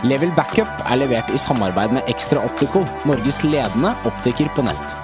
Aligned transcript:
Level 0.00 0.30
Backup 0.32 0.78
er 0.88 0.96
levert 0.96 1.28
i 1.28 1.36
samarbeid 1.36 1.92
med 1.92 2.06
Extra 2.08 2.40
Optical, 2.48 2.86
Norges 3.04 3.42
ledende 3.44 3.90
optiker 4.08 4.48
på 4.56 4.64
nett. 4.64 4.94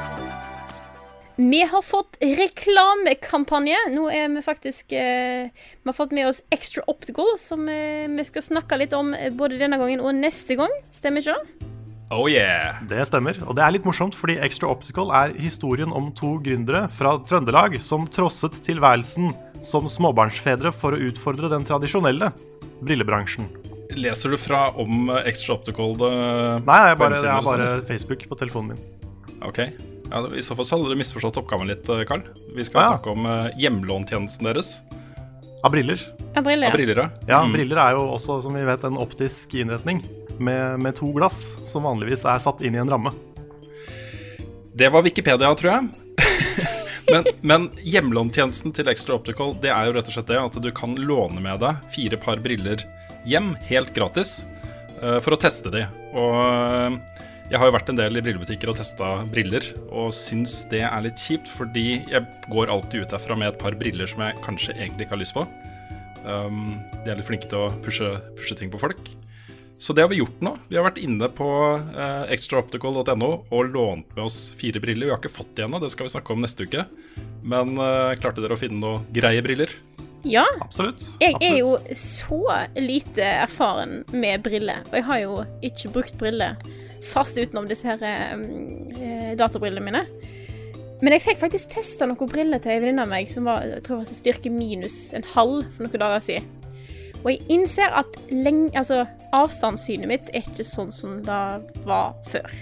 Vi 1.37 1.59
har 1.69 1.85
fått 1.85 2.17
reklamekampanje. 2.25 3.77
Nå 3.93 4.07
er 4.09 4.31
vi 4.33 4.41
faktisk 4.41 4.95
eh, 4.97 5.53
Vi 5.53 5.91
har 5.91 5.97
fått 5.99 6.15
med 6.17 6.31
oss 6.31 6.41
Extra 6.49 6.87
Optical, 6.89 7.35
som 7.37 7.69
eh, 7.69 8.09
vi 8.09 8.25
skal 8.25 8.47
snakke 8.47 8.79
litt 8.81 8.97
om 8.97 9.13
både 9.37 9.61
denne 9.61 9.77
gangen 9.77 10.01
og 10.01 10.17
neste 10.17 10.57
gang. 10.57 10.73
Stemmer 10.89 11.21
ikke 11.21 11.37
det? 11.37 11.69
Oh 12.17 12.25
yeah! 12.31 12.81
Det 12.89 13.05
stemmer. 13.05 13.37
Og 13.45 13.61
det 13.61 13.67
er 13.67 13.77
litt 13.77 13.85
morsomt, 13.85 14.17
fordi 14.17 14.39
Extra 14.41 14.73
Optical 14.73 15.13
er 15.13 15.37
historien 15.37 15.93
om 15.93 16.09
to 16.17 16.39
gründere 16.41 16.87
fra 16.97 17.19
Trøndelag 17.21 17.83
som 17.85 18.09
trosset 18.09 18.57
tilværelsen 18.65 19.29
som 19.61 19.93
småbarnsfedre 19.93 20.73
for 20.73 20.97
å 20.97 21.05
utfordre 21.11 21.53
den 21.53 21.69
tradisjonelle 21.69 22.33
brillebransjen. 22.81 23.66
Leser 23.95 24.31
du 24.31 24.37
fra 24.41 24.71
om 24.83 25.11
eh, 25.11 25.27
Extra 25.31 25.55
Optical? 25.55 25.93
Det, 26.01 26.11
Nei, 26.67 26.79
jeg 26.91 26.99
bare, 26.99 27.17
jeg 27.17 27.23
hjemmesiden 27.23 27.31
er 27.31 27.47
bare? 27.47 27.83
Facebook 27.89 28.27
på 28.31 28.39
telefonen 28.41 28.75
min. 28.75 29.13
Ok. 29.47 29.61
Ja, 30.11 30.21
I 30.39 30.43
så 30.45 30.55
fall 30.59 30.67
så 30.69 30.77
hadde 30.77 30.91
dere 30.91 31.01
misforstått 31.01 31.39
oppgaven 31.41 31.67
litt, 31.71 31.85
Karl. 31.87 32.05
Carl. 32.07 32.23
Vi 32.57 32.65
skal 32.67 32.81
Ah, 32.81 32.85
ja. 32.85 32.91
snakke 32.97 33.15
om 33.15 33.27
eh, 33.27 33.49
hjemlåntjenesten 33.59 34.47
deres. 34.49 34.77
Av 35.65 35.73
briller. 35.75 36.01
Av 36.37 36.45
briller. 36.47 36.69
Av 36.71 36.77
briller, 36.79 36.97
ja. 37.03 37.09
Ja, 37.29 37.41
Mm. 37.45 37.53
briller 37.57 37.81
er 37.83 37.97
jo 37.97 38.05
også, 38.15 38.41
som 38.43 38.55
vi 38.55 38.63
vet, 38.65 38.85
en 38.85 38.99
optisk 39.03 39.55
innretning 39.55 40.05
med, 40.39 40.79
med 40.81 40.95
to 40.97 41.09
glass, 41.17 41.57
som 41.67 41.83
vanligvis 41.83 42.25
er 42.29 42.39
satt 42.45 42.61
inn 42.63 42.75
i 42.77 42.79
en 42.83 42.91
ramme. 42.93 43.11
Det 44.77 44.91
var 44.93 45.03
Wikipedia, 45.03 45.55
tror 45.57 45.73
jeg. 45.73 45.89
men, 47.11 47.25
men 47.43 47.67
hjemlåntjenesten 47.83 48.73
til 48.75 48.89
Extra 48.89 49.15
Optical 49.15 49.55
Det 49.61 49.69
er 49.71 49.87
jo 49.89 49.93
rett 49.97 50.09
og 50.11 50.15
slett 50.17 50.31
det 50.31 50.39
at 50.41 50.57
du 50.63 50.71
kan 50.75 50.95
låne 50.97 51.41
med 51.45 51.61
deg 51.63 51.77
fire 51.95 52.17
par 52.21 52.41
briller 52.43 52.83
hjem 53.27 53.55
helt 53.69 53.93
gratis 53.97 54.45
eh, 55.03 55.19
for 55.23 55.37
å 55.37 55.41
teste 55.41 55.73
de. 55.75 55.85
Og 56.17 56.39
eh, 56.41 56.99
jeg 57.47 57.61
har 57.63 57.69
jo 57.69 57.77
vært 57.77 57.93
en 57.93 57.99
del 57.99 58.19
i 58.19 58.25
brillebutikker 58.25 58.73
og 58.73 58.79
testa 58.81 59.11
briller, 59.31 59.69
og 59.95 60.11
syns 60.15 60.65
det 60.73 60.83
er 60.83 61.05
litt 61.05 61.21
kjipt, 61.23 61.47
fordi 61.47 62.01
jeg 62.11 62.25
går 62.51 62.73
alltid 62.75 63.05
ut 63.05 63.13
derfra 63.15 63.37
med 63.39 63.53
et 63.53 63.61
par 63.61 63.77
briller 63.79 64.11
som 64.11 64.25
jeg 64.25 64.41
kanskje 64.43 64.75
egentlig 64.75 65.07
ikke 65.07 65.15
har 65.15 65.23
lyst 65.23 65.37
på. 65.37 65.45
Um, 66.27 66.81
de 67.05 67.13
er 67.13 67.21
litt 67.21 67.29
flinke 67.29 67.47
til 67.47 67.69
å 67.69 67.71
pushe, 67.85 68.09
pushe 68.35 68.59
ting 68.59 68.73
på 68.73 68.81
folk. 68.83 68.99
Så 69.79 69.95
det 69.95 70.03
har 70.03 70.11
vi 70.11 70.19
gjort 70.19 70.41
nå. 70.43 70.57
Vi 70.67 70.79
har 70.79 70.89
vært 70.89 70.99
inne 70.99 71.29
på 71.31 71.47
uh, 71.47 72.25
extraoptical.no 72.33 73.31
og 73.45 73.71
lånt 73.71 74.09
med 74.17 74.25
oss 74.25 74.49
fire 74.59 74.83
briller. 74.83 75.07
Vi 75.07 75.15
har 75.15 75.21
ikke 75.21 75.37
fått 75.37 75.55
de 75.55 75.69
ennå, 75.69 75.79
det 75.79 75.93
skal 75.95 76.09
vi 76.09 76.17
snakke 76.17 76.35
om 76.35 76.43
neste 76.43 76.67
uke. 76.67 76.83
Men 77.47 77.77
uh, 77.79 78.17
klarte 78.19 78.43
dere 78.43 78.57
å 78.57 78.61
finne 78.61 78.83
noen 78.83 79.07
greie 79.15 79.45
briller? 79.45 79.71
Ja. 80.27 80.45
Absolutt. 80.61 81.05
Jeg 81.23 81.37
er 81.45 81.61
jo 81.61 81.77
så 81.95 82.41
lite 82.79 83.25
erfaren 83.47 84.03
med 84.13 84.43
briller. 84.47 84.83
Og 84.91 84.99
jeg 84.99 85.07
har 85.07 85.23
jo 85.23 85.39
ikke 85.67 85.93
brukt 85.95 86.19
briller 86.21 86.59
fast 87.07 87.39
utenom 87.39 87.69
disse 87.71 87.87
her 87.87 88.03
eh, 88.03 89.33
databrillene 89.39 89.85
mine. 89.85 90.03
Men 91.05 91.13
jeg 91.13 91.27
fikk 91.27 91.43
faktisk 91.43 91.75
testa 91.77 92.09
noen 92.09 92.31
briller 92.31 92.61
til 92.63 92.73
ei 92.73 92.81
venninne 92.81 93.05
av 93.05 93.11
meg 93.13 93.29
som 93.29 93.47
var, 93.49 93.67
jeg 93.69 93.85
tror 93.85 93.99
jeg 93.99 94.07
var 94.07 94.17
styrke 94.17 94.53
minus 94.53 95.01
en 95.17 95.27
halv 95.35 95.67
for 95.77 95.85
noen 95.85 96.03
dager 96.03 96.25
siden. 96.25 96.53
Og 97.23 97.33
jeg 97.33 97.43
innser 97.53 97.93
at 97.99 98.19
lenge, 98.31 98.71
altså, 98.79 99.03
avstandssynet 99.35 100.09
mitt 100.09 100.31
er 100.33 100.47
ikke 100.47 100.65
sånn 100.67 100.93
som 100.95 101.19
det 101.27 101.43
var 101.89 102.15
før. 102.31 102.53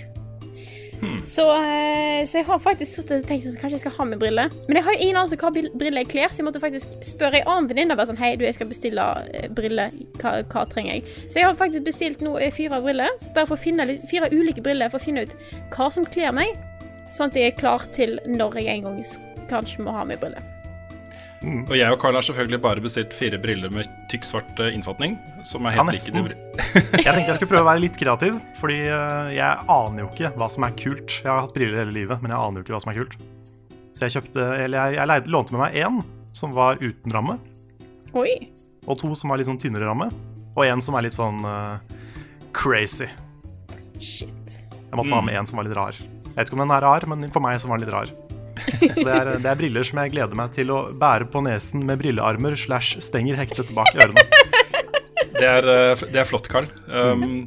Så, 1.20 1.44
eh, 1.56 2.22
så 2.28 2.40
jeg 2.40 2.46
har 2.48 2.60
faktisk 2.62 3.00
sittet 3.00 3.22
og 3.22 3.28
tenkt 3.28 3.48
at 3.48 3.58
kanskje 3.60 3.78
jeg 3.78 3.84
skal 3.84 3.96
ha 3.98 4.06
med 4.08 4.20
briller. 4.22 4.52
Men 4.68 4.78
jeg 4.78 4.86
har 4.86 4.96
jo 4.96 5.02
ingen 5.06 5.20
anelse 5.20 5.38
hva 5.40 5.50
briller 5.54 6.02
jeg 6.02 6.10
kler, 6.12 6.30
så 6.30 6.42
jeg 6.42 6.48
måtte 6.48 6.62
faktisk 6.62 6.96
spørre 7.04 7.40
ei 7.40 7.44
annen 7.44 7.68
venninne. 7.70 7.96
bare 7.96 8.10
sånn, 8.10 8.20
Hei, 8.20 8.34
jeg 8.40 8.58
skal 8.58 8.70
bestille 8.70 9.06
eh, 9.32 9.48
briller. 9.48 9.94
Hva, 10.22 10.36
hva 10.52 10.64
trenger 10.70 10.98
jeg? 10.98 11.06
Så 11.26 11.40
jeg 11.40 11.48
har 11.48 11.58
faktisk 11.58 11.86
bestilt 11.88 12.24
nå 12.24 12.36
eh, 12.38 12.52
fire 12.54 12.80
briller. 12.84 13.12
Bare 13.34 13.50
for 13.50 13.58
å 13.58 13.64
finne 13.66 13.88
fire 14.10 14.30
ulike 14.32 14.64
briller 14.64 14.92
for 14.92 15.02
å 15.02 15.06
finne 15.06 15.26
ut 15.26 15.36
hva 15.74 15.90
som 15.92 16.06
kler 16.06 16.34
meg. 16.36 16.56
Sånn 17.14 17.30
at 17.30 17.38
jeg 17.38 17.52
er 17.52 17.58
klar 17.58 17.86
til 17.94 18.18
når 18.26 18.60
jeg 18.62 18.78
en 18.78 18.88
gang 18.88 19.06
kanskje 19.50 19.86
må 19.86 19.94
ha 19.94 20.06
med 20.08 20.22
briller. 20.22 20.53
Og 21.44 21.74
jeg 21.76 21.92
og 21.92 21.98
Carl 22.00 22.16
har 22.16 22.24
selvfølgelig 22.24 22.60
bare 22.64 22.82
bestilt 22.84 23.14
fire 23.16 23.38
briller 23.40 23.72
med 23.72 23.88
tykk 24.12 24.26
svart 24.26 24.60
eh, 24.64 24.72
innfatning. 24.76 25.16
Som 25.44 25.66
er 25.68 25.76
Ja, 25.76 25.84
helt 25.84 25.96
like 25.98 26.14
de 26.14 26.22
nesten. 26.22 27.00
Jeg 27.04 27.04
tenkte 27.04 27.28
jeg 27.28 27.38
skulle 27.38 27.50
prøve 27.52 27.64
å 27.66 27.68
være 27.68 27.82
litt 27.84 27.98
kreativ, 28.00 28.38
fordi 28.60 28.78
eh, 28.88 29.32
jeg 29.36 29.66
aner 29.76 30.04
jo 30.04 30.08
ikke 30.12 30.30
hva 30.38 30.48
som 30.52 30.66
er 30.66 30.76
kult. 30.80 31.18
Jeg 31.20 31.30
har 31.30 31.42
hatt 31.44 31.54
briller 31.56 31.82
hele 31.82 31.94
livet, 31.96 32.22
men 32.24 32.32
jeg 32.32 32.40
aner 32.40 32.60
jo 32.60 32.66
ikke 32.66 32.76
hva 32.76 32.82
som 32.84 32.92
er 32.94 33.00
kult. 33.02 33.18
Så 33.94 34.06
jeg 34.06 34.16
kjøpte, 34.16 34.46
eller 34.64 34.78
jeg, 34.78 34.96
jeg 34.98 35.10
leide, 35.12 35.32
lånte 35.36 35.54
med 35.54 35.64
meg 35.66 35.76
én 35.84 36.00
som 36.34 36.54
var 36.56 36.80
uten 36.82 37.14
ramme, 37.14 37.36
Oi. 38.18 38.32
og 38.88 38.98
to 38.98 39.12
som 39.14 39.30
var 39.30 39.38
litt 39.38 39.46
sånn 39.46 39.60
tynnere 39.62 39.86
ramme, 39.86 40.08
og 40.54 40.64
en 40.66 40.82
som 40.82 40.96
er 40.98 41.06
litt 41.06 41.14
sånn 41.14 41.44
uh, 41.46 41.76
crazy. 42.56 43.06
Shit. 44.02 44.58
Jeg 44.72 44.98
måtte 44.98 45.14
ha 45.14 45.22
med 45.22 45.38
en 45.38 45.46
som 45.46 45.60
var 45.60 45.68
litt 45.68 45.78
rar. 45.78 45.94
Jeg 45.98 46.34
vet 46.34 46.50
ikke 46.50 46.58
om 46.58 46.64
den 46.64 46.74
er 46.74 46.82
rar, 46.82 47.06
men 47.10 47.28
for 47.30 47.44
meg 47.44 47.60
så 47.62 47.70
var 47.70 47.78
den 47.78 47.86
litt 47.86 47.94
rar. 47.94 48.10
Så 48.96 49.04
det 49.04 49.14
er, 49.14 49.30
det 49.42 49.50
er 49.50 49.58
briller 49.58 49.86
som 49.86 50.00
jeg 50.02 50.14
gleder 50.14 50.38
meg 50.38 50.54
til 50.56 50.72
å 50.74 50.84
bære 51.00 51.28
på 51.32 51.42
nesen 51.44 51.84
med 51.88 52.00
brillearmer 52.00 52.56
slash 52.58 53.00
stenger 53.04 53.38
hektet 53.40 53.72
bak 53.76 53.92
ørene. 53.96 54.24
Det 55.34 55.46
er, 55.50 55.66
eh, 55.68 56.04
det 56.14 56.22
er 56.22 56.28
flott, 56.28 56.48
Carl. 56.50 56.68
Um, 56.88 57.46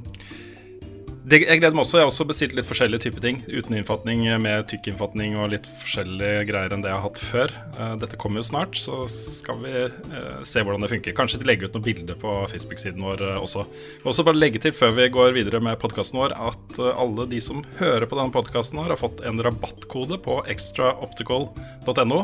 det, 1.27 1.41
jeg 1.43 1.59
gleder 1.59 1.75
meg 1.75 1.83
også. 1.83 1.99
Jeg 1.99 2.05
har 2.05 2.11
også 2.11 2.25
bestilt 2.29 2.53
litt 2.55 2.67
forskjellige 2.67 3.03
typer 3.03 3.23
ting. 3.23 3.41
Uten 3.51 3.75
innfatning, 3.75 4.23
med 4.43 4.67
tykk 4.71 4.93
innfatning 4.93 5.35
og 5.39 5.51
litt 5.51 5.67
forskjellige 5.81 6.45
greier 6.47 6.73
enn 6.73 6.85
det 6.85 6.91
jeg 6.91 6.97
har 6.97 7.03
hatt 7.03 7.19
før. 7.19 7.55
Eh, 7.75 7.95
dette 7.99 8.19
kommer 8.21 8.41
jo 8.41 8.47
snart, 8.47 8.79
så 8.79 9.01
skal 9.11 9.59
vi 9.65 9.73
eh, 9.83 10.37
se 10.47 10.63
hvordan 10.63 10.85
det 10.85 10.91
funker. 10.93 11.15
Kanskje 11.17 11.41
de 11.41 11.49
legger 11.49 11.67
ut 11.67 11.75
noen 11.75 11.87
bilder 11.87 12.19
på 12.21 12.35
Facebook-siden 12.53 13.03
vår 13.03 13.25
eh, 13.27 13.41
også. 13.43 13.65
Jeg 13.67 14.05
vil 14.05 14.13
også 14.13 14.27
bare 14.29 14.39
legge 14.39 14.61
til 14.63 14.75
før 14.77 14.95
vi 14.97 15.09
går 15.17 15.35
videre 15.35 15.61
med 15.63 15.79
podkasten 15.81 16.21
vår, 16.21 16.37
at 16.51 16.79
eh, 16.79 17.01
alle 17.03 17.27
de 17.33 17.41
som 17.43 17.59
hører 17.81 18.07
på 18.07 18.19
denne 18.19 18.35
podkasten, 18.35 18.79
har 18.83 18.95
fått 18.99 19.19
en 19.27 19.43
rabattkode 19.43 20.21
på 20.23 20.39
extraoptical.no. 20.53 22.21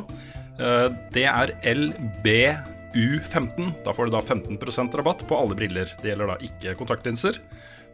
Eh, 0.62 0.88
det 1.14 1.26
er 1.28 1.54
LBU15. 1.74 3.72
Da 3.86 3.94
får 3.96 4.08
du 4.08 4.16
da 4.16 4.22
15% 4.22 4.98
rabatt 5.00 5.24
på 5.28 5.38
alle 5.38 5.58
briller. 5.58 5.92
Det 6.02 6.10
gjelder 6.12 6.34
da 6.34 6.38
ikke 6.46 6.76
kontaktlinser, 6.80 7.40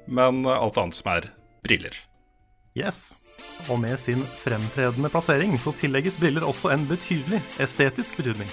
men 0.06 0.46
alt 0.46 0.78
annet 0.78 0.96
som 0.96 1.12
er 1.16 1.30
briller. 1.66 1.96
Yes. 2.78 3.18
Og 3.68 3.80
med 3.82 4.00
sin 4.00 4.24
fremtredende 4.44 5.10
plassering 5.12 5.58
så 5.60 5.74
tillegges 5.80 6.20
briller 6.20 6.46
også 6.48 6.72
en 6.74 6.88
betydelig 6.88 7.42
estetisk 7.60 8.22
betydning. 8.22 8.50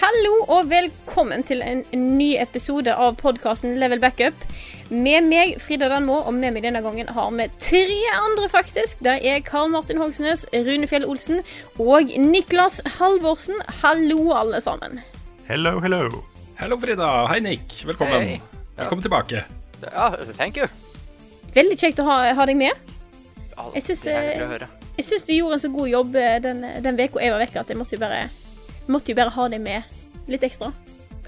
Hallo 0.00 0.34
og 0.48 0.70
velkommen 0.70 1.44
til 1.46 1.62
en 1.62 1.84
ny 2.18 2.34
episode 2.40 2.92
av 2.92 3.16
podkasten 3.20 3.78
Level 3.80 4.00
Backup. 4.02 4.34
Med 4.90 5.22
meg, 5.22 5.52
Frida 5.62 5.86
Danmo, 5.86 6.16
og 6.26 6.34
med 6.34 6.50
meg 6.50 6.64
denne 6.66 6.80
gangen 6.82 7.06
har 7.14 7.28
vi 7.30 7.44
tre 7.62 7.98
andre, 8.10 8.48
faktisk. 8.50 8.98
Der 9.06 9.22
er 9.22 9.38
Karl 9.46 9.70
Martin 9.70 10.00
Hogsnes, 10.02 10.42
Rune 10.50 10.88
Fjell 10.90 11.06
Olsen 11.06 11.44
og 11.78 12.10
Niklas 12.18 12.80
Halvorsen. 12.96 13.54
Hallo, 13.84 14.32
alle 14.34 14.58
sammen. 14.60 14.98
Hello, 15.46 15.76
hello. 15.78 16.08
Hallo, 16.58 16.80
Frida. 16.82 17.06
Hei, 17.30 17.38
Nick. 17.38 17.84
Velkommen. 17.86 18.26
Hey. 18.32 18.40
Velkommen 18.80 19.06
tilbake. 19.06 19.44
Ja, 19.86 20.10
thank 20.34 20.58
you. 20.58 20.66
Veldig 21.54 21.78
kjekt 21.78 22.02
å 22.02 22.10
ha, 22.10 22.18
ha 22.34 22.50
deg 22.50 22.58
med. 22.58 22.74
Jeg 23.76 23.86
synes, 23.86 24.02
hyggelig 24.10 24.64
eh. 24.64 24.76
Jeg 24.98 25.06
syns 25.06 25.28
du 25.28 25.34
gjorde 25.36 25.60
en 25.60 25.62
så 25.68 25.70
god 25.70 25.88
jobb 25.94 26.18
eh, 26.18 26.38
den, 26.42 26.64
uka 26.98 27.22
jeg 27.22 27.30
var 27.30 27.44
vekke, 27.44 27.62
at 27.62 27.70
jeg 27.70 27.78
måtte 27.78 27.94
jo 27.94 28.02
bare, 28.02 28.24
måtte 28.90 29.14
jo 29.14 29.22
bare 29.22 29.38
ha 29.38 29.46
deg 29.54 29.62
med 29.62 30.26
litt 30.26 30.50
ekstra. 30.50 30.74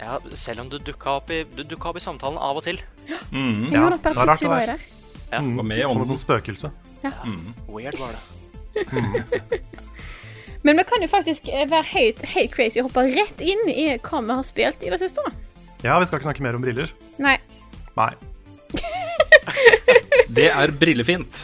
Ja, 0.03 0.19
selv 0.35 0.65
om 0.65 0.71
du 0.71 0.81
dukka 0.83 1.19
opp, 1.21 1.31
i, 1.31 1.45
du 1.45 1.77
opp 1.79 1.99
i 1.99 2.03
samtalen 2.03 2.41
av 2.43 2.59
og 2.59 2.65
til. 2.67 2.81
Mm. 3.31 3.71
Ja, 3.71 3.87
det 3.95 4.15
var 4.17 4.27
rart 4.27 4.43
å 4.43 4.49
det 4.49 4.51
var. 4.51 4.75
Ja, 5.33 5.39
Mm, 5.41 5.55
var 5.57 5.65
med 5.65 5.79
i 5.81 5.85
som 5.89 6.03
et 6.03 6.11
sånt 6.11 6.21
spøkelse. 6.21 6.69
Weird 7.73 7.97
var 7.97 8.19
det. 8.19 9.63
Men 10.67 10.77
vi 10.79 10.85
kan 10.85 11.03
jo 11.03 11.09
faktisk 11.09 11.49
eh, 11.49 11.65
være 11.71 11.89
helt, 11.95 12.21
helt 12.35 12.53
crazy 12.53 12.83
og 12.83 12.91
hoppe 12.91 13.07
rett 13.15 13.41
inn 13.41 13.63
i 13.71 13.87
hva 13.97 14.21
vi 14.23 14.37
har 14.37 14.45
spilt 14.47 14.85
i 14.85 14.93
det 14.93 14.99
siste. 15.01 15.25
Ja, 15.83 15.97
vi 15.99 16.07
skal 16.07 16.21
ikke 16.21 16.29
snakke 16.29 16.45
mer 16.45 16.59
om 16.59 16.63
briller. 16.67 16.93
Nei. 17.23 17.39
Nei. 17.97 18.13
Det 20.37 20.51
er 20.53 20.71
brillefint. 20.77 21.43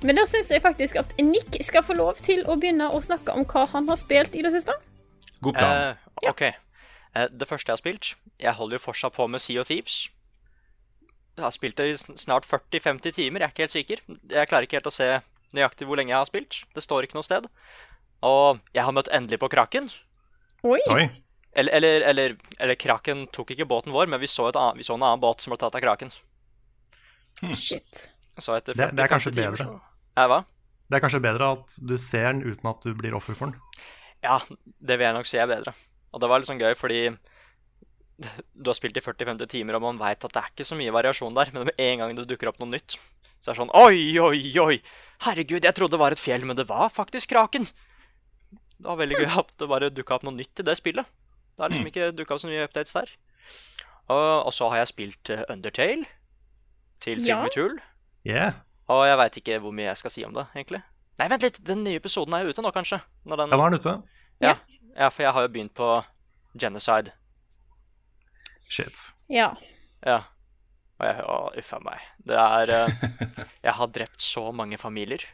Men 0.00 0.16
da 0.16 0.24
syns 0.28 0.52
jeg 0.52 0.62
faktisk 0.64 1.00
at 1.00 1.16
Nick 1.20 1.58
skal 1.64 1.84
få 1.84 1.96
lov 1.98 2.20
til 2.24 2.44
å 2.48 2.56
begynne 2.60 2.86
å 2.92 3.00
snakke 3.04 3.34
om 3.36 3.44
hva 3.48 3.66
han 3.72 3.88
har 3.90 3.98
spilt 4.00 4.36
i 4.36 4.44
det 4.44 4.52
siste. 4.54 4.76
God 5.42 5.54
plan. 5.56 5.96
Eh, 6.24 6.28
OK. 6.30 6.42
Eh, 6.42 7.26
det 7.32 7.48
første 7.48 7.66
jeg 7.70 7.74
har 7.74 7.80
spilt 7.80 8.14
Jeg 8.38 8.52
holder 8.54 8.76
jo 8.78 8.82
fortsatt 8.84 9.14
på 9.16 9.26
med 9.28 9.40
Sea 9.40 9.60
of 9.60 9.66
Thieves. 9.66 10.08
Jeg 11.36 11.44
har 11.44 11.50
spilt 11.54 11.76
det 11.76 11.86
i 11.88 11.94
snart 12.20 12.44
40-50 12.44 13.14
timer, 13.16 13.40
jeg 13.40 13.46
er 13.48 13.52
ikke 13.54 13.64
helt 13.64 13.74
sikker. 13.76 14.00
Jeg 14.34 14.48
klarer 14.50 14.66
ikke 14.66 14.76
helt 14.76 14.90
å 14.90 14.92
se 14.92 15.08
nøyaktig 15.54 15.86
hvor 15.88 15.96
lenge 15.96 16.12
jeg 16.12 16.18
har 16.20 16.28
spilt. 16.28 16.60
Det 16.74 16.82
står 16.84 17.06
ikke 17.06 17.16
noe 17.16 17.24
sted. 17.26 17.46
Og 18.22 18.60
jeg 18.76 18.84
har 18.84 18.92
møtt 18.92 19.08
endelig 19.08 19.38
på 19.40 19.48
Kraken. 19.48 19.88
Oi. 20.62 20.80
oi. 20.92 21.06
Eller, 21.56 21.72
eller, 21.80 22.02
eller, 22.06 22.34
eller 22.60 22.74
Kraken 22.78 23.24
tok 23.32 23.50
ikke 23.54 23.66
båten 23.66 23.92
vår, 23.94 24.06
men 24.06 24.20
vi 24.20 24.28
så, 24.30 24.48
et 24.52 24.56
annet, 24.60 24.76
vi 24.76 24.84
så 24.86 24.94
en 24.94 25.02
annen 25.02 25.22
båt 25.22 25.40
som 25.40 25.50
ble 25.54 25.58
tatt 25.58 25.74
av 25.74 25.80
Kraken. 25.82 26.12
Shit. 27.56 28.10
Så 28.38 28.54
etter 28.56 28.74
Det- 28.74 28.94
det 28.96 29.00
er 29.04 29.08
40-50 29.08 29.10
kanskje 29.14 29.32
timer 29.32 29.50
bedre. 29.50 29.64
så- 29.66 29.80
Ja, 30.16 30.28
hva? 30.28 30.44
Det 30.90 30.96
er 30.96 31.00
kanskje 31.08 31.22
bedre 31.22 31.52
at 31.52 31.78
du 31.86 31.96
ser 31.96 32.32
den 32.32 32.42
uten 32.42 32.68
at 32.70 32.80
du 32.82 32.94
blir 32.94 33.14
offer 33.14 33.34
for 33.34 33.46
den. 33.50 33.60
Ja, 34.24 34.38
det 34.80 34.98
vil 34.98 35.06
jeg 35.06 35.16
nok 35.16 35.28
si 35.28 35.38
er 35.40 35.48
bedre. 35.50 35.74
Og 36.12 36.22
det 36.22 36.28
var 36.30 36.40
litt 36.40 36.50
sånn 36.50 36.60
gøy, 36.60 36.74
fordi 36.78 37.04
du 38.20 38.68
har 38.68 38.76
spilt 38.76 38.98
i 39.00 39.04
40-50 39.04 39.48
timer, 39.48 39.78
og 39.78 39.86
man 39.86 40.00
veit 40.00 40.24
at 40.26 40.34
det 40.34 40.42
er 40.42 40.50
ikke 40.52 40.66
så 40.68 40.76
mye 40.76 40.92
variasjon 40.92 41.36
der, 41.36 41.52
men 41.54 41.70
med 41.70 41.80
en 41.80 42.02
gang 42.02 42.18
det 42.18 42.26
dukker 42.28 42.50
opp 42.50 42.58
noe 42.60 42.68
nytt, 42.74 42.98
så 43.40 43.50
er 43.50 43.54
det 43.54 43.60
sånn 43.62 43.72
Oi, 43.80 44.02
oi, 44.20 44.40
oi! 44.60 44.76
Herregud, 45.24 45.64
jeg 45.64 45.76
trodde 45.76 45.96
det 45.96 46.02
var 46.02 46.16
et 46.16 46.20
fjell, 46.20 46.44
men 46.48 46.58
det 46.58 46.68
var 46.68 46.92
faktisk 46.92 47.32
kraken! 47.32 47.68
Det 48.80 48.88
var 48.88 49.00
veldig 49.00 49.22
gøy 49.22 49.40
at 49.42 49.50
det 49.60 49.68
bare 49.68 49.90
dukka 49.92 50.16
opp 50.16 50.24
noe 50.24 50.36
nytt 50.36 50.60
i 50.60 50.64
det 50.64 50.76
spillet. 50.78 51.08
Det 51.56 51.64
har 51.64 51.72
liksom 51.72 51.88
ikke 51.90 52.12
dukka 52.16 52.36
opp 52.36 52.40
så 52.40 52.48
mye 52.48 52.64
updates 52.64 52.96
der. 52.96 53.10
Og, 54.10 54.46
og 54.48 54.52
så 54.56 54.70
har 54.72 54.80
jeg 54.80 54.90
spilt 54.90 55.32
eh, 55.32 55.42
Undertale 55.52 56.08
til 57.00 57.20
Ja. 57.20 57.42
Filmetul. 57.42 57.76
Yeah. 58.26 58.56
Og 58.90 59.04
jeg 59.06 59.18
veit 59.20 59.36
ikke 59.40 59.58
hvor 59.62 59.74
mye 59.76 59.90
jeg 59.90 60.00
skal 60.00 60.12
si 60.14 60.24
om 60.26 60.32
det, 60.36 60.46
egentlig. 60.56 60.80
Nei, 61.20 61.28
vent 61.28 61.44
litt, 61.44 61.58
den 61.68 61.82
nye 61.84 61.98
episoden 62.00 62.32
er 62.32 62.46
jo 62.46 62.54
ute 62.54 62.62
nå, 62.64 62.70
kanskje? 62.72 62.96
Når 63.28 63.42
den... 63.42 63.50
Ja, 63.52 63.56
nå 63.60 63.64
er 63.66 63.74
den 63.74 63.82
ute. 63.82 63.92
Ja. 64.40 64.52
ja, 64.96 65.08
for 65.12 65.26
jeg 65.26 65.32
har 65.36 65.44
jo 65.44 65.50
begynt 65.52 65.74
på 65.76 65.88
Genocide. 66.56 67.12
Shit. 68.70 69.10
Ja. 69.28 69.50
Ja. 70.06 70.22
Og 70.96 71.04
jeg, 71.04 71.26
å, 71.28 71.36
uff 71.60 71.74
a 71.76 71.80
meg. 71.84 72.06
Det 72.24 72.38
er 72.40 72.72
uh, 72.72 73.02
Jeg 73.66 73.74
har 73.76 73.90
drept 73.92 74.24
så 74.24 74.46
mange 74.56 74.78
familier. 74.80 75.26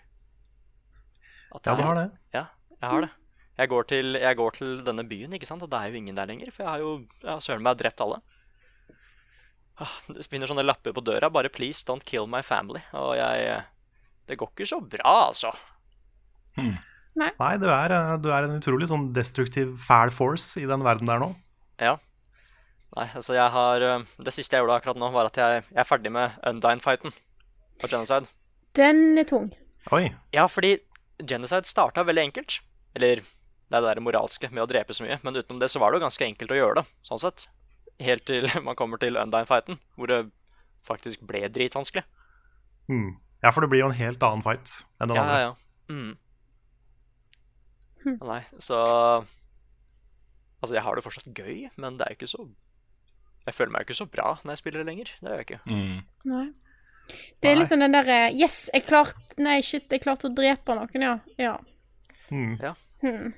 At 1.54 1.70
Ja, 1.70 1.76
du 1.78 1.84
har 1.86 2.00
det. 2.00 2.08
Ja, 2.34 2.42
jeg 2.80 2.90
har 2.90 3.06
det. 3.06 3.12
Jeg 3.56 3.70
går, 3.72 3.86
til, 3.88 4.18
jeg 4.20 4.36
går 4.36 4.58
til 4.58 4.72
denne 4.84 5.06
byen, 5.08 5.32
ikke 5.38 5.48
sant, 5.48 5.62
og 5.64 5.70
det 5.72 5.78
er 5.78 5.94
jo 5.94 6.00
ingen 6.02 6.18
der 6.18 6.26
lenger. 6.28 6.50
For 6.52 6.66
jeg 6.66 6.70
har 6.72 6.82
jo 6.82 6.90
jeg 7.22 7.30
har 7.30 7.44
søren 7.46 7.64
meg 7.64 7.78
drept 7.80 8.02
alle. 8.04 8.18
Ah, 9.78 9.94
Det 10.10 10.26
begynner 10.26 10.50
sånne 10.50 10.66
lapper 10.66 10.92
på 10.96 11.04
døra. 11.04 11.30
Bare 11.32 11.52
'please 11.52 11.86
don't 11.86 12.04
kill 12.04 12.26
my 12.26 12.42
family'. 12.42 12.82
Og 12.92 13.14
jeg 13.16 13.62
Det 14.26 14.36
går 14.36 14.50
ikke 14.50 14.66
så 14.66 14.80
bra, 14.82 15.28
altså. 15.30 15.54
Nei, 17.16 17.52
du 17.60 17.66
er, 17.70 17.92
eh, 17.96 18.16
du 18.20 18.28
er 18.32 18.44
en 18.46 18.58
utrolig 18.58 18.88
sånn 18.90 19.10
destruktiv 19.16 19.74
fæl 19.86 20.12
force 20.12 20.60
i 20.60 20.66
den 20.68 20.82
verden 20.84 21.08
der 21.08 21.20
nå. 21.22 21.30
Ja. 21.80 21.94
Nei, 22.96 23.06
altså 23.18 23.34
jeg 23.36 23.50
har 23.52 23.82
eh, 23.84 24.04
Det 24.24 24.32
siste 24.32 24.56
jeg 24.56 24.62
gjorde 24.64 24.76
akkurat 24.80 24.98
nå, 25.00 25.08
var 25.12 25.28
at 25.28 25.36
jeg, 25.40 25.64
jeg 25.70 25.80
er 25.82 25.88
ferdig 25.88 26.12
med 26.12 26.36
Undyne-fighten 26.48 27.12
på 27.80 27.90
Genocide. 27.92 28.28
Den 28.76 29.18
er 29.20 29.24
tung. 29.28 29.50
Oi. 29.96 30.10
Ja, 30.34 30.46
fordi 30.50 30.74
Genocide 31.24 31.68
starta 31.68 32.04
veldig 32.04 32.26
enkelt. 32.30 32.58
Eller 32.96 33.20
det 33.22 33.76
er 33.76 33.82
det 33.82 33.90
der 33.96 34.00
moralske 34.04 34.48
med 34.52 34.62
å 34.64 34.68
drepe 34.70 34.94
så 34.96 35.04
mye, 35.04 35.18
men 35.24 35.36
utenom 35.36 35.58
det 35.60 35.68
så 35.72 35.80
var 35.82 35.90
det 35.92 35.98
jo 35.98 36.04
ganske 36.06 36.24
enkelt 36.28 36.52
å 36.54 36.58
gjøre 36.58 36.78
det, 36.80 36.84
sånn 37.08 37.20
sett. 37.20 37.46
Helt 38.00 38.24
til 38.28 38.46
man 38.68 38.76
kommer 38.78 39.00
til 39.02 39.16
Undyne-fighten, 39.20 39.80
hvor 39.96 40.12
det 40.12 40.20
faktisk 40.86 41.24
ble 41.26 41.46
dritvanskelig. 41.52 42.04
Mm. 42.92 43.16
Ja, 43.42 43.50
for 43.52 43.64
det 43.64 43.72
blir 43.72 43.82
jo 43.82 43.88
en 43.90 43.98
helt 43.98 44.22
annen 44.22 44.44
fight 44.44 44.70
enn 45.00 45.10
den 45.10 45.18
Ja, 45.18 45.24
andre. 45.24 45.40
ja, 45.40 45.48
ja. 45.48 45.96
Mm. 45.96 46.14
Nei, 48.30 48.40
så 48.62 48.78
Altså, 50.62 50.74
jeg 50.74 50.82
har 50.86 50.96
det 50.96 51.04
fortsatt 51.04 51.28
gøy, 51.36 51.66
men 51.76 51.98
det 52.00 52.06
er 52.06 52.14
ikke 52.16 52.28
så 52.30 52.46
Jeg 53.46 53.54
føler 53.54 53.74
meg 53.74 53.84
ikke 53.86 53.98
så 53.98 54.06
bra 54.10 54.32
når 54.42 54.54
jeg 54.56 54.62
spiller 54.62 54.82
det 54.82 54.88
lenger. 54.88 55.10
Det 55.20 55.28
gjør 55.30 55.40
jeg 55.42 55.46
ikke. 55.46 55.58
Mm. 55.70 55.98
Nei. 56.32 56.46
Det 57.40 57.50
er 57.52 57.58
liksom 57.60 57.82
den 57.84 57.94
derre 57.94 58.16
Yes, 58.34 58.56
jeg 58.74 58.82
klarte 58.88 59.36
Nei, 59.38 59.60
shit, 59.62 59.84
jeg 59.92 60.02
klarte 60.02 60.26
å 60.30 60.34
drepe 60.34 60.74
noen, 60.74 61.04
ja. 61.04 61.12
Ja. 61.38 61.52
Mm. 62.32 62.56
ja. 62.62 62.72
Mm. 63.04 63.34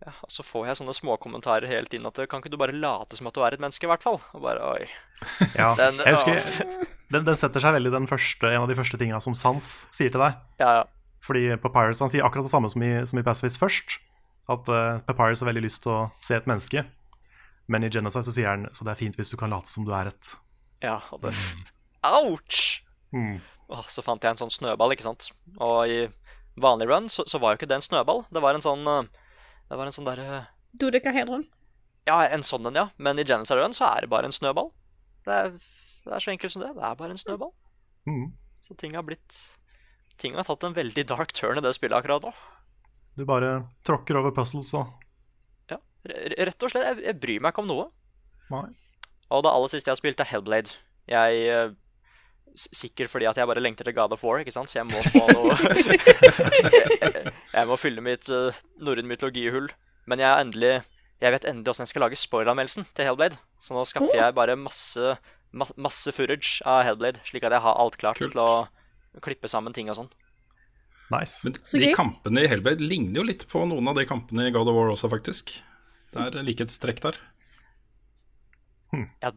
Ja, 0.00 0.12
og 0.24 0.30
så 0.32 0.44
får 0.46 0.68
jeg 0.70 0.78
sånne 0.78 0.94
småkommentarer 0.96 1.68
hele 1.68 1.90
tiden 1.90 2.06
at 2.08 2.16
kan 2.30 2.40
ikke 2.40 2.52
du 2.52 2.56
bare 2.60 2.72
late 2.76 3.18
som 3.18 3.26
at 3.28 3.34
du 3.36 3.42
er 3.44 3.52
et 3.56 3.60
menneske, 3.60 3.84
i 3.84 3.90
hvert 3.90 4.04
fall? 4.04 4.20
Og 4.36 4.44
bare 4.44 4.62
oi. 4.76 4.86
Ja. 5.60 5.72
Den- 5.80 6.00
Jeg 6.06 6.14
husker, 6.16 6.70
den, 7.16 7.26
den 7.26 7.36
setter 7.36 7.60
seg 7.64 7.74
veldig 7.76 7.92
den 7.96 8.06
første, 8.08 8.48
en 8.52 8.62
av 8.62 8.70
de 8.70 8.78
første 8.78 9.00
tinga 9.00 9.18
som 9.24 9.34
Sans 9.36 9.72
sier 9.92 10.12
til 10.14 10.22
deg. 10.22 10.38
Ja, 10.62 10.70
ja. 10.80 10.86
Fordi 11.24 11.56
Papyrus 11.60 12.00
han 12.00 12.10
sier 12.12 12.24
akkurat 12.24 12.48
det 12.48 12.52
samme 12.52 12.70
som 12.72 12.82
i, 12.84 12.92
som 13.06 13.20
i 13.20 13.24
Pacifist 13.26 13.60
først. 13.60 13.98
At 14.50 14.68
uh, 14.72 15.02
Papyrus 15.06 15.42
har 15.42 15.50
veldig 15.50 15.66
lyst 15.66 15.84
til 15.84 15.92
å 15.94 16.00
se 16.22 16.38
et 16.38 16.48
menneske. 16.50 16.84
Men 17.70 17.84
i 17.86 17.90
Genocide 17.92 18.26
så 18.26 18.34
sier 18.34 18.50
han 18.50 18.66
så 18.74 18.86
det 18.86 18.94
er 18.94 19.00
fint 19.02 19.18
hvis 19.18 19.30
du 19.30 19.36
kan 19.38 19.52
late 19.52 19.70
som 19.70 19.86
du 19.86 19.92
er 19.94 20.10
et. 20.10 20.32
Ja, 20.82 20.98
og 21.12 21.22
det 21.22 21.34
Ouch! 22.06 22.80
Mm. 23.12 23.40
Oh, 23.68 23.84
så 23.90 24.02
fant 24.02 24.22
jeg 24.24 24.32
en 24.32 24.40
sånn 24.40 24.52
snøball, 24.54 24.94
ikke 24.94 25.04
sant. 25.04 25.28
Og 25.60 25.90
i 25.90 26.00
vanlig 26.60 26.88
run 26.90 27.08
så, 27.12 27.26
så 27.28 27.38
var 27.42 27.52
jo 27.52 27.60
ikke 27.60 27.68
det 27.70 27.78
en 27.78 27.84
snøball. 27.84 28.24
Det 28.32 28.42
var 28.42 28.56
en 28.56 28.64
sånn 28.64 28.86
eh, 28.88 29.08
Det 29.70 29.78
var 29.78 29.86
en 29.86 29.94
sånn 29.94 30.08
derre 30.08 30.44
Dodekahedron. 30.80 31.44
Ja, 32.08 32.22
en 32.26 32.42
sånn 32.46 32.66
en, 32.70 32.78
ja. 32.78 32.88
Men 32.96 33.20
i 33.20 33.26
Genocide 33.26 33.60
run 33.60 33.76
så 33.76 33.90
er 33.90 34.06
det 34.06 34.12
bare 34.12 34.30
en 34.30 34.34
snøball. 34.34 34.70
Det 35.26 35.36
er, 35.36 35.50
det 36.06 36.14
er 36.16 36.24
så 36.24 36.32
enkelt 36.32 36.54
som 36.54 36.64
det. 36.64 36.72
Det 36.78 36.84
er 36.86 36.98
bare 36.98 37.14
en 37.14 37.20
snøball. 37.20 37.52
Mm. 38.08 38.30
Så 38.64 38.76
ting 38.80 38.96
har 38.96 39.04
blitt 39.06 39.36
Ting 40.20 40.36
har 40.36 40.44
tatt 40.44 40.64
en 40.68 40.76
veldig 40.76 41.06
dark 41.08 41.32
turn 41.36 41.58
i 41.58 41.64
det 41.64 41.72
spillet 41.76 41.96
akkurat 41.96 42.26
nå. 42.26 42.32
Du 43.16 43.24
bare 43.28 43.54
tråkker 43.86 44.18
over 44.20 44.34
puzzles 44.36 44.72
og 44.78 44.90
Ja, 45.72 45.80
Rett 46.04 46.62
og 46.62 46.72
slett. 46.72 46.86
Jeg, 46.86 47.04
jeg 47.08 47.20
bryr 47.20 47.42
meg 47.42 47.54
ikke 47.54 47.64
om 47.64 47.70
noe. 47.70 47.86
Nei. 48.52 48.68
Og 49.30 49.44
det 49.46 49.52
aller 49.52 49.70
siste 49.72 49.88
jeg 49.88 49.94
har 49.94 50.00
spilt, 50.00 50.20
er 50.22 50.28
Hellblade. 50.30 50.76
Jeg 51.10 51.44
eh, 51.50 51.72
Sikkert 52.60 53.12
fordi 53.12 53.28
at 53.30 53.38
jeg 53.38 53.46
bare 53.46 53.62
lengter 53.62 53.86
til 53.86 53.94
God 53.94 54.12
of 54.12 54.24
War, 54.26 54.40
ikke 54.42 54.52
sant? 54.52 54.68
så 54.68 54.80
jeg 54.80 54.88
må 54.88 54.98
få 55.06 55.22
noe 55.30 55.54
Jeg 57.54 57.68
må 57.70 57.76
fylle 57.78 58.02
mitt 58.02 58.26
uh, 58.34 58.56
norrøn 58.82 59.06
mytologihull. 59.06 59.68
Men 60.10 60.22
jeg, 60.22 60.46
endelig, 60.46 60.72
jeg 61.22 61.34
vet 61.36 61.46
endelig 61.46 61.70
åssen 61.70 61.86
jeg 61.86 61.92
skal 61.92 62.04
lage 62.08 62.18
spoileranmeldelsen 62.18 62.88
til 62.90 63.06
Hellblade. 63.06 63.38
Så 63.62 63.76
nå 63.76 63.84
skaffer 63.86 64.18
jeg 64.18 64.36
bare 64.36 64.58
masse, 64.58 65.14
ma 65.54 65.68
masse 65.78 66.10
footage 66.16 66.58
av 66.66 66.82
Hellblade, 66.88 67.22
slik 67.28 67.46
at 67.46 67.54
jeg 67.54 67.64
har 67.68 67.78
alt 67.78 68.00
klart 68.02 68.18
Kult. 68.18 68.34
til 68.34 68.42
å 68.42 68.50
klippe 69.18 69.50
sammen 69.50 69.74
ting 69.74 69.90
og 69.90 69.98
sånn. 69.98 70.10
Nice. 71.10 71.42
Men 71.42 71.56
de 71.58 71.60
okay. 71.82 71.94
kampene 71.96 72.44
i 72.44 72.50
Hellblade 72.50 72.86
ligner 72.86 73.20
jo 73.20 73.26
litt 73.26 73.48
på 73.50 73.64
noen 73.66 73.90
av 73.90 73.98
de 73.98 74.06
kampene 74.06 74.46
i 74.46 74.54
God 74.54 74.70
of 74.70 74.76
War 74.78 74.92
også, 74.92 75.10
faktisk. 75.10 75.56
Det 76.14 76.26
er 76.28 76.44
likhetstrekk 76.46 77.02
der. 77.02 77.18
Ja, 78.94 79.32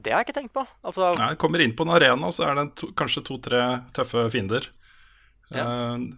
det 0.00 0.12
har 0.12 0.22
jeg 0.22 0.28
ikke 0.28 0.38
tenkt 0.40 0.54
på. 0.56 0.64
Altså, 0.84 1.12
Ja, 1.12 1.30
jeg 1.32 1.40
kommer 1.40 1.60
inn 1.60 1.76
på 1.76 1.84
en 1.84 1.92
arena, 1.94 2.32
så 2.32 2.48
er 2.48 2.58
det 2.58 2.66
to, 2.80 2.90
kanskje 2.96 3.24
to-tre 3.28 3.62
tøffe 3.96 4.26
fiender. 4.32 4.70
Eh, 5.52 6.08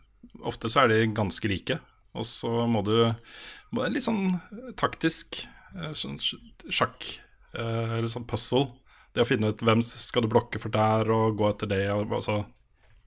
ofte 0.46 0.70
så 0.70 0.84
er 0.84 0.92
de 0.92 1.10
ganske 1.14 1.50
like, 1.50 1.80
og 2.16 2.26
så 2.28 2.64
må 2.70 2.84
du 2.86 2.96
Litt 3.76 4.06
sånn 4.06 4.38
taktisk 4.78 5.40
eh, 5.74 5.90
sånn 5.98 6.14
sjakk, 6.22 7.02
eh, 7.58 7.96
eller 7.98 8.06
sånn 8.08 8.24
puzzle. 8.24 8.70
Det 9.12 9.24
å 9.24 9.28
finne 9.28 9.50
ut 9.50 9.64
hvem 9.66 9.82
skal 9.84 10.24
du 10.24 10.30
blokke 10.30 10.60
for 10.62 10.72
der, 10.72 11.10
og 11.12 11.36
gå 11.36 11.48
etter 11.50 11.68
det. 11.68 11.82
Og, 11.92 12.14
altså, 12.14 12.38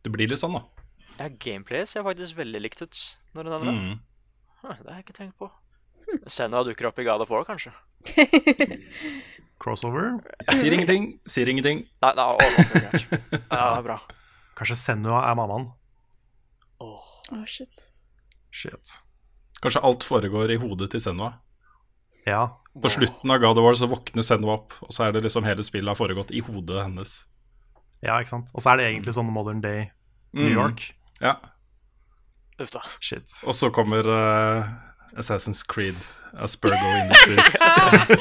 det 0.04 0.12
blir 0.13 0.30
litt 0.31 0.40
sånn, 0.42 0.56
da. 0.56 0.63
ja, 1.19 1.28
Gameplay 1.44 1.85
ser 1.90 2.06
faktisk 2.07 2.38
veldig 2.40 2.62
likt 2.64 2.81
ut 2.85 3.00
når 3.35 3.44
du 3.44 3.50
nevner 3.56 3.71
det. 3.71 3.80
Mm. 3.80 4.00
Huh, 4.62 4.76
Det 4.80 4.90
har 4.92 5.00
jeg 5.00 5.06
ikke 5.07 5.18
tenkt 5.19 5.38
på. 5.40 5.50
Senua 6.31 6.64
dukker 6.66 6.88
opp 6.90 7.00
i 7.00 7.06
God 7.06 7.21
of 7.24 7.30
War, 7.31 7.44
kanskje. 7.47 7.71
Crossover. 9.59 10.14
Jeg 10.47 10.56
sier 10.62 10.76
ingenting, 10.78 11.06
sier 11.28 11.50
ingenting. 11.52 11.81
Nei, 12.04 12.14
nei, 12.16 12.26
å. 12.31 12.38
Ja, 12.40 13.42
det 13.52 13.59
er 13.59 13.83
bra. 13.85 13.97
Kanskje 14.59 14.78
Senua 14.80 15.26
er 15.28 15.35
mammaen. 15.40 15.68
Å, 16.80 16.90
shit. 17.47 17.90
Shit. 18.56 18.95
Kanskje 19.59 19.83
alt 19.83 20.06
foregår 20.07 20.54
i 20.56 20.59
hodet 20.62 20.90
til 20.94 21.04
Senua. 21.04 21.33
Ja. 22.28 22.45
På 22.80 22.88
slutten 22.92 23.31
av 23.33 23.42
God 23.44 23.59
of 23.59 23.66
War 23.68 23.76
så 23.76 23.90
våkner 23.92 24.24
Senua 24.24 24.56
opp, 24.62 24.78
og 24.85 24.94
så 24.95 25.07
er 25.09 25.16
det 25.18 25.26
liksom 25.28 25.44
hele 25.47 25.66
spillet 25.68 25.92
har 25.92 26.00
foregått 26.00 26.31
i 26.31 26.40
hodet 26.45 26.80
hennes. 26.85 27.18
Ja, 28.06 28.18
ikke 28.20 28.30
sant. 28.32 28.50
Og 28.54 28.62
så 28.64 28.74
er 28.74 28.78
det 28.82 28.88
egentlig 28.94 29.14
sånn 29.18 29.30
modern 29.34 29.62
day 29.62 29.90
New 30.34 30.50
Mm. 30.50 30.54
York. 30.60 30.86
Ja, 31.22 31.36
Uff 32.60 32.72
da. 32.76 32.82
Shit. 33.00 33.32
Og 33.48 33.56
så 33.56 33.70
kommer 33.72 34.04
uh, 34.04 34.68
Assassin's 35.16 35.62
Creed, 35.66 35.96
Aspergo 36.36 36.90
Industries. 37.06 37.56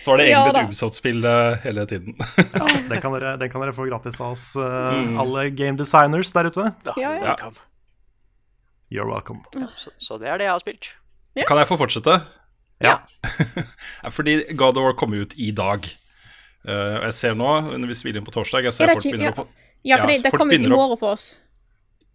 så 0.00 0.10
var 0.10 0.18
det 0.20 0.28
egentlig 0.28 0.32
ja, 0.32 0.50
et 0.54 0.60
Ubisoft-spill 0.68 1.24
uh, 1.26 1.56
hele 1.64 1.84
tiden. 1.90 2.14
Ja, 2.54 2.66
den, 2.90 3.00
kan 3.02 3.12
dere, 3.16 3.34
den 3.40 3.50
kan 3.52 3.60
dere 3.64 3.74
få 3.76 3.86
gratis 3.90 4.20
av 4.24 4.32
oss, 4.36 4.46
uh, 4.56 4.64
Mm. 4.94 5.18
alle 5.20 5.48
game 5.50 5.76
designers 5.76 6.32
der 6.32 6.48
ute. 6.48 6.68
Da, 6.86 6.92
Ja, 6.96 7.12
ja. 7.18 7.24
welcome. 7.28 7.56
You're 8.90 9.08
welcome. 9.10 9.42
Så, 9.76 9.90
så 10.00 10.16
det 10.18 10.28
er 10.32 10.38
det 10.40 10.44
jeg 10.48 10.52
har 10.54 10.62
spilt. 10.64 10.86
Kan 11.46 11.58
jeg 11.60 11.68
få 11.68 11.76
fortsette? 11.78 12.14
Ja. 12.80 13.00
Ja, 14.02 14.08
Fordi 14.10 14.38
God 14.56 14.78
of 14.80 14.84
War 14.86 14.94
kom 14.96 15.12
ut 15.12 15.34
i 15.36 15.50
dag. 15.52 15.84
Eh, 16.68 16.94
og 16.98 17.06
jeg 17.08 17.16
ser 17.16 17.36
nå, 17.38 17.52
når 17.80 17.90
vi 17.90 17.96
spiller 17.96 18.20
inn 18.20 18.26
på 18.26 18.34
torsdag 18.34 18.66
jeg 18.68 18.76
ser 18.76 18.90
Er 18.90 18.98
folk 18.98 19.08
begynner 19.08 19.30
ja. 19.30 19.34
å 19.40 19.46
Ja, 19.86 19.94
Ja, 19.94 20.00
fordi 20.02 20.18
det 20.26 20.32
kommer 20.34 20.58
ut 20.58 20.66
i 20.66 20.72
morgen 20.72 21.00
for 21.00 21.14
oss. 21.16 21.26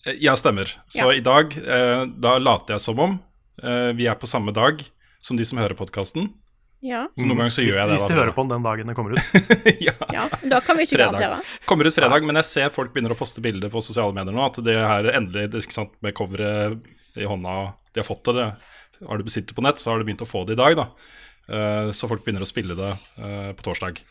Eh, 0.06 0.20
Ja, 0.22 0.36
stemmer. 0.38 0.70
Så 0.92 1.10
Ja. 1.10 1.18
i 1.18 1.24
dag, 1.26 1.56
eh, 1.58 2.06
da 2.06 2.38
later 2.38 2.76
jeg 2.76 2.82
som 2.82 3.00
om 3.00 3.20
eh, 3.64 3.92
vi 3.98 4.08
er 4.08 4.16
på 4.20 4.30
samme 4.30 4.54
dag 4.54 4.84
som 5.24 5.38
de 5.38 5.46
som 5.48 5.58
hører 5.58 5.74
podkasten. 5.80 6.30
Ja. 6.84 7.06
Så 7.16 7.24
noen 7.24 7.40
ganger 7.40 7.54
så 7.56 7.64
gjør 7.64 7.78
jeg 7.80 7.88
det. 7.88 7.96
hvis 7.96 8.10
de 8.12 8.16
hører 8.18 8.34
på 8.36 8.44
den 8.44 8.52
den 8.58 8.66
dagen 8.66 8.90
den 8.92 8.96
kommer 8.98 9.16
ut. 9.16 9.24
ja. 9.88 9.94
ja. 10.12 10.28
Da 10.52 10.60
kan 10.60 10.76
vi 10.76 10.84
ikke 10.84 10.98
Fredag. 10.98 11.16
garantere. 11.16 11.60
Kommer 11.66 11.88
ut 11.88 11.96
fredag, 11.96 12.26
men 12.28 12.36
jeg 12.42 12.50
ser 12.50 12.74
folk 12.76 12.92
begynner 12.92 13.16
å 13.16 13.18
poste 13.18 13.40
bilder 13.42 13.72
på 13.72 13.82
sosiale 13.82 14.12
medier 14.12 14.36
nå. 14.36 14.44
At 14.44 14.60
det 14.68 14.76
her 14.76 15.08
endelig, 15.16 15.48
det, 15.54 15.64
ikke 15.64 15.80
sant, 15.80 15.94
med 16.04 16.14
coveret 16.18 16.76
i 17.16 17.24
hånda, 17.30 17.56
de 17.96 18.04
har 18.04 18.08
fått 18.08 18.28
det. 18.28 18.36
det. 18.42 19.08
Har 19.08 19.18
du 19.18 19.24
bestilt 19.24 19.48
det 19.48 19.56
på 19.56 19.64
nett, 19.64 19.80
så 19.80 19.94
har 19.94 20.02
du 20.02 20.08
begynt 20.10 20.26
å 20.26 20.28
få 20.28 20.44
det 20.46 20.58
i 20.58 20.60
dag, 20.60 20.76
da. 20.82 20.90
Uh, 21.44 21.92
så 21.96 22.08
folk 22.08 22.24
begynner 22.24 22.44
å 22.44 22.48
spille 22.48 22.76
det 22.76 22.92
uh, 23.20 23.52
på 23.56 23.66
torsdag. 23.66 24.04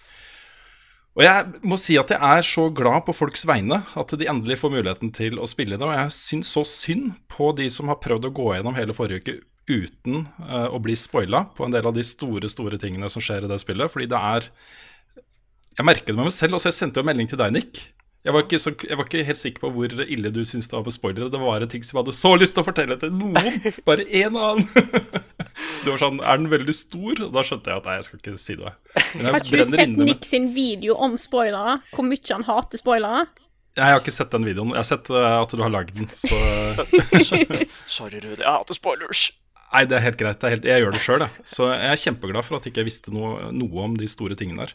Og 1.13 1.25
jeg 1.27 1.65
må 1.69 1.77
si 1.77 1.99
at 2.01 2.09
jeg 2.15 2.17
er 2.25 2.45
så 2.47 2.69
glad 2.73 3.05
på 3.05 3.13
folks 3.13 3.45
vegne 3.49 3.83
at 4.01 4.15
de 4.17 4.29
endelig 4.31 4.57
får 4.63 4.73
muligheten 4.73 5.11
til 5.13 5.37
å 5.37 5.49
spille 5.51 5.77
det. 5.77 5.85
Og 5.85 5.93
jeg 5.93 6.15
syns 6.17 6.53
så 6.57 6.65
synd 6.69 7.11
på 7.33 7.51
de 7.59 7.69
som 7.73 7.91
har 7.93 8.01
prøvd 8.01 8.31
å 8.31 8.35
gå 8.39 8.47
gjennom 8.55 8.79
hele 8.79 8.97
forrige 8.97 9.21
uke 9.21 9.41
uten 9.69 10.25
uh, 10.41 10.73
å 10.73 10.81
bli 10.83 10.97
spoila 10.99 11.45
på 11.57 11.67
en 11.67 11.75
del 11.75 11.87
av 11.87 11.95
de 11.95 12.03
store, 12.07 12.49
store 12.51 12.81
tingene 12.81 13.11
som 13.13 13.23
skjer 13.23 13.45
i 13.45 13.51
det 13.51 13.61
spillet. 13.63 13.93
Fordi 13.93 14.09
det 14.11 14.19
er 14.19 14.49
Jeg 15.77 15.89
merker 15.89 16.13
det 16.13 16.17
med 16.17 16.29
meg 16.29 16.37
selv. 16.37 16.57
Også 16.57 16.73
jeg 16.73 16.81
sendte 16.81 17.01
jo 17.01 17.09
melding 17.09 17.29
til 17.29 17.41
deg, 17.41 17.53
Nick. 17.55 17.85
Jeg 18.23 18.35
var, 18.37 18.45
ikke 18.45 18.59
så, 18.63 18.71
jeg 18.87 18.95
var 18.95 19.07
ikke 19.09 19.25
helt 19.27 19.39
sikker 19.41 19.65
på 19.65 19.69
hvor 19.75 19.93
ille 20.07 20.31
du 20.31 20.45
syntes 20.47 20.69
det 20.71 20.77
var 20.77 20.85
med 20.87 20.95
spoilere. 20.95 21.31
Det 21.33 21.41
var 21.43 21.65
ting 21.67 21.83
som 21.83 21.97
jeg 21.97 22.05
hadde 22.05 22.15
så 22.15 22.31
lyst 22.39 22.55
til 22.55 22.63
å 22.63 22.67
fortelle 22.69 22.97
til 23.03 23.11
noen. 23.11 23.57
Bare 23.89 24.07
én 24.07 24.39
annen. 24.39 24.69
Du 25.83 25.89
var 25.91 25.99
sånn 25.99 26.21
Er 26.23 26.39
den 26.39 26.47
veldig 26.49 26.73
stor? 26.73 27.19
Og 27.27 27.33
da 27.35 27.43
skjønte 27.45 27.73
jeg 27.73 27.81
at 27.83 27.87
nei, 27.89 27.97
jeg 27.99 28.05
skal 28.07 28.21
ikke 28.21 28.35
si 28.41 28.55
det. 28.57 28.71
Men 28.95 29.27
jeg 29.27 29.35
Har 29.35 29.43
ikke 29.43 29.59
du 29.59 29.73
sett 29.75 29.97
Nick 29.99 30.29
sin 30.29 30.47
video 30.55 30.95
om 30.95 31.17
spoilere? 31.21 31.75
Hvor 31.91 32.07
mye 32.07 32.31
han 32.31 32.47
hater 32.47 32.81
spoilere? 32.81 33.25
Jeg 33.77 33.89
har 33.89 34.01
ikke 34.01 34.15
sett 34.15 34.33
den 34.33 34.47
videoen. 34.47 34.73
Jeg 34.77 34.79
har 34.79 34.89
sett 34.89 35.11
eh, 35.11 35.29
at 35.43 35.53
du 35.53 35.63
har 35.65 35.73
lagd 35.73 35.95
den. 35.99 36.09
Så 36.15 36.39
Sorry, 37.99 38.21
Rudi. 38.23 38.39
Jeg 38.39 38.49
hater 38.49 38.79
spoilers. 38.79 39.27
Nei, 39.73 39.87
det 39.89 39.97
er 39.99 40.05
helt 40.07 40.21
greit. 40.21 40.39
Det 40.39 40.49
er 40.49 40.55
helt, 40.55 40.69
jeg 40.69 40.85
gjør 40.85 40.95
det 40.95 41.03
sjøl, 41.03 41.25
jeg. 41.25 41.47
Så 41.49 41.69
jeg 41.73 41.91
er 41.91 42.01
kjempeglad 42.05 42.47
for 42.47 42.59
at 42.59 42.69
jeg 42.69 42.75
ikke 42.75 42.87
visste 42.87 43.15
noe, 43.15 43.49
noe 43.57 43.87
om 43.87 43.99
de 43.99 44.09
store 44.11 44.37
tingene 44.39 44.67
der. 44.67 44.75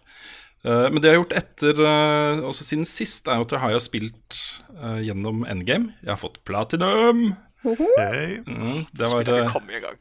Eh, 0.65 0.87
men 0.91 1.01
det 1.01 1.11
jeg 1.11 1.17
har 1.17 1.21
gjort 1.21 1.35
etter, 1.37 1.81
eh, 1.89 2.45
også 2.47 2.65
siden 2.65 2.87
sist, 2.89 3.27
er 3.27 3.43
at 3.43 3.53
jeg 3.53 3.61
har 3.63 3.75
jo 3.75 3.81
spilt 3.83 4.39
eh, 4.77 5.03
gjennom 5.09 5.45
Endgame. 5.49 5.93
Jeg 6.03 6.15
har 6.15 6.21
fått 6.21 6.41
platinum. 6.47 7.29
Hey. 7.67 8.37
Mm, 8.47 8.85
det 8.95 9.07
var, 9.11 9.21
ikke 9.27 9.59
i 9.75 9.79
gang. 9.83 9.97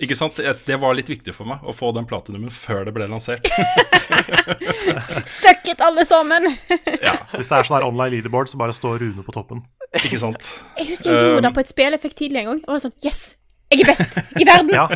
Ikke 0.00 0.16
sant? 0.16 0.38
Det, 0.38 0.76
var 0.80 0.94
litt 0.96 1.10
viktig 1.10 1.34
for 1.36 1.48
meg 1.50 1.64
å 1.66 1.74
få 1.76 1.90
den 1.92 2.06
platinumen 2.08 2.52
før 2.54 2.86
det 2.86 2.94
ble 2.96 3.08
lansert. 3.10 3.44
Søkket 5.42 5.82
alle 5.84 6.06
sammen! 6.08 6.48
Hvis 7.34 7.50
det 7.50 7.58
er 7.58 7.68
sånn 7.68 7.76
her 7.76 7.88
online 7.88 8.14
leaderboard, 8.14 8.48
så 8.48 8.60
bare 8.60 8.76
står 8.76 9.02
Rune 9.02 9.26
på 9.26 9.36
toppen. 9.36 9.60
Ikke 10.00 10.22
sant? 10.22 10.54
Jeg 10.78 10.92
husker 10.94 11.12
jeg 11.12 11.28
gjorde 11.34 11.44
det 11.48 11.54
på 11.58 11.64
et 11.66 11.74
spill 11.74 11.98
jeg 11.98 12.04
fikk 12.06 12.16
tidlig 12.22 12.44
en 12.44 12.52
gang. 12.52 12.64
Og 12.64 12.76
var 12.76 12.84
sånn 12.86 12.96
Yes! 13.04 13.22
Jeg 13.70 13.84
er 13.84 13.90
best 13.92 14.16
i 14.40 14.46
verden! 14.46 14.72
Ja, 14.78 14.86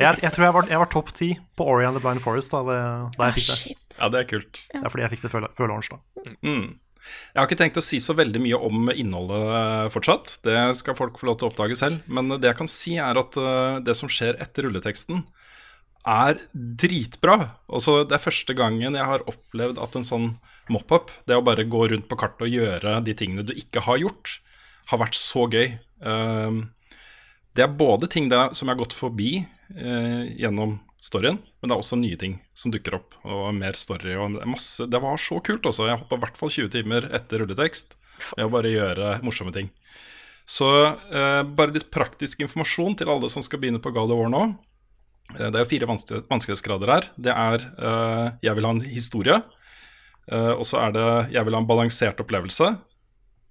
jeg, 0.00 0.22
jeg 0.22 0.32
tror 0.32 0.46
jeg 0.46 0.54
var, 0.56 0.68
jeg 0.70 0.80
var 0.80 0.88
topp 0.92 1.10
ti 1.16 1.34
på 1.58 1.66
Ori 1.68 1.84
and 1.84 1.98
the 1.98 2.00
Blind 2.04 2.22
Forest 2.24 2.54
da, 2.54 2.62
det, 2.64 2.78
da 3.18 3.28
jeg 3.28 3.36
fikk 3.40 3.50
det. 3.50 3.58
Shit. 3.58 3.98
Ja, 3.98 4.08
det 4.08 4.22
er 4.22 4.30
kult. 4.30 4.62
Det 4.72 4.80
er 4.80 4.94
fordi 4.94 5.04
jeg 5.04 5.12
fikk 5.12 5.26
det 5.26 5.32
før, 5.34 5.46
før 5.58 5.72
launch, 5.74 5.92
da. 5.92 6.00
Mm. 6.40 6.70
Jeg 7.02 7.40
har 7.40 7.48
ikke 7.48 7.58
tenkt 7.60 7.80
å 7.80 7.84
si 7.84 7.98
så 8.00 8.14
veldig 8.16 8.40
mye 8.40 8.58
om 8.70 8.88
innholdet 8.94 9.46
eh, 9.58 9.86
fortsatt. 9.92 10.36
Det 10.46 10.56
skal 10.78 10.96
folk 10.96 11.18
få 11.20 11.28
lov 11.28 11.40
til 11.40 11.48
å 11.48 11.52
oppdage 11.52 11.76
selv. 11.76 12.04
Men 12.06 12.30
det 12.32 12.48
jeg 12.48 12.60
kan 12.62 12.70
si, 12.70 12.94
er 13.02 13.20
at 13.20 13.36
eh, 13.36 13.80
det 13.84 13.96
som 13.98 14.10
skjer 14.12 14.38
etter 14.40 14.68
rulleteksten, 14.68 15.24
er 16.08 16.38
dritbra. 16.52 17.36
Altså, 17.70 18.00
det 18.08 18.16
er 18.16 18.24
første 18.24 18.56
gangen 18.58 18.96
jeg 18.96 19.08
har 19.12 19.26
opplevd 19.28 19.80
at 19.82 19.98
en 19.98 20.06
sånn 20.06 20.28
mop-up, 20.72 21.12
det 21.28 21.36
å 21.36 21.44
bare 21.44 21.66
gå 21.68 21.84
rundt 21.92 22.08
på 22.08 22.18
kartet 22.18 22.46
og 22.46 22.54
gjøre 22.54 22.96
de 23.04 23.14
tingene 23.18 23.44
du 23.46 23.52
ikke 23.54 23.84
har 23.86 24.00
gjort, 24.02 24.38
har 24.90 25.02
vært 25.02 25.18
så 25.18 25.46
gøy. 25.50 25.76
Um, 26.02 26.64
det 27.56 27.64
er 27.66 27.76
både 27.76 28.08
ting 28.08 28.28
der 28.32 28.54
som 28.56 28.68
har 28.68 28.78
gått 28.80 28.94
forbi 28.96 29.42
eh, 29.76 30.22
gjennom 30.40 30.78
storyen, 31.02 31.38
men 31.60 31.68
det 31.68 31.74
er 31.74 31.82
også 31.82 31.98
nye 31.98 32.16
ting 32.16 32.36
som 32.54 32.70
dukker 32.72 32.94
opp, 33.00 33.16
og 33.26 33.48
mer 33.56 33.74
story. 33.76 34.14
og 34.14 34.38
masse, 34.46 34.86
Det 34.86 35.00
var 35.02 35.18
så 35.18 35.40
kult, 35.42 35.66
altså. 35.66 35.88
Jeg 35.90 35.98
hoppa 35.98 36.16
i 36.16 36.22
hvert 36.22 36.38
fall 36.38 36.52
20 36.54 36.70
timer 36.76 37.08
etter 37.12 37.42
rulletekst 37.42 37.96
med 38.36 38.46
å 38.46 38.52
bare 38.52 38.70
gjøre 38.70 39.16
morsomme 39.26 39.52
ting. 39.54 39.70
Så 40.46 40.68
eh, 40.86 41.42
bare 41.42 41.74
litt 41.74 41.90
praktisk 41.90 42.42
informasjon 42.42 42.96
til 42.98 43.10
alle 43.10 43.30
som 43.30 43.42
skal 43.42 43.60
begynne 43.62 43.82
på 43.82 43.92
God 43.94 44.10
of 44.14 44.20
War 44.20 44.30
nå. 44.32 44.44
Eh, 45.38 45.48
det 45.50 45.58
er 45.58 45.64
jo 45.64 45.70
fire 45.72 45.88
vanske- 45.90 46.22
vanskelighetsgrader 46.30 46.92
her. 46.94 47.10
Det 47.18 47.34
er 47.34 47.66
eh, 47.78 48.26
'jeg 48.42 48.54
vil 48.56 48.64
ha 48.64 48.70
en 48.70 48.80
historie', 48.86 49.42
eh, 50.28 50.52
og 50.54 50.64
så 50.66 50.86
er 50.86 50.92
det 50.92 51.32
'jeg 51.32 51.44
vil 51.44 51.54
ha 51.54 51.60
en 51.60 51.66
balansert 51.66 52.18
opplevelse', 52.22 52.78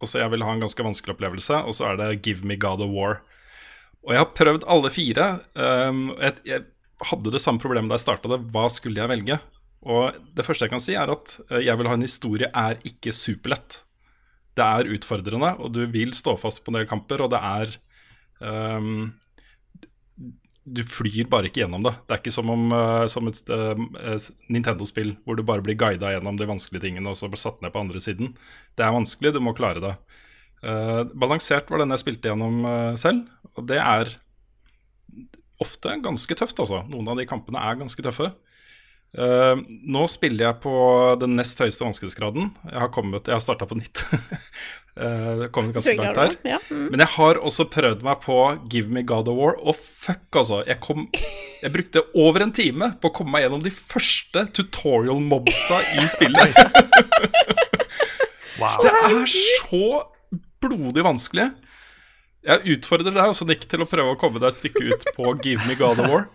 og 0.02 0.08
så 0.08 0.20
'jeg 0.20 0.32
vil 0.32 0.44
ha 0.44 0.52
en 0.52 0.62
ganske 0.64 0.84
vanskelig 0.84 1.16
opplevelse', 1.18 1.66
og 1.68 1.74
så 1.74 1.92
er 1.92 1.96
det 1.98 2.22
'give 2.24 2.44
me 2.44 2.56
God 2.56 2.82
of 2.82 2.90
War'. 2.90 3.20
Og 4.02 4.16
jeg 4.16 4.22
har 4.24 4.32
prøvd 4.34 4.68
alle 4.72 4.92
fire. 4.94 5.28
Um, 5.54 6.08
jeg, 6.18 6.40
jeg 6.48 6.66
hadde 7.12 7.34
det 7.34 7.42
samme 7.44 7.62
problemet 7.62 7.92
da 7.92 8.00
jeg 8.00 8.06
starta 8.06 8.32
det. 8.32 8.42
Hva 8.54 8.66
skulle 8.74 9.02
jeg 9.02 9.12
velge? 9.12 9.38
Og 9.82 10.18
det 10.38 10.46
første 10.46 10.68
jeg 10.68 10.74
kan 10.74 10.84
si, 10.84 10.96
er 10.98 11.10
at 11.10 11.38
eh, 11.50 11.64
jeg 11.66 11.78
vil 11.80 11.90
ha 11.90 11.96
en 11.98 12.06
historie 12.06 12.50
er 12.54 12.82
ikke 12.88 13.14
superlett. 13.16 13.82
Det 14.58 14.66
er 14.66 14.92
utfordrende, 14.94 15.56
og 15.64 15.72
du 15.74 15.86
vil 15.90 16.14
stå 16.14 16.36
fast 16.38 16.62
på 16.64 16.72
en 16.74 16.82
del 16.82 16.90
kamper, 16.90 17.24
og 17.24 17.32
det 17.32 17.40
er 17.40 17.70
um, 18.44 19.14
Du 20.62 20.84
flyr 20.86 21.30
bare 21.32 21.48
ikke 21.48 21.64
gjennom 21.64 21.88
det. 21.88 21.96
Det 22.06 22.14
er 22.14 22.22
ikke 22.22 22.36
som, 22.36 22.52
om, 22.54 22.68
uh, 22.76 23.08
som 23.10 23.30
et 23.32 23.42
uh, 23.50 24.28
Nintendo-spill 24.52 25.16
hvor 25.24 25.40
du 25.40 25.46
bare 25.48 25.64
blir 25.66 25.80
guida 25.80 26.12
gjennom 26.14 26.38
de 26.38 26.50
vanskelige 26.52 26.86
tingene 26.86 27.10
og 27.10 27.18
så 27.18 27.32
blir 27.32 27.42
satt 27.42 27.64
ned 27.64 27.74
på 27.74 27.82
andre 27.82 28.04
siden. 28.04 28.36
Det 28.78 28.86
er 28.86 28.94
vanskelig, 28.94 29.34
du 29.34 29.42
må 29.42 29.56
klare 29.58 29.82
det. 29.82 29.96
Eh, 30.62 31.02
balansert 31.18 31.72
var 31.72 31.82
den 31.82 31.94
jeg 31.96 32.04
spilte 32.04 32.30
gjennom 32.30 32.62
eh, 32.70 32.94
selv, 33.02 33.26
og 33.58 33.66
det 33.70 33.80
er 33.82 34.14
ofte 35.62 35.98
ganske 36.02 36.38
tøft, 36.38 36.62
altså. 36.62 36.84
Noen 36.90 37.10
av 37.12 37.20
de 37.20 37.28
kampene 37.30 37.62
er 37.62 37.82
ganske 37.82 38.06
tøffe. 38.06 38.32
Uh, 39.12 39.60
nå 39.92 40.06
spiller 40.08 40.46
jeg 40.46 40.58
på 40.64 40.74
den 41.20 41.34
nest 41.36 41.60
høyeste 41.60 41.84
vanskelighetsgraden. 41.84 42.46
Jeg 42.64 42.80
har, 42.80 42.92
kommet, 42.96 43.28
jeg 43.28 43.36
har 43.36 43.44
starta 43.44 43.68
på 43.68 43.76
nytt. 43.76 44.00
uh, 45.02 45.50
kommet 45.52 45.76
ganske 45.76 45.98
langt 46.00 46.16
der. 46.16 46.38
Ja. 46.48 46.60
Mm. 46.72 46.86
Men 46.94 47.04
jeg 47.04 47.12
har 47.18 47.42
også 47.44 47.66
prøvd 47.74 48.06
meg 48.08 48.22
på 48.24 48.38
Give 48.72 48.88
Me 48.88 49.04
God 49.04 49.28
of 49.28 49.36
War, 49.38 49.60
og 49.60 49.76
fuck, 49.76 50.24
altså. 50.32 50.62
Jeg, 50.64 50.80
kom, 50.86 51.10
jeg 51.60 51.74
brukte 51.76 52.06
over 52.16 52.48
en 52.48 52.56
time 52.56 52.94
på 53.04 53.12
å 53.12 53.16
komme 53.20 53.36
meg 53.36 53.46
gjennom 53.46 53.66
de 53.68 53.74
første 53.76 54.48
tutorial-mobsa 54.56 55.84
i 56.00 56.08
spillet. 56.16 56.56
Wow. 58.62 58.84
Det 58.84 58.92
er 58.94 59.32
så 59.32 59.86
blodig 60.64 61.06
vanskelig. 61.06 61.50
Jeg 62.42 62.76
utfordrer 62.78 63.14
deg 63.14 63.30
også, 63.30 63.46
Nick, 63.50 63.68
til 63.70 63.84
å 63.84 63.90
prøve 63.90 64.16
å 64.16 64.20
komme 64.20 64.42
deg 64.42 64.50
et 64.50 64.58
stykke 64.58 64.86
ut 64.90 65.08
på 65.18 65.34
Give 65.46 65.66
Me 65.68 65.78
God 65.78 66.02
of 66.02 66.10
War. 66.10 66.28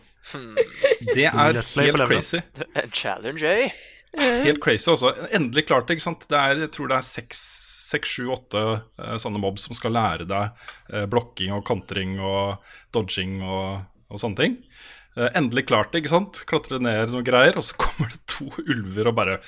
Det 1.15 1.27
er 1.27 1.61
helt 1.61 2.03
crazy. 2.07 2.41
En 2.75 2.91
challenge, 2.95 3.43
eh? 3.47 3.75
Helt 4.17 4.63
crazy 4.65 4.91
også. 4.91 5.13
Endelig 5.35 5.67
klart 5.69 5.89
det, 5.89 5.99
ikke 5.99 6.07
sant. 6.07 6.27
Det 6.31 6.39
er, 6.39 6.63
jeg 6.65 6.73
tror 6.75 6.91
det 6.91 6.99
er 6.99 7.07
seks, 7.07 7.41
seks 7.91 8.17
sju, 8.17 8.29
åtte 8.35 8.63
eh, 8.79 9.17
sånne 9.23 9.43
mobs 9.43 9.67
som 9.69 9.77
skal 9.77 9.95
lære 9.97 10.29
deg 10.31 10.67
eh, 10.93 11.07
blokking 11.11 11.55
og 11.57 11.65
kontring 11.69 12.17
og 12.23 12.63
dodging 12.97 13.41
og, 13.45 13.83
og 14.11 14.23
sånne 14.23 14.41
ting. 14.41 14.57
Eh, 15.17 15.31
endelig 15.39 15.67
klart 15.69 15.93
det, 15.93 16.05
ikke 16.05 16.15
sant. 16.15 16.43
Klatre 16.49 16.81
ned 16.83 17.13
noen 17.13 17.27
greier, 17.27 17.59
og 17.59 17.67
så 17.67 17.79
kommer 17.83 18.13
det 18.13 18.23
to 18.31 18.49
ulver 18.67 19.13
og 19.13 19.19
bare 19.19 19.41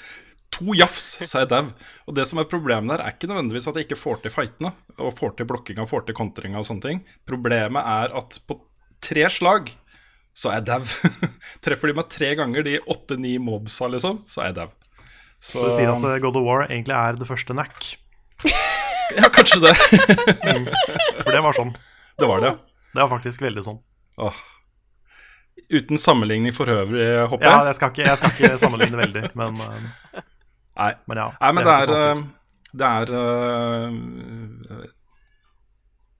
To 0.56 0.72
jafs, 0.74 1.18
så 1.28 1.38
er 1.38 1.44
jeg 1.44 1.50
dau. 1.52 1.66
Og 2.08 2.14
det 2.16 2.24
som 2.26 2.38
er 2.40 2.46
problemet 2.48 2.90
der, 2.94 3.02
er 3.04 3.12
ikke 3.14 3.28
nødvendigvis 3.30 3.68
at 3.68 3.76
jeg 3.76 3.84
ikke 3.88 3.98
får 4.00 4.22
til 4.24 4.32
fightene, 4.32 4.70
og 4.96 5.12
får 5.18 5.34
til 5.38 5.46
blokkinga, 5.50 5.84
får 5.86 6.06
til 6.08 6.16
kontringa 6.16 6.62
og 6.62 6.66
sånne 6.66 6.84
ting. 6.86 7.02
Problemet 7.28 7.84
er 7.84 8.14
at 8.16 8.38
på 8.48 8.56
tre 9.04 9.28
slag 9.30 9.70
så 10.38 10.52
er 10.52 10.60
jeg 10.60 10.68
dau. 10.70 10.82
Treffer 11.66 11.90
de 11.92 11.96
meg 11.98 12.08
tre 12.14 12.32
ganger, 12.38 12.64
de 12.66 12.78
åtte-ni 12.90 13.36
mobsa, 13.42 13.90
liksom, 13.92 14.22
så 14.30 14.44
er 14.44 14.50
jeg 14.52 14.58
dau. 14.62 14.68
Så 15.38 15.66
du 15.68 15.70
sier 15.74 15.92
at 15.92 16.02
eh, 16.08 16.18
God 16.22 16.36
of 16.40 16.46
War 16.48 16.64
egentlig 16.66 16.96
er 16.98 17.18
det 17.20 17.28
første 17.28 17.54
NAC? 17.58 17.92
Ja, 19.16 19.24
kanskje 19.32 19.56
det. 19.62 19.70
For 21.24 21.30
det 21.32 21.38
var 21.40 21.54
sånn. 21.56 21.70
Det 22.20 22.26
var 22.28 22.42
det. 22.44 22.50
Det 22.92 23.00
var 23.00 23.08
faktisk 23.08 23.40
veldig 23.40 23.62
sånn. 23.64 23.78
Åh. 24.20 24.36
Uten 25.72 25.96
sammenligning 26.00 26.52
for 26.52 26.68
øvrig, 26.68 27.06
håper 27.30 27.48
Ja, 27.48 27.54
jeg. 27.62 27.70
jeg 27.70 27.78
skal 27.78 27.94
ikke, 27.94 28.04
jeg 28.04 28.20
skal 28.20 28.34
ikke 28.34 28.58
sammenligne 28.60 29.00
veldig, 29.00 29.22
men, 29.40 29.56
eh, 29.64 30.20
Nei. 30.78 30.92
men 31.10 31.20
ja. 31.20 31.28
Nei, 31.40 31.52
men 31.56 31.66
det 31.66 31.74
er, 31.74 31.86
det 31.90 31.98
sånn 31.98 32.22
eh, 32.22 32.26
det 32.78 32.84
er 32.86 33.10
uh, 33.16 33.92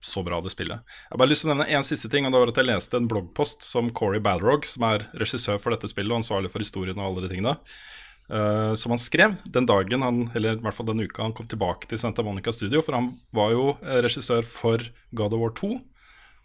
så 0.01 0.23
bra, 0.25 0.39
det 0.41 0.51
spillet. 0.53 0.79
Jeg 0.81 1.13
har 1.13 1.19
bare 1.21 1.29
lyst 1.29 1.43
til 1.43 1.51
å 1.51 1.53
nevne 1.53 1.69
én 1.75 1.85
siste 1.85 2.09
ting, 2.11 2.25
og 2.25 2.33
det 2.33 2.41
var 2.41 2.51
at 2.53 2.59
jeg 2.61 2.69
leste 2.69 2.97
en 2.97 3.09
bloggpost 3.11 3.65
som 3.67 3.91
Corey 3.95 4.21
Balrog, 4.23 4.65
som 4.67 4.87
er 4.89 5.05
regissør 5.19 5.59
for 5.61 5.75
dette 5.75 5.91
spillet 5.91 6.11
og 6.13 6.21
ansvarlig 6.21 6.51
for 6.53 6.63
historien 6.63 6.97
og 6.97 7.05
alle 7.05 7.25
de 7.25 7.31
tingene, 7.35 7.53
uh, 8.33 8.73
som 8.79 8.95
han 8.95 9.03
skrev 9.03 9.37
den 9.45 9.69
dagen 9.69 10.05
han, 10.05 10.25
eller 10.33 10.57
i 10.57 10.63
hvert 10.65 10.77
fall 10.77 10.89
den 10.89 11.03
uka 11.05 11.27
han 11.27 11.35
kom 11.37 11.47
tilbake 11.51 11.91
til 11.91 12.01
Santa 12.01 12.25
Monica 12.25 12.55
Studio, 12.55 12.81
for 12.85 12.97
han 12.97 13.13
var 13.35 13.53
jo 13.55 13.65
regissør 13.85 14.47
for 14.47 14.83
God 15.11 15.35
of 15.37 15.43
War 15.43 15.55
2, 15.61 15.73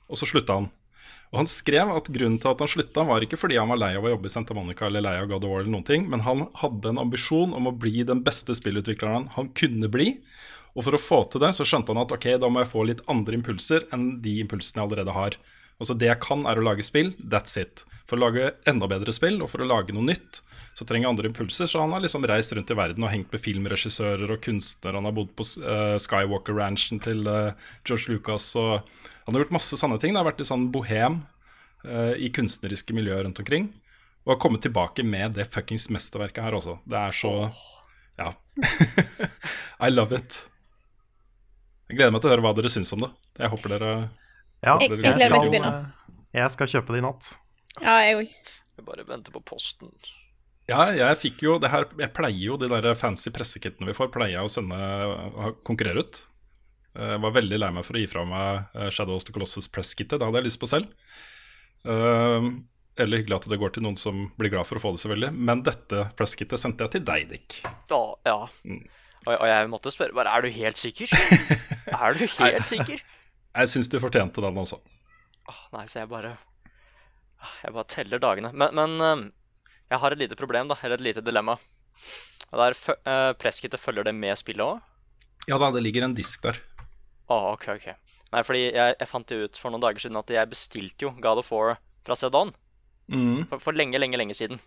og 0.05 0.21
så 0.21 0.29
slutta 0.29 0.61
han. 0.61 0.69
Og 1.35 1.41
Han 1.41 1.49
skrev 1.51 1.89
at 1.91 2.07
grunnen 2.15 2.39
til 2.39 2.47
at 2.53 2.61
han 2.63 2.71
slutta, 2.71 3.03
var 3.03 3.25
ikke 3.27 3.39
fordi 3.41 3.57
han 3.59 3.73
var 3.73 3.81
lei 3.83 3.89
av 3.99 4.05
å 4.07 4.13
jobbe 4.13 4.29
i 4.31 4.33
Santa 4.33 4.55
Monica 4.55 4.87
eller 4.87 5.03
lei 5.03 5.17
av 5.19 5.27
God 5.33 5.43
of 5.43 5.51
War, 5.51 5.65
eller 5.65 5.73
noen 5.75 5.87
ting, 5.89 6.05
men 6.07 6.23
han 6.23 6.45
hadde 6.61 6.93
en 6.93 7.01
ambisjon 7.03 7.57
om 7.59 7.67
å 7.67 7.73
bli 7.75 8.05
den 8.07 8.21
beste 8.23 8.55
spillutvikleren 8.55 9.27
han 9.35 9.51
kunne 9.59 9.91
bli. 9.91 10.13
Og 10.79 10.87
for 10.87 10.95
å 10.95 11.03
få 11.03 11.19
til 11.33 11.43
det, 11.43 11.51
så 11.59 11.67
skjønte 11.67 11.91
han 11.91 12.05
at 12.05 12.15
ok, 12.15 12.29
da 12.39 12.47
må 12.47 12.63
jeg 12.63 12.71
få 12.71 12.87
litt 12.87 13.03
andre 13.11 13.35
impulser 13.41 13.89
enn 13.95 14.21
de 14.23 14.37
impulsene 14.45 14.79
jeg 14.79 14.87
allerede 14.87 15.17
har. 15.19 15.39
Altså 15.83 15.97
Det 15.99 16.09
jeg 16.09 16.21
kan, 16.23 16.45
er 16.47 16.59
å 16.59 16.65
lage 16.65 16.85
spill. 16.87 17.13
That's 17.19 17.59
it. 17.61 17.85
For 18.09 18.19
å 18.19 18.27
lage 18.27 18.53
enda 18.69 18.89
bedre 18.91 19.15
spill, 19.17 19.41
og 19.43 19.51
for 19.53 19.65
å 19.65 19.69
lage 19.69 19.95
noe 19.97 20.07
nytt, 20.07 20.41
så 20.75 20.87
trenger 20.87 21.07
jeg 21.07 21.15
andre 21.15 21.31
impulser. 21.31 21.69
Så 21.71 21.81
han 21.83 21.95
har 21.95 22.03
liksom 22.05 22.27
reist 22.29 22.55
rundt 22.57 22.71
i 22.71 22.77
verden 22.79 23.07
og 23.07 23.13
hengt 23.13 23.31
med 23.33 23.43
filmregissører 23.43 24.35
og 24.35 24.43
kunstnere. 24.45 24.99
Han 24.99 25.09
har 25.09 25.17
bodd 25.17 25.33
på 25.39 25.47
uh, 25.63 25.95
Skywalker 26.03 26.57
Ranchen 26.59 27.01
til 27.03 27.25
uh, 27.31 27.55
George 27.87 28.13
Lucas. 28.13 28.51
Og 28.61 28.83
han 29.25 29.37
har 29.37 29.45
gjort 29.45 29.57
masse 29.57 29.79
sanne 29.81 29.99
ting. 30.03 30.15
Det 30.15 30.23
har 30.23 30.29
vært 30.29 30.43
litt 30.43 30.51
sånn 30.51 30.69
bohem 30.75 31.23
uh, 31.87 32.15
i 32.19 32.31
kunstneriske 32.35 32.97
miljøer 32.97 33.27
rundt 33.27 33.41
omkring. 33.43 33.71
Og 34.25 34.35
har 34.35 34.43
kommet 34.43 34.65
tilbake 34.65 35.05
med 35.07 35.37
det 35.39 35.49
fuckings 35.53 35.87
mesterverket 35.93 36.45
her 36.47 36.59
også. 36.59 36.79
Det 36.89 37.01
er 37.01 37.23
så 37.23 37.37
Ja. 38.19 38.33
I 39.85 39.91
love 39.91 40.17
it. 40.17 40.45
Jeg 41.89 41.99
gleder 41.99 42.15
meg 42.15 42.23
til 42.23 42.31
å 42.31 42.35
høre 42.35 42.45
hva 42.45 42.55
dere 42.57 42.71
syns 42.73 42.93
om 42.97 43.05
det. 43.05 43.11
Jeg 43.39 43.51
håper 43.53 43.75
dere 43.75 43.95
Ja, 44.65 44.79
Jeg- 44.81 44.91
jeg 44.91 44.99
gleder 44.99 45.15
meg 45.15 45.21
til 45.21 45.31
å 45.31 45.43
skal, 45.43 45.51
begynne. 45.53 45.73
eh, 45.85 46.41
Jeg 46.41 46.51
skal 46.51 46.67
kjøpe 46.75 46.87
det 46.95 46.99
i 47.03 47.07
natt. 47.07 47.37
Ja, 47.83 47.97
jeg 48.01 48.17
òg. 48.17 48.29
Jeg 48.79 48.85
bare 48.87 49.05
venter 49.07 49.33
på 49.35 49.43
posten. 49.45 49.91
Ja, 50.67 50.87
jeg 50.97 51.19
fikk 51.21 51.43
jo 51.45 51.59
det 51.61 51.69
her 51.71 51.85
Jeg 51.99 52.15
pleier 52.17 52.41
jo 52.41 52.57
de 52.57 52.69
der 52.69 52.95
fancy 52.97 53.29
pressekittene 53.31 53.87
vi 53.87 53.93
får, 53.93 54.09
pleier 54.11 54.39
jeg 54.41 54.47
å 54.49 54.51
sende 54.51 55.55
konkurrere 55.65 55.99
ut. 56.07 56.23
Jeg 56.97 57.21
var 57.21 57.31
veldig 57.35 57.59
lei 57.59 57.71
meg 57.75 57.85
for 57.85 57.95
å 57.99 58.01
gi 58.01 58.07
fra 58.07 58.25
meg 58.25 58.67
eh, 58.75 58.89
Shadow 58.91 59.17
of 59.17 59.25
the 59.25 59.33
Colossus 59.33 59.67
presskittet. 59.69 60.19
Det 60.19 60.23
hadde 60.23 60.41
jeg 60.41 60.45
lyst 60.49 60.61
på 60.63 60.69
selv. 60.71 60.87
Uh, 61.85 62.49
eller 62.97 63.19
hyggelig 63.21 63.41
at 63.43 63.49
det 63.51 63.59
går 63.61 63.73
til 63.75 63.83
noen 63.85 63.99
som 63.99 64.29
blir 64.39 64.53
glad 64.55 64.65
for 64.69 64.79
å 64.79 64.83
få 64.85 64.93
det, 64.95 65.03
selvfølgelig. 65.03 65.33
Men 65.35 65.63
dette 65.67 66.05
presskittet 66.17 66.61
sendte 66.63 66.87
jeg 66.87 66.95
til 66.97 67.05
deg, 67.09 67.29
Dick. 67.35 67.57
Ja, 67.91 68.01
ja. 68.25 68.39
Mm. 68.65 68.85
Og, 69.27 69.35
og 69.41 69.47
jeg 69.51 69.69
måtte 69.73 69.93
spørre 69.93 70.15
bare, 70.17 70.33
er 70.37 70.47
du 70.47 70.51
helt 70.55 70.79
sikker? 70.81 71.11
er 72.07 72.15
du 72.17 72.25
helt 72.39 72.65
sikker? 72.69 73.03
Jeg 73.55 73.71
syns 73.71 73.89
du 73.93 73.99
fortjente 74.03 74.43
den 74.43 74.59
også. 74.59 74.81
Åh, 75.51 75.63
nei, 75.77 75.85
så 75.91 76.01
jeg 76.03 76.09
bare 76.11 76.35
Jeg 77.63 77.75
bare 77.77 77.91
teller 77.93 78.19
dagene. 78.23 78.51
Men, 78.57 78.75
men 78.75 79.31
jeg 79.91 80.01
har 80.01 80.15
et 80.15 80.19
lite 80.23 80.39
problem, 80.39 80.69
da. 80.73 80.79
Eller 80.83 80.97
et 80.99 81.05
lite 81.07 81.23
dilemma. 81.25 81.55
Og 82.51 82.59
det 82.61 82.67
er 82.71 82.77
fø- 82.79 82.97
eh, 83.11 83.33
Presskittet 83.39 83.81
følger 83.83 84.07
det 84.09 84.15
med 84.17 84.37
spillet 84.41 84.65
òg? 84.65 84.81
Ja 85.51 85.59
da, 85.61 85.69
det 85.75 85.83
ligger 85.85 86.07
en 86.07 86.15
disk 86.17 86.43
der. 86.47 86.57
Å, 87.29 87.37
ok, 87.55 87.67
ok. 87.77 87.87
Nei, 88.35 88.43
fordi 88.43 88.63
jeg, 88.73 88.97
jeg 88.99 89.09
fant 89.11 89.31
jo 89.31 89.45
ut 89.47 89.59
for 89.61 89.71
noen 89.75 89.83
dager 89.85 90.03
siden 90.07 90.19
at 90.19 90.33
jeg 90.33 90.51
bestilte 90.51 91.07
jo 91.07 91.13
God 91.23 91.43
of 91.45 91.51
War 91.53 91.77
fra 92.07 92.17
CD-ON. 92.19 92.51
Mm. 93.13 93.45
For, 93.51 93.61
for 93.69 93.77
lenge, 93.77 94.01
lenge, 94.01 94.17
lenge 94.19 94.35
siden. 94.39 94.59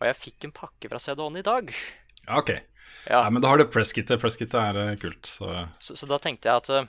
Og 0.00 0.06
jeg 0.08 0.16
fikk 0.18 0.48
en 0.48 0.54
pakke 0.56 0.88
fra 0.90 1.00
CD-ON 1.02 1.36
i 1.38 1.44
dag. 1.46 1.70
Ja, 2.24 2.40
ok. 2.40 2.54
Ja, 3.08 3.22
Nei, 3.26 3.30
men 3.36 3.44
da 3.44 3.52
har 3.52 3.60
du 3.60 3.68
presskittet. 3.70 4.20
Presskittet 4.22 4.56
er 4.60 4.80
eh, 4.86 4.94
kult. 5.00 5.28
Så 5.28 5.52
så, 5.84 5.96
så 5.96 6.08
da 6.10 6.18
tenkte 6.22 6.48
jeg 6.50 6.62
at 6.64 6.72
øh, 6.74 6.88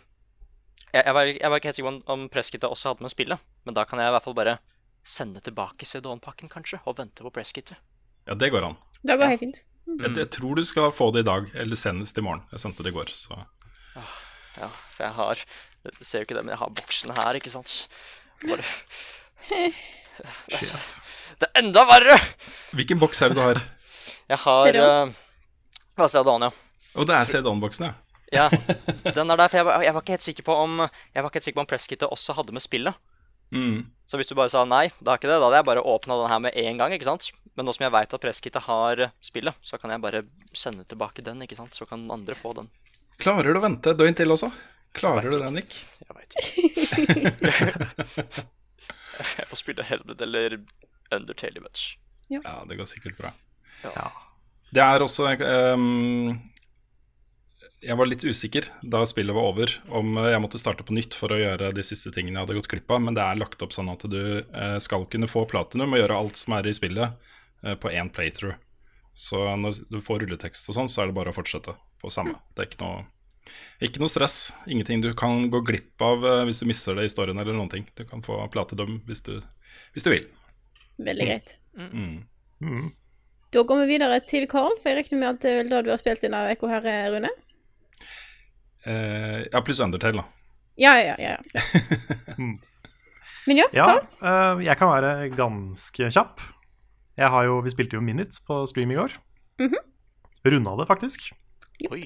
jeg, 0.94 1.04
jeg, 1.06 1.14
var, 1.14 1.30
jeg 1.30 1.50
var 1.52 1.62
ikke 1.62 1.70
helt 1.70 1.80
sikker 1.80 1.90
på 1.90 2.14
om, 2.14 2.26
om 2.26 2.72
også 2.74 2.90
hadde 2.92 3.06
med 3.06 3.14
spillet. 3.14 3.48
Men 3.66 3.78
da 3.78 3.86
kan 3.86 4.00
jeg 4.02 4.10
i 4.10 4.16
hvert 4.16 4.26
fall 4.26 4.38
bare 4.38 4.58
sende 5.06 5.42
tilbake 5.42 5.86
CD-ON-pakken, 5.86 6.50
kanskje, 6.52 6.82
og 6.86 6.98
vente 6.98 7.24
på 7.24 7.32
presskittet. 7.34 7.78
ja, 8.28 8.34
det 8.36 8.52
går 8.52 8.66
an. 8.68 8.78
Det 9.02 9.18
går 9.18 9.32
helt 9.34 9.40
fint. 9.40 9.62
Jeg, 9.90 10.12
jeg 10.18 10.30
tror 10.30 10.56
du 10.56 10.64
skal 10.68 10.92
få 10.94 11.10
det 11.16 11.24
i 11.24 11.30
dag, 11.30 11.48
eller 11.56 11.80
senest 11.80 12.18
i 12.18 12.22
morgen. 12.22 12.44
Jeg 12.52 12.60
sendte 12.62 12.84
det 12.86 12.92
i 12.92 12.98
går, 12.98 13.10
så 13.16 13.38
Ja, 14.60 14.68
for 14.68 15.04
jeg 15.04 15.14
har 15.14 15.44
Du 15.86 16.04
ser 16.06 16.20
jo 16.20 16.28
ikke 16.28 16.36
det, 16.36 16.44
men 16.44 16.52
jeg 16.54 16.60
har 16.60 16.70
boksen 16.76 17.14
her, 17.16 17.38
ikke 17.40 17.50
sant? 17.54 17.88
Bare, 18.44 18.66
Shit. 20.52 21.00
det 21.40 21.48
er 21.48 21.62
enda 21.64 21.86
verre! 21.88 22.18
Hvilken 22.76 23.00
boks 23.00 23.22
er 23.24 23.32
det 23.32 23.40
du 23.40 23.42
har? 23.42 23.62
Jeg 24.30 24.42
har 24.44 24.68
CD-ON? 24.68 25.14
uh, 25.14 25.26
Hva 25.98 26.10
sa 26.12 26.24
Dan, 26.28 26.46
ja. 26.50 26.52
Og 27.00 27.08
det 27.08 27.16
er 27.16 27.28
CD-on-boksen, 27.30 27.88
ja. 27.90 27.94
Ja. 28.36 28.48
Den 29.16 29.32
er 29.32 29.40
der, 29.40 29.48
for 29.48 29.60
jeg 29.60 29.68
var, 29.68 29.84
jeg 29.86 29.96
var 29.96 30.04
ikke 30.04 30.16
helt 30.18 30.26
sikker 30.26 30.46
på 30.48 30.56
om 30.56 30.82
Jeg 30.84 31.24
var 31.24 31.30
ikke 31.30 31.40
helt 31.40 31.48
sikker 31.48 31.60
på 31.60 31.66
om 31.66 31.70
presskittet 31.72 32.14
også 32.14 32.36
hadde 32.38 32.56
med 32.56 32.64
spillet. 32.66 32.98
Mm. 33.50 33.88
Så 34.06 34.18
hvis 34.20 34.30
du 34.30 34.36
bare 34.38 34.52
sa 34.54 34.62
nei, 34.66 34.88
da 35.02 35.14
har 35.14 35.22
ikke 35.22 35.30
det, 35.30 35.40
da 35.42 35.48
hadde 35.48 35.62
jeg 35.62 35.70
bare 35.70 35.86
åpna 35.86 36.18
den 36.22 36.32
her 36.32 36.42
med 36.44 36.58
en 36.58 36.82
gang, 36.82 36.94
ikke 36.94 37.08
sant? 37.08 37.32
Men 37.58 37.66
nå 37.66 37.74
som 37.76 37.86
jeg 37.88 37.94
veit 37.94 38.14
at 38.14 38.24
presskittet 38.24 38.66
har 38.70 39.02
spillet, 39.26 39.58
så 39.66 39.80
kan 39.82 39.94
jeg 39.94 40.04
bare 40.04 40.24
sende 40.56 40.86
tilbake 40.90 41.26
den, 41.26 41.42
ikke 41.46 41.58
sant? 41.58 41.74
Så 41.78 41.90
kan 41.90 42.06
andre 42.14 42.38
få 42.38 42.54
den. 42.58 42.70
Klarer 43.20 43.50
du 43.50 43.60
å 43.60 43.66
vente 43.66 43.92
et 43.92 44.00
døgn 44.00 44.16
til 44.18 44.32
også? 44.32 44.52
Klarer 44.96 45.30
du 45.30 45.38
det, 45.42 45.50
Nick? 45.54 45.76
Jeg 46.06 46.16
veit 46.18 46.38
ikke. 46.40 46.54
jeg 49.40 49.50
får 49.50 49.60
spille 49.60 49.86
Helmet 49.86 50.24
eller 50.26 50.60
Undertale 51.14 51.58
imens. 51.58 51.92
Ja, 52.30 52.62
det 52.70 52.78
går 52.78 52.86
sikkert 52.90 53.18
bra. 53.18 53.34
Ja. 53.82 54.10
Det 54.70 54.82
er 54.86 55.02
også 55.02 55.32
ehm, 55.34 56.36
Jeg 57.80 57.96
var 57.96 58.10
litt 58.10 58.26
usikker 58.28 58.66
da 58.84 59.06
spillet 59.08 59.36
var 59.36 59.46
over, 59.54 59.72
om 59.96 60.18
eh, 60.20 60.34
jeg 60.34 60.42
måtte 60.44 60.60
starte 60.60 60.84
på 60.84 60.96
nytt 60.98 61.16
for 61.16 61.32
å 61.32 61.38
gjøre 61.40 61.72
de 61.76 61.84
siste 61.86 62.12
tingene 62.12 62.36
jeg 62.36 62.44
hadde 62.44 62.58
gått 62.58 62.72
glipp 62.74 62.92
av, 62.92 63.04
men 63.06 63.16
det 63.16 63.24
er 63.24 63.40
lagt 63.40 63.62
opp 63.64 63.72
sånn 63.76 63.92
at 63.94 64.04
du 64.12 64.20
eh, 64.42 64.76
skal 64.84 65.06
kunne 65.12 65.30
få 65.32 65.46
platinum 65.48 65.96
og 65.96 66.02
gjøre 66.02 66.18
alt 66.20 66.42
som 66.42 66.58
er 66.58 66.68
i 66.68 66.76
spillet, 66.76 67.16
eh, 67.64 67.78
på 67.80 67.94
én 67.96 68.12
playthrough. 68.12 68.58
Så 69.16 69.40
når 69.62 69.80
du 69.88 70.00
får 70.04 70.26
rulletekst 70.26 70.68
og 70.72 70.76
sånn, 70.76 70.92
så 70.92 71.04
er 71.04 71.10
det 71.10 71.16
bare 71.16 71.32
å 71.32 71.38
fortsette 71.38 71.78
på 72.04 72.12
samme. 72.12 72.36
Det 72.56 72.66
er 72.66 72.70
ikke 72.70 72.84
noe, 72.84 73.00
ikke 73.84 74.04
noe 74.04 74.12
stress. 74.12 74.38
Ingenting 74.68 75.02
du 75.04 75.10
kan 75.18 75.48
gå 75.52 75.64
glipp 75.68 76.04
av 76.04 76.24
hvis 76.48 76.62
du 76.64 76.68
mister 76.70 76.96
det 76.96 77.08
i 77.08 77.12
storyen 77.12 77.40
eller 77.42 77.58
noen 77.58 77.72
ting. 77.72 77.88
Du 78.00 78.06
kan 78.08 78.24
få 78.24 78.38
platinum 78.54 79.02
hvis 79.10 79.24
du, 79.26 79.34
hvis 79.96 80.08
du 80.08 80.14
vil. 80.14 80.30
Veldig 81.04 81.28
greit. 81.28 81.58
Mm. 81.76 82.24
Mm. 82.64 82.88
Da 83.52 83.66
går 83.68 83.84
vi 83.84 83.92
videre 83.98 84.24
til 84.24 84.48
Carl, 84.48 84.76
for 84.80 84.92
jeg 84.92 85.02
regner 85.02 85.24
med 85.24 85.30
at 85.34 85.44
det 85.44 85.52
er 85.52 85.62
vel 85.64 85.72
da 85.74 85.84
du 85.84 85.92
har 85.92 86.00
spilt 86.00 86.24
inn 86.24 86.38
av 86.38 86.48
Ekko 86.54 86.72
her, 86.72 86.88
Rune? 87.12 87.34
Eh, 88.86 89.44
ja, 89.52 89.62
pluss 89.66 89.80
Undertale, 89.84 90.22
da. 90.22 90.26
Ja, 90.80 90.94
ja, 91.02 91.16
ja. 91.20 91.36
ja. 91.54 91.62
Men 93.50 93.58
ja, 93.58 93.66
Ja, 93.74 93.86
Carl? 93.86 94.02
eh, 94.22 94.64
jeg 94.68 94.78
kan 94.80 94.92
være 94.94 95.12
ganske 95.36 96.10
kjapp. 96.14 96.42
Jeg 97.20 97.32
har 97.34 97.46
jo, 97.50 97.60
Vi 97.66 97.74
spilte 97.74 97.98
jo 97.98 98.04
Minutes 98.06 98.40
på 98.46 98.62
stream 98.70 98.92
i 98.94 99.00
går. 99.00 99.16
Mhm. 99.60 99.76
Runda 100.46 100.76
det, 100.80 100.88
faktisk. 100.88 101.32
Oi. 101.92 102.06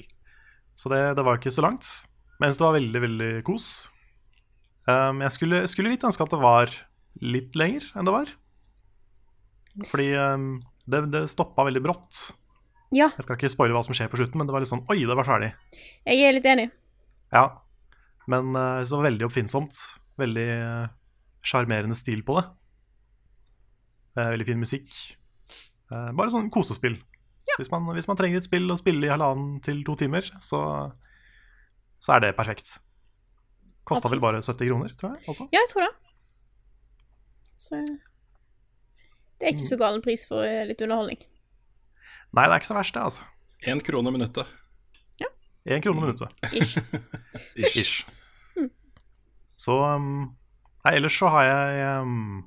Så 0.74 0.90
det, 0.90 1.02
det 1.14 1.22
var 1.24 1.38
ikke 1.38 1.52
så 1.54 1.62
langt. 1.62 1.86
Mens 2.42 2.58
det 2.58 2.64
var 2.66 2.74
veldig, 2.74 3.00
veldig 3.04 3.28
kos. 3.46 3.68
Um, 4.88 5.20
jeg 5.22 5.30
skulle, 5.36 5.60
skulle 5.70 5.92
litt 5.94 6.02
ønske 6.04 6.24
at 6.26 6.32
det 6.34 6.40
var 6.42 6.72
litt 7.22 7.54
lenger 7.56 7.86
enn 7.94 8.08
det 8.08 8.14
var. 8.14 8.32
Fordi 9.90 10.08
um, 10.18 10.48
det, 10.90 11.04
det 11.14 11.22
stoppa 11.30 11.64
veldig 11.68 11.82
brått. 11.84 12.24
Ja, 12.92 13.08
Jeg 13.16 13.24
skal 13.24 13.38
ikke 13.38 13.50
spoile 13.50 13.74
hva 13.74 13.82
som 13.86 13.94
skjer 13.96 14.10
på 14.12 14.18
slutten, 14.20 14.38
men 14.38 14.46
det 14.46 14.54
var 14.54 14.62
litt 14.62 14.70
sånn 14.70 14.84
Oi, 14.92 15.00
det 15.02 15.16
var 15.16 15.26
ferdig. 15.26 15.54
jeg 16.04 16.26
er 16.28 16.36
litt 16.36 16.46
enig. 16.46 16.68
Ja. 17.32 17.46
Men 18.30 18.54
uh, 18.56 18.84
så 18.86 19.00
veldig 19.02 19.26
oppfinnsomt. 19.26 19.80
Veldig 20.20 20.46
uh, 20.60 20.92
sjarmerende 21.44 21.96
stil 21.98 22.22
på 22.24 22.38
det. 22.38 22.44
Uh, 24.14 24.28
veldig 24.36 24.46
fin 24.52 24.62
musikk. 24.62 24.94
Bare 25.94 26.32
sånn 26.32 26.48
kosespill. 26.50 26.96
Så 27.44 27.58
hvis, 27.60 27.70
man, 27.70 27.84
hvis 27.94 28.08
man 28.08 28.16
trenger 28.18 28.40
et 28.40 28.46
spill 28.46 28.72
å 28.72 28.76
spille 28.80 29.06
i 29.06 29.12
halvannen 29.12 29.60
til 29.62 29.82
to 29.86 29.94
timer, 30.00 30.26
så, 30.42 30.60
så 32.02 32.16
er 32.16 32.24
det 32.24 32.30
perfekt. 32.38 32.78
Kosta 33.84 34.08
vel 34.08 34.22
bare 34.22 34.40
70 34.40 34.70
kroner, 34.70 34.94
tror 34.96 35.12
jeg. 35.12 35.26
også. 35.28 35.46
Ja, 35.52 35.60
jeg 35.60 35.70
tror 35.70 35.84
det. 35.84 35.92
Så 37.64 37.80
Det 39.38 39.46
er 39.46 39.52
ikke 39.52 39.68
så 39.68 39.78
gal 39.80 40.00
pris 40.04 40.24
for 40.28 40.44
eh, 40.44 40.64
litt 40.68 40.80
underholdning. 40.84 41.20
Nei, 42.34 42.48
det 42.48 42.52
er 42.52 42.60
ikke 42.62 42.72
så 42.72 42.76
verst, 42.76 42.96
det, 42.96 43.02
altså. 43.06 43.26
Én 43.70 43.80
krone 43.84 44.10
minuttet. 44.12 44.50
Ja. 45.22 45.30
Én 45.70 45.82
krone 45.84 46.02
minuttet. 46.02 46.34
Ish. 46.50 46.78
Ish. 47.62 47.76
Ish. 47.78 47.94
Så 49.58 49.76
um, 49.78 50.34
Nei, 50.84 50.96
ellers 50.98 51.16
så 51.16 51.30
har 51.32 51.46
jeg 51.46 51.84
um, 52.02 52.42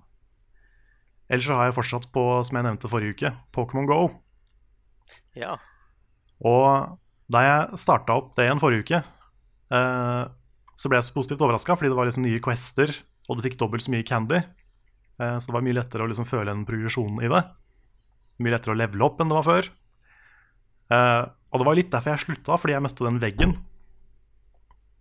Ellers 1.28 1.48
så 1.48 1.58
har 1.58 1.70
jeg 1.70 1.78
fortsatt 1.78 2.08
på, 2.14 2.24
som 2.46 2.60
jeg 2.60 2.68
nevnte 2.68 2.92
forrige 2.92 3.16
uke, 3.16 3.32
Pokémon 3.56 3.88
Go. 3.90 4.02
Ja. 5.36 5.58
Og 6.40 7.00
da 7.32 7.42
jeg 7.44 7.80
starta 7.82 8.16
opp 8.16 8.30
det 8.38 8.46
igjen 8.46 8.62
forrige 8.64 8.86
uke, 8.86 9.02
uh, 9.76 10.30
så 10.78 10.92
ble 10.92 11.02
jeg 11.02 11.08
så 11.10 11.16
positivt 11.18 11.44
overraska, 11.44 11.76
fordi 11.76 11.92
det 11.92 11.98
var 12.00 12.08
liksom 12.08 12.24
nye 12.24 12.40
quester, 12.44 12.94
og 13.28 13.40
du 13.40 13.44
fikk 13.44 13.58
dobbelt 13.60 13.84
så 13.84 13.92
mye 13.92 14.08
candy. 14.08 14.40
Uh, 15.20 15.36
så 15.36 15.50
det 15.50 15.58
var 15.58 15.66
mye 15.68 15.80
lettere 15.82 16.06
å 16.06 16.12
liksom 16.12 16.30
føle 16.30 16.54
en 16.54 16.64
progresjon 16.70 17.20
i 17.20 17.32
det. 17.34 17.44
Mye 18.38 18.54
lettere 18.54 18.76
å 18.76 18.78
levele 18.78 19.06
opp 19.08 19.22
enn 19.22 19.32
det 19.32 19.38
var 19.38 19.48
før. 19.48 19.70
Eh, 20.94 21.24
og 21.52 21.62
det 21.62 21.68
var 21.68 21.80
litt 21.80 21.92
derfor 21.94 22.14
jeg 22.14 22.26
slutta, 22.26 22.58
fordi 22.60 22.76
jeg 22.76 22.86
møtte 22.86 23.08
den 23.08 23.22
veggen 23.24 23.56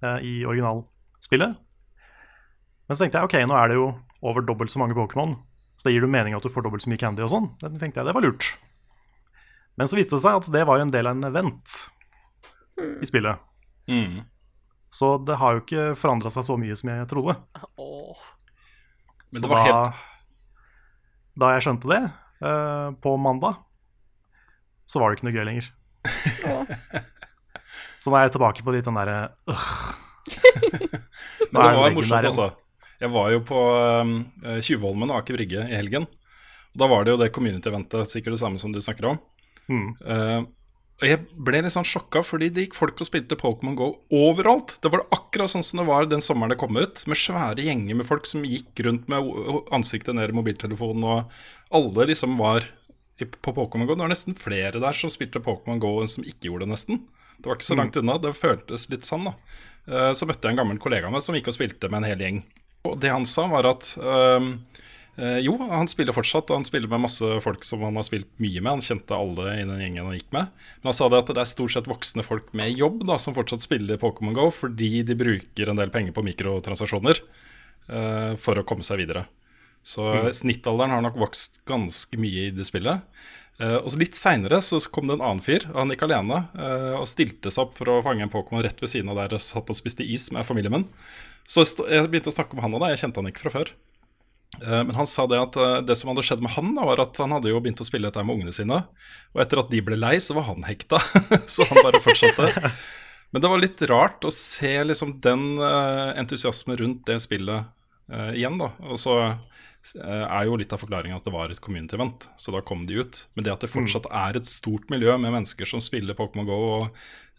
eh, 0.03 0.19
i 0.25 0.35
originalspillet. 0.49 1.59
Men 2.87 2.97
så 2.97 3.03
tenkte 3.03 3.21
jeg 3.21 3.29
ok, 3.29 3.37
nå 3.51 3.59
er 3.59 3.73
det 3.73 3.81
jo 3.81 3.91
over 4.27 4.47
dobbelt 4.47 4.73
så 4.73 4.81
mange 4.81 4.97
Pokémon, 4.97 5.35
så 5.77 5.89
det 5.89 5.97
gir 5.97 6.07
jo 6.07 6.13
mening 6.13 6.37
at 6.37 6.47
du 6.47 6.51
får 6.53 6.65
dobbelt 6.67 6.87
så 6.87 6.93
mye 6.93 7.03
candy 7.03 7.25
og 7.27 7.33
sånn. 7.33 7.51
Da 7.61 7.69
tenkte 7.69 8.01
jeg 8.01 8.09
det 8.09 8.15
var 8.17 8.25
lurt. 8.25 8.55
Men 9.77 9.91
så 9.91 9.99
viste 9.99 10.17
det 10.17 10.25
seg 10.25 10.39
at 10.41 10.49
det 10.55 10.65
var 10.69 10.81
en 10.81 10.93
del 10.95 11.11
av 11.11 11.19
en 11.19 11.29
event 11.29 11.77
i 13.03 13.09
spillet. 13.09 13.43
Mm. 13.91 14.25
Så 14.93 15.17
det 15.29 15.37
har 15.41 15.57
jo 15.57 15.63
ikke 15.65 15.91
forandra 15.99 16.33
seg 16.33 16.47
så 16.47 16.57
mye 16.61 16.77
som 16.79 16.91
jeg 16.93 17.09
trodde. 17.11 17.37
Åh. 17.83 18.23
Men 19.35 19.43
det 19.43 19.51
var 19.51 19.59
da, 19.61 19.67
helt 19.67 20.05
da 21.37 21.51
jeg 21.53 21.67
skjønte 21.67 21.91
det, 21.91 22.01
eh, 22.43 22.89
på 23.03 23.17
mandag, 23.21 23.63
så 24.87 25.01
var 25.03 25.11
det 25.11 25.19
ikke 25.19 25.29
noe 25.29 25.37
gøy 25.37 25.47
lenger. 25.49 25.73
Så 27.99 28.13
nå 28.13 28.19
er 28.21 28.29
jeg 28.29 28.37
tilbake 28.37 28.63
på 28.63 28.71
litt 28.71 28.87
den 28.87 28.95
derre 28.95 29.17
øh, 29.51 29.63
Men 31.51 31.59
det 31.59 31.79
var 31.81 31.95
morsomt, 31.95 32.13
der 32.13 32.29
altså. 32.31 32.47
Jeg 33.01 33.11
var 33.13 33.33
jo 33.33 33.41
på 33.45 33.63
um, 34.01 34.13
eh, 34.45 34.61
Tjuvholmen 34.65 35.11
og 35.11 35.19
Aker 35.21 35.37
Brygge 35.37 35.65
i 35.67 35.75
helgen. 35.77 36.07
Og 36.07 36.81
Da 36.81 36.89
var 36.93 37.05
det 37.05 37.13
jo 37.13 37.19
det 37.21 37.33
community-eventet, 37.35 38.09
sikkert 38.09 38.37
det 38.37 38.41
samme 38.45 38.61
som 38.63 38.73
du 38.73 38.81
snakker 38.85 39.11
om. 39.11 39.19
mm, 39.69 39.89
Eh, 40.07 40.41
og 40.97 41.05
jeg 41.05 41.19
ble 41.37 41.61
litt 41.61 41.75
sånn 41.75 41.85
sjokka, 41.85 42.23
fordi 42.25 42.49
det 42.57 42.63
gikk 42.67 42.77
folk 42.79 43.01
og 43.05 43.09
spilte 43.09 43.37
Pokémon 43.37 43.75
GO 43.77 43.89
overalt. 44.17 44.79
Det 44.81 44.89
var 44.95 45.03
akkurat 45.13 45.53
sånn 45.53 45.65
som 45.67 45.83
det 45.83 45.87
var 45.91 46.09
den 46.09 46.25
sommeren 46.25 46.55
det 46.55 46.61
kom 46.63 46.79
ut, 46.79 47.03
med 47.11 47.21
svære 47.21 47.67
gjenger 47.67 47.99
med 47.99 48.09
folk 48.09 48.25
som 48.29 48.47
gikk 48.49 48.81
rundt 48.87 49.11
med 49.13 49.29
ansiktet 49.77 50.17
ned 50.17 50.33
i 50.33 50.37
mobiltelefonen, 50.39 51.05
og 51.05 51.77
alle 51.77 52.09
liksom 52.13 52.39
var 52.41 52.65
på 53.21 53.53
Pokémon 53.57 53.85
Go. 53.89 53.95
Det 53.97 54.05
var 54.07 54.13
nesten 54.13 54.37
flere 54.37 54.81
der 54.81 54.97
som 54.97 55.13
spilte 55.13 55.41
Pokémon 55.45 55.81
Go 55.81 55.99
enn 56.01 56.09
som 56.09 56.25
ikke 56.25 56.49
gjorde 56.51 56.65
det, 56.67 56.73
nesten. 56.75 57.05
Det 57.37 57.49
var 57.51 57.59
ikke 57.59 57.69
så 57.69 57.77
langt 57.77 57.97
unna. 58.01 58.17
Det 58.21 58.33
føltes 58.37 58.89
litt 58.93 59.05
sånn, 59.09 59.29
da. 59.29 59.35
Eh, 59.87 60.13
Så 60.17 60.25
møtte 60.29 60.49
jeg 60.49 60.57
en 60.57 60.61
gammel 60.65 60.81
kollega 60.81 61.09
av 61.09 61.13
meg 61.13 61.25
som 61.25 61.37
gikk 61.37 61.49
og 61.53 61.57
spilte 61.59 61.91
med 61.93 62.01
en 62.03 62.09
hel 62.11 62.25
gjeng. 62.25 62.41
Og 62.89 62.97
det 63.03 63.13
han 63.13 63.27
sa, 63.29 63.45
var 63.53 63.69
at 63.69 63.89
ehm, 64.01 64.51
eh, 65.19 65.39
jo, 65.45 65.57
han 65.71 65.89
spiller 65.91 66.17
fortsatt, 66.17 66.51
og 66.51 66.61
han 66.61 66.69
spiller 66.69 66.91
med 66.93 67.05
masse 67.07 67.31
folk 67.45 67.65
som 67.67 67.85
han 67.87 67.99
har 67.99 68.07
spilt 68.07 68.29
mye 68.43 68.61
med. 68.63 68.71
Han 68.79 68.85
kjente 68.85 69.17
alle 69.17 69.55
i 69.55 69.65
den 69.65 69.81
gjengen 69.83 70.09
han 70.09 70.19
gikk 70.19 70.29
med. 70.37 70.53
Men 70.81 70.91
han 70.93 70.99
sa 70.99 71.09
det 71.13 71.23
at 71.25 71.33
det 71.33 71.43
er 71.43 71.51
stort 71.51 71.75
sett 71.77 71.91
voksne 71.91 72.27
folk 72.27 72.53
med 72.57 72.77
jobb 72.77 73.05
da, 73.09 73.19
som 73.23 73.37
fortsatt 73.37 73.65
spiller 73.65 74.01
Pokémon 74.03 74.37
Go, 74.37 74.51
fordi 74.55 75.01
de 75.07 75.19
bruker 75.19 75.73
en 75.73 75.81
del 75.81 75.95
penger 75.95 76.17
på 76.17 76.25
mikrotransaksjoner 76.27 77.23
eh, 77.23 78.33
for 78.43 78.61
å 78.61 78.67
komme 78.69 78.87
seg 78.87 79.03
videre. 79.05 79.27
Så 79.87 80.03
snittalderen 80.35 80.97
har 80.97 81.03
nok 81.05 81.19
vokst 81.21 81.61
ganske 81.69 82.19
mye 82.19 82.49
i 82.49 82.55
det 82.55 82.65
spillet. 82.67 83.05
Eh, 83.63 83.79
og 83.79 83.89
så 83.93 84.01
Litt 84.01 84.19
seinere 84.19 84.59
kom 84.93 85.09
det 85.09 85.17
en 85.17 85.25
annen 85.25 85.45
fyr. 85.45 85.69
Han 85.77 85.93
gikk 85.93 86.05
alene 86.09 86.43
eh, 86.59 86.97
og 86.99 87.09
stilte 87.09 87.53
seg 87.53 87.69
opp 87.69 87.77
for 87.79 87.93
å 87.93 88.01
fange 88.05 88.27
en 88.27 88.33
Pokémon 88.33 88.65
rett 88.67 88.83
ved 88.83 88.93
siden 88.93 89.13
av 89.13 89.21
der 89.23 89.37
og 89.39 89.45
satt 89.45 89.71
og 89.73 89.79
spiste 89.79 90.05
is 90.05 90.29
med 90.35 90.47
familien 90.49 90.75
min. 90.75 90.89
Så 91.49 91.65
jeg 91.87 92.11
begynte 92.11 92.33
å 92.33 92.35
snakke 92.35 92.59
med 92.59 92.67
han 92.67 92.75
og 92.77 92.83
da. 92.83 92.91
Jeg 92.93 93.05
kjente 93.05 93.23
han 93.23 93.31
ikke 93.31 93.47
fra 93.47 93.55
før. 93.61 93.73
Eh, 94.63 94.83
Men 94.85 94.95
han 94.97 95.09
sa 95.09 95.27
det 95.31 95.41
at 95.41 95.57
eh, 95.61 95.79
det 95.87 95.97
som 95.99 96.13
hadde 96.13 96.25
skjedd 96.27 96.45
med 96.45 96.55
han, 96.57 96.75
var 96.77 97.03
at 97.03 97.19
han 97.23 97.35
hadde 97.37 97.51
jo 97.53 97.61
begynt 97.63 97.83
å 97.83 97.89
spille 97.89 98.09
dette 98.09 98.25
med 98.25 98.39
ungene 98.39 98.55
sine. 98.57 98.83
Og 99.35 99.43
etter 99.45 99.63
at 99.63 99.73
de 99.73 99.83
ble 99.85 99.99
lei, 99.99 100.17
så 100.23 100.37
var 100.39 100.49
han 100.51 100.67
hekta. 100.67 101.01
så 101.55 101.67
han 101.69 101.83
bare 101.83 102.03
fortsatte. 102.05 102.73
Men 103.35 103.43
det 103.43 103.51
var 103.51 103.61
litt 103.61 103.83
rart 103.91 104.25
å 104.25 104.33
se 104.33 104.73
liksom 104.87 105.19
den 105.25 105.57
eh, 105.59 106.15
entusiasmen 106.23 106.79
rundt 106.81 107.05
det 107.09 107.19
spillet 107.25 107.67
uh, 108.13 108.31
igjen, 108.31 108.55
da. 108.61 108.71
Og 108.87 109.01
så 109.03 109.17
er 109.95 110.47
jo 110.47 110.57
litt 110.59 110.73
av 110.75 110.81
forklaringen 110.83 111.19
at 111.19 111.27
det 111.27 111.31
var 111.35 111.53
et 111.53 111.61
community 111.63 111.95
event, 111.95 112.25
så 112.41 112.51
da 112.55 112.63
kom 112.65 112.87
de 112.89 113.03
ut. 113.03 113.21
Men 113.35 113.47
det 113.47 113.53
at 113.53 113.63
det 113.63 113.71
fortsatt 113.71 114.09
er 114.11 114.39
et 114.39 114.49
stort 114.51 114.89
miljø 114.91 115.13
med 115.15 115.35
mennesker 115.35 115.69
som 115.69 115.83
spiller 115.85 116.17
Pokémon 116.19 116.47
GO 116.49 116.57
og 116.79 116.87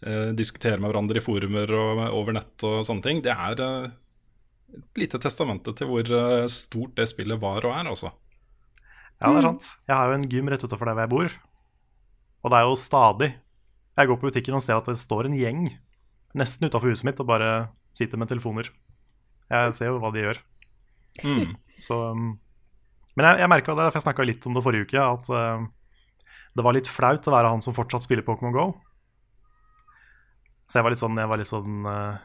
uh, 0.06 0.30
diskuterer 0.36 0.80
med 0.80 0.92
hverandre 0.92 1.20
i 1.20 1.24
forumer 1.24 1.72
og 1.76 2.04
over 2.06 2.36
nett 2.36 2.68
og 2.68 2.84
sånne 2.88 3.04
ting, 3.04 3.24
det 3.24 3.34
er 3.34 3.64
eh, 3.64 3.90
et 4.76 5.00
lite 5.00 5.20
testamente 5.22 5.72
til 5.76 5.88
hvor 5.90 6.04
eh, 6.04 6.46
stort 6.52 6.96
det 6.98 7.08
spillet 7.10 7.40
var 7.40 7.64
og 7.64 7.74
er, 7.74 7.88
altså. 7.88 8.12
Ja, 9.18 9.32
det 9.32 9.40
er 9.40 9.48
sant. 9.48 9.68
Jeg 9.88 9.96
har 9.96 10.10
jo 10.10 10.18
en 10.18 10.28
gym 10.30 10.50
rett 10.50 10.62
utenfor 10.62 10.86
der 10.86 10.94
hvor 10.94 11.04
jeg 11.04 11.12
bor. 11.14 11.36
Og 12.38 12.52
det 12.52 12.58
er 12.58 12.68
jo 12.68 12.74
stadig 12.78 13.28
Jeg 13.98 14.06
går 14.06 14.18
på 14.20 14.28
butikken 14.28 14.54
og 14.54 14.62
ser 14.62 14.78
at 14.78 14.86
det 14.86 15.00
står 15.00 15.26
en 15.26 15.34
gjeng 15.34 15.64
nesten 16.38 16.68
utafor 16.68 16.92
huset 16.92 17.06
mitt 17.08 17.18
og 17.18 17.26
bare 17.26 17.48
sitter 17.96 18.20
med 18.20 18.30
telefoner. 18.30 18.68
Jeg 19.50 19.72
ser 19.74 19.90
jo 19.90 19.98
hva 19.98 20.12
de 20.14 20.22
gjør. 20.22 20.38
Mm. 21.24 21.56
Så, 21.86 21.96
um, 22.12 22.36
men 23.16 23.26
jeg, 23.26 23.40
jeg 23.42 23.50
merka, 23.50 23.74
det 23.74 23.82
er 23.82 23.88
derfor 23.88 23.98
jeg 23.98 24.06
snakka 24.06 24.26
litt 24.28 24.46
om 24.46 24.54
det 24.54 24.62
forrige 24.62 24.86
uke, 24.86 25.02
at 25.02 25.30
uh, 25.34 25.64
det 26.54 26.64
var 26.66 26.76
litt 26.76 26.90
flaut 26.90 27.26
å 27.26 27.34
være 27.34 27.50
han 27.54 27.64
som 27.64 27.74
fortsatt 27.74 28.06
spiller 28.06 28.26
Pokémon 28.26 28.54
GO. 28.54 28.68
Så 30.68 30.78
jeg 30.78 30.86
var 30.86 30.94
litt 30.94 31.02
sånn, 31.02 31.18
jeg 31.18 31.30
var 31.30 31.40
litt 31.40 31.50
sånn 31.50 31.88
uh, 31.88 32.18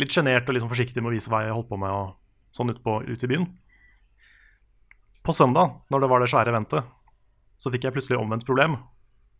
Litt 0.00 0.14
sjenert 0.14 0.48
og 0.48 0.58
sånn 0.58 0.72
forsiktig 0.72 1.02
med 1.02 1.12
å 1.12 1.14
vise 1.14 1.30
hva 1.30 1.44
jeg 1.44 1.54
holdt 1.54 1.70
på 1.70 1.78
med, 1.78 1.92
og 1.92 2.54
sånn 2.54 2.72
ute 2.74 2.96
ut 3.06 3.26
i 3.26 3.30
byen. 3.30 3.46
På 5.24 5.32
søndag, 5.32 5.78
når 5.90 6.04
det 6.04 6.10
var 6.10 6.22
det 6.22 6.30
svære 6.32 6.52
eventet, 6.52 6.88
så 7.62 7.70
fikk 7.72 7.86
jeg 7.86 7.94
plutselig 7.94 8.18
omvendt 8.20 8.46
problem. 8.48 8.76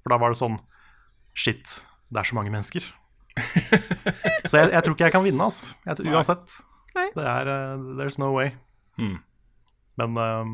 For 0.04 0.14
da 0.14 0.20
var 0.20 0.32
det 0.32 0.40
sånn 0.40 0.60
Shit, 1.34 1.80
det 2.14 2.20
er 2.20 2.28
så 2.28 2.36
mange 2.38 2.52
mennesker. 2.54 2.84
så 4.46 4.60
jeg, 4.60 4.68
jeg 4.70 4.82
tror 4.86 4.94
ikke 4.94 5.08
jeg 5.08 5.14
kan 5.16 5.24
vinne, 5.24 5.48
altså. 5.48 5.74
Jeg, 5.82 6.06
uansett. 6.14 6.60
Nei. 6.94 7.08
Det 7.16 7.24
er 7.26 7.50
uh, 7.50 7.88
There's 7.98 8.20
no 8.22 8.28
way. 8.36 8.52
Hmm. 9.00 9.16
Men 9.98 10.14
uh, 10.14 10.52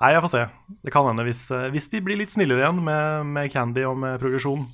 Nei, 0.00 0.10
jeg 0.12 0.24
får 0.26 0.32
se. 0.34 0.42
Det 0.84 0.92
kan 0.92 1.08
hende 1.08 1.24
hvis, 1.24 1.46
uh, 1.48 1.70
hvis 1.72 1.88
de 1.92 2.02
blir 2.04 2.20
litt 2.20 2.36
snillere 2.36 2.60
igjen 2.60 2.84
med, 2.84 3.32
med 3.32 3.48
Candy 3.52 3.86
og 3.88 3.96
med 4.04 4.20
progresjon, 4.20 4.68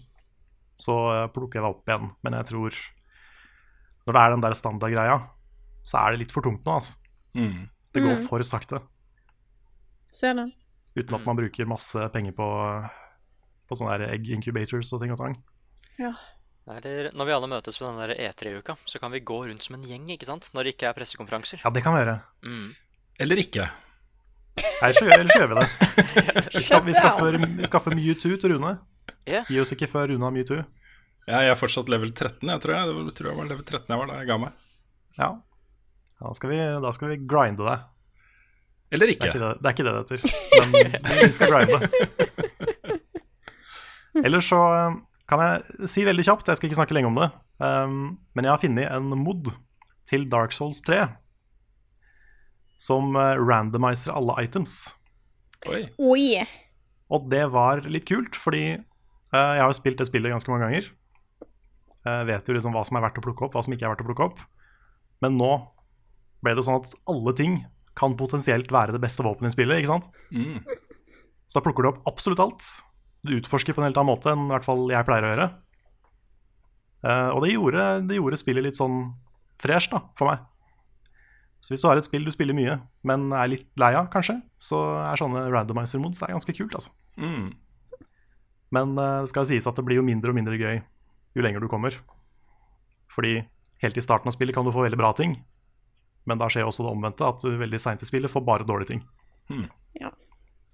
så 0.77 0.97
eh, 1.13 1.27
plukker 1.33 1.59
jeg 1.59 1.65
det 1.65 1.71
opp 1.73 1.89
igjen. 1.89 2.11
Men 2.25 2.37
jeg 2.39 2.49
tror 2.51 2.79
Når 4.07 4.15
det 4.15 4.23
er 4.23 4.31
den 4.37 4.45
der 4.45 4.55
standardgreia, 4.55 5.17
så 5.87 5.99
er 6.05 6.13
det 6.15 6.21
litt 6.25 6.33
for 6.35 6.43
tungt 6.47 6.65
nå, 6.67 6.77
altså. 6.79 6.95
Mm. 7.37 7.67
Det 7.95 8.03
går 8.05 8.15
Mm. 8.21 8.29
for 8.29 8.43
sakte. 8.47 8.81
Ser 10.13 10.35
den. 10.35 10.53
Uten 10.97 11.15
at 11.19 11.27
man 11.27 11.37
bruker 11.37 11.67
masse 11.69 12.07
penger 12.15 12.33
på, 12.33 12.47
på 13.69 13.77
sånne 13.77 13.99
der 13.99 14.15
egg 14.15 14.29
incubators 14.33 14.93
og 14.97 15.03
ting 15.03 15.13
og 15.13 15.19
tang. 15.21 15.35
Ja. 16.01 16.13
Eller 16.67 17.11
når 17.15 17.29
vi 17.29 17.33
alle 17.37 17.49
møtes 17.51 17.77
på 17.79 17.87
den 17.87 17.99
der 18.01 18.15
E3-uka, 18.17 18.75
så 18.89 18.99
kan 18.99 19.13
vi 19.13 19.21
gå 19.21 19.37
rundt 19.47 19.63
som 19.63 19.77
en 19.77 19.85
gjeng, 19.87 20.09
ikke 20.11 20.27
sant? 20.27 20.49
Når 20.55 20.65
det 20.67 20.73
ikke 20.75 20.89
er 20.89 20.97
pressekonferanser. 20.97 21.61
Ja, 21.63 21.71
det 21.71 21.83
kan 21.85 21.95
vi 21.95 22.01
gjøre. 22.03 22.17
Mm. 22.49 22.71
Eller 23.23 23.37
ikke. 23.43 23.69
Ellers 24.83 24.97
så, 24.99 25.05
eller 25.05 25.29
så 25.31 25.39
gjør 25.43 25.51
vi 25.53 25.61
det. 25.61 25.69
Vi, 26.57 26.63
skal, 26.65 26.83
vi, 26.87 26.95
skaffer, 26.97 27.37
vi 27.61 27.67
skaffer 27.69 27.95
Mewtwo 27.95 28.37
til 28.41 28.55
Rune. 28.55 28.71
Yeah. 29.29 29.45
Gi 29.51 29.59
oss 29.61 29.73
ikke 29.77 29.87
før 29.93 30.09
Rune 30.09 30.25
har 30.25 30.33
Mewtwo. 30.33 30.63
Ja, 31.27 31.41
jeg 31.43 31.51
er 31.57 31.59
fortsatt 31.59 31.89
level 31.91 32.13
13, 32.15 32.47
jeg 32.47 32.61
tror 32.63 32.73
jeg. 32.77 32.87
Det 33.09 33.15
tror 33.19 33.27
jeg 33.33 33.39
var 33.41 33.47
level 33.51 33.65
13 33.67 33.91
jeg 33.91 33.99
var 33.99 34.07
da 34.11 34.15
jeg 34.21 34.29
ga 34.29 34.37
meg. 34.45 34.53
Ja. 35.19 35.29
Da 36.23 36.27
skal 36.39 36.49
vi, 36.53 36.59
da 36.85 36.91
skal 36.95 37.09
vi 37.11 37.17
grinde 37.29 37.63
deg. 37.67 37.79
Eller 38.95 39.05
Det 39.11 39.17
er 39.17 39.19
ikke. 39.35 39.43
det, 39.43 39.49
er 39.67 39.73
ikke 39.75 39.87
det 39.87 39.95
det 39.97 40.03
heter. 40.03 40.21
Men 40.63 40.71
vi 41.25 41.35
skal 41.35 41.51
grinde. 41.51 41.79
Ellers 44.27 44.47
så 44.49 44.61
eh, 44.73 44.93
kan 45.29 45.41
jeg 45.43 45.89
si 45.91 46.05
veldig 46.07 46.25
kjapt, 46.25 46.47
jeg 46.49 46.57
skal 46.61 46.69
ikke 46.71 46.79
snakke 46.79 46.95
lenge 46.97 47.11
om 47.11 47.19
det, 47.19 47.27
um, 47.61 47.97
men 48.33 48.45
jeg 48.47 48.53
har 48.55 48.63
funnet 48.63 48.89
en 48.95 49.07
mod 49.21 49.51
til 50.09 50.23
Dark 50.33 50.53
Souls 50.57 50.79
3 50.87 51.03
som 52.81 53.17
eh, 53.19 53.35
randomiser 53.41 54.13
alle 54.15 54.35
items. 54.45 54.95
Oi. 55.69 55.83
Oi. 55.99 56.47
Og 57.13 57.27
det 57.33 57.45
var 57.53 57.81
litt 57.91 58.07
kult, 58.09 58.37
fordi 58.39 58.65
uh, 58.79 58.83
jeg 59.35 59.61
har 59.65 59.69
jo 59.69 59.73
spilt 59.77 59.99
det 60.01 60.07
spillet 60.09 60.33
ganske 60.33 60.51
mange 60.53 60.65
ganger. 60.69 60.85
Jeg 62.07 62.27
vet 62.29 62.49
jo 62.49 62.55
liksom 62.55 62.75
hva 62.77 62.85
som 62.87 62.99
er 62.99 63.03
verdt 63.07 63.19
å 63.21 63.25
plukke 63.25 63.47
opp, 63.47 63.57
hva 63.57 63.65
som 63.67 63.75
ikke 63.75 63.89
er 63.89 63.93
verdt 63.95 64.05
å 64.05 64.09
plukke 64.09 64.29
opp. 64.29 64.43
Men 65.25 65.39
nå 65.41 65.53
ble 66.45 66.55
det 66.57 66.65
sånn 66.67 66.79
at 66.79 66.93
alle 67.11 67.35
ting 67.37 67.61
kan 67.97 68.17
potensielt 68.19 68.71
være 68.73 68.95
det 68.95 69.03
beste 69.03 69.25
våpenet 69.25 69.55
i 69.55 69.57
spillet, 69.57 69.81
ikke 69.81 69.95
sant? 69.95 70.11
Mm. 70.31 70.61
Så 71.47 71.59
da 71.59 71.65
plukker 71.65 71.87
du 71.87 71.91
opp 71.91 72.11
absolutt 72.11 72.43
alt. 72.45 72.67
Du 73.27 73.33
utforsker 73.39 73.75
på 73.75 73.83
en 73.83 73.89
helt 73.89 73.97
annen 73.99 74.13
måte 74.13 74.33
enn 74.33 74.45
i 74.47 74.53
hvert 74.53 74.67
fall 74.67 74.85
jeg 74.93 75.09
pleier 75.09 75.27
å 75.27 75.31
gjøre. 75.33 75.47
Eh, 77.07 77.31
og 77.33 77.41
det 77.45 77.55
gjorde, 77.55 77.87
det 78.11 78.19
gjorde 78.19 78.41
spillet 78.41 78.67
litt 78.69 78.79
sånn 78.79 79.01
fresh 79.63 79.91
da, 79.93 80.03
for 80.19 80.31
meg. 80.31 80.45
Så 81.65 81.73
hvis 81.73 81.83
du 81.83 81.89
har 81.89 81.99
et 81.99 82.07
spill 82.07 82.27
du 82.27 82.31
spiller 82.31 82.55
mye, 82.57 82.77
men 83.09 83.31
er 83.35 83.49
litt 83.51 83.71
lei 83.81 83.95
av, 83.97 84.11
kanskje, 84.13 84.37
så 84.61 84.83
er 85.07 85.19
sånne 85.19 85.47
randomizer 85.51 86.03
mods 86.03 86.21
er 86.23 86.35
ganske 86.37 86.55
kult, 86.55 86.77
altså. 86.77 86.93
Mm. 87.17 87.49
Men 88.77 88.93
eh, 89.01 89.23
det 89.25 89.33
skal 89.33 89.49
sies 89.49 89.67
at 89.67 89.79
det 89.79 89.87
blir 89.87 90.03
jo 90.03 90.07
mindre 90.07 90.35
og 90.35 90.39
mindre 90.39 90.61
gøy 90.61 90.83
jo 91.37 91.45
lenger 91.45 91.63
du 91.63 91.69
kommer. 91.71 91.99
Fordi 93.13 93.39
helt 93.85 93.99
i 93.99 94.05
starten 94.05 94.31
av 94.31 94.37
spillet 94.37 94.57
kan 94.57 94.65
du 94.65 94.73
få 94.75 94.87
veldig 94.87 95.01
bra 95.01 95.13
ting, 95.17 95.37
men 96.27 96.41
da 96.41 96.49
skjer 96.51 96.67
også 96.67 96.87
det 96.87 96.93
omvendte, 96.93 97.29
at 97.29 97.43
du 97.45 97.55
veldig 97.61 97.81
seint 97.81 98.03
i 98.03 98.09
spillet 98.09 98.33
får 98.33 98.45
bare 98.47 98.67
dårlige 98.67 98.95
ting. 98.95 99.03
Hmm. 99.53 99.69
Ja. 100.01 100.11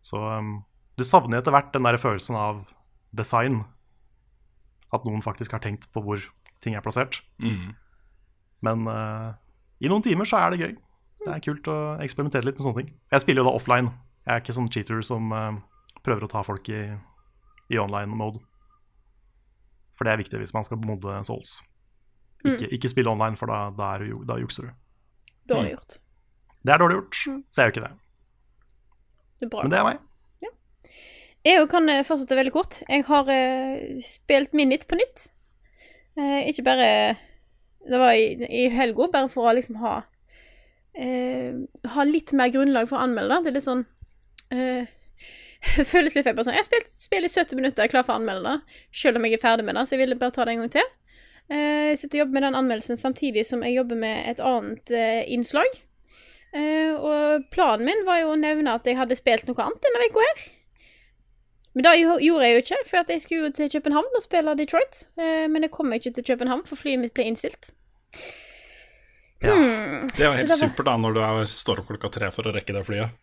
Så 0.02 0.18
um, 0.22 0.62
du 0.96 1.04
savner 1.06 1.42
etter 1.42 1.54
hvert 1.54 1.72
den 1.74 1.86
der 1.86 2.00
følelsen 2.00 2.38
av 2.38 2.62
design. 3.16 3.62
At 4.92 5.04
noen 5.08 5.24
faktisk 5.24 5.52
har 5.56 5.62
tenkt 5.64 5.88
på 5.92 6.02
hvor 6.04 6.24
ting 6.64 6.76
er 6.76 6.84
plassert. 6.84 7.20
Mm. 7.42 7.74
Men 8.64 8.88
uh, 8.88 9.34
i 9.82 9.90
noen 9.90 10.04
timer 10.04 10.28
så 10.28 10.40
er 10.40 10.52
det 10.52 10.62
gøy. 10.62 10.72
Det 11.22 11.30
er 11.32 11.44
kult 11.44 11.68
å 11.70 11.76
eksperimentere 12.02 12.46
litt 12.46 12.58
med 12.58 12.66
sånne 12.66 12.82
ting. 12.82 12.94
Jeg 13.12 13.24
spiller 13.24 13.42
jo 13.42 13.48
da 13.50 13.54
offline. 13.56 13.92
Jeg 14.26 14.34
er 14.34 14.42
ikke 14.42 14.56
sånn 14.56 14.70
cheater 14.72 15.04
som 15.06 15.32
uh, 15.34 15.56
prøver 16.04 16.26
å 16.26 16.30
ta 16.32 16.42
folk 16.46 16.68
i, 16.72 16.82
i 17.72 17.80
online 17.80 18.16
mode. 18.18 18.42
For 19.98 20.08
det 20.08 20.14
er 20.14 20.22
viktig 20.22 20.40
hvis 20.40 20.54
man 20.56 20.66
skal 20.66 20.80
modde 20.82 21.18
Souls. 21.28 21.58
Ikke, 22.42 22.68
ikke 22.74 22.90
spille 22.90 23.10
online, 23.10 23.38
for 23.38 23.50
da, 23.50 23.68
da, 23.76 23.94
er 23.96 24.24
da 24.26 24.38
jukser 24.40 24.66
du. 24.66 24.72
Dårlig 25.52 25.76
gjort. 25.76 25.98
Det 26.62 26.74
er 26.74 26.80
dårlig 26.82 26.96
gjort, 26.98 27.20
så 27.22 27.60
jeg 27.60 27.68
gjør 27.68 27.74
ikke 27.74 27.84
det. 27.84 27.92
Det 29.38 29.46
er 29.46 29.52
bra. 29.52 29.62
Men 29.62 29.74
det 29.74 29.78
er 29.78 29.86
meg. 29.90 30.00
Jeg 31.42 31.58
jo 31.58 31.66
kan 31.70 31.90
eh, 31.90 32.04
fortsette 32.06 32.38
veldig 32.38 32.54
kort. 32.54 32.78
Jeg 32.86 33.02
har 33.08 33.26
uh, 33.26 34.02
spilt 34.06 34.52
Minit 34.54 34.86
på 34.86 34.98
nytt. 34.98 35.26
Uh, 36.14 36.46
ikke 36.46 36.62
bare 36.66 36.88
Det 37.82 37.98
var 37.98 38.14
i, 38.14 38.36
i 38.46 38.68
helga, 38.70 39.08
bare 39.10 39.30
for 39.32 39.48
å 39.48 39.54
liksom 39.56 39.80
ha 39.82 39.94
uh, 40.04 41.52
Ha 41.94 42.04
litt 42.06 42.34
mer 42.36 42.52
grunnlag 42.54 42.86
for 42.90 43.00
å 43.00 43.06
anmelde. 43.08 43.40
Det 43.42 43.50
er 43.50 43.56
litt 43.58 43.66
sånn 43.66 43.82
eh, 44.54 44.86
Det 44.86 45.01
føles 45.92 46.16
litt 46.16 46.26
feil. 46.26 46.40
Sånn. 46.42 46.56
Jeg 46.56 46.64
har 46.64 46.68
spilt 46.68 46.90
spill 47.00 47.26
i 47.26 47.30
70 47.30 47.58
minutter, 47.58 47.82
jeg 47.82 47.90
er 47.90 47.94
klar 47.94 48.06
for 48.06 48.16
å 48.16 48.20
anmelde 48.20 48.50
det. 48.50 48.80
Selv 49.02 49.20
om 49.20 49.26
jeg 49.26 49.38
er 49.38 49.44
ferdig 49.44 49.66
med 49.68 49.78
det, 49.78 49.86
så 49.86 49.96
jeg 49.96 50.04
ville 50.04 50.18
bare 50.20 50.34
ta 50.34 50.46
det 50.46 50.56
en 50.56 50.64
gang 50.64 50.74
til. 50.74 50.90
Eh, 51.52 51.92
jeg 51.92 52.00
sitter 52.00 52.18
og 52.18 52.22
jobber 52.24 52.38
med 52.38 52.46
den 52.46 52.58
anmeldelsen 52.60 53.00
samtidig 53.00 53.44
som 53.48 53.64
jeg 53.66 53.76
jobber 53.76 53.98
med 53.98 54.30
et 54.30 54.42
annet 54.42 54.94
eh, 54.94 55.22
innslag. 55.32 55.78
Eh, 56.52 56.92
og 56.92 57.46
planen 57.52 57.86
min 57.88 58.04
var 58.08 58.22
jo 58.22 58.34
å 58.34 58.40
nevne 58.40 58.74
at 58.76 58.88
jeg 58.88 58.98
hadde 58.98 59.18
spilt 59.18 59.48
noe 59.48 59.64
annet 59.64 59.86
denne 59.86 60.10
uka 60.10 60.26
her. 60.28 60.44
Men 61.72 61.86
det 61.86 61.92
gjorde 62.02 62.44
jeg 62.44 62.52
jo 62.52 62.62
ikke, 62.66 62.78
for 62.84 63.12
jeg 63.14 63.22
skulle 63.24 63.46
jo 63.46 63.54
til 63.56 63.70
København 63.72 64.16
og 64.18 64.20
spille 64.20 64.52
Detroit. 64.58 64.98
Men 65.16 65.64
jeg 65.64 65.72
kom 65.72 65.94
ikke 65.96 66.10
til 66.12 66.26
København, 66.26 66.66
for 66.68 66.76
flyet 66.76 67.00
mitt 67.00 67.14
ble 67.16 67.24
innstilt. 67.30 67.70
Ja. 69.40 69.54
Hmm. 69.56 70.02
Det 70.12 70.20
er 70.20 70.28
jo 70.28 70.34
helt 70.36 70.52
supert 70.52 70.84
da 70.90 70.98
når 71.00 71.16
du 71.16 71.22
er, 71.24 71.48
står 71.48 71.80
opp 71.80 71.88
klokka 71.88 72.10
tre 72.12 72.28
for 72.34 72.44
å 72.44 72.52
rekke 72.52 72.76
det 72.76 72.84
flyet. 72.84 73.16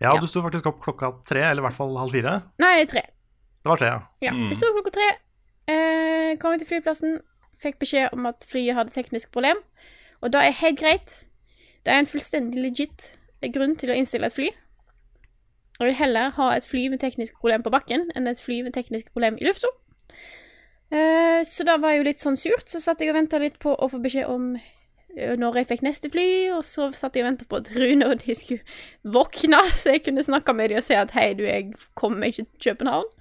Ja, 0.00 0.14
Ja. 0.14 0.20
du 0.20 0.26
sto 0.30 0.42
faktisk 0.42 0.66
opp 0.70 0.80
klokka 0.84 1.12
tre, 1.26 1.42
eller 1.42 1.62
i 1.62 1.66
hvert 1.66 1.76
fall 1.76 1.96
halv 1.98 2.12
fire. 2.14 2.42
Nei, 2.62 2.84
tre. 2.86 3.02
Det 3.64 3.66
var 3.72 3.76
tre, 3.80 3.86
ja. 3.88 4.00
Ja. 4.22 4.32
Mm. 4.32 4.48
Jeg 4.52 4.56
sto 4.60 4.70
klokka 4.72 4.92
tre, 4.94 5.08
eh, 5.68 6.36
kom 6.38 6.56
til 6.58 6.66
flyplassen, 6.68 7.18
fikk 7.58 7.78
beskjed 7.80 8.12
om 8.12 8.26
at 8.26 8.44
flyet 8.46 8.74
hadde 8.78 8.94
teknisk 8.94 9.32
problem. 9.32 9.58
Og 10.22 10.30
da 10.30 10.38
er 10.46 10.52
helt 10.52 10.78
greit. 10.78 11.24
Det 11.84 11.92
er 11.92 11.98
en 11.98 12.06
fullstendig 12.06 12.62
legit 12.62 13.16
grunn 13.54 13.76
til 13.76 13.90
å 13.90 13.96
innstille 13.96 14.26
et 14.26 14.34
fly. 14.34 14.50
Jeg 15.80 15.86
vil 15.86 15.94
heller 15.94 16.30
ha 16.34 16.50
et 16.56 16.64
fly 16.66 16.88
med 16.90 16.98
teknisk 17.00 17.34
problem 17.38 17.62
på 17.62 17.70
bakken 17.70 18.10
enn 18.16 18.26
et 18.26 18.40
fly 18.42 18.62
med 18.62 18.74
teknisk 18.74 19.12
problem 19.12 19.36
i 19.38 19.46
lufta. 19.46 19.68
Eh, 20.90 21.42
så 21.44 21.64
da 21.64 21.76
var 21.76 21.90
jeg 21.92 22.00
jo 22.00 22.06
litt 22.08 22.22
sånn 22.22 22.38
surt. 22.40 22.66
Så 22.70 22.80
satt 22.82 22.98
jeg 23.02 23.10
og 23.12 23.18
venta 23.18 23.38
litt 23.38 23.58
på 23.62 23.74
å 23.76 23.88
få 23.90 24.00
beskjed 24.02 24.28
om 24.32 24.56
når 25.40 25.60
jeg 25.60 25.70
fikk 25.72 25.82
neste 25.86 26.10
fly, 26.12 26.28
og 26.56 26.62
så 26.66 26.90
satt 26.96 27.16
jeg 27.16 27.24
og 27.24 27.32
venta 27.32 27.48
på 27.48 27.60
at 27.60 27.72
Rune 27.74 28.06
og 28.06 28.22
de 28.22 28.36
skulle 28.38 28.62
våkne, 29.02 29.60
så 29.80 29.96
jeg 29.96 30.06
kunne 30.06 30.24
snakke 30.26 30.54
med 30.56 30.72
dem 30.72 30.82
og 30.82 30.86
si 30.86 30.96
at 30.98 31.14
hei, 31.16 31.32
du, 31.38 31.44
jeg 31.48 31.72
kommer 31.98 32.30
ikke 32.30 32.46
til 32.46 32.72
København. 32.72 33.12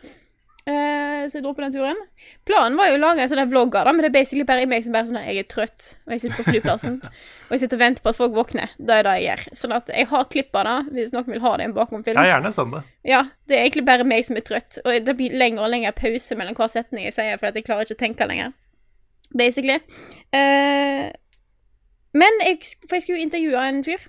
Uh, 0.68 1.24
så 1.32 1.38
jeg 1.38 1.44
dro 1.46 1.54
på 1.56 1.64
den 1.64 1.72
turen. 1.72 2.00
Planen 2.48 2.76
var 2.76 2.90
jo 2.90 2.98
å 2.98 3.00
lage 3.00 3.24
en 3.24 3.30
sånn 3.32 3.48
vlogg 3.48 3.76
av 3.80 3.86
det, 3.88 3.92
men 3.96 4.04
det 4.04 4.10
er 4.10 4.16
basically 4.18 4.44
bare 4.50 4.66
meg 4.68 4.84
som 4.84 4.92
bare 4.92 5.08
sånn 5.08 5.22
Jeg 5.22 5.40
er 5.40 5.46
trøtt, 5.48 5.86
og 6.04 6.12
jeg 6.12 6.24
sitter 6.26 6.42
på 6.42 6.46
flyplassen. 6.50 6.98
og 7.48 7.54
jeg 7.56 7.62
sitter 7.62 7.80
og 7.80 7.84
venter 7.86 8.04
på 8.04 8.12
at 8.12 8.18
folk 8.18 8.34
våkner. 8.36 8.74
Det 8.76 8.98
er 8.98 9.08
det 9.08 9.14
jeg 9.16 9.30
gjør. 9.30 9.46
Sånn 9.62 9.76
at 9.78 9.92
jeg 9.96 10.10
har 10.12 10.26
klipp 10.34 10.58
av 10.60 10.68
det, 10.68 10.76
hvis 10.98 11.14
noen 11.16 11.30
vil 11.32 11.46
ha 11.46 11.54
det 11.56 11.64
i 11.64 11.70
en 11.70 11.76
bakomfilm. 11.78 12.20
Ja, 12.20 12.34
gjerne 12.34 12.52
send 12.58 12.76
det. 12.76 12.82
Ja, 13.08 13.22
det 13.48 13.56
er 13.56 13.64
egentlig 13.64 13.86
bare 13.88 14.10
meg 14.12 14.28
som 14.28 14.42
er 14.42 14.44
trøtt, 14.50 14.82
og 14.84 15.08
det 15.08 15.16
blir 15.22 15.40
lengre 15.40 15.64
og 15.64 15.72
lengre 15.72 15.94
pause 15.96 16.36
mellom 16.42 16.60
hver 16.60 16.74
setning 16.76 17.08
jeg 17.08 17.16
sier, 17.16 17.40
for 17.40 17.48
at 17.48 17.56
jeg 17.56 17.68
klarer 17.70 17.88
ikke 17.88 17.96
å 17.96 18.04
tenke 18.04 18.28
lenger. 18.28 18.52
Basically. 19.40 19.80
Eh, 20.36 21.08
men 22.22 22.42
jeg, 22.46 22.60
For 22.88 22.96
jeg 22.98 23.04
skulle 23.06 23.20
jo 23.20 23.26
intervjue 23.28 23.64
en 23.70 23.84
fyr. 23.86 24.06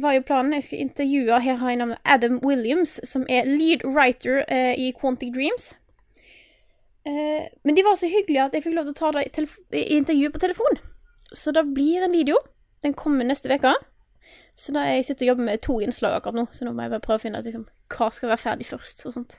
Var 0.00 0.14
jo 0.16 0.22
planen. 0.28 0.52
Jeg 0.56 0.64
skulle 0.66 0.84
intervjue 0.86 1.40
Her 1.44 1.58
har 1.60 1.72
jeg 1.72 1.80
navnet 1.80 1.98
Adam 2.04 2.38
Williams, 2.46 2.98
som 3.08 3.26
er 3.28 3.48
lead 3.48 3.84
writer 3.84 4.44
eh, 4.48 4.74
i 4.78 4.92
Quantic 5.00 5.32
Dreams. 5.34 5.72
Eh, 7.06 7.46
men 7.64 7.76
de 7.76 7.84
var 7.84 7.94
så 7.98 8.08
hyggelige 8.12 8.44
at 8.44 8.54
jeg 8.54 8.64
fikk 8.66 8.76
lov 8.76 8.88
til 8.88 8.94
å 8.94 9.00
ta 9.00 9.10
det 9.16 9.26
i, 9.26 9.32
telef- 9.38 9.60
i 9.76 9.84
intervju 9.96 10.30
på 10.34 10.42
telefon. 10.42 10.80
Så 11.32 11.52
det 11.56 11.66
blir 11.74 12.04
en 12.04 12.12
video. 12.16 12.36
Den 12.84 12.94
kommer 12.96 13.24
neste 13.28 13.50
uke. 13.52 13.74
Så 14.56 14.72
da 14.76 14.82
jeg 14.88 15.04
sitter 15.06 15.24
og 15.26 15.28
jobber 15.34 15.46
med 15.46 15.62
to 15.64 15.78
innslag 15.80 16.16
akkurat 16.18 16.36
nå, 16.36 16.46
så 16.52 16.66
nå 16.66 16.72
må 16.76 16.84
jeg 16.84 16.92
bare 16.92 17.04
prøve 17.04 17.20
å 17.20 17.22
finne 17.22 17.40
ut 17.40 17.46
liksom, 17.48 17.66
hva 17.94 18.10
skal 18.12 18.32
være 18.32 18.42
ferdig 18.42 18.66
først. 18.68 19.04
og 19.08 19.14
sånt. 19.16 19.38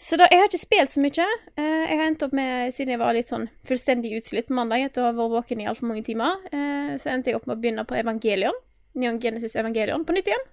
Så 0.00 0.16
da, 0.16 0.24
jeg 0.32 0.40
har 0.40 0.48
ikke 0.48 0.62
spilt 0.62 0.92
så 0.94 1.02
mye. 1.04 1.24
Eh, 1.60 1.82
jeg 1.90 1.98
har 2.00 2.06
endt 2.06 2.22
opp 2.24 2.32
med, 2.36 2.72
siden 2.72 2.94
jeg 2.94 3.00
var 3.02 3.12
litt 3.12 3.28
sånn 3.28 3.50
fullstendig 3.68 4.14
utslitt 4.16 4.48
mandag 4.56 4.86
etter 4.86 5.04
å 5.04 5.10
ha 5.10 5.16
vært 5.16 5.34
våken 5.34 5.60
i 5.60 5.66
altfor 5.68 5.90
mange 5.90 6.04
timer, 6.06 6.38
eh, 6.56 6.94
så 7.00 7.10
endte 7.12 7.28
jeg 7.28 7.36
opp 7.36 7.44
med 7.50 7.58
å 7.58 7.60
begynne 7.60 7.84
på 7.88 7.98
Evangelion. 8.00 8.56
Neon 8.96 9.20
Genesis 9.20 9.58
Evangelion 9.60 10.06
på 10.08 10.16
nytt 10.16 10.30
igjen. 10.30 10.46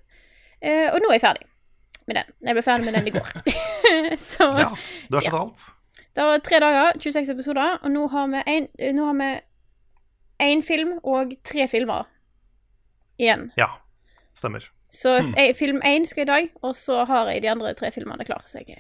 Eh, 0.59 0.89
og 0.91 0.99
nå 0.99 1.13
er 1.13 1.15
jeg 1.15 1.23
ferdig 1.23 1.47
med 2.07 2.19
den. 2.19 2.35
Jeg 2.49 2.57
ble 2.57 2.65
ferdig 2.65 2.89
med 2.89 2.97
den 2.97 3.07
i 3.07 3.15
går. 3.15 3.31
så 4.29 4.49
Ja, 4.59 4.67
du 5.07 5.17
har 5.17 5.27
sett 5.29 5.39
alt. 5.39 5.65
det 6.19 6.27
var 6.27 6.43
tre 6.43 6.59
dager, 6.65 6.99
26 7.07 7.33
episoder, 7.37 7.79
og 7.81 7.93
nå 7.93 8.07
har 8.11 8.27
vi 8.33 9.31
én 10.43 10.61
film 10.65 10.97
og 11.03 11.37
tre 11.47 11.69
filmer 11.71 12.11
igjen. 13.17 13.47
Ja, 13.55 13.71
stemmer. 14.35 14.67
Så 14.91 15.15
eh, 15.39 15.55
film 15.55 15.79
én 15.87 16.05
skal 16.07 16.27
i 16.27 16.31
dag, 16.33 16.53
og 16.61 16.75
så 16.75 17.05
har 17.07 17.31
jeg 17.31 17.47
de 17.47 17.51
andre 17.55 17.73
tre 17.79 17.95
filmene 17.95 18.27
klar. 18.27 18.43
Så 18.45 18.59
jeg 18.59 18.75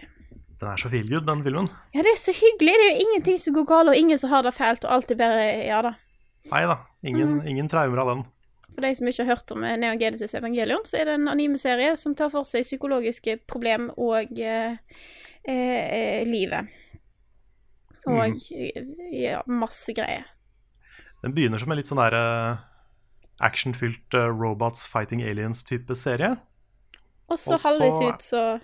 Den 0.59 0.69
er 0.71 0.77
så 0.81 0.89
feelgood, 0.89 1.25
den 1.27 1.43
filmen. 1.45 1.67
Ja, 1.93 2.01
det 2.01 2.11
er 2.15 2.17
så 2.17 2.33
hyggelig. 2.33 2.73
Det 2.73 2.85
er 2.87 2.95
jo 2.95 3.03
ingenting 3.05 3.37
som 3.39 3.53
går 3.53 3.65
galt, 3.69 3.89
og 3.91 3.95
ingen 3.99 4.17
som 4.17 4.29
har 4.31 4.41
det 4.43 4.53
fælt, 4.57 4.85
og 4.85 4.93
alt 4.95 5.11
er 5.11 5.15
bare 5.19 5.43
Ja 5.67 5.81
da. 5.85 5.91
Nei 6.51 6.63
da, 6.65 6.77
ingen, 7.03 7.35
Mm. 7.41 7.47
ingen 7.47 7.67
traumer 7.67 7.99
av 8.01 8.07
den. 8.15 8.23
For 8.73 8.81
de 8.81 8.95
som 8.95 9.07
ikke 9.07 9.25
har 9.25 9.35
hørt 9.35 9.51
om 9.51 9.63
eh, 9.63 9.75
Neon 9.77 9.99
Genesis 9.99 10.33
Evangelion, 10.35 10.83
så 10.85 10.97
er 11.01 11.05
det 11.05 11.13
en 11.15 11.27
anime-serie 11.27 11.95
som 11.97 12.15
tar 12.15 12.29
for 12.29 12.43
seg 12.45 12.61
psykologiske 12.63 13.39
problem 13.47 13.89
og 13.97 14.31
eh, 14.39 14.77
eh, 15.47 16.23
livet. 16.25 16.67
Og 18.07 18.29
mm. 18.37 18.39
ja, 19.11 19.41
masse 19.47 19.93
greier. 19.93 20.25
Den 21.23 21.33
begynner 21.33 21.59
som 21.59 21.71
en 21.73 21.77
litt 21.77 21.89
sånn 21.89 21.99
der 21.99 22.13
eh, 22.17 22.57
actionfylt 23.43 24.13
eh, 24.15 24.29
robots 24.31 24.87
fighting 24.87 25.21
aliens-type 25.25 25.93
serie. 25.95 26.37
Og 27.29 27.37
så- 27.37 27.57
halvveis 27.61 28.01
ut, 28.01 28.21
så 28.23 28.59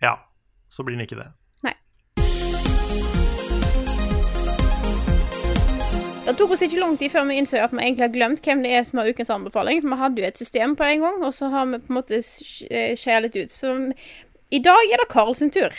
Ja, 0.00 0.16
så 0.68 0.84
blir 0.84 0.96
den 0.96 1.06
ikke 1.06 1.18
det. 1.20 1.28
Nei. 1.66 1.74
Det 6.28 6.34
tok 6.36 6.50
oss 6.52 6.62
ikke 6.66 6.78
lang 6.80 6.96
tid 7.00 7.08
før 7.12 7.24
vi 7.30 7.38
innså 7.40 7.56
at 7.64 7.72
vi 7.72 7.80
egentlig 7.80 8.04
har 8.04 8.12
glemt 8.12 8.44
hvem 8.44 8.60
det 8.64 8.72
er 8.76 8.82
som 8.84 8.98
har 9.00 9.08
ukens 9.08 9.30
anbefaling. 9.32 9.80
For 9.80 9.88
vi 9.94 10.00
hadde 10.02 10.20
jo 10.22 10.26
et 10.28 10.38
system 10.42 10.74
på 10.76 10.84
en 10.84 11.00
gang, 11.06 11.22
og 11.24 11.32
så 11.34 11.48
har 11.54 11.64
vi 11.70 11.78
på 11.80 11.88
en 11.92 11.96
måte 12.02 12.18
sk- 12.24 12.66
eh, 12.70 12.92
skeia 13.00 13.22
litt 13.24 13.36
ut. 13.40 13.48
Så 13.50 13.72
i 14.52 14.60
dag 14.60 14.92
er 14.92 15.00
det 15.00 15.08
Karl 15.08 15.32
sin 15.34 15.50
tur. 15.50 15.72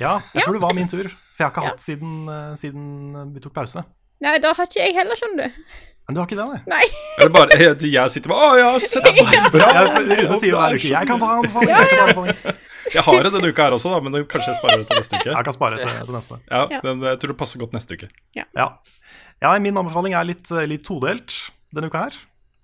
Ja, 0.00 0.20
jeg 0.32 0.40
Ja. 0.40 0.46
tror 0.46 0.52
det 0.56 0.62
var 0.62 0.72
min 0.74 0.88
tur. 0.88 1.04
For 1.36 1.42
jeg 1.42 1.46
har 1.46 1.52
ikke 1.52 1.62
Ja. 1.64 1.68
hatt 1.68 1.80
siden, 1.84 2.28
eh, 2.28 2.54
siden 2.56 3.34
vi 3.34 3.40
tok 3.40 3.52
pause. 3.54 3.84
Nei, 4.20 4.38
da 4.38 4.52
har 4.54 4.64
ikke 4.66 4.80
jeg 4.86 4.94
heller, 4.94 5.14
skjønner 5.16 5.44
du. 5.44 5.62
Men 6.04 6.16
du 6.16 6.20
har 6.20 6.26
ikke 6.28 6.36
det, 6.36 6.44
nei? 6.44 6.60
Nei. 6.68 6.86
Eller 7.18 7.32
bare 7.32 7.56
jeg 7.56 8.12
sitter 8.12 8.32
med 8.32 8.36
Å, 8.36 8.48
jeg 8.58 8.66
har 8.68 8.82
sett 8.84 9.06
så 9.16 9.24
bra! 9.54 9.68
Jeg, 9.72 10.08
jeg, 10.10 10.38
sier 10.42 10.50
jo 10.50 10.58
hver 10.58 10.76
uke 10.76 10.90
jeg 10.90 11.08
kan 11.08 11.22
ta 11.22 11.30
anbefaling. 11.38 11.70
Jeg, 11.70 11.86
kan 11.88 11.94
ta 11.94 12.04
anbefaling. 12.04 12.58
Jeg 12.94 13.04
har 13.06 13.24
det 13.24 13.30
denne 13.36 13.52
uka 13.54 13.68
her 13.68 13.76
også, 13.78 13.92
da, 13.94 14.00
men 14.04 14.18
den 14.18 14.26
kanskje 14.28 14.52
jeg 14.52 14.58
sparer 14.60 14.82
det 14.82 14.88
til 14.90 15.00
neste 15.00 15.20
uke. 15.20 15.30
jeg 15.32 15.48
kan 15.48 15.56
spare 15.56 15.78
til, 15.80 15.94
til 16.04 16.18
neste. 16.18 16.38
Ja, 16.50 16.62
Ja. 16.74 16.80
den, 16.84 17.06
Jeg 17.08 17.22
tror 17.22 17.32
det 17.32 17.38
passer 17.40 17.62
godt 17.62 17.76
neste 17.76 17.96
uke. 17.96 18.10
Ja. 18.36 18.44
ja, 18.60 19.54
min 19.64 19.80
anbefaling 19.80 20.16
er 20.18 20.28
litt, 20.28 20.44
eh, 20.52 20.66
litt 20.68 20.84
todelt 20.84 21.38
denne 21.74 21.88
uka 21.88 22.04
her. 22.06 22.18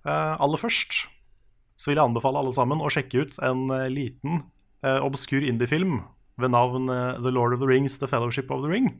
Uh, 0.05 0.37
aller 0.41 0.61
først 0.61 1.05
så 1.81 1.89
vil 1.89 1.97
jeg 1.97 2.05
anbefale 2.05 2.37
alle 2.41 2.53
sammen 2.53 2.81
å 2.81 2.89
sjekke 2.93 3.23
ut 3.25 3.37
en 3.41 3.69
eh, 3.73 3.87
liten, 3.89 4.43
uh, 4.85 4.99
obskur 5.01 5.41
indie-film 5.41 6.03
ved 6.41 6.53
navn 6.53 6.89
uh, 6.93 7.17
The 7.17 7.33
Lord 7.33 7.55
of 7.55 7.61
the 7.63 7.69
Rings, 7.69 7.97
The 7.97 8.09
Fellowship 8.09 8.53
of 8.53 8.61
the 8.65 8.69
Ring. 8.69 8.91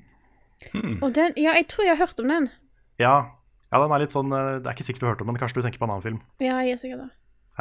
Og 1.02 1.14
den 1.14 1.38
Ja, 1.38 1.54
jeg 1.58 1.68
tror 1.70 1.86
jeg 1.86 1.96
har 1.98 2.08
hørt 2.08 2.20
om 2.22 2.30
den. 2.30 2.50
Ja, 3.02 3.14
ja 3.72 3.80
den 3.80 3.94
er 3.96 4.04
litt 4.04 4.14
sånn 4.14 4.34
eh, 4.36 4.58
Det 4.60 4.68
er 4.68 4.76
ikke 4.76 4.86
sikkert 4.88 5.04
du 5.04 5.10
hørte 5.10 5.26
om 5.26 5.32
den, 5.32 5.40
kanskje 5.40 5.62
du 5.62 5.66
tenker 5.66 5.82
på 5.82 5.88
en 5.88 5.94
annen 5.96 6.06
film. 6.06 6.20
Ja, 6.44 6.60
jeg 6.66 6.76
er 6.76 6.82
sikker 6.82 7.06
det. 7.06 7.10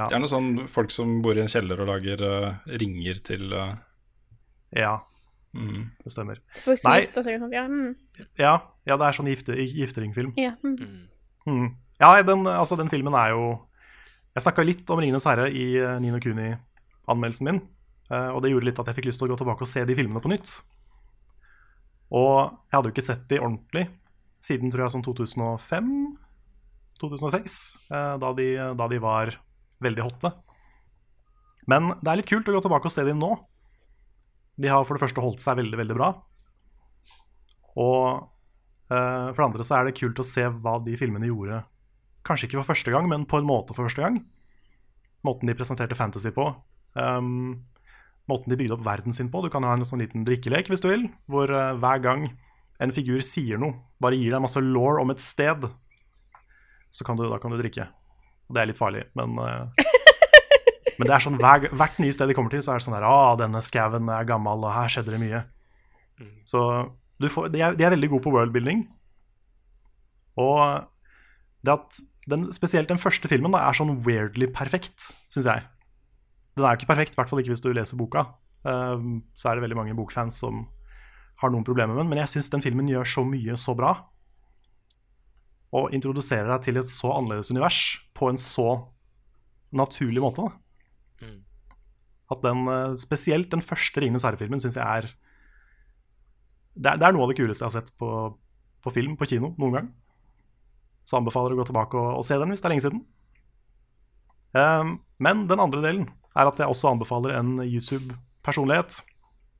Det 0.00 0.16
er 0.16 0.22
noe 0.22 0.30
sånn 0.30 0.50
folk 0.70 0.92
som 0.94 1.18
bor 1.24 1.36
i 1.36 1.42
en 1.42 1.50
kjeller 1.50 1.80
og 1.82 1.88
lager 1.90 2.22
uh, 2.24 2.58
ringer 2.80 3.18
til 3.26 3.50
uh... 3.52 3.74
Ja, 4.72 4.94
mm. 5.52 5.90
det 6.04 6.12
stemmer. 6.14 6.38
Til 6.56 6.64
folk 6.64 6.80
som 6.80 6.92
Nei. 6.92 7.00
gifter 7.02 7.26
seg 7.26 7.36
og 7.36 7.44
sånt. 7.44 7.56
Ja, 7.58 7.64
mm. 7.68 8.28
Ja, 8.40 8.54
ja 8.88 8.96
det 8.96 9.08
er 9.08 9.18
sånn 9.18 9.28
gifte, 9.28 9.58
gifteringfilm. 9.58 10.32
ja 10.40 10.54
mm. 10.62 10.78
Mm. 10.78 11.02
Mm. 11.50 11.68
Ja, 12.00 12.14
den, 12.24 12.46
altså, 12.48 12.78
den 12.80 12.88
filmen 12.92 13.16
er 13.18 13.34
jo 13.34 13.44
Jeg 14.30 14.44
snakka 14.46 14.62
litt 14.62 14.90
om 14.94 15.00
'Ringenes 15.02 15.26
herre' 15.26 15.50
i 15.50 15.66
Nino 16.00 16.20
Kuni-anmeldelsen 16.22 17.48
min. 17.50 17.62
eh, 18.10 18.28
og 18.30 18.42
det 18.42 18.52
gjorde 18.52 18.68
litt 18.68 18.78
at 18.78 18.86
jeg 18.86 19.00
fikk 19.00 19.08
lyst 19.10 19.18
til 19.18 19.26
å 19.26 19.32
gå 19.34 19.40
tilbake 19.42 19.66
og 19.66 19.68
se 19.68 19.82
de 19.84 19.96
filmene 19.98 20.22
på 20.22 20.30
nytt. 20.30 20.52
Og 22.14 22.54
jeg 22.70 22.76
hadde 22.78 22.88
jo 22.88 22.94
ikke 22.94 23.08
sett 23.10 23.26
de 23.28 23.42
ordentlig 23.42 23.88
siden 24.40 24.70
tror 24.72 24.82
jeg 24.86 24.94
sånn 24.96 25.06
2005-2006, 25.06 27.58
da, 27.90 28.28
de, 28.36 28.46
da 28.76 28.84
de 28.90 28.98
var 29.02 29.26
veldig 29.84 30.02
hotte. 30.06 30.30
Men 31.68 31.92
det 32.00 32.10
er 32.10 32.20
litt 32.20 32.30
kult 32.30 32.48
å 32.48 32.56
gå 32.56 32.62
tilbake 32.64 32.88
og 32.88 32.94
se 32.94 33.04
dem 33.06 33.20
nå. 33.20 33.30
De 34.60 34.68
har 34.72 34.84
for 34.86 34.96
det 34.96 35.04
første 35.04 35.24
holdt 35.24 35.42
seg 35.42 35.58
veldig, 35.60 35.78
veldig 35.80 35.96
bra. 35.96 36.10
Og 37.80 38.04
eh, 38.90 39.28
for 39.30 39.38
det 39.38 39.46
andre 39.46 39.66
så 39.66 39.78
er 39.78 39.88
det 39.88 39.98
kult 40.00 40.20
å 40.20 40.26
se 40.26 40.44
hva 40.50 40.78
de 40.84 40.96
filmene 40.98 41.30
gjorde 41.30 41.62
Kanskje 42.26 42.48
ikke 42.48 42.60
for 42.60 42.74
første 42.74 42.92
gang, 42.92 43.06
men 43.08 43.24
på 43.24 43.38
en 43.40 43.46
måte 43.48 43.72
for 43.72 43.88
første 43.88 44.04
gang. 44.04 44.18
Måten 45.24 45.48
de 45.48 45.54
presenterte 45.56 45.96
fantasy 45.96 46.28
på. 46.36 46.44
Um, 46.92 47.64
måten 48.28 48.52
de 48.52 48.58
bygde 48.60 48.76
opp 48.76 48.84
verden 48.84 49.16
sin 49.16 49.30
på. 49.32 49.40
Du 49.40 49.48
kan 49.52 49.64
ha 49.64 49.72
en 49.72 49.86
sånn 49.88 50.02
liten 50.04 50.26
drikkelek 50.28 50.68
hvis 50.68 50.84
du 50.84 50.90
vil, 50.90 51.06
hvor 51.32 51.48
eh, 51.48 51.78
hver 51.80 52.02
gang 52.04 52.26
en 52.80 52.92
figur 52.96 53.22
sier 53.24 53.60
noe, 53.60 53.76
bare 54.00 54.18
gir 54.18 54.32
deg 54.32 54.42
masse 54.42 54.60
law 54.64 55.00
om 55.02 55.12
et 55.12 55.22
sted, 55.22 55.66
så 56.90 57.06
kan 57.06 57.18
du, 57.18 57.26
da 57.30 57.38
kan 57.42 57.52
du 57.52 57.60
drikke. 57.60 57.86
Og 58.48 58.56
det 58.56 58.62
er 58.62 58.70
litt 58.72 58.80
farlig, 58.80 59.04
men 59.18 59.36
uh, 59.38 59.90
Men 61.00 61.08
det 61.08 61.14
er 61.16 61.22
sånn 61.24 61.38
hver, 61.40 61.64
hvert 61.80 62.00
nye 62.02 62.12
sted 62.12 62.28
de 62.28 62.34
kommer 62.36 62.52
til, 62.52 62.60
så 62.60 62.74
er 62.74 62.80
det 62.80 62.84
sånn 62.84 62.98
der 62.98 63.06
Å, 63.08 63.32
denne 63.40 63.62
skauen 63.64 64.10
er 64.12 64.26
gammel, 64.28 64.66
og 64.68 64.74
her 64.74 64.90
skjedde 64.92 65.14
det 65.14 65.20
mye. 65.22 65.38
Så 66.44 66.60
du 67.16 67.28
får, 67.32 67.48
de, 67.54 67.62
er, 67.64 67.76
de 67.78 67.86
er 67.86 67.94
veldig 67.94 68.10
gode 68.12 68.26
på 68.26 68.32
worldbuilding. 68.34 68.82
Og 70.40 70.60
det 71.64 71.72
at 71.72 72.00
den, 72.28 72.44
spesielt 72.52 72.92
den 72.92 73.00
første 73.00 73.30
filmen 73.32 73.56
da, 73.56 73.62
er 73.64 73.78
sånn 73.78 73.94
weirdly 74.04 74.50
perfekt, 74.52 75.08
syns 75.32 75.48
jeg. 75.48 75.64
Den 76.58 76.66
er 76.66 76.76
jo 76.76 76.82
ikke 76.82 76.90
perfekt, 76.92 77.16
i 77.16 77.20
hvert 77.20 77.32
fall 77.32 77.40
ikke 77.40 77.54
hvis 77.54 77.64
du 77.64 77.70
leser 77.72 78.00
boka. 78.00 78.26
Um, 78.68 79.22
så 79.32 79.48
er 79.48 79.56
det 79.56 79.64
veldig 79.64 79.80
mange 79.80 79.96
bokfans 79.96 80.42
som 80.44 80.66
har 81.40 81.52
noen 81.52 81.64
problemer 81.66 81.94
med 81.94 82.02
den, 82.02 82.10
men 82.10 82.20
jeg 82.22 82.34
syns 82.34 82.50
den 82.52 82.64
filmen 82.64 82.88
gjør 82.90 83.08
så 83.08 83.24
mye 83.24 83.56
så 83.60 83.74
bra. 83.76 83.94
Og 85.76 85.94
introduserer 85.96 86.50
deg 86.50 86.66
til 86.66 86.80
et 86.80 86.90
så 86.90 87.12
annerledes 87.14 87.52
univers 87.52 87.80
på 88.16 88.28
en 88.28 88.40
så 88.40 88.68
naturlig 89.76 90.22
måte. 90.22 90.48
Mm. 91.22 91.38
At 92.34 92.42
den, 92.44 92.66
eh, 92.68 92.98
spesielt 93.00 93.50
den 93.50 93.64
første 93.64 94.02
Ringenes 94.02 94.26
herre-filmen, 94.26 94.60
syns 94.60 94.76
jeg 94.76 94.84
er 94.84 95.08
det, 96.74 96.92
er 96.92 97.00
det 97.00 97.06
er 97.06 97.14
noe 97.14 97.26
av 97.26 97.32
det 97.32 97.38
kuleste 97.40 97.64
jeg 97.64 97.70
har 97.72 97.82
sett 97.82 97.96
på, 97.98 98.10
på 98.82 98.92
film 98.94 99.16
på 99.18 99.28
kino 99.28 99.54
noen 99.58 99.74
gang. 99.74 99.88
Så 101.04 101.18
anbefaler 101.18 101.52
jeg 101.52 101.58
å 101.58 101.62
gå 101.62 101.68
tilbake 101.70 101.98
og, 101.98 102.20
og 102.20 102.26
se 102.26 102.38
den 102.38 102.52
hvis 102.52 102.62
det 102.62 102.68
er 102.68 102.74
lenge 102.74 102.86
siden. 102.86 103.02
Um, 104.50 104.96
men 105.22 105.46
den 105.50 105.62
andre 105.62 105.82
delen 105.84 106.08
er 106.38 106.50
at 106.50 106.58
jeg 106.58 106.70
også 106.70 106.92
anbefaler 106.92 107.36
en 107.38 107.58
YouTube-personlighet 107.62 109.00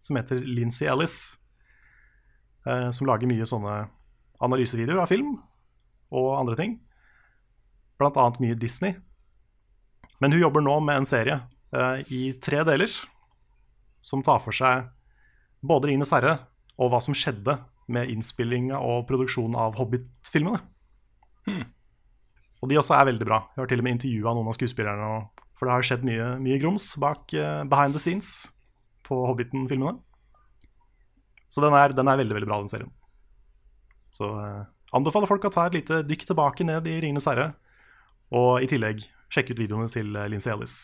som 0.01 0.19
heter 0.19 0.43
Lincy 0.47 0.87
Ellis. 0.91 1.19
Eh, 2.69 2.91
som 2.93 3.09
lager 3.09 3.29
mye 3.29 3.47
sånne 3.49 3.87
analysevideoer 4.45 5.05
av 5.05 5.09
film 5.09 5.37
og 6.13 6.29
andre 6.37 6.59
ting. 6.59 6.77
Blant 8.01 8.19
annet 8.21 8.41
mye 8.43 8.59
Disney. 8.59 8.97
Men 10.21 10.35
hun 10.35 10.43
jobber 10.43 10.65
nå 10.65 10.77
med 10.85 11.01
en 11.01 11.09
serie 11.09 11.39
eh, 11.73 12.05
i 12.13 12.23
tre 12.43 12.65
deler 12.69 12.93
som 14.05 14.25
tar 14.25 14.41
for 14.45 14.57
seg 14.57 14.89
både 15.61 15.89
'Ringenes 15.89 16.13
herre' 16.13 16.39
og 16.81 16.93
hva 16.93 17.01
som 17.05 17.17
skjedde 17.17 17.59
med 17.93 18.09
innspillinga 18.09 18.79
og 18.81 19.07
produksjonen 19.09 19.57
av 19.61 19.77
Hobbit-filmene. 19.77 20.61
Og 22.61 22.69
de 22.69 22.77
også 22.77 22.95
er 22.97 23.09
veldig 23.09 23.27
bra. 23.27 23.41
Jeg 23.57 23.63
har 23.63 23.69
til 23.69 23.81
og 23.81 23.85
med 23.85 23.97
intervjua 23.97 24.33
noen 24.37 24.49
av 24.49 24.57
skuespillerne. 24.57 25.11
For 25.57 25.69
det 25.69 25.75
har 25.75 25.85
skjedd 25.85 26.05
mye, 26.09 26.29
mye 26.41 26.61
grums 26.61 26.93
bak 27.01 27.33
eh, 27.37 27.65
behind 27.69 27.97
the 27.97 28.01
scenes 28.01 28.49
på 29.05 29.17
Hobbiten-filmene. 29.29 29.99
Så 31.51 31.63
den 31.65 31.75
er, 31.75 31.95
den 31.97 32.09
er 32.11 32.21
veldig 32.21 32.37
veldig 32.37 32.49
bra, 32.49 32.61
den 32.63 32.71
serien. 32.71 32.93
Så 34.15 34.29
eh, 34.39 34.63
anbefaler 34.97 35.31
folk 35.31 35.47
å 35.47 35.53
ta 35.55 35.67
et 35.67 35.77
lite 35.81 36.03
dykk 36.07 36.29
tilbake 36.31 36.67
ned 36.67 36.87
i 36.87 37.01
'Ringenes 37.03 37.27
herre', 37.31 37.53
og 38.31 38.63
i 38.63 38.71
tillegg 38.71 39.03
sjekke 39.31 39.55
ut 39.55 39.63
videoene 39.63 39.91
til 39.91 40.15
uh, 40.15 40.27
Lincy 40.31 40.51
Ellis. 40.51 40.77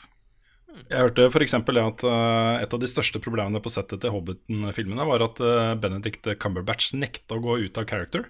Jeg 0.90 0.98
hørte 1.00 1.26
f.eks. 1.30 1.54
at 1.56 2.02
eh, 2.04 2.54
et 2.62 2.74
av 2.74 2.80
de 2.82 2.88
største 2.90 3.22
problemene 3.22 3.62
på 3.64 3.70
settet 3.72 4.02
til 4.02 4.12
Hobbiten-filmene 4.12 5.06
var 5.08 5.24
at 5.24 5.40
eh, 5.40 5.72
Benedict 5.80 6.28
Cumberbatch 6.42 6.90
nekta 6.98 7.38
å 7.38 7.42
gå 7.42 7.56
ut 7.64 7.80
av 7.80 7.86
character. 7.88 8.26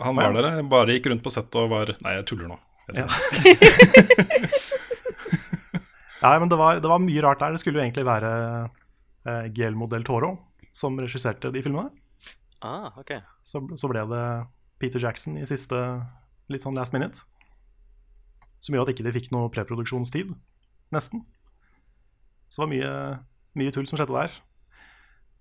Han 0.00 0.16
var 0.16 0.32
Ja. 0.32 0.40
der, 0.40 0.62
bare 0.64 0.94
gikk 0.96 1.10
rundt 1.10 1.22
på 1.26 1.32
settet 1.34 1.58
og 1.60 1.68
var 1.74 1.92
Nei, 2.00 2.14
jeg 2.16 2.24
tuller 2.30 2.48
nå. 2.48 2.56
Jeg 2.88 3.02
tuller. 3.02 3.12
Ja, 6.20 6.34
men 6.36 6.50
det 6.52 6.56
var, 6.60 6.76
det 6.80 6.88
var 6.88 7.00
mye 7.00 7.22
rart 7.24 7.40
der. 7.40 7.54
Det 7.54 7.62
skulle 7.62 7.80
jo 7.80 7.84
egentlig 7.86 8.04
være 8.04 8.30
uh, 9.24 9.46
Guillermo 9.56 9.86
del 9.88 10.04
Toro 10.04 10.34
som 10.72 10.98
regisserte 11.00 11.50
de 11.52 11.62
filmene. 11.64 11.90
Ah, 12.60 12.92
ok. 13.00 13.16
Så, 13.42 13.62
så 13.80 13.88
ble 13.90 14.04
det 14.10 14.24
Peter 14.80 15.02
Jackson 15.02 15.38
i 15.40 15.48
siste 15.48 15.76
litt 16.50 16.64
sånn 16.64 16.78
last 16.78 16.94
minute. 16.96 17.24
Som 18.60 18.76
gjorde 18.76 18.90
at 18.90 18.94
ikke 18.94 19.06
de 19.06 19.14
fikk 19.16 19.30
noe 19.32 19.50
preproduksjonstid, 19.52 20.34
nesten. 20.92 21.24
Så 22.50 22.60
det 22.60 22.64
var 22.64 22.72
mye, 22.74 22.92
mye 23.60 23.74
tull 23.74 23.88
som 23.88 24.00
skjedde 24.00 24.16
der. 24.16 24.36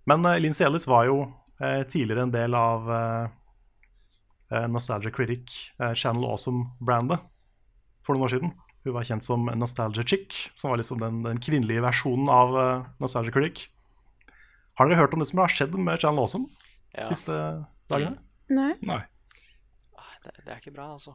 Men 0.10 0.24
uh, 0.26 0.38
Lincy 0.40 0.64
Ellis 0.66 0.88
var 0.90 1.10
jo 1.10 1.20
uh, 1.26 1.84
tidligere 1.90 2.28
en 2.28 2.34
del 2.34 2.56
av 2.56 2.88
eh, 2.94 3.26
eh, 4.56 4.68
Nostalgia 4.72 5.12
Critic 5.14 5.74
uh, 5.82 5.94
Channel 5.94 6.26
Awesome-brandet 6.30 7.20
for 8.06 8.16
noen 8.16 8.30
år 8.30 8.34
siden. 8.34 8.54
Hun 8.86 8.96
var 8.96 9.08
kjent 9.08 9.26
som 9.26 9.50
Nostalgia 9.60 10.06
Chick, 10.08 10.36
som 10.56 10.72
var 10.72 10.80
liksom 10.80 11.02
den, 11.02 11.22
den 11.26 11.42
kvinnelige 11.44 11.84
versjonen 11.84 12.30
av 12.32 12.56
eh, 12.58 12.88
Nostalgia 13.04 13.36
Critic. 13.36 13.68
Har 14.80 14.88
dere 14.88 15.00
hørt 15.02 15.14
om 15.16 15.20
det 15.22 15.28
som 15.30 15.42
har 15.44 15.52
skjedd 15.52 15.76
med 15.76 16.00
Channel 16.00 16.24
Awesome 16.24 16.48
de 16.48 17.02
Ja. 17.04 17.08
siste 17.10 17.34
dagene? 17.92 18.18
Nei, 18.50 18.74
Nei. 18.82 19.02
Ah, 20.00 20.14
Det, 20.24 20.32
det 20.46 20.54
er 20.54 20.62
ikke 20.62 20.74
bra, 20.74 20.94
altså. 20.96 21.14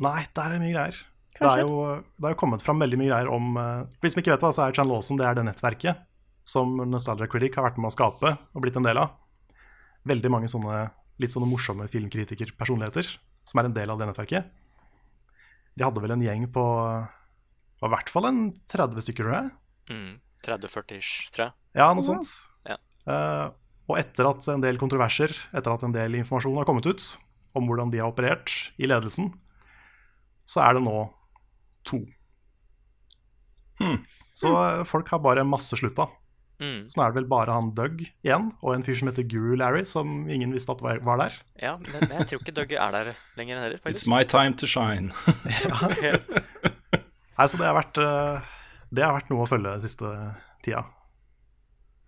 Nei, 0.00 0.22
det 0.32 0.44
er 0.44 0.58
mye 0.62 0.72
greier. 0.72 1.00
Det 1.36 1.46
er, 1.46 1.60
jo, 1.62 2.02
det 2.18 2.26
er 2.26 2.32
jo 2.34 2.38
kommet 2.40 2.62
fram 2.62 2.80
veldig 2.82 2.98
mye 2.98 3.10
greier 3.12 3.28
om 3.30 3.52
uh, 3.56 3.84
For 3.94 4.06
de 4.06 4.10
som 4.10 4.20
ikke 4.22 4.32
vet 4.32 4.40
det, 4.46 4.54
så 4.56 4.62
er 4.64 4.72
Channel 4.74 4.96
Awesome 4.96 5.18
det 5.20 5.26
er 5.28 5.36
det 5.38 5.44
nettverket 5.46 6.00
som 6.50 6.72
Nostalgia 6.90 7.28
Critic 7.30 7.54
har 7.58 7.68
vært 7.68 7.78
med 7.78 7.90
å 7.90 7.94
skape 7.94 8.32
og 8.54 8.62
blitt 8.64 8.78
en 8.80 8.86
del 8.86 8.98
av. 8.98 9.12
Veldig 10.08 10.30
mange 10.32 10.48
sånne 10.50 10.88
litt 11.20 11.34
sånne 11.34 11.46
morsomme 11.50 11.84
filmkritikerpersonligheter 11.92 13.10
som 13.44 13.60
er 13.60 13.68
en 13.68 13.76
del 13.76 13.90
av 13.92 14.00
det 14.00 14.08
nettverket. 14.08 14.48
De 15.76 15.84
hadde 15.84 16.02
vel 16.02 16.14
en 16.16 16.24
gjeng 16.24 16.46
på 16.50 16.64
var 17.80 17.88
i 17.88 17.92
hvert 17.94 18.10
fall 18.12 18.28
en 18.28 18.40
30 18.68 19.04
stykker, 19.04 19.28
tror 19.28 19.36
jeg. 19.36 19.50
Mm. 19.92 20.10
30-40-ish, 20.46 21.12
tror 21.34 21.46
jeg. 21.46 21.54
Ja, 21.76 21.90
noe 21.96 22.04
sånt. 22.04 22.28
Ja. 23.10 23.46
Eh, 23.46 23.56
og 23.90 23.98
etter 23.98 24.28
at 24.28 24.46
en 24.52 24.62
del 24.62 24.78
kontroverser, 24.78 25.32
etter 25.50 25.74
at 25.74 25.82
en 25.82 25.94
del 25.94 26.14
informasjon 26.20 26.60
har 26.60 26.66
kommet 26.68 26.86
ut 26.86 27.06
om 27.58 27.66
hvordan 27.66 27.90
de 27.90 27.98
har 27.98 28.12
operert 28.12 28.52
i 28.78 28.86
ledelsen, 28.86 29.32
så 30.46 30.62
er 30.62 30.78
det 30.78 30.84
nå 30.84 30.94
to. 31.88 31.98
Hmm. 33.80 33.98
Så 34.36 34.52
eh, 34.54 34.84
folk 34.86 35.10
har 35.10 35.22
bare 35.24 35.42
masseslutta. 35.46 36.06
Mm. 36.60 36.84
Så 36.92 36.98
nå 36.98 37.06
er 37.06 37.12
det 37.12 37.18
vel 37.22 37.28
bare 37.30 37.54
han 37.56 37.70
Doug 37.72 38.02
igjen, 38.04 38.50
og 38.60 38.74
en 38.74 38.82
fyr 38.84 38.98
som 39.00 39.08
heter 39.08 39.24
Guru 39.24 39.54
Larry, 39.56 39.80
som 39.88 40.28
ingen 40.28 40.52
visste 40.52 40.74
at 40.74 40.82
var 40.84 41.22
der. 41.22 41.38
Ja, 41.56 41.78
men, 41.80 42.04
jeg 42.12 42.26
tror 42.28 42.44
ikke 42.44 42.52
Doug 42.58 42.74
er 42.76 42.92
der 42.98 43.14
lenger 43.40 43.62
heller, 43.62 43.80
It's 43.80 43.86
faktisk. 43.86 44.10
my 44.12 44.20
time 44.28 44.52
to 44.60 44.68
shine. 44.68 45.08
Nei, 47.40 47.46
så 47.48 47.56
det 47.56 47.64
har 47.64 47.78
vært, 47.78 47.96
eh, 48.04 48.52
det 48.92 49.06
har 49.06 49.16
vært 49.16 49.32
noe 49.32 49.46
å 49.46 49.48
følge 49.48 49.72
siste 49.86 50.12
tida. 50.60 50.84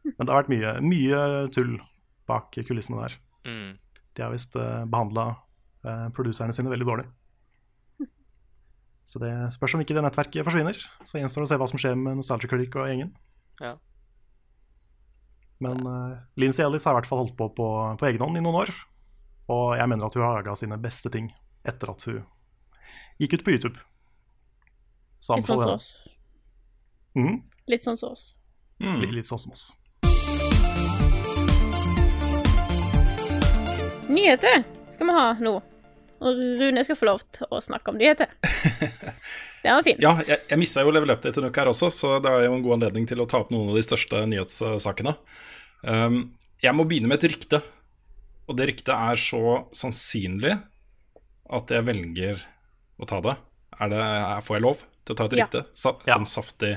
Men 0.04 0.26
det 0.26 0.32
har 0.32 0.42
vært 0.42 0.52
mye, 0.52 0.74
mye 0.84 1.22
tull 1.54 1.76
bak 2.30 2.54
kulissene 2.66 3.04
der. 3.04 3.16
Mm. 3.46 3.70
De 4.16 4.24
har 4.24 4.32
visst 4.34 4.56
uh, 4.58 4.84
behandla 4.88 5.26
uh, 5.86 6.08
produserne 6.16 6.54
sine 6.54 6.72
veldig 6.72 6.88
dårlig. 6.88 7.06
Så 9.04 9.18
det 9.18 9.32
spørs 9.54 9.74
om 9.76 9.82
ikke 9.82 9.96
det 9.96 10.04
nettverket 10.04 10.46
forsvinner. 10.46 10.78
Så 11.04 11.18
gjenstår 11.18 11.42
det 11.42 11.48
å 11.48 11.50
se 11.50 11.58
hva 11.60 11.68
som 11.70 11.80
skjer 11.80 11.96
med 11.98 12.20
Nostalgia 12.20 12.50
Critic 12.50 12.76
og 12.78 12.86
gjengen. 12.86 13.10
Ja. 13.60 13.74
Men 15.62 15.82
uh, 15.86 16.20
Lincy 16.38 16.62
Ellis 16.64 16.86
har 16.86 16.94
i 16.94 17.00
hvert 17.00 17.10
fall 17.10 17.24
holdt 17.24 17.36
på 17.38 17.50
på, 17.56 17.68
på 17.98 18.08
egen 18.08 18.22
hånd 18.22 18.38
i 18.38 18.44
noen 18.44 18.62
år. 18.62 18.74
Og 19.52 19.74
jeg 19.78 19.90
mener 19.90 20.06
at 20.06 20.16
hun 20.16 20.24
har 20.24 20.38
laga 20.38 20.54
sine 20.58 20.78
beste 20.80 21.10
ting 21.12 21.32
etter 21.66 21.90
at 21.92 22.06
hun 22.08 22.22
gikk 23.22 23.38
ut 23.38 23.44
på 23.46 23.54
YouTube. 23.54 23.78
Så 25.22 25.38
Litt 25.38 25.46
sånn 25.46 25.62
som 25.62 25.74
oss. 25.76 25.90
Mhm, 27.18 27.42
Litt 27.70 27.84
sånn 27.84 27.98
som 27.98 28.14
oss. 28.16 28.24
Mm. 28.82 28.96
litt, 29.04 29.12
litt 29.20 29.28
sånn 29.28 29.38
som 29.38 29.52
oss. 29.54 29.68
Nyheter 34.12 34.62
skal 34.94 35.08
vi 35.08 35.14
ha 35.16 35.28
nå. 35.40 35.54
Og 36.22 36.38
Rune 36.60 36.82
skal 36.86 36.98
få 36.98 37.08
lov 37.08 37.22
til 37.34 37.48
å 37.50 37.58
snakke 37.64 37.90
om 37.90 37.96
nyheter. 37.98 38.30
Den 39.62 39.74
var 39.76 39.82
fin. 39.86 39.98
Ja, 40.02 40.12
jeg, 40.26 40.38
jeg 40.50 40.58
missa 40.60 40.82
jo 40.84 40.92
Level 40.94 41.10
Update 41.14 41.40
en 41.40 41.48
uke 41.48 41.62
her 41.62 41.70
også, 41.72 41.88
så 41.94 42.12
det 42.22 42.30
er 42.30 42.44
jo 42.46 42.54
en 42.56 42.62
god 42.64 42.76
anledning 42.76 43.08
til 43.10 43.22
å 43.22 43.26
ta 43.30 43.40
opp 43.42 43.50
noen 43.54 43.72
av 43.72 43.78
de 43.78 43.82
største 43.86 44.20
nyhetssakene. 44.30 45.14
Um, 45.86 46.20
jeg 46.62 46.74
må 46.78 46.86
begynne 46.86 47.10
med 47.10 47.18
et 47.18 47.32
rykte, 47.32 47.58
og 48.46 48.58
det 48.58 48.68
ryktet 48.70 48.92
er 48.94 49.18
så 49.22 49.42
sannsynlig 49.74 50.54
at 51.58 51.74
jeg 51.74 51.86
velger 51.88 52.42
å 53.02 53.08
ta 53.10 53.18
det. 53.24 53.34
Er 53.82 53.90
det 53.90 54.04
får 54.46 54.58
jeg 54.58 54.66
lov 54.66 54.84
til 54.86 55.14
å 55.14 55.18
ta 55.18 55.26
et 55.26 55.36
Ja. 55.38 55.42
rykte? 55.46 55.64
Sa, 55.74 55.96
Ja. 56.06 56.18
Sånn 56.20 56.30
saftig. 56.30 56.76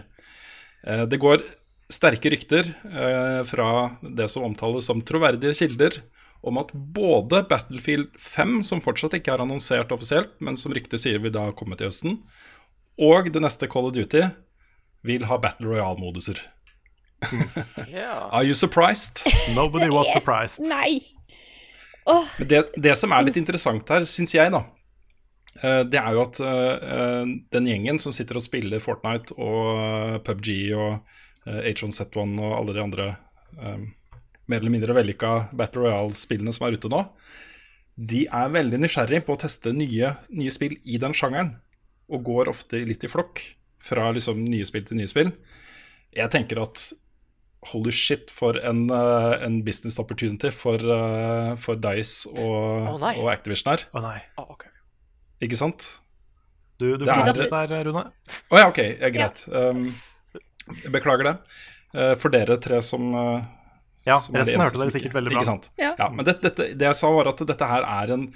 Uh, 0.85 1.05
det 1.09 1.21
går 1.21 1.45
sterke 1.93 2.33
rykter 2.33 2.69
uh, 2.89 3.41
fra 3.45 3.69
det 4.01 4.25
som 4.33 4.45
omtales 4.47 4.89
som 4.89 5.01
troverdige 5.05 5.53
kilder, 5.57 6.01
om 6.45 6.59
at 6.61 6.73
både 6.73 7.43
Battlefield 7.49 8.11
5, 8.21 8.59
som 8.67 8.81
fortsatt 8.83 9.15
ikke 9.17 9.33
er 9.33 9.43
annonsert 9.45 9.93
offisielt, 9.95 10.35
men 10.43 10.57
som 10.59 10.73
ryktet 10.75 11.01
sier 11.01 11.21
vil 11.23 11.33
da 11.33 11.47
komme 11.57 11.77
til 11.79 11.89
høsten, 11.89 12.19
og 13.01 13.31
det 13.33 13.41
neste 13.43 13.69
Call 13.71 13.89
of 13.89 13.95
Duty 13.95 14.27
vil 15.05 15.25
ha 15.29 15.39
Battle 15.41 15.73
Royale-moduser. 15.73 16.41
Yeah. 17.87 18.29
Are 18.31 18.43
you 18.43 18.53
surprised? 18.53 19.23
Nobody 19.55 19.89
was 19.89 20.11
surprised. 20.13 20.65
Nei! 20.67 20.99
Men 22.05 22.47
det, 22.47 22.63
det 22.77 22.93
som 22.99 23.13
er 23.15 23.25
litt 23.25 23.37
interessant 23.39 23.89
her, 23.89 24.05
syns 24.05 24.35
jeg, 24.35 24.51
da, 24.53 24.61
eh, 25.63 25.81
det 25.89 25.97
er 25.97 26.13
jo 26.13 26.23
at 26.25 26.39
eh, 26.43 27.31
den 27.55 27.69
gjengen 27.69 28.01
som 28.03 28.13
sitter 28.13 28.37
og 28.37 28.45
spiller 28.45 28.83
Fortnite 28.83 29.33
og 29.41 29.71
eh, 29.73 30.17
PubG 30.25 30.51
og 30.77 30.91
eh, 31.47 31.71
H1Z1 31.71 32.35
og 32.37 32.51
alle 32.59 32.75
de 32.77 32.83
andre 32.83 33.07
eh, 33.57 33.87
mer 34.47 34.61
eller 34.61 34.73
mindre 34.73 34.95
vellykka 34.97 35.31
Battle 35.57 35.85
Royale-spillene 35.87 36.53
som 36.55 36.67
er 36.67 36.77
ute 36.77 36.91
nå, 36.91 37.01
de 37.95 38.25
er 38.27 38.51
veldig 38.51 38.79
nysgjerrig 38.83 39.21
på 39.25 39.35
å 39.35 39.39
teste 39.45 39.71
nye, 39.73 40.15
nye 40.35 40.51
spill 40.51 40.75
i 40.83 40.97
den 41.01 41.13
sjangeren, 41.15 41.53
og 42.11 42.25
går 42.27 42.51
ofte 42.51 42.81
litt 42.85 43.05
i 43.07 43.09
flokk 43.09 43.41
fra 43.85 44.09
liksom 44.13 44.43
nye 44.45 44.65
spill 44.67 44.83
til 44.85 44.99
nye 44.99 45.09
spill. 45.09 45.31
Jeg 46.15 46.31
tenker 46.33 46.59
at 46.61 46.91
holy 47.71 47.89
shit 47.95 48.29
for 48.29 48.59
en, 48.61 48.83
eh, 48.93 49.45
en 49.45 49.61
business 49.65 49.97
opportunity 49.99 50.51
for, 50.53 50.75
eh, 50.77 51.55
for 51.55 51.75
Dice 51.81 52.27
og, 52.29 53.01
oh, 53.01 53.07
og 53.23 53.29
Activision 53.31 53.71
her, 53.73 53.85
Å 53.95 54.01
nei. 54.03 54.19
Oh, 54.37 54.51
okay. 54.53 54.69
ikke 55.41 55.57
sant? 55.57 55.87
Du, 56.77 56.97
du 56.97 57.05
Det 57.05 57.07
er- 57.09 57.23
får 57.25 57.37
litt 57.39 57.49
der, 57.49 57.83
Rune. 57.87 58.03
Å 58.51 58.57
ja, 58.59 58.67
ok, 58.67 58.81
ja, 58.99 59.09
greit. 59.09 59.47
Um, 59.47 59.95
beklager 60.91 61.23
det. 61.23 61.35
Eh, 61.95 62.15
for 62.19 62.29
dere 62.29 62.57
tre 62.59 62.81
som 62.83 63.13
uh, 63.15 63.41
Ja, 64.05 64.19
resten 64.19 64.61
hørte 64.61 64.81
dere 64.81 64.93
sikkert 64.93 65.17
veldig 65.17 65.33
bra. 65.33 65.39
Ikke 65.41 65.49
sant? 65.49 65.71
Ja. 65.81 65.95
Ja, 65.97 66.11
men 66.13 66.27
det, 66.27 66.37
dette, 66.43 66.69
det 66.77 66.87
jeg 66.91 66.97
sa, 66.99 67.09
var 67.15 67.31
at 67.31 67.41
dette 67.49 67.71
her 67.71 67.87
er 67.87 68.13
en 68.15 68.29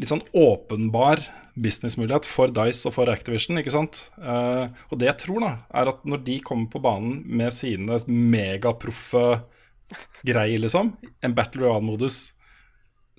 litt 0.00 0.08
sånn 0.08 0.24
åpenbar 0.34 1.22
businessmulighet 1.62 2.26
for 2.26 2.52
Dice 2.54 2.88
og 2.88 2.96
for 2.96 3.12
Activision. 3.12 3.60
ikke 3.60 3.74
sant? 3.74 4.06
Uh, 4.16 4.72
og 4.90 4.98
det 5.00 5.10
jeg 5.10 5.18
tror, 5.26 5.42
da, 5.44 5.52
er 5.78 5.92
at 5.92 6.04
når 6.08 6.22
de 6.26 6.38
kommer 6.44 6.70
på 6.72 6.82
banen 6.82 7.20
med 7.28 7.52
sine 7.54 7.98
megaproffe 8.08 9.26
greier, 10.24 10.62
liksom, 10.62 10.94
en 11.20 11.36
Battle 11.36 11.66
Royale-modus 11.66 12.22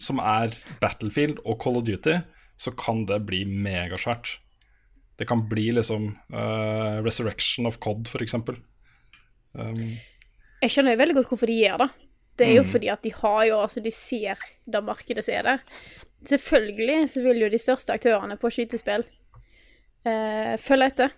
som 0.01 0.19
er 0.19 0.55
Battlefield 0.81 1.43
og 1.45 1.59
Call 1.61 1.77
of 1.79 1.85
Duty, 1.87 2.17
så 2.59 2.73
kan 2.77 3.03
det 3.09 3.21
bli 3.27 3.43
megasvært. 3.45 4.39
Det 5.19 5.27
kan 5.29 5.45
bli 5.49 5.69
liksom 5.77 6.09
uh, 6.33 6.99
Resurrection 7.05 7.69
of 7.69 7.77
Cod, 7.83 8.09
eksempel. 8.21 8.57
Um, 9.53 9.99
Jeg 10.63 10.71
skjønner 10.71 10.95
jo 10.95 11.01
veldig 11.03 11.15
godt 11.19 11.31
hvorfor 11.33 11.49
de 11.51 11.59
gjør 11.59 11.83
det. 11.83 11.89
Det 12.39 12.47
er 12.47 12.55
jo 12.55 12.63
Mm. 12.63 12.69
fordi 12.71 12.87
at 12.89 13.03
de 13.03 13.11
har 13.13 13.41
jo, 13.45 13.57
altså 13.61 13.83
de 13.83 13.91
ser 13.91 14.39
det 14.65 14.83
markedet 14.83 15.23
som 15.25 15.35
er 15.35 15.43
der. 15.43 15.59
Selvfølgelig 16.25 17.09
så 17.11 17.21
vil 17.21 17.41
jo 17.43 17.49
de 17.51 17.59
største 17.59 17.93
aktørene 17.93 18.37
på 18.39 18.49
skytespill 18.49 19.03
eh, 20.07 20.55
følge 20.57 20.85
etter. 20.87 21.09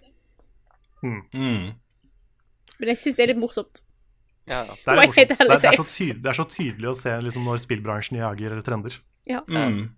mm. 1.03 1.73
Men 2.79 2.89
jeg 2.91 2.97
syns 2.97 3.15
det 3.15 3.23
er 3.23 3.31
litt 3.33 3.39
morsomt. 3.39 3.81
Ja, 4.49 4.63
ja. 4.65 4.73
Det 4.73 4.91
er, 4.91 4.95
morsomt. 4.95 5.15
det, 5.15 5.39
er, 5.39 5.45
det, 5.55 5.69
er 5.69 5.77
så 5.77 5.85
tydelig, 5.87 6.23
det 6.23 6.29
er 6.29 6.37
så 6.39 6.47
tydelig 6.49 6.89
å 6.89 6.97
se 6.97 7.13
liksom, 7.21 7.45
når 7.47 7.61
spillbransjen 7.63 8.19
jager 8.19 8.61
trender. 8.65 8.97
Ja. 9.29 9.39
Mm. 9.47 9.95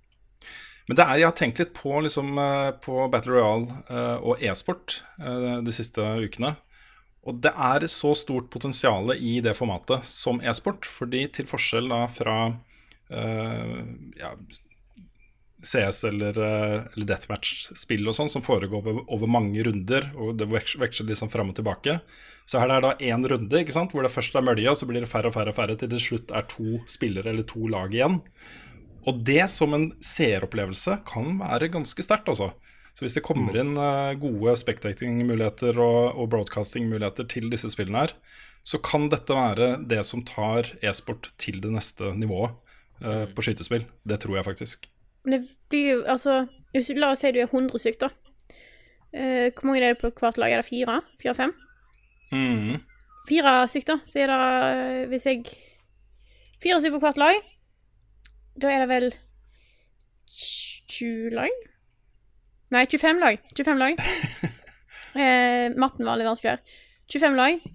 Men 0.88 0.96
det 0.96 1.04
er, 1.04 1.18
jeg 1.20 1.28
har 1.28 1.36
tenkt 1.36 1.60
litt 1.60 1.74
på, 1.76 1.98
liksom, 2.06 2.38
eh, 2.40 2.70
på 2.84 3.08
Battle 3.12 3.34
Royale 3.36 3.82
eh, 3.90 4.18
og 4.24 4.44
e-sport 4.44 5.02
eh, 5.20 5.58
de 5.66 5.74
siste 5.76 6.04
ukene. 6.24 6.54
Og 7.28 7.42
det 7.44 7.52
er 7.52 7.88
så 7.92 8.14
stort 8.16 8.48
potensial 8.54 9.12
i 9.18 9.38
det 9.44 9.56
formatet 9.58 10.06
som 10.08 10.40
e-sport. 10.40 10.88
Fordi 10.88 11.26
til 11.36 11.50
forskjell 11.50 11.90
da 11.92 12.06
fra 12.12 12.38
uh, 12.48 13.82
ja, 14.20 14.32
CS 15.64 16.04
eller, 16.04 16.38
eh, 16.38 16.84
eller 16.94 17.08
deathmatch-spill 17.10 18.08
og 18.08 18.16
sånn, 18.16 18.30
som 18.30 18.44
foregår 18.46 18.78
over, 18.78 19.00
over 19.14 19.30
mange 19.32 19.64
runder, 19.66 20.06
og 20.16 20.38
det 20.38 20.46
veks- 20.52 20.78
veksler 20.80 21.10
liksom 21.10 21.32
fram 21.34 21.50
og 21.50 21.58
tilbake, 21.58 21.98
så 22.46 22.62
her 22.62 22.72
er 22.72 22.84
det 22.84 22.92
da 22.92 23.10
én 23.10 23.26
runde 23.32 23.64
ikke 23.64 23.74
sant? 23.76 23.92
hvor 23.92 24.06
det 24.06 24.14
først 24.14 24.38
er 24.38 24.46
mølje, 24.46 24.70
og 24.70 24.78
så 24.78 24.88
blir 24.90 25.04
det 25.04 25.10
færre 25.10 25.32
og 25.32 25.36
færre, 25.36 25.52
og 25.52 25.58
færre 25.58 25.78
til 25.80 25.90
det 25.92 26.02
slutt 26.04 26.32
er 26.32 26.46
to 26.52 26.80
spillere 26.88 27.34
eller 27.34 27.48
to 27.50 27.66
lag 27.74 27.94
igjen. 27.94 28.22
Og 29.08 29.24
det 29.26 29.50
som 29.50 29.74
en 29.74 29.90
seeropplevelse 30.04 31.00
kan 31.08 31.38
være 31.42 31.72
ganske 31.74 32.06
sterkt, 32.06 32.30
altså. 32.30 32.52
Så 32.98 33.06
hvis 33.06 33.14
det 33.14 33.22
kommer 33.28 33.54
inn 33.62 33.76
eh, 33.78 34.16
gode 34.18 34.56
spectating-muligheter 34.58 35.78
og, 35.78 36.18
og 36.18 36.32
broadcasting-muligheter 36.34 37.28
til 37.30 37.52
disse 37.52 37.70
spillene 37.70 38.08
her, 38.08 38.14
så 38.66 38.80
kan 38.82 39.06
dette 39.12 39.38
være 39.38 39.68
det 39.86 40.02
som 40.08 40.24
tar 40.26 40.72
e-sport 40.82 41.30
til 41.38 41.62
det 41.62 41.76
neste 41.76 42.10
nivået 42.18 42.56
eh, 43.06 43.28
på 43.30 43.46
skytespill. 43.46 43.86
Det 44.02 44.18
tror 44.24 44.40
jeg 44.40 44.48
faktisk. 44.50 44.90
Men 45.22 45.38
det 45.38 45.42
blir 45.70 45.92
jo 45.92 46.00
altså 46.10 46.48
hvis, 46.74 46.90
La 46.98 47.12
oss 47.14 47.22
si 47.22 47.32
du 47.36 47.40
er 47.44 47.52
100 47.52 47.84
stykk, 47.86 48.02
da. 48.08 48.10
Uh, 49.08 49.48
hvor 49.56 49.70
mange 49.70 49.80
er 49.82 49.94
det 49.94 50.02
på 50.02 50.10
hvert 50.20 50.38
lag? 50.38 50.52
Er 50.52 50.62
det 50.62 50.68
fire? 50.68 50.98
Fire-fem? 51.22 51.54
Mm. 52.34 52.76
Fire 53.30 53.54
stykk, 53.72 53.88
da. 53.88 53.96
Så 54.04 54.20
er 54.26 54.34
det 54.34 55.08
Hvis 55.14 55.26
jeg 55.26 55.46
Fire 56.62 56.82
stykk 56.82 56.98
på 56.98 57.06
hvert 57.06 57.22
lag. 57.22 57.40
Da 58.62 58.74
er 58.74 58.84
det 58.84 58.90
vel 58.92 59.10
20 60.28 61.38
lag? 61.38 61.67
Nei, 62.74 62.84
25 62.86 63.22
lag. 63.24 63.40
25 63.56 63.80
lag. 63.80 64.02
eh, 65.22 65.68
matten 65.80 66.08
var 66.08 66.20
litt 66.20 66.28
vanskelig 66.28 66.56
her. 66.56 66.78
25 67.14 67.38
lag. 67.40 67.68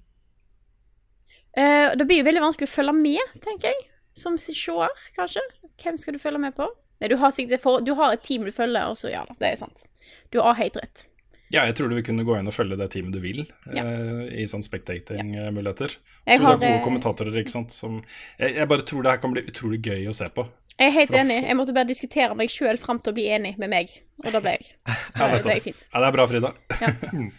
Eh, 1.56 1.88
det 1.96 2.06
blir 2.08 2.20
jo 2.20 2.28
veldig 2.28 2.44
vanskelig 2.44 2.68
å 2.68 2.74
følge 2.74 2.94
med, 2.96 3.36
tenker 3.44 3.72
jeg. 3.72 3.88
Som 4.16 4.36
seer, 4.40 4.92
kanskje. 5.16 5.44
Hvem 5.80 5.96
skal 6.00 6.16
du 6.16 6.20
følge 6.20 6.42
med 6.42 6.56
på? 6.56 6.68
Nei, 7.00 7.08
du 7.10 7.16
har, 7.18 7.32
for, 7.62 7.80
du 7.82 7.94
har 7.98 8.14
et 8.14 8.22
team 8.22 8.44
du 8.46 8.52
følger, 8.54 8.92
og 8.92 9.00
så 9.00 9.10
ja 9.10 9.24
da, 9.26 9.34
det 9.40 9.48
er 9.48 9.58
sant. 9.64 9.86
Du 10.30 10.38
har 10.44 10.54
helt 10.60 10.76
rett. 10.78 11.06
Ja, 11.52 11.66
jeg 11.68 11.74
tror 11.76 11.90
du 11.90 11.98
vil 11.98 12.04
kunne 12.06 12.24
gå 12.24 12.36
inn 12.38 12.48
og 12.48 12.54
følge 12.56 12.78
det 12.80 12.86
teamet 12.94 13.12
du 13.12 13.18
vil 13.20 13.42
Ja. 13.74 13.82
eh, 13.84 14.40
i 14.40 14.46
sånn 14.48 14.64
spectating-muligheter. 14.64 15.96
Ja. 16.24 16.36
Så 16.36 16.38
du 16.38 16.46
har, 16.46 16.54
har 16.54 16.60
gode 16.62 16.70
eh, 16.78 16.84
kommentatorer, 16.84 17.36
ikke 17.42 17.52
sant. 17.52 17.74
Som, 17.76 17.98
jeg, 18.38 18.54
jeg 18.56 18.68
bare 18.70 18.86
tror 18.88 19.04
det 19.04 19.12
her 19.12 19.20
kan 19.20 19.34
bli 19.34 19.44
utrolig 19.50 19.82
gøy 19.84 20.06
å 20.08 20.14
se 20.16 20.30
på. 20.32 20.46
Jeg 20.78 20.88
er 20.88 20.94
helt 20.96 21.14
enig. 21.14 21.38
Jeg 21.44 21.56
måtte 21.58 21.74
bare 21.76 21.88
diskutere 21.88 22.36
meg 22.38 22.50
sjøl 22.52 22.78
fram 22.80 23.00
til 23.02 23.12
å 23.12 23.16
bli 23.16 23.26
enig 23.34 23.54
med 23.60 23.70
meg, 23.72 23.92
og 24.24 24.30
da 24.34 24.40
ble 24.42 24.54
jeg. 24.56 24.70
Så 24.72 25.18
Ja, 25.20 25.26
det 25.28 25.40
nettopp. 25.40 25.66
fint. 25.66 25.86
Ja, 25.88 26.02
det 26.02 26.08
er 26.08 26.16
bra, 26.16 26.28
Frida. 26.30 26.52
Ja. 26.80 26.92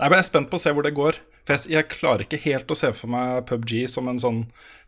Nei, 0.00 0.08
Jeg 0.08 0.16
er 0.16 0.26
spent 0.26 0.48
på 0.50 0.56
å 0.56 0.62
se 0.62 0.72
hvor 0.74 0.86
det 0.86 0.94
går. 0.96 1.20
For 1.44 1.54
jeg, 1.56 1.72
jeg 1.74 1.88
klarer 1.92 2.24
ikke 2.24 2.40
helt 2.46 2.72
å 2.72 2.78
se 2.78 2.90
for 2.96 3.12
meg 3.12 3.44
PubG 3.48 3.74
som 3.92 4.08
en 4.10 4.20
sånn 4.20 4.42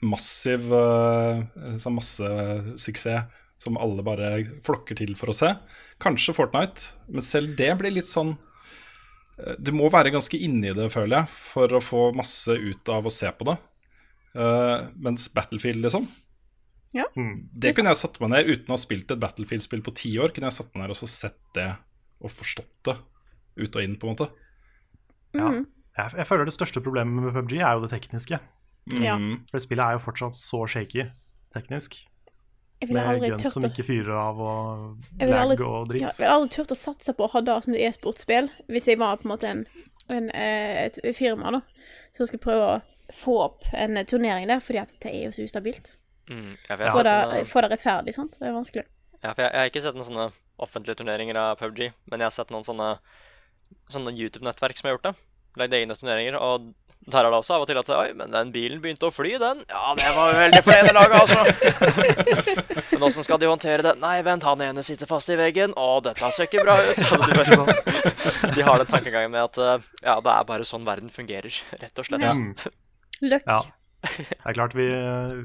massiv 0.04 0.72
uh, 0.72 1.42
sånn 1.80 1.96
massesuksess 1.98 3.38
som 3.62 3.76
alle 3.78 4.02
bare 4.02 4.30
flokker 4.66 4.98
til 4.98 5.12
for 5.18 5.30
å 5.30 5.36
se. 5.36 5.52
Kanskje 6.02 6.34
Fortnite, 6.34 6.96
men 7.12 7.22
selv 7.24 7.54
det 7.60 7.70
blir 7.78 7.94
litt 7.94 8.10
sånn 8.10 8.32
eh, 9.38 9.54
Du 9.62 9.70
må 9.76 9.86
være 9.92 10.10
ganske 10.10 10.34
inni 10.34 10.72
det, 10.74 10.88
føler 10.90 11.20
jeg, 11.20 11.30
for 11.30 11.76
å 11.78 11.82
få 11.84 12.08
masse 12.18 12.56
ut 12.58 12.90
av 12.90 13.06
å 13.06 13.12
se 13.14 13.30
på 13.30 13.46
det. 13.46 13.54
Eh, 14.34 14.88
mens 15.06 15.28
Battlefield, 15.30 15.84
liksom 15.86 16.08
Mm. 16.92 17.48
Det 17.52 17.72
kunne 17.76 17.92
jeg 17.94 18.02
satt 18.02 18.18
meg 18.20 18.32
ned 18.34 18.50
uten 18.50 18.72
å 18.72 18.76
ha 18.76 18.80
spilt 18.80 19.12
et 19.14 19.20
Battlefield-spill 19.22 19.84
på 19.84 19.94
ti 19.96 20.12
år. 20.20 20.34
Kunne 20.34 20.50
jeg 20.50 20.58
satt 20.58 20.72
meg 20.74 20.84
ned 20.84 20.94
og 20.94 21.10
sett 21.10 21.40
det 21.56 21.70
og 22.22 22.30
forstått 22.30 22.72
det 22.88 22.96
ut 23.62 23.76
og 23.76 23.84
inn, 23.84 23.98
på 24.00 24.08
en 24.08 24.14
måte. 24.14 24.28
Ja. 25.36 25.48
Jeg, 25.98 26.14
jeg 26.20 26.28
føler 26.28 26.48
det 26.48 26.54
største 26.56 26.82
problemet 26.84 27.24
med 27.24 27.34
PubG 27.34 27.58
er 27.58 27.76
jo 27.76 27.84
det 27.84 27.92
tekniske. 27.92 28.38
Ja. 28.92 29.18
Mm. 29.18 29.42
For 29.50 29.62
spillet 29.62 29.84
er 29.84 29.98
jo 29.98 30.02
fortsatt 30.06 30.38
så 30.38 30.64
shaky 30.70 31.06
teknisk. 31.54 32.00
Med 32.90 33.22
guns 33.22 33.52
som 33.52 33.62
ikke 33.68 33.84
fyrer 33.86 34.16
av, 34.18 34.40
og 34.42 35.20
lag 35.22 35.52
og 35.54 35.60
ja, 35.62 35.82
dritt. 35.86 36.02
jeg 36.02 36.16
ville 36.18 36.34
aldri 36.34 36.50
turt 36.56 36.72
å 36.74 36.78
satse 36.78 37.12
på 37.14 37.28
å 37.28 37.30
ha 37.30 37.42
det 37.46 37.58
som 37.62 37.76
et 37.76 37.84
e-sportspill 37.86 38.48
hvis 38.72 38.88
jeg 38.90 38.98
var 38.98 39.20
på 39.20 39.28
en 39.28 39.30
måte 39.30 39.50
en, 39.52 39.60
en, 40.10 40.26
eh, 40.34 40.88
et 40.88 40.98
firma 41.14 41.52
da, 41.54 41.60
som 42.16 42.26
skulle 42.26 42.42
prøve 42.42 42.72
å 42.72 43.12
få 43.14 43.36
opp 43.44 43.68
en 43.78 44.00
turnering 44.08 44.50
der, 44.50 44.64
fordi 44.64 44.82
at 44.82 44.90
det 45.04 45.12
er 45.12 45.28
jo 45.28 45.36
så 45.36 45.46
ustabilt. 45.46 45.92
Mm, 46.30 46.52
ja, 46.68 46.76
for 46.76 46.84
Få 46.98 47.02
det, 47.06 47.16
en, 47.40 47.48
få 47.50 47.64
det 47.64 47.72
rettferdig, 47.74 48.14
sant. 48.14 48.38
Det 48.38 48.48
er 48.48 48.54
vanskelig. 48.54 48.86
ja, 49.22 49.32
for 49.32 49.42
jeg, 49.42 49.50
jeg 49.50 49.58
har 49.60 49.72
ikke 49.72 49.84
sett 49.86 49.98
noen 49.98 50.08
sånne 50.10 50.28
offentlige 50.62 51.00
turneringer 51.00 51.38
av 51.40 51.56
PubG, 51.58 51.88
men 52.10 52.22
jeg 52.22 52.28
har 52.28 52.34
sett 52.34 52.52
noen 52.54 52.66
sånne, 52.66 52.94
sånne 53.90 54.14
YouTube-nettverk 54.14 54.78
som 54.78 54.88
har 54.88 54.96
gjort 54.96 55.10
det. 55.10 55.14
Lagd 55.60 55.74
egne 55.76 55.96
turneringer, 55.98 56.38
og 56.40 56.70
der 57.10 57.26
er 57.26 57.32
det 57.32 57.38
også 57.40 57.56
av 57.56 57.64
og 57.64 57.66
til 57.66 57.78
at 57.80 57.88
Oi, 57.90 58.12
men 58.14 58.30
den 58.30 58.52
bilen 58.54 58.78
begynte 58.82 59.08
å 59.08 59.12
fly, 59.12 59.34
den. 59.42 59.64
Ja, 59.68 59.90
det 59.98 60.12
var 60.14 60.36
veldig 60.38 60.60
for 60.62 60.92
lag 60.94 61.14
altså. 61.18 61.40
men 62.92 63.06
åssen 63.08 63.26
skal 63.26 63.40
de 63.42 63.50
håndtere 63.50 63.82
det? 63.82 63.96
Nei, 64.00 64.20
vent, 64.22 64.46
han 64.46 64.62
ene 64.62 64.84
sitter 64.86 65.10
fast 65.10 65.32
i 65.34 65.36
veggen. 65.36 65.74
Å, 65.74 65.88
dette 66.04 66.30
ser 66.36 66.46
ikke 66.46 66.62
bra 66.62 66.78
ut. 66.86 67.02
De, 67.02 67.44
sånn. 67.50 68.54
de 68.54 68.66
har 68.68 68.78
den 68.78 68.90
tankegangen 68.94 69.34
med 69.34 69.42
at 69.48 69.58
eh, 69.58 69.90
ja, 70.06 70.20
det 70.22 70.36
er 70.36 70.46
bare 70.46 70.68
sånn 70.68 70.86
verden 70.86 71.10
fungerer, 71.10 71.58
rett 71.82 71.98
og 71.98 72.06
slett. 72.06 72.22
Ja. 72.22 72.36
Mm. 72.38 72.54
Løkk. 73.32 73.50
Ja. 73.50 73.60
Det 74.02 74.50
er 74.50 74.56
klart, 74.56 74.74
vi, 74.74 74.86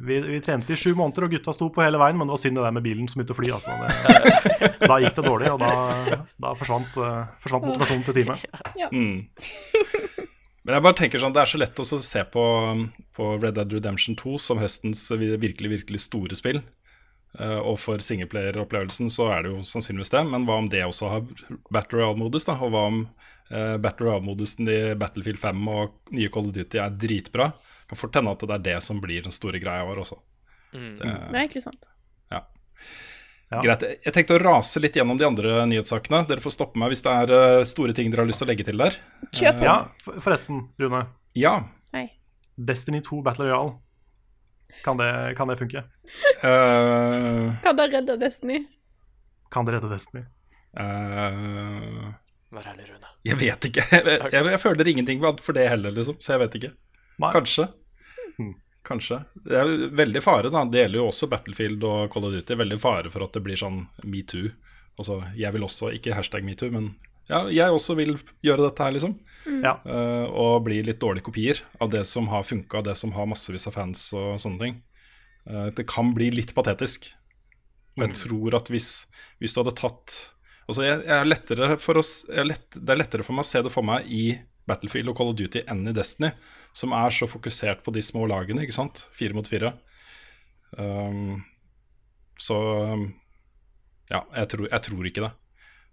vi, 0.08 0.20
vi 0.26 0.39
trente 0.41 0.74
i 0.74 0.80
sju 0.80 0.95
måneder, 0.97 1.28
og 1.28 1.34
gutta 1.36 1.53
sto 1.53 1.70
på 1.74 1.84
hele 1.86 1.99
veien, 2.01 2.18
men 2.18 2.30
det 2.30 2.34
var 2.34 2.41
synd 2.41 2.58
det 2.58 2.66
der 2.66 2.74
med 2.74 2.86
bilen 2.86 3.10
som 3.10 3.22
begynte 3.22 3.36
å 3.36 3.38
fly. 3.38 3.51
Altså. 3.53 3.76
Det, 3.78 4.72
da 4.89 4.97
gikk 5.03 5.20
det 5.20 5.26
dårlig, 5.28 5.51
og 5.53 5.62
da, 5.62 6.22
da 6.41 6.53
forsvant, 6.58 6.97
eh, 7.05 7.20
forsvant 7.43 7.68
motivasjonen 7.70 8.08
til 8.08 8.18
teamet. 8.18 8.47
Mm. 8.91 9.20
Men 10.68 10.76
jeg 10.76 10.84
bare 10.84 10.97
tenker 10.99 11.22
sånn, 11.22 11.36
det 11.36 11.43
er 11.45 11.47
så 11.53 11.62
lett 11.62 11.80
også 11.80 12.01
å 12.01 12.03
se 12.03 12.26
på, 12.28 12.43
på 13.16 13.30
Red 13.38 13.55
Dead 13.55 13.78
Redemption 13.78 14.18
2 14.20 14.34
som 14.49 14.60
høstens 14.60 15.05
virkelig, 15.16 15.70
virkelig 15.78 16.01
store 16.03 16.36
spill. 16.36 16.60
Eh, 17.40 17.58
og 17.60 17.78
for 17.82 18.02
singleplayer-opplevelsen 18.04 19.12
så 19.14 19.30
er 19.36 19.46
det 19.46 19.52
jo 19.54 19.64
sannsynligvis 19.68 20.14
det, 20.14 20.24
men 20.30 20.48
hva 20.48 20.60
om 20.62 20.70
det 20.72 20.86
også 20.86 21.12
har 21.12 21.26
Battle 21.74 22.00
Royale-modus, 22.00 22.48
da? 22.50 22.56
Og 22.64 22.72
hva 22.74 22.86
om 22.90 23.04
uh, 23.04 23.76
Battle 23.84 24.08
Royale-modusen 24.08 24.72
i 24.72 24.80
Battlefield 25.00 25.42
5 25.42 25.68
og 25.74 26.16
nye 26.18 26.32
Call 26.34 26.50
of 26.50 26.56
Duty 26.56 26.82
er 26.82 26.96
dritbra? 27.04 27.52
Kan 27.88 28.00
fort 28.00 28.18
hende 28.18 28.34
at 28.34 28.48
det 28.48 28.58
er 28.58 28.66
det 28.72 28.80
som 28.86 29.04
blir 29.04 29.28
den 29.28 29.36
store 29.36 29.62
greia 29.64 29.86
vår 29.88 30.02
også. 30.06 30.18
Mm. 30.74 30.96
Det, 30.98 31.04
Det 31.06 31.36
er 31.36 31.44
egentlig 31.44 31.64
sant. 31.68 31.88
ja. 32.34 32.42
Ja. 33.48 33.62
Greit. 33.64 33.84
Jeg 34.04 34.12
tenkte 34.12 34.36
å 34.36 34.42
rase 34.42 34.82
litt 34.84 34.98
gjennom 35.00 35.16
de 35.16 35.24
andre 35.24 35.62
nyhetssakene. 35.72 36.26
Dere 36.28 36.44
får 36.44 36.52
stoppe 36.58 36.80
meg 36.82 36.92
hvis 36.92 37.04
det 37.06 37.14
er 37.16 37.32
eh, 37.38 37.62
store 37.70 37.94
ting 37.96 38.10
dere 38.12 38.26
har 38.26 38.28
lyst 38.28 38.42
til 38.44 38.48
å 38.48 38.52
legge 38.52 38.66
til 38.68 38.82
der. 38.82 38.98
Kjør 39.32 39.54
på. 39.56 39.64
Ja, 39.64 39.76
forresten, 40.26 40.66
Rune. 40.82 41.06
Ja. 41.40 41.54
Hei. 41.96 42.10
Destiny 42.60 43.00
2 43.06 43.22
Battle 43.24 43.48
Royale. 43.48 43.78
Kan 44.86 45.00
det, 45.02 45.12
kan 45.38 45.50
det 45.50 45.58
funke? 45.60 45.84
Uh, 46.44 47.56
Kan 47.64 47.76
det 47.80 47.88
redde 47.94 48.18
Destiny? 48.22 48.62
Kan 49.52 49.68
det 49.68 49.78
redde 49.78 49.90
Destiny? 49.92 50.24
Uh, 50.78 52.14
Vær 52.54 52.70
ærlig, 52.72 52.86
Rune. 52.92 53.10
Jeg 53.28 53.40
vet 53.42 53.68
ikke. 53.70 53.84
Jeg, 53.92 54.20
jeg, 54.32 54.46
jeg 54.54 54.62
føler 54.62 54.88
ingenting 54.88 55.24
for 55.44 55.58
det 55.58 55.68
heller, 55.68 55.92
liksom. 55.92 56.16
Så 56.24 56.36
jeg 56.36 56.44
vet 56.46 56.56
ikke. 56.62 56.72
Nei. 57.20 57.32
Kanskje. 57.36 57.68
Hmm. 58.38 58.54
Kanskje. 58.88 59.20
Det 59.44 59.58
er 59.60 59.74
veldig 60.00 60.22
fare, 60.24 60.52
da. 60.54 60.64
Det 60.72 60.86
gjelder 60.86 61.02
jo 61.02 61.10
også 61.10 61.28
Battlefield 61.32 61.84
og 61.88 62.14
Call 62.14 62.30
of 62.30 62.38
Duty. 62.38 62.56
Veldig 62.62 62.80
fare 62.80 63.12
for 63.12 63.26
at 63.26 63.36
det 63.36 63.44
blir 63.44 63.60
sånn 63.60 63.82
metoo. 64.08 64.54
Altså, 64.98 65.20
jeg 65.38 65.54
vil 65.54 65.68
også, 65.68 65.92
ikke 65.98 66.16
hashtag 66.18 66.48
metoo, 66.48 66.72
men 66.74 66.94
ja, 67.28 67.42
jeg 67.52 67.76
også 67.76 67.96
vil 68.00 68.16
gjøre 68.46 68.70
dette 68.70 68.86
her, 68.86 68.96
liksom. 68.96 69.18
Ja. 69.64 69.78
Uh, 69.84 70.28
og 70.32 70.66
bli 70.68 70.80
litt 70.86 71.00
dårlige 71.02 71.28
kopier 71.28 71.60
av 71.84 71.92
det 71.92 72.04
som 72.08 72.30
har 72.32 72.46
funka, 72.48 72.84
det 72.86 72.96
som 73.00 73.14
har 73.16 73.28
massevis 73.30 73.68
av 73.70 73.76
fans 73.76 74.10
og 74.16 74.40
sånne 74.44 74.64
ting. 74.64 74.78
Uh, 75.48 75.68
det 75.76 75.88
kan 75.90 76.14
bli 76.16 76.30
litt 76.36 76.54
patetisk. 76.56 77.10
Og 77.98 78.06
jeg 78.06 78.20
tror 78.20 78.60
at 78.60 78.72
hvis, 78.72 78.92
hvis 79.42 79.56
du 79.56 79.64
hadde 79.64 79.78
tatt 79.80 80.18
Altså, 80.68 80.82
jeg, 80.84 80.98
jeg 81.08 81.16
er 81.16 81.28
lettere 81.30 81.68
for 81.80 81.96
å, 81.96 82.02
jeg 82.04 82.42
er 82.42 82.48
lett, 82.50 82.66
Det 82.76 82.92
er 82.92 83.00
lettere 83.00 83.24
for 83.24 83.38
meg 83.38 83.46
å 83.46 83.48
se 83.48 83.62
det 83.64 83.70
for 83.72 83.88
meg 83.88 84.10
i 84.12 84.24
Battlefield 84.68 85.14
og 85.14 85.16
Call 85.16 85.30
of 85.32 85.38
Duty 85.40 85.62
enn 85.64 85.86
i 85.88 85.94
Destiny, 85.96 86.34
som 86.76 86.92
er 86.92 87.14
så 87.16 87.24
fokusert 87.32 87.86
på 87.86 87.94
de 87.96 88.04
små 88.04 88.26
lagene, 88.28 88.66
ikke 88.66 88.76
sant? 88.76 89.00
Fire 89.16 89.38
mot 89.38 89.48
fire. 89.48 89.72
Um, 90.76 91.40
så 92.36 92.58
ja, 94.12 94.20
jeg 94.36 94.50
tror, 94.52 94.68
jeg 94.68 94.84
tror 94.90 95.08
ikke 95.08 95.24
det. 95.24 95.32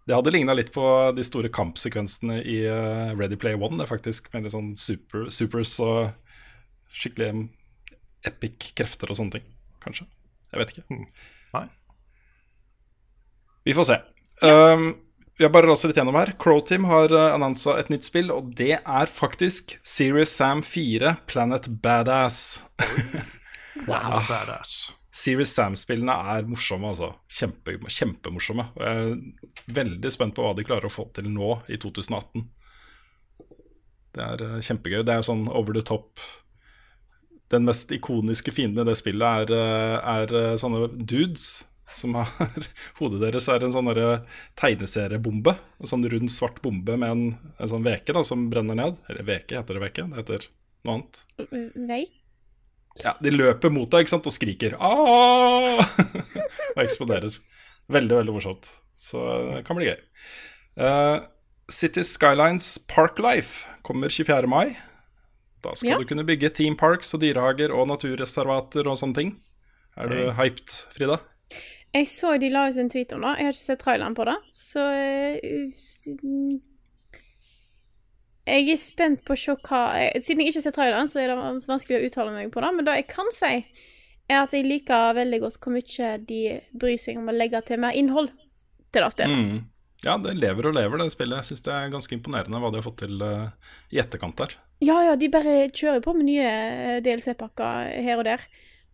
Det 0.05 0.17
hadde 0.17 0.33
ligna 0.35 0.53
litt 0.57 0.73
på 0.75 0.85
de 1.17 1.25
store 1.25 1.49
kampsekvensene 1.53 2.43
i 2.45 2.59
uh, 2.69 3.15
Ready 3.17 3.39
Play 3.41 3.57
One, 3.57 3.79
det 3.81 3.89
faktisk, 3.89 4.29
med 4.35 4.45
litt 4.45 4.53
sånn 4.53 4.75
super, 4.77 5.31
supers 5.33 5.79
og 5.81 6.11
skikkelig 6.95 7.49
epic 8.29 8.73
krefter 8.77 9.11
og 9.11 9.19
sånne 9.19 9.39
ting. 9.39 9.47
Kanskje. 9.85 10.07
Jeg 10.53 10.61
vet 10.61 10.75
ikke. 10.75 10.99
Nei. 11.57 11.65
Vi 13.65 13.75
får 13.77 13.89
se. 13.89 13.99
Um, 14.45 14.91
vi 15.39 15.47
har 15.47 15.53
bare 15.55 15.71
raset 15.71 15.89
litt 15.89 15.99
gjennom 15.99 16.19
her. 16.21 16.35
Crowteam 16.39 16.85
har 16.91 17.13
uh, 17.15 17.33
annonsa 17.33 17.79
et 17.81 17.89
nytt 17.93 18.07
spill, 18.07 18.29
og 18.31 18.53
det 18.61 18.77
er 18.79 19.11
faktisk 19.11 19.79
Serious 19.81 20.37
Sam 20.37 20.63
4 20.63 21.17
Planet 21.31 21.71
Badass. 21.83 22.63
Wow. 23.89 24.21
Badass. 24.31 24.93
Serious 25.15 25.53
Sam-spillene 25.55 26.15
er 26.35 26.47
morsomme, 26.51 26.91
altså. 26.91 27.13
Kjempe, 27.31 27.77
kjempemorsomme. 27.87 28.67
Jeg 28.81 29.03
er 29.03 29.75
veldig 29.77 30.11
spent 30.11 30.35
på 30.35 30.43
hva 30.43 30.55
de 30.59 30.65
klarer 30.67 30.89
å 30.89 30.93
få 30.93 31.07
til 31.15 31.29
nå, 31.31 31.53
i 31.71 31.79
2018. 31.79 32.49
Det 34.15 34.25
er 34.25 34.43
uh, 34.43 34.57
kjempegøy. 34.63 35.05
Det 35.07 35.15
er 35.15 35.27
sånn 35.27 35.47
over 35.51 35.75
the 35.75 35.83
top 35.87 36.23
Den 37.51 37.67
mest 37.67 37.91
ikoniske 37.95 38.55
fienden 38.55 38.83
i 38.83 38.89
det 38.89 38.97
spillet 38.99 39.45
er, 39.45 39.55
uh, 39.55 40.17
er 40.17 40.35
uh, 40.35 40.57
sånne 40.59 40.89
dudes 40.99 41.69
som 41.95 42.17
har 42.19 42.31
Hodet 42.99 43.21
deres 43.23 43.47
er 43.53 43.63
en 43.63 43.75
sånn 43.75 43.93
tegneseriebombe. 44.59 45.55
En 45.79 45.91
sånn 45.91 46.09
rund, 46.11 46.33
svart 46.33 46.59
bombe 46.65 46.99
med 46.99 47.15
en, 47.15 47.25
en 47.55 47.71
sånn 47.71 47.87
veke 47.87 48.17
da, 48.17 48.25
som 48.27 48.49
brenner 48.51 48.79
ned. 48.81 48.99
Eller 49.07 49.31
veke, 49.31 49.61
heter 49.61 49.79
det 49.79 49.85
veke? 49.85 50.09
Det 50.11 50.23
heter 50.25 50.51
noe 50.83 50.99
annet. 50.99 51.25
Nei. 51.79 52.03
Ja, 53.03 53.17
De 53.23 53.31
løper 53.35 53.73
mot 53.75 53.91
deg 53.91 54.05
ikke 54.05 54.13
sant, 54.15 54.27
og 54.31 54.33
skriker 54.35 54.77
og 54.81 55.83
eksploderer. 56.85 57.35
Veldig, 57.91 58.17
veldig 58.21 58.35
morsomt. 58.37 58.71
Så 58.95 59.21
det 59.51 59.65
kan 59.67 59.77
bli 59.77 59.89
gøy. 59.91 59.99
Uh, 60.79 61.27
City 61.71 62.05
Skylines 62.07 62.79
Parklife 62.89 63.67
kommer 63.87 64.09
24. 64.13 64.47
mai. 64.49 64.77
Da 65.65 65.73
skal 65.75 65.91
Ja. 65.95 65.99
du 65.99 66.05
kunne 66.07 66.25
bygge 66.29 66.51
theme 66.55 66.77
parks 66.77 67.15
og 67.17 67.21
dyrehager 67.25 67.73
og 67.75 67.89
naturreservater 67.89 68.87
og 68.87 68.99
sånne 69.01 69.15
ting. 69.19 69.35
Er 69.97 70.09
du 70.09 70.15
Hey. 70.31 70.51
hyped, 70.51 70.71
Frida? 70.95 71.19
Jeg 71.95 72.07
så 72.11 72.39
de 72.41 72.49
la 72.51 72.69
ut 72.69 72.77
en 72.77 72.89
tweet 72.91 73.13
om 73.15 73.21
det. 73.23 73.37
Jeg 73.39 73.47
har 73.47 73.53
ikke 73.55 73.63
sett 73.65 73.79
traileren 73.85 74.15
på 74.19 74.25
det, 74.27 74.35
så 74.55 74.83
mm. 76.23 76.61
Jeg 78.45 78.69
er 78.75 78.81
spent 78.81 79.23
på 79.25 79.33
å 79.33 79.41
se 79.41 79.55
hva 79.65 79.83
jeg, 79.97 80.23
Siden 80.27 80.43
jeg 80.43 80.53
ikke 80.53 80.61
har 80.61 80.67
sett 80.67 80.77
traileren, 80.77 81.09
så 81.09 81.23
er 81.23 81.31
det 81.33 81.37
vanskelig 81.65 81.97
å 81.97 82.09
uttale 82.09 82.35
meg 82.35 82.51
på 82.53 82.61
det. 82.61 82.73
Men 82.77 82.89
det 82.89 82.97
jeg 82.99 83.07
kan 83.13 83.31
si, 83.33 83.53
er 84.29 84.41
at 84.43 84.53
jeg 84.57 84.67
liker 84.69 85.17
veldig 85.17 85.41
godt 85.45 85.61
hvor 85.61 85.75
mye 85.77 86.11
de 86.29 86.41
bryr 86.77 86.99
seg 87.01 87.21
om 87.21 87.31
å 87.33 87.37
legge 87.37 87.63
til 87.69 87.81
mer 87.81 87.97
innhold 87.97 88.33
til 88.93 89.05
det 89.05 89.15
spillet. 89.15 89.47
Mm. 89.49 89.63
Ja, 90.05 90.19
det 90.21 90.35
lever 90.37 90.69
og 90.69 90.77
lever, 90.77 91.01
det 91.01 91.15
spillet. 91.15 91.41
Jeg 91.41 91.49
syns 91.49 91.65
det 91.65 91.73
er 91.73 91.93
ganske 91.93 92.17
imponerende 92.17 92.61
hva 92.61 92.71
de 92.73 92.81
har 92.81 92.85
fått 92.85 93.01
til 93.07 93.25
uh, 93.25 93.49
i 93.95 94.01
etterkant 94.03 94.37
der. 94.37 94.59
Ja, 94.85 94.99
ja, 95.07 95.17
de 95.17 95.31
bare 95.33 95.71
kjører 95.73 96.03
på 96.05 96.13
med 96.17 96.29
nye 96.29 96.45
eh, 96.45 97.01
DLC-pakker 97.05 97.95
her 98.05 98.21
og 98.21 98.27
der. 98.29 98.43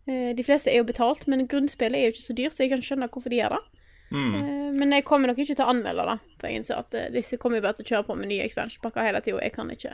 Eh, 0.07 0.31
De 0.37 0.45
fleste 0.45 0.71
er 0.71 0.79
jo 0.79 0.87
betalt, 0.87 1.25
men 1.27 1.49
grunnspillet 1.51 1.99
er 1.99 2.05
jo 2.07 2.13
ikke 2.15 2.27
så 2.29 2.35
dyrt, 2.37 2.55
så 2.55 2.63
jeg 2.63 2.71
kan 2.71 2.85
skjønne 2.85 3.09
hvorfor 3.11 3.33
de 3.33 3.41
gjør 3.41 3.57
det. 3.57 3.80
Mm. 4.11 4.33
Eh, 4.35 4.71
Men 4.79 4.91
jeg 4.91 5.05
kommer 5.07 5.31
nok 5.31 5.37
ikke 5.39 5.55
til 5.55 5.63
å 5.65 5.69
anmelde 5.71 6.03
det, 6.09 6.17
for 6.39 6.47
jeg 6.49 6.59
innser 6.61 6.79
at 6.81 6.95
eh, 6.99 7.09
disse 7.13 7.37
kommer 7.39 7.57
jo 7.61 7.65
bare 7.67 7.77
til 7.79 7.85
å 7.85 7.89
kjøre 7.93 8.07
på 8.09 8.15
med 8.19 8.27
nye 8.31 8.43
expansion-pakker 8.47 9.07
hele 9.07 9.21
tida, 9.23 9.37
og 9.37 9.43
jeg 9.45 9.53
kan 9.55 9.71
ikke. 9.71 9.93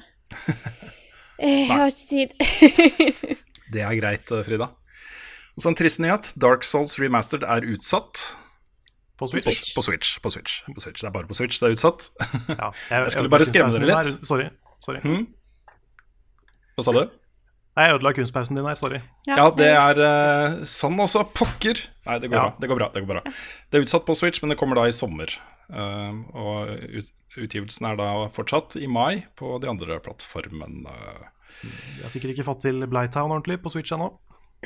Eh, 1.37 1.67
Jeg 1.67 1.69
har 1.69 1.91
ikke 1.93 2.07
tid. 2.09 3.37
Det 3.73 3.81
er 3.85 3.95
greit, 3.99 4.31
eh, 4.33 4.43
Frida. 4.47 4.71
Og 5.57 5.61
så 5.61 5.69
en 5.69 5.75
trist 5.77 5.99
nyhet. 6.01 6.31
Dark 6.39 6.63
Souls 6.65 6.97
Remastered 7.01 7.43
er 7.45 7.65
utsatt. 7.75 8.21
På 9.17 9.25
På, 9.25 9.27
Switch. 9.33 9.73
på, 9.73 9.81
Switch, 9.81 10.19
på 10.21 10.29
Switch. 10.33 10.59
På 10.69 10.81
Switch. 10.81 11.01
Det 11.01 11.07
er 11.09 11.13
bare 11.13 11.25
på 11.29 11.33
Switch 11.37 11.57
det 11.59 11.69
er 11.71 11.73
utsatt. 11.77 12.09
Ja, 12.53 12.71
Jeg 12.89 13.11
skulle 13.15 13.29
bare 13.33 13.45
skremme 13.49 13.73
dere 13.73 13.85
litt. 13.89 14.25
Sorry. 14.29 14.49
sorry. 14.79 15.01
Hmm? 15.01 15.23
Hva 16.77 16.85
sa 16.85 16.93
du? 16.93 17.03
Nei, 17.77 17.85
Jeg 17.85 17.99
ødela 17.99 18.13
kunstpausen 18.17 18.57
din 18.57 18.65
her, 18.65 18.77
sorry. 18.79 18.99
Ja, 19.29 19.51
det 19.53 19.67
er 19.69 19.99
uh, 20.01 20.55
sånn 20.65 20.97
også. 21.03 21.21
Pokker! 21.37 21.77
Nei, 22.07 22.17
det 22.23 22.31
går, 22.31 22.37
Ja. 22.39 22.47
bra. 22.49 22.55
det 22.57 22.69
går 22.71 22.79
bra. 22.79 22.89
Det 22.95 23.03
går 23.05 23.11
bra. 23.11 23.21
Det 23.69 23.77
er 23.77 23.85
utsatt 23.85 24.07
på 24.07 24.15
Switch, 24.17 24.41
men 24.41 24.49
det 24.53 24.57
kommer 24.57 24.79
da 24.79 24.87
i 24.89 24.95
sommer. 24.95 25.29
Uh, 25.69 26.23
og 26.33 26.71
ut, 26.73 27.11
utgivelsen 27.37 27.85
er 27.91 27.99
da 27.99 28.09
fortsatt 28.33 28.79
i 28.81 28.89
mai 28.89 29.27
på 29.37 29.59
de 29.61 29.69
andre 29.69 29.99
plattformene. 30.01 30.95
Vi 31.61 32.01
har 32.01 32.13
sikkert 32.13 32.33
ikke 32.33 32.47
fått 32.49 32.65
til 32.65 32.81
Blighttown 32.89 33.29
ordentlig 33.29 33.61
på 33.61 33.69
Switch 33.73 33.93
ennå. 33.93 34.09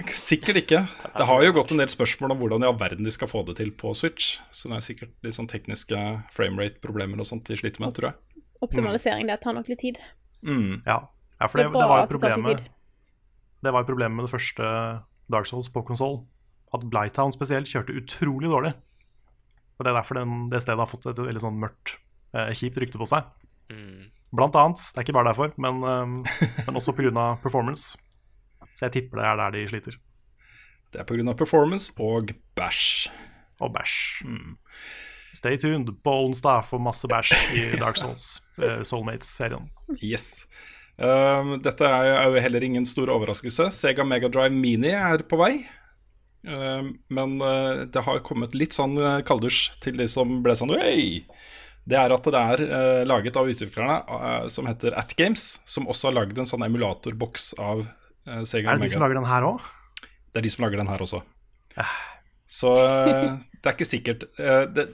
Sikkert 0.07 0.61
ikke. 0.61 0.85
Det 1.17 1.25
har 1.27 1.43
jo 1.43 1.51
gått 1.51 1.71
en 1.75 1.81
del 1.81 1.89
spørsmål 1.91 2.31
om 2.31 2.39
hvordan 2.39 2.63
i 2.63 2.67
all 2.69 2.77
verden 2.79 3.03
de 3.03 3.11
skal 3.11 3.27
få 3.27 3.43
det 3.47 3.57
til 3.59 3.73
på 3.75 3.91
Switch. 3.97 4.37
Så 4.55 4.71
det 4.71 4.77
er 4.79 4.85
sikkert 4.87 5.11
litt 5.25 5.35
sånn 5.35 5.49
tekniske 5.51 5.99
framerate-problemer 6.31 7.19
og 7.19 7.27
sånt 7.27 7.43
de 7.49 7.59
sliter 7.59 7.83
med, 7.83 7.91
tror 7.97 8.13
jeg. 8.13 8.43
Optimalisering 8.63 9.27
det 9.27 9.41
tar 9.43 9.57
nok 9.57 9.67
litt 9.67 9.81
tid. 9.83 9.99
Mm. 10.47 10.79
Ja. 10.85 11.01
ja, 11.41 11.49
for 11.49 11.59
Det 11.59 11.65
det, 11.65 11.67
er 11.67 11.75
det 11.75 11.89
var 11.91 12.05
jo 12.05 12.11
problemet. 12.13 12.69
Det 13.61 13.73
var 13.73 13.83
jo 13.83 13.91
problemet 13.91 14.17
med 14.17 14.25
det 14.25 14.33
første 14.33 14.69
Dark 15.31 15.49
Souls 15.49 15.69
på 15.71 15.83
konsoll. 15.85 16.21
At 16.73 16.85
Blighttown 16.89 17.33
spesielt 17.35 17.69
kjørte 17.69 17.95
utrolig 17.99 18.49
dårlig. 18.49 18.73
Og 19.77 19.85
Det 19.85 19.91
er 19.91 19.97
derfor 19.97 20.19
den, 20.19 20.49
det 20.49 20.61
stedet 20.61 20.79
har 20.79 20.89
fått 20.89 21.07
et 21.09 21.17
veldig 21.17 21.41
sånn 21.41 21.59
mørkt, 21.61 21.95
eh, 22.37 22.51
kjipt 22.53 22.77
rykte 22.81 23.01
på 23.01 23.07
seg. 23.09 23.25
Mm. 23.71 24.11
Blant 24.31 24.55
annet. 24.55 24.79
Det 24.79 25.01
er 25.01 25.05
ikke 25.07 25.15
bare 25.17 25.31
derfor, 25.31 25.53
men, 25.57 25.83
um, 25.83 26.17
men 26.67 26.79
også 26.79 26.93
pga. 26.95 27.35
performance. 27.41 27.97
Så 28.73 28.87
jeg 28.87 28.93
tipper 28.95 29.19
det 29.19 29.25
er 29.27 29.39
der 29.41 29.55
de 29.57 29.67
sliter. 29.67 29.97
Det 30.93 31.01
er 31.01 31.07
pga. 31.07 31.33
performance 31.33 31.91
og 31.97 32.31
bæsj. 32.55 33.09
Og 33.59 33.73
bæsj. 33.73 34.23
Mm. 34.25 34.57
Stay 35.33 35.57
tuned 35.57 35.89
på 36.03 36.11
onsdag 36.25 36.65
for 36.69 36.77
masse 36.77 37.07
bæsj 37.07 37.33
i 37.55 37.79
Dark 37.79 37.97
Souls, 37.97 38.41
uh, 38.57 38.83
Soulmates-serien. 38.83 39.69
Yes. 40.03 40.45
Um, 40.97 41.55
dette 41.63 41.85
er 41.87 42.07
jo- 42.09 42.35
er 42.35 42.41
heller 42.43 42.63
ingen 42.63 42.85
stor 42.85 43.09
overraskelse. 43.09 43.69
Sega 43.71 44.03
Mega 44.05 44.29
Drive 44.29 44.53
Mini 44.53 44.91
er 44.93 45.23
på 45.23 45.37
vei. 45.39 45.65
Uh, 46.47 46.91
men 47.09 47.37
uh, 47.41 47.85
det 47.85 48.01
har 48.05 48.19
kommet 48.25 48.55
litt 48.57 48.73
sånn 48.73 48.97
uh, 48.97 49.21
kalddusj 49.21 49.79
til 49.81 49.97
de 49.97 50.07
som 50.09 50.39
ble 50.41 50.55
sånn 50.57 50.73
Oi! 50.73 51.21
Det 51.85 51.97
er 51.97 52.13
at 52.13 52.27
det 52.29 52.37
er 52.37 52.61
uh, 52.69 53.01
laget 53.09 53.37
av 53.37 53.49
utviklerne 53.49 53.99
uh, 54.09 54.47
som 54.49 54.65
heter 54.69 54.93
Atgames, 54.97 55.59
som 55.65 55.87
også 55.89 56.09
har 56.09 56.17
lagd 56.19 56.37
en 56.37 56.49
sånn 56.49 56.65
emulatorboks 56.65 57.53
av 57.61 57.85
uh, 57.85 58.41
Sega 58.45 58.73
Er 58.73 58.81
det 58.81 58.89
de 58.89 58.93
som 58.93 59.01
lager 59.05 59.17
den 59.17 59.29
her 59.29 59.47
òg? 59.47 59.61
Det 60.31 60.41
er 60.41 60.45
de 60.45 60.53
som 60.53 60.65
lager 60.65 60.81
den 60.81 60.89
her 60.89 61.01
også. 61.01 61.21
Så 62.51 62.73
uh, 62.75 63.37
det 63.61 63.69
er 63.69 63.75
ikke 63.77 63.87
sikkert. 63.89 64.25
Uh, 64.37 64.65
det, 64.75 64.89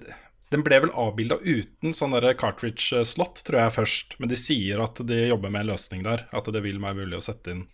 den 0.52 0.64
ble 0.64 0.78
vel 0.80 0.92
avbilda 0.96 1.38
uten 1.44 1.92
sånn 1.96 2.14
cartridge-slott, 2.40 3.42
tror 3.48 3.60
jeg 3.66 3.74
først. 3.76 4.16
Men 4.20 4.30
de 4.32 4.38
sier 4.40 4.80
at 4.84 5.02
de 5.06 5.28
jobber 5.28 5.52
med 5.52 5.66
en 5.66 5.72
løsning 5.74 6.04
der. 6.06 6.24
At 6.32 6.48
det 6.54 6.62
vil 6.64 6.80
være 6.80 6.96
mulig 7.02 7.18
å 7.20 7.26
sette 7.26 7.52
inn 7.52 7.66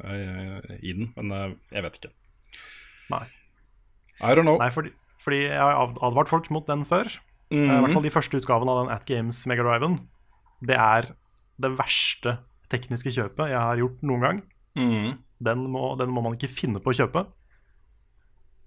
uh, 0.00 0.60
i 0.80 0.94
den. 0.96 1.10
Men 1.16 1.32
uh, 1.34 1.50
jeg 1.74 1.84
vet 1.84 1.98
ikke. 2.00 2.12
Nei. 3.12 3.24
I 4.24 4.32
don't 4.34 4.48
know. 4.48 4.56
Nei, 4.58 4.70
fordi, 4.74 4.90
fordi 5.22 5.42
jeg 5.46 5.60
har 5.60 5.76
ad- 5.84 6.00
advart 6.08 6.28
folk 6.32 6.48
mot 6.54 6.66
den 6.66 6.84
før. 6.88 7.06
Eh, 7.50 7.56
I 7.60 7.66
hvert 7.68 7.88
Mhm. 7.88 7.94
fall 7.96 8.02
de 8.08 8.10
første 8.12 8.36
utgavene 8.40 8.72
av 8.72 8.80
den 8.86 8.94
At 8.96 9.06
Games 9.08 9.44
Megadriven. 9.48 10.00
Det 10.64 10.76
er 10.76 11.12
det 11.60 11.70
verste 11.78 12.38
tekniske 12.68 13.12
kjøpet 13.14 13.48
jeg 13.52 13.60
har 13.60 13.76
gjort 13.80 14.02
noen 14.02 14.20
gang. 14.24 14.42
Mhm. 14.76 15.18
Den 15.40 15.58
må, 15.70 15.96
den 15.96 16.10
må 16.10 16.22
man 16.24 16.34
ikke 16.36 16.50
finne 16.50 16.80
på 16.82 16.90
å 16.90 16.96
kjøpe. 16.98 17.26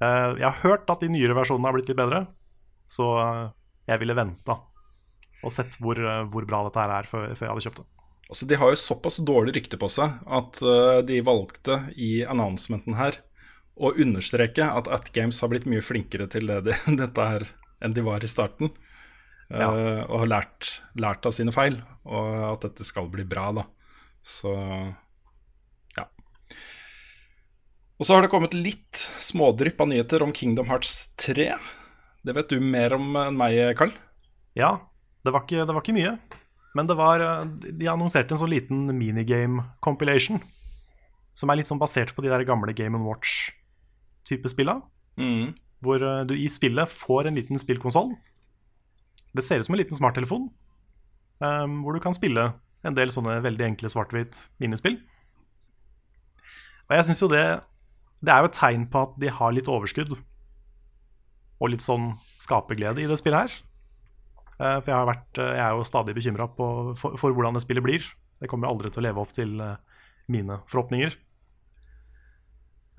Uh, 0.02 0.34
jeg 0.40 0.48
har 0.48 0.62
hørt 0.64 0.90
at 0.90 1.02
de 1.04 1.10
nyere 1.14 1.36
versjonene 1.38 1.68
har 1.70 1.76
blitt 1.76 1.90
litt 1.92 2.00
bedre, 2.00 2.24
så 2.92 3.08
eh, 3.22 3.48
jeg 3.92 4.04
ville 4.04 4.18
venta 4.18 4.60
og 5.42 5.54
sett 5.54 5.78
hvor, 5.82 5.98
eh, 5.98 6.24
hvor 6.32 6.46
bra 6.50 6.66
dette 6.68 6.84
her 6.84 6.94
er 7.00 7.10
før, 7.10 7.32
før 7.34 7.48
jeg 7.48 7.54
hadde 7.54 7.66
kjøpt 7.68 7.82
det. 7.82 7.88
Altså, 8.32 8.48
de 8.48 8.60
har 8.62 8.72
jo 8.72 8.80
såpass 8.80 9.20
dårlig 9.28 9.58
rykte 9.58 9.80
på 9.80 9.90
seg 9.92 10.22
at 10.32 10.62
uh, 10.64 11.02
de 11.04 11.18
valgte 11.28 11.82
i 12.00 12.22
announcementen 12.24 12.96
her 12.96 13.18
å 13.76 13.92
understreke 14.00 14.64
at 14.64 14.88
At 14.88 15.10
Games 15.16 15.42
har 15.44 15.50
blitt 15.52 15.68
mye 15.68 15.84
flinkere 15.84 16.30
til 16.32 16.48
det, 16.48 16.62
de, 16.70 16.78
dette 17.02 17.26
her 17.28 17.44
enn 17.84 17.96
de 17.98 18.06
var 18.06 18.24
i 18.24 18.32
starten. 18.32 18.72
Uh, 19.52 19.60
Ja. 19.60 19.68
Og 20.06 20.22
har 20.22 20.30
lært, 20.32 20.70
lært 20.96 21.28
av 21.28 21.36
sine 21.36 21.52
feil, 21.52 21.82
og 22.08 22.28
at 22.54 22.70
dette 22.70 22.88
skal 22.88 23.10
bli 23.12 23.26
bra, 23.28 23.50
da. 23.58 23.66
Så 24.24 24.54
ja. 25.98 26.06
Og 28.00 28.08
så 28.08 28.16
har 28.16 28.24
det 28.24 28.32
kommet 28.32 28.56
litt 28.56 29.02
smådrypp 29.20 29.84
av 29.84 29.92
nyheter 29.92 30.24
om 30.24 30.32
Kingdom 30.32 30.72
Hearts 30.72 31.10
3. 31.20 31.50
Det 32.22 32.36
vet 32.38 32.54
du 32.54 32.62
mer 32.62 32.94
om 32.94 33.16
enn 33.18 33.38
meg, 33.38 33.58
Carl? 33.80 33.94
Ja, 34.58 34.76
det 35.26 35.34
var 35.34 35.46
ikke, 35.46 35.66
det 35.66 35.74
var 35.74 35.82
ikke 35.82 35.98
mye. 35.98 36.16
Men 36.78 36.88
det 36.88 36.96
var, 36.96 37.20
eh, 37.20 37.46
de 37.80 37.90
annonserte 37.92 38.36
en 38.36 38.40
sånn 38.40 38.54
liten 38.54 38.86
minigame 38.96 39.66
compilation. 39.84 40.42
Som 41.34 41.50
er 41.50 41.60
litt 41.60 41.70
sånn 41.70 41.82
basert 41.82 42.14
på 42.16 42.24
de 42.24 42.32
der 42.32 42.46
gamle 42.48 42.74
Game 42.76 43.00
Watch-type 43.04 44.48
spilla. 44.52 44.82
Mm. 45.18 45.56
Hvor 45.84 46.04
eh, 46.04 46.24
du 46.28 46.36
i 46.36 46.48
spillet 46.52 46.90
får 46.90 47.28
en 47.28 47.40
liten 47.40 47.60
spillkonsoll. 47.60 48.14
Det 49.36 49.44
ser 49.44 49.60
ut 49.60 49.66
som 49.68 49.76
en 49.76 49.82
liten 49.82 49.98
smarttelefon. 49.98 50.50
Um, 51.42 51.82
hvor 51.82 51.96
du 51.96 52.00
kan 52.04 52.14
spille 52.14 52.52
en 52.86 52.98
del 52.98 53.10
sånne 53.10 53.40
veldig 53.42 53.66
enkle 53.72 53.90
svart-hvitt 53.90 54.44
minispill. 54.62 55.00
Og 56.86 56.98
jeg 56.98 57.08
syns 57.08 57.22
jo 57.24 57.30
det 57.32 57.46
Det 58.22 58.30
er 58.30 58.44
jo 58.44 58.50
et 58.52 58.58
tegn 58.60 58.84
på 58.92 59.02
at 59.02 59.16
de 59.18 59.32
har 59.34 59.54
litt 59.56 59.70
overskudd. 59.72 60.14
Og 61.62 61.70
litt 61.70 61.84
sånn 61.86 62.16
skaperglede 62.42 63.04
i 63.04 63.08
det 63.10 63.18
spillet 63.22 63.44
her. 63.46 63.52
Eh, 64.62 64.80
For 64.82 64.90
jeg, 64.92 64.98
har 64.98 65.06
vært, 65.10 65.38
eh, 65.38 65.52
jeg 65.58 65.66
er 65.66 65.76
jo 65.78 65.84
stadig 65.86 66.16
bekymra 66.18 66.48
for, 66.56 66.96
for 67.18 67.34
hvordan 67.34 67.54
det 67.58 67.62
spillet 67.64 67.84
blir. 67.86 68.02
Det 68.42 68.50
kommer 68.50 68.68
aldri 68.72 68.90
til 68.90 69.02
å 69.04 69.06
leve 69.08 69.22
opp 69.22 69.34
til 69.38 69.60
eh, 69.62 69.76
mine 70.34 70.60
forhåpninger. 70.72 71.14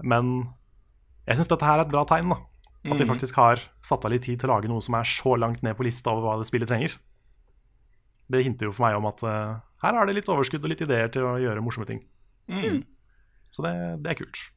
Men 0.03 0.33
jeg 1.29 1.39
syns 1.39 1.51
dette 1.51 1.67
her 1.67 1.79
er 1.81 1.87
et 1.87 1.93
bra 1.93 2.05
tegn. 2.09 2.31
da 2.31 2.39
At 2.93 2.99
de 2.99 3.05
Mhm. 3.05 3.13
faktisk 3.15 3.35
har 3.37 3.61
satt 3.81 4.05
av 4.05 4.11
litt 4.11 4.23
tid 4.25 4.41
til 4.41 4.49
å 4.51 4.57
lage 4.59 4.69
noe 4.69 4.81
som 4.83 4.95
er 4.97 5.05
så 5.07 5.37
langt 5.39 5.63
ned 5.63 5.77
på 5.77 5.85
lista 5.85 6.11
over 6.11 6.23
hva 6.23 6.39
det 6.39 6.47
spillet 6.51 6.67
trenger. 6.69 6.97
Det 8.31 8.43
hinter 8.45 8.67
jo 8.67 8.73
for 8.73 8.83
meg 8.89 8.97
om 8.97 9.07
at 9.07 9.21
her 9.23 9.93
har 9.95 10.07
de 10.07 10.13
litt 10.15 10.27
overskudd 10.27 10.65
og 10.65 10.71
litt 10.71 10.81
ideer 10.81 11.09
til 11.13 11.23
å 11.23 11.39
gjøre 11.39 11.63
morsomme 11.63 11.87
ting. 11.87 12.03
Mm. 12.49 12.85
Så 13.51 13.63
det, 13.63 14.03
det 14.03 14.11
er 14.11 14.25
kult. 14.25 14.51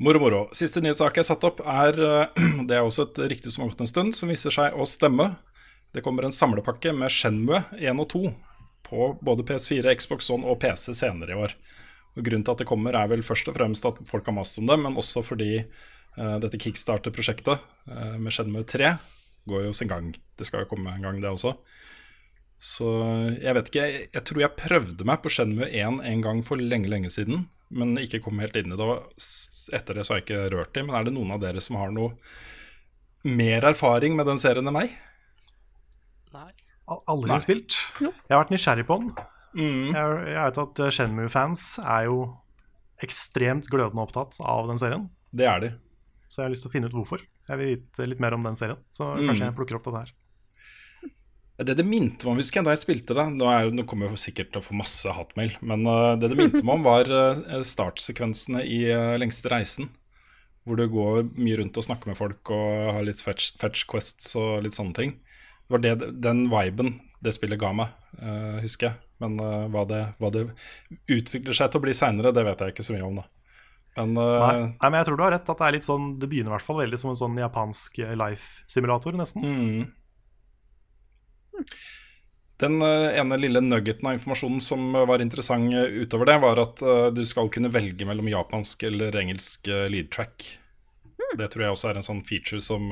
Moro, 0.00 0.18
moro. 0.22 0.38
Siste 0.56 0.80
nyhetssak 0.80 1.18
jeg 1.18 1.24
har 1.24 1.28
satt 1.28 1.44
opp, 1.46 1.60
er 1.68 1.98
eh, 2.00 2.46
Det 2.68 2.78
er 2.78 2.86
også 2.86 3.08
et 3.08 3.20
rykte 3.32 3.52
som 3.52 3.64
har 3.64 3.72
gått 3.72 3.84
en 3.84 3.90
stund, 3.90 4.16
som 4.16 4.32
viser 4.32 4.54
seg 4.54 4.74
å 4.74 4.86
stemme. 4.88 5.34
Det 5.92 6.02
kommer 6.04 6.24
en 6.24 6.34
samlepakke 6.34 6.94
med 6.96 7.12
Shenmue 7.12 7.60
1 7.76 8.00
og 8.00 8.08
2 8.14 8.22
på 8.88 9.08
både 9.24 9.44
PS4, 9.48 9.92
Xbox 10.00 10.30
One 10.32 10.48
og 10.48 10.58
PC 10.62 10.92
senere 10.96 11.34
i 11.34 11.38
år. 11.38 11.54
Og 12.16 12.24
Grunnen 12.24 12.44
til 12.44 12.54
at 12.54 12.62
det 12.64 12.68
kommer, 12.68 12.96
er 12.96 13.08
vel 13.12 13.24
først 13.24 13.48
og 13.48 13.56
fremst 13.56 13.86
at 13.88 14.00
folk 14.08 14.26
har 14.28 14.36
mast 14.36 14.58
om 14.60 14.68
det, 14.68 14.78
men 14.80 14.98
også 15.00 15.22
fordi 15.24 15.62
uh, 15.62 16.36
dette 16.42 16.60
kickstarter-prosjektet 16.60 17.62
uh, 17.88 18.16
med 18.20 18.34
Shenmue 18.34 18.66
3 18.68 18.90
går 19.48 19.66
jo 19.68 19.72
sin 19.76 19.88
gang. 19.92 20.10
Det 20.36 20.48
skal 20.48 20.64
jo 20.64 20.70
komme 20.74 20.92
en 20.92 21.04
gang, 21.04 21.20
det 21.22 21.30
også. 21.32 21.54
Så 22.62 22.88
jeg 23.40 23.56
vet 23.56 23.70
ikke. 23.70 23.86
Jeg, 23.88 24.10
jeg 24.12 24.24
tror 24.28 24.44
jeg 24.44 24.58
prøvde 24.60 25.08
meg 25.08 25.24
på 25.24 25.32
Shenmue 25.32 25.66
1 25.68 26.02
en 26.08 26.24
gang 26.24 26.44
for 26.46 26.60
lenge, 26.60 26.90
lenge 26.92 27.10
siden, 27.12 27.46
men 27.72 27.94
ikke 28.02 28.20
kom 28.24 28.38
helt 28.42 28.56
inn 28.60 28.72
i 28.74 28.78
det. 28.78 28.88
Etter 29.76 29.96
det 29.98 30.04
så 30.06 30.14
har 30.14 30.20
jeg 30.20 30.26
ikke 30.28 30.50
rørt 30.54 30.72
dem, 30.76 30.86
Men 30.90 30.98
er 31.00 31.04
det 31.08 31.14
noen 31.16 31.32
av 31.34 31.40
dere 31.42 31.60
som 31.64 31.76
har 31.80 31.90
noe 31.94 32.12
mer 33.24 33.64
erfaring 33.70 34.16
med 34.18 34.26
den 34.28 34.40
serien 34.42 34.66
enn 34.68 34.74
meg? 34.76 34.92
Nei. 36.34 36.50
Aldri 36.92 37.30
Nei. 37.30 37.38
spilt. 37.44 37.76
Jo. 38.02 38.10
Jeg 38.28 38.34
har 38.34 38.42
vært 38.44 38.52
nysgjerrig 38.54 38.86
på 38.88 38.96
den. 39.00 39.12
Mm. 39.56 39.92
Jeg, 39.94 40.16
jeg 40.32 40.42
vet 40.46 40.58
at 40.64 40.80
eh, 40.82 40.90
Shenmue-fans 40.96 41.64
er 41.84 42.06
jo 42.08 42.16
ekstremt 43.02 43.68
glødende 43.72 44.02
opptatt 44.04 44.38
av 44.40 44.68
den 44.70 44.80
serien. 44.80 45.06
Det 45.32 45.46
er 45.48 45.60
de. 45.64 45.70
Så 46.28 46.40
jeg 46.42 46.46
har 46.48 46.52
lyst 46.54 46.64
til 46.66 46.70
å 46.70 46.74
finne 46.74 46.88
ut 46.90 46.96
hvorfor. 46.96 47.22
Jeg 47.48 47.58
vil 47.60 47.72
vite 47.76 48.06
litt 48.08 48.20
mer 48.22 48.36
om 48.36 48.44
den 48.46 48.56
serien. 48.58 48.78
Så 48.94 49.08
Mm. 49.16 49.26
kanskje 49.30 49.46
jeg 49.48 49.56
plukker 49.58 49.76
opp 49.78 49.84
det 49.88 49.94
der. 49.98 50.12
Det 51.66 51.76
det 51.78 51.84
minte 51.86 52.26
meg 52.26 52.34
om, 52.34 52.40
husker 52.40 52.60
jeg, 52.60 52.66
da 52.66 52.74
jeg 52.74 52.82
spilte 52.82 53.16
det 53.16 53.24
Nå, 53.34 53.48
er, 53.50 53.70
nå 53.74 53.84
kommer 53.88 54.08
jeg 54.08 54.20
sikkert 54.22 54.52
til 54.52 54.62
å 54.62 54.64
få 54.64 54.76
masse 54.78 55.12
hatmail, 55.12 55.54
men 55.60 55.84
uh, 55.88 56.14
det 56.18 56.32
det 56.32 56.38
minte 56.38 56.62
meg 56.62 56.78
om, 56.78 56.86
var 56.86 57.10
uh, 57.12 57.60
startsekvensene 57.66 58.64
i 58.66 58.84
uh, 58.90 59.14
Lengste 59.20 59.52
reisen. 59.52 59.90
Hvor 60.62 60.78
du 60.78 60.84
går 60.90 61.24
mye 61.42 61.58
rundt 61.58 61.78
og 61.80 61.86
snakker 61.88 62.12
med 62.12 62.18
folk 62.18 62.52
og 62.54 62.92
har 62.96 63.02
litt 63.02 63.18
fetch, 63.18 63.56
fetch 63.58 63.82
quests 63.90 64.36
og 64.38 64.62
litt 64.62 64.76
sånne 64.76 64.94
ting. 64.94 65.16
Det 65.66 65.74
var 65.74 65.82
det, 65.82 65.94
den 66.22 66.44
viben 66.52 67.00
det 67.22 67.32
spillet 67.34 67.58
ga 67.58 67.72
meg, 67.74 67.90
husker 68.62 68.92
jeg. 68.92 69.00
Men 69.22 69.34
hva, 69.74 69.82
det, 69.90 69.98
hva 70.22 70.30
det 70.34 70.44
utvikler 71.10 71.58
seg 71.58 71.70
til 71.70 71.80
å 71.80 71.82
bli 71.82 71.94
seinere, 71.98 72.30
det 72.34 72.44
vet 72.46 72.62
jeg 72.62 72.74
ikke 72.76 72.86
så 72.86 72.94
mye 72.94 73.08
om, 73.08 73.18
da. 73.18 73.26
Men 73.98 74.14
Nei, 74.14 74.52
nei, 74.70 74.86
men 74.86 74.98
jeg 75.00 75.08
tror 75.08 75.18
du 75.18 75.24
har 75.26 75.34
rett. 75.34 75.50
at 75.50 75.58
Det 75.58 75.66
er 75.66 75.76
litt 75.80 75.88
sånn, 75.88 76.06
det 76.22 76.30
begynner 76.30 76.52
i 76.52 76.54
hvert 76.54 76.68
fall 76.68 76.78
veldig 76.78 77.02
som 77.02 77.10
en 77.10 77.18
sånn 77.24 77.42
japansk 77.42 77.98
life-simulator, 78.22 79.18
nesten. 79.18 79.42
Mm. 79.42 79.90
Den 82.62 82.82
eh, 82.82 83.18
ene 83.18 83.36
lille 83.36 83.60
nuggeten 83.60 84.06
av 84.06 84.14
informasjonen 84.14 84.60
som 84.62 84.94
eh, 84.94 85.06
var 85.08 85.22
interessant 85.24 85.74
eh, 85.74 85.98
utover 86.04 86.30
det, 86.30 86.38
var 86.44 86.60
at 86.62 86.82
du 87.14 87.22
skal 87.26 87.50
kunne 87.50 87.72
velge 87.74 88.06
mellom 88.06 88.28
japansk 88.30 88.84
eller 88.86 89.16
engelsk 89.18 89.66
uh, 89.72 89.86
lead 89.90 90.12
track. 90.14 90.46
Det 91.38 91.48
tror 91.50 91.64
jeg 91.64 91.74
også 91.74 91.90
er 91.90 91.98
en 91.98 92.04
sånn 92.04 92.20
feature 92.28 92.60
som 92.60 92.90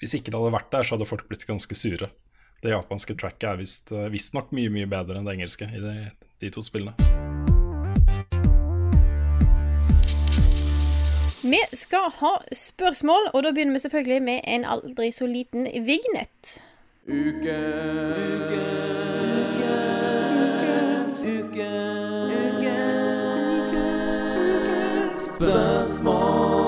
Hvis 0.00 0.16
ikke 0.18 0.32
det 0.32 0.38
hadde 0.40 0.50
vært 0.50 0.72
der, 0.72 0.82
så 0.82 0.96
hadde 0.96 1.06
folk 1.06 1.28
blitt 1.30 1.46
ganske 1.46 1.76
sure. 1.78 2.10
Det 2.58 2.72
japanske 2.74 3.14
tracket 3.14 3.46
er 3.52 3.60
visst 3.60 3.92
visstnok 4.10 4.50
mye, 4.56 4.72
mye 4.74 4.90
bedre 4.90 5.20
enn 5.20 5.28
det 5.28 5.36
engelske 5.38 5.70
i 5.70 5.82
de, 5.82 5.94
de 6.42 6.50
to 6.50 6.64
spillene. 6.66 6.98
Vi 11.46 11.60
skal 11.78 12.10
ha 12.18 12.32
spørsmål, 12.50 13.30
og 13.30 13.46
da 13.46 13.54
begynner 13.54 13.78
vi 13.78 13.84
selvfølgelig 13.86 14.22
med 14.26 14.42
en 14.56 14.66
aldri 14.66 15.12
så 15.14 15.30
liten 15.30 15.70
vignett. 15.86 16.58
Ukens. 17.08 18.44
Ukens. 21.24 22.28
Ukens. 25.38 26.67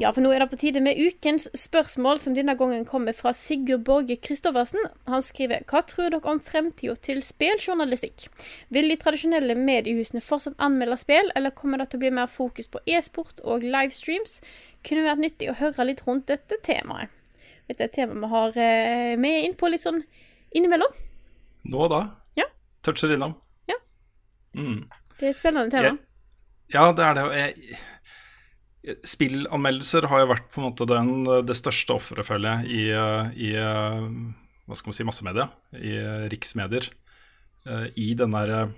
Ja, 0.00 0.08
for 0.16 0.24
nå 0.24 0.30
er 0.32 0.40
det 0.40 0.46
på 0.48 0.56
tide 0.56 0.80
med 0.80 0.96
ukens 0.96 1.44
spørsmål, 1.60 2.16
som 2.22 2.32
denne 2.32 2.54
gangen 2.56 2.86
kommer 2.88 3.12
fra 3.12 3.34
Sigurd 3.36 3.82
Borge 3.84 4.16
Christoffersen. 4.24 4.80
Han 5.12 5.20
skriver 5.20 5.66
Hva 5.68 5.82
tror 5.84 6.08
dere 6.14 6.30
om 6.30 6.40
fremtida 6.40 6.94
til 7.04 7.20
spilljournalistikk? 7.24 8.30
Vil 8.72 8.88
de 8.88 8.96
tradisjonelle 9.02 9.52
mediehusene 9.60 10.22
fortsatt 10.24 10.56
anmelde 10.64 10.96
spill, 11.02 11.28
eller 11.36 11.52
kommer 11.52 11.82
det 11.82 11.90
til 11.92 12.00
å 12.00 12.04
bli 12.06 12.12
mer 12.16 12.32
fokus 12.32 12.70
på 12.72 12.80
e-sport 12.88 13.42
og 13.44 13.66
livestreams? 13.66 14.38
Kunne 14.88 15.04
vært 15.04 15.20
nyttig 15.26 15.50
å 15.52 15.58
høre 15.60 15.90
litt 15.90 16.00
rundt 16.08 16.30
dette 16.32 16.56
temaet. 16.64 17.12
Dette 17.68 17.84
er 17.84 17.92
et 17.92 17.98
tema 18.00 18.16
vi 18.24 18.32
har 18.32 18.56
eh, 18.56 19.14
med 19.20 19.44
inn 19.44 19.58
på 19.60 19.68
litt 19.68 19.84
sånn 19.84 20.00
innimellom. 20.56 20.96
Nå 21.68 21.84
og 21.84 21.92
da. 21.92 22.00
Ja. 22.40 22.48
Toucher 22.82 23.12
innom. 23.14 23.36
Ja. 23.68 23.76
Mm. 24.56 24.86
Det 25.20 25.28
er 25.28 25.34
et 25.34 25.38
spennende 25.44 25.68
tema. 25.76 25.92
Ja, 26.72 26.88
det 26.96 27.04
er 27.04 27.14
det. 27.20 27.28
jeg- 27.36 27.78
Spillanmeldelser 29.04 30.06
har 30.08 30.22
jo 30.22 30.30
vært 30.30 30.46
på 30.54 30.62
en 30.62 30.70
måte 30.70 30.86
den, 30.88 31.10
det 31.44 31.56
største 31.58 31.98
offeret, 31.98 32.24
føler 32.24 32.62
jeg, 32.64 32.70
i, 32.72 33.50
i 33.50 33.56
hva 34.70 34.78
skal 34.78 34.92
man 34.92 34.96
si, 34.96 35.06
massemedia, 35.08 35.48
i 35.74 35.96
riksmedier. 36.30 36.86
eh, 37.66 37.88
I 37.98 38.12
den 38.18 38.36
der 38.36 38.52
eh, 38.54 38.76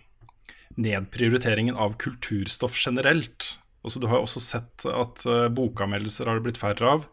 nedprioriteringen 0.81 1.77
av 1.77 1.99
kulturstoff 2.01 2.79
generelt. 2.81 3.59
Også, 3.85 4.01
du 4.01 4.09
har 4.09 4.21
jo 4.21 4.27
også 4.27 4.41
sett 4.43 4.87
at 4.89 5.25
eh, 5.29 5.51
bokanmeldelser 5.53 6.31
har 6.31 6.41
det 6.41 6.47
blitt 6.49 6.61
færre 6.61 6.97
av. 6.97 7.07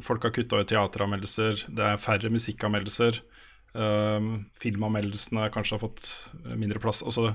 Folk 0.00 0.22
har 0.24 0.32
kutta 0.32 0.62
ut 0.62 0.70
teateranmeldelser, 0.70 1.66
det 1.68 1.84
er 1.84 1.98
færre 2.00 2.30
musikkanmeldelser. 2.32 3.18
filmanmeldelsene 4.56 5.50
kanskje 5.52 5.76
har 5.76 5.82
fått 5.82 6.06
mindre 6.56 6.80
plass. 6.80 7.02
Altså, 7.04 7.34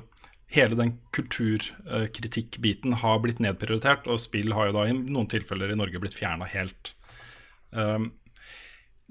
hele 0.56 0.78
den 0.80 0.94
kulturkritikkbiten 1.16 2.98
har 3.02 3.22
blitt 3.24 3.42
nedprioritert, 3.44 4.08
og 4.08 4.22
spill 4.24 4.56
har 4.56 4.70
jo 4.70 4.78
da 4.78 4.86
i 4.90 4.96
noen 4.96 5.30
tilfeller 5.32 5.72
i 5.72 5.78
Norge 5.80 6.02
blitt 6.02 6.18
fjerna 6.18 6.48
helt. 6.52 6.94
Um, 7.76 8.12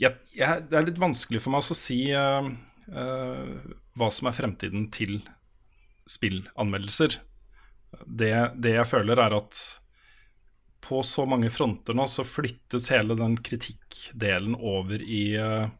jeg, 0.01 0.17
jeg, 0.35 0.67
det 0.71 0.79
er 0.79 0.89
litt 0.89 1.01
vanskelig 1.03 1.43
for 1.45 1.55
meg 1.55 1.63
å 1.63 1.79
si 1.79 2.01
uh, 2.17 2.49
uh, 2.91 3.55
hva 3.95 4.11
som 4.11 4.31
er 4.31 4.37
fremtiden 4.37 4.89
til 4.95 5.21
spillanmeldelser. 6.11 7.21
Det, 8.05 8.35
det 8.59 8.75
jeg 8.75 8.91
føler, 8.91 9.21
er 9.23 9.37
at 9.37 9.63
på 10.85 11.01
så 11.07 11.25
mange 11.29 11.49
fronter 11.53 11.97
nå 11.97 12.05
så 12.11 12.27
flyttes 12.29 12.91
hele 12.93 13.17
den 13.17 13.39
kritikkdelen 13.41 14.57
over 14.59 15.01
i 15.01 15.25
uh, 15.41 15.71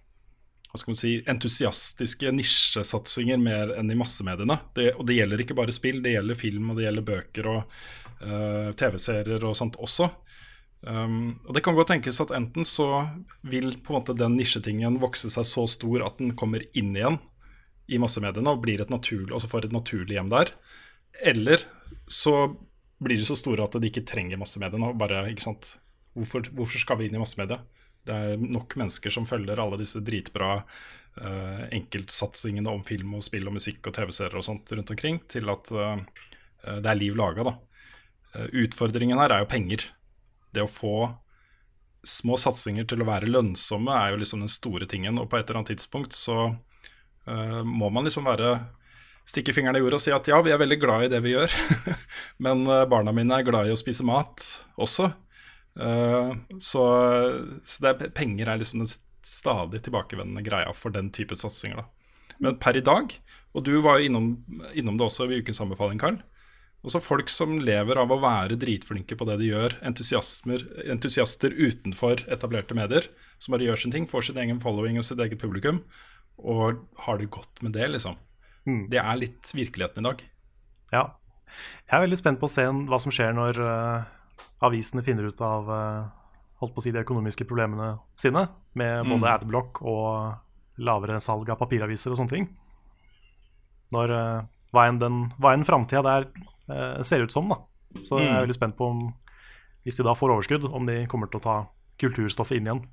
hva 0.75 0.81
skal 0.81 0.91
man 0.91 0.99
si, 0.99 1.11
entusiastiske 1.31 2.33
nisjesatsinger 2.35 3.39
mer 3.39 3.71
enn 3.79 3.93
i 3.95 3.95
massemediene. 3.95 4.57
Det, 4.75 4.89
og 4.99 5.07
det 5.07 5.21
gjelder 5.21 5.45
ikke 5.45 5.55
bare 5.55 5.75
spill, 5.75 6.01
det 6.03 6.17
gjelder 6.17 6.35
film 6.35 6.73
og 6.73 6.81
det 6.81 6.89
gjelder 6.89 7.05
bøker 7.07 7.49
og 7.53 7.77
uh, 8.25 8.73
TV-serier 8.75 9.47
og 9.47 9.55
sånt 9.55 9.79
også. 9.79 10.09
Um, 10.83 11.37
og 11.47 11.55
det 11.55 11.63
kan 11.63 11.79
godt 11.79 11.93
tenkes 11.93 12.19
at 12.25 12.35
enten 12.35 12.67
så 12.67 12.89
vil 13.47 13.71
på 13.87 13.95
en 13.95 14.01
måte 14.01 14.17
den 14.19 14.35
nisjetingen 14.35 14.99
vokse 14.99 15.31
seg 15.31 15.47
så 15.47 15.69
stor 15.71 16.09
at 16.09 16.19
den 16.19 16.35
kommer 16.35 16.67
inn 16.75 16.91
igjen 16.99 17.21
i 17.87 18.03
massemediene 18.03 18.57
og 18.57 18.67
blir 18.67 18.83
et 18.83 18.91
naturlig, 18.91 19.31
altså 19.31 19.53
får 19.55 19.69
et 19.69 19.79
naturlig 19.79 20.19
hjem 20.19 20.35
der. 20.35 20.51
Eller 21.23 21.63
så 22.11 22.51
blir 22.99 23.23
de 23.23 23.31
så 23.31 23.39
store 23.39 23.63
at 23.71 23.79
de 23.79 23.95
ikke 23.95 24.03
trenger 24.11 24.43
massemediene. 24.43 24.91
bare, 24.99 25.23
ikke 25.31 25.47
sant? 25.47 25.77
Hvorfor, 26.19 26.51
hvorfor 26.51 26.83
skal 26.83 26.99
vi 26.99 27.07
inn 27.07 27.15
i 27.15 27.23
massemedia? 27.23 27.63
Det 28.05 28.13
er 28.15 28.41
nok 28.41 28.77
mennesker 28.77 29.13
som 29.13 29.27
følger 29.29 29.61
alle 29.61 29.79
disse 29.81 30.03
dritbra 30.05 30.59
uh, 30.61 31.65
enkeltsatsingene 31.73 32.71
om 32.71 32.85
film 32.85 33.17
og 33.17 33.25
spill 33.25 33.49
og 33.49 33.57
musikk 33.57 33.89
og 33.89 33.97
TV-serier 33.97 34.37
og 34.41 34.45
sånt 34.47 34.73
rundt 34.77 34.93
omkring, 34.93 35.23
til 35.31 35.49
at 35.53 35.73
uh, 35.73 35.97
det 36.65 36.91
er 36.91 37.01
liv 37.01 37.17
laga, 37.17 37.49
da. 37.49 37.57
Uh, 38.35 38.49
utfordringen 38.65 39.21
her 39.23 39.33
er 39.33 39.45
jo 39.45 39.51
penger. 39.55 39.89
Det 40.55 40.65
å 40.65 40.71
få 40.71 40.97
små 42.05 42.37
satsinger 42.37 42.85
til 42.89 43.01
å 43.01 43.09
være 43.09 43.31
lønnsomme 43.31 43.97
er 43.97 44.13
jo 44.13 44.21
liksom 44.21 44.45
den 44.45 44.53
store 44.53 44.89
tingen, 44.91 45.17
og 45.19 45.31
på 45.33 45.41
et 45.41 45.49
eller 45.49 45.63
annet 45.63 45.75
tidspunkt 45.75 46.17
så 46.17 46.53
må 47.65 47.87
man 47.89 48.05
liksom 48.05 48.27
være 48.29 48.51
stikke 49.25 49.55
fingrene 49.57 49.81
i 49.81 49.81
jorda 49.81 49.97
og 49.97 50.03
si 50.05 50.13
at 50.13 50.27
ja, 50.29 50.37
vi 50.45 50.51
er 50.53 50.59
veldig 50.61 50.77
glad 50.83 51.07
i 51.07 51.09
det 51.09 51.23
vi 51.25 51.31
gjør, 51.33 51.55
men 52.45 52.67
barna 52.93 53.15
mine 53.17 53.39
er 53.39 53.47
glad 53.47 53.71
i 53.71 53.73
å 53.73 53.79
spise 53.81 54.05
mat 54.05 54.45
også. 54.77 55.09
Uh, 55.75 56.37
så, 56.63 56.85
så 57.67 57.91
er, 57.91 58.09
penger 58.15 58.51
er 58.51 58.61
liksom 58.61 58.85
den 58.85 58.91
stadig 59.25 59.81
tilbakevendende 59.85 60.45
greia 60.47 60.73
for 60.77 60.95
den 60.95 61.11
type 61.15 61.37
satsinger. 61.39 61.83
Da. 61.83 62.15
Men 62.45 62.59
per 62.61 62.77
i 62.79 62.85
dag, 62.85 63.15
og 63.55 63.67
du 63.67 63.75
var 63.83 63.99
jo 63.99 64.11
innom, 64.11 64.31
innom 64.75 64.99
det 64.99 65.09
også 65.09 65.29
ved 65.31 65.45
ukens 65.45 65.63
anbefaling, 65.65 66.01
Karl. 66.03 66.21
Også 66.85 67.01
folk 67.01 67.31
som 67.33 67.57
lever 67.65 67.97
av 67.97 68.11
å 68.13 68.21
være 68.21 68.59
dritflinke 68.61 69.17
på 69.17 69.27
det 69.31 69.39
de 69.41 69.49
gjør. 69.49 69.79
entusiaster 69.89 71.55
utenfor 71.57 72.27
etablerte 72.29 72.77
medier, 72.77 73.09
som 73.41 73.57
bare 73.57 73.65
gjør 73.65 73.81
sin 73.81 73.95
ting, 73.95 74.09
får 74.11 74.29
sin 74.29 74.41
egen 74.43 74.61
following 74.61 74.99
og 75.01 75.07
sitt 75.07 75.23
eget 75.25 75.41
publikum, 75.41 75.81
og 76.37 76.85
har 77.07 77.19
det 77.19 77.31
godt 77.33 77.63
med 77.65 77.73
det, 77.73 77.89
liksom. 77.95 78.19
Mm. 78.69 78.91
Det 78.93 79.01
er 79.01 79.21
litt 79.21 79.55
virkeligheten 79.57 80.05
i 80.05 80.11
dag. 80.11 80.25
Ja. 80.93 81.05
Jeg 81.89 81.97
er 81.97 82.05
veldig 82.05 82.21
spent 82.21 82.43
på 82.43 82.51
å 82.51 82.53
se 82.53 82.67
hva 82.67 83.01
som 83.01 83.15
skjer 83.15 83.33
når 83.37 83.61
eh, 83.65 84.13
avisene 84.65 85.05
finner 85.05 85.29
ut 85.29 85.41
av 85.45 85.71
eh, 85.71 86.07
holdt 86.63 86.75
på 86.75 86.83
å 86.83 86.85
si 86.85 86.93
de 86.95 87.03
økonomiske 87.03 87.47
problemene 87.49 87.95
sine, 88.19 88.47
med 88.79 89.09
både 89.11 89.35
adblock 89.37 89.83
og 89.83 90.81
lavere 90.85 91.21
salg 91.23 91.51
av 91.53 91.61
papiraviser 91.61 92.13
og 92.13 92.21
sånne 92.21 92.35
ting. 92.35 92.49
Når, 93.95 94.15
eh, 94.15 94.41
hva 94.75 94.89
enn 94.91 95.69
framtida 95.69 96.03
der 96.03 96.29
eh, 96.69 97.03
ser 97.07 97.27
ut 97.27 97.35
som, 97.35 97.53
da. 97.53 97.61
Så 98.03 98.19
jeg 98.19 98.33
er 98.33 98.43
veldig 98.43 98.57
spent 98.57 98.77
på 98.79 98.89
om, 98.91 99.05
hvis 99.87 100.01
de 100.01 100.07
da 100.07 100.17
får 100.19 100.33
overskudd, 100.35 100.67
om 100.75 100.87
de 100.89 101.05
kommer 101.11 101.31
til 101.31 101.39
å 101.39 101.45
ta 101.45 101.57
kulturstoffet 102.03 102.59
inn 102.59 102.71
igjen. 102.71 102.85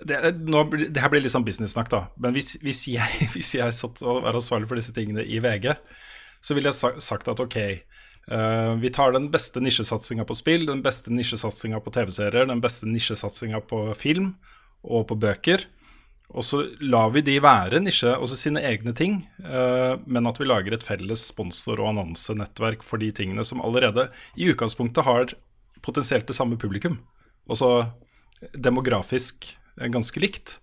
Det, 0.00 0.16
nå, 0.48 0.62
det 0.88 1.00
her 1.02 1.12
blir 1.12 1.20
litt 1.20 1.32
sånn 1.32 1.44
business-snakk, 1.44 1.90
da. 1.92 2.02
Men 2.20 2.36
hvis, 2.36 2.54
hvis, 2.64 2.86
jeg, 2.92 3.28
hvis 3.34 3.54
jeg 3.56 3.76
satt 3.76 4.00
og 4.04 4.24
var 4.24 4.36
ansvarlig 4.36 4.68
for 4.70 4.80
disse 4.80 4.94
tingene 4.96 5.24
i 5.24 5.40
VG, 5.44 5.72
så 6.40 6.56
ville 6.56 6.72
jeg 6.72 6.78
sa, 6.78 6.92
sagt 7.04 7.28
at 7.28 7.40
ok, 7.42 7.58
vi 8.30 8.90
tar 8.94 9.10
den 9.10 9.24
beste 9.32 9.58
nisjesatsinga 9.58 10.22
på 10.22 10.36
spill, 10.38 10.62
den 10.68 10.84
beste 10.84 11.10
nisjesatsinga 11.10 11.80
på 11.82 11.90
TV-serier, 11.96 12.46
den 12.46 12.60
beste 12.62 12.86
nisjesatsinga 12.86 13.58
på 13.66 13.80
film 13.98 14.28
og 14.86 15.08
på 15.10 15.16
bøker. 15.18 15.64
Og 16.30 16.46
så 16.46 16.60
lar 16.78 17.10
vi 17.10 17.24
de 17.26 17.36
være 17.42 17.80
nisje, 17.82 18.12
også 18.14 18.38
sine 18.38 18.62
egne 18.62 18.94
ting, 18.94 19.18
eh, 19.42 19.94
men 20.06 20.28
at 20.30 20.38
vi 20.38 20.46
lager 20.46 20.76
et 20.76 20.86
felles 20.86 21.24
sponsor- 21.32 21.82
og 21.82 21.90
annonsenettverk 21.90 22.84
for 22.86 23.02
de 23.02 23.10
tingene 23.10 23.44
som 23.46 23.62
allerede 23.66 24.06
i 24.38 24.46
utgangspunktet 24.52 25.06
har 25.06 25.34
potensielt 25.82 26.28
det 26.30 26.36
samme 26.38 26.58
publikum. 26.60 27.00
Altså 27.50 27.90
demografisk 28.54 29.50
eh, 29.80 29.90
ganske 29.90 30.22
likt. 30.22 30.60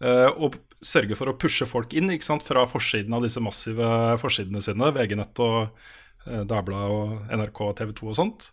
Eh, 0.00 0.30
og 0.30 0.60
sørge 0.80 1.18
for 1.18 1.28
å 1.28 1.36
pushe 1.36 1.66
folk 1.68 1.92
inn 1.92 2.12
fra 2.40 2.64
forsiden 2.70 3.12
av 3.12 3.26
disse 3.26 3.42
massive 3.42 4.16
forsidene 4.22 4.62
sine, 4.62 4.94
VG-nett 4.94 5.42
og 5.42 5.58
eh, 5.66 5.90
Dagbladet 6.26 6.90
og 6.92 7.30
NRK 7.38 7.60
og 7.68 7.76
TV 7.78 7.92
2 7.96 8.08
og 8.12 8.16
sånt. 8.18 8.50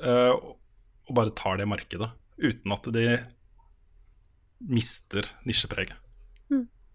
Eh, 0.00 0.32
og 0.36 1.14
bare 1.14 1.32
tar 1.38 1.58
det 1.60 1.66
markedet, 1.70 2.08
uten 2.38 2.72
at 2.74 2.86
de 2.94 3.06
mister 4.72 5.26
nisjepreget. 5.46 5.96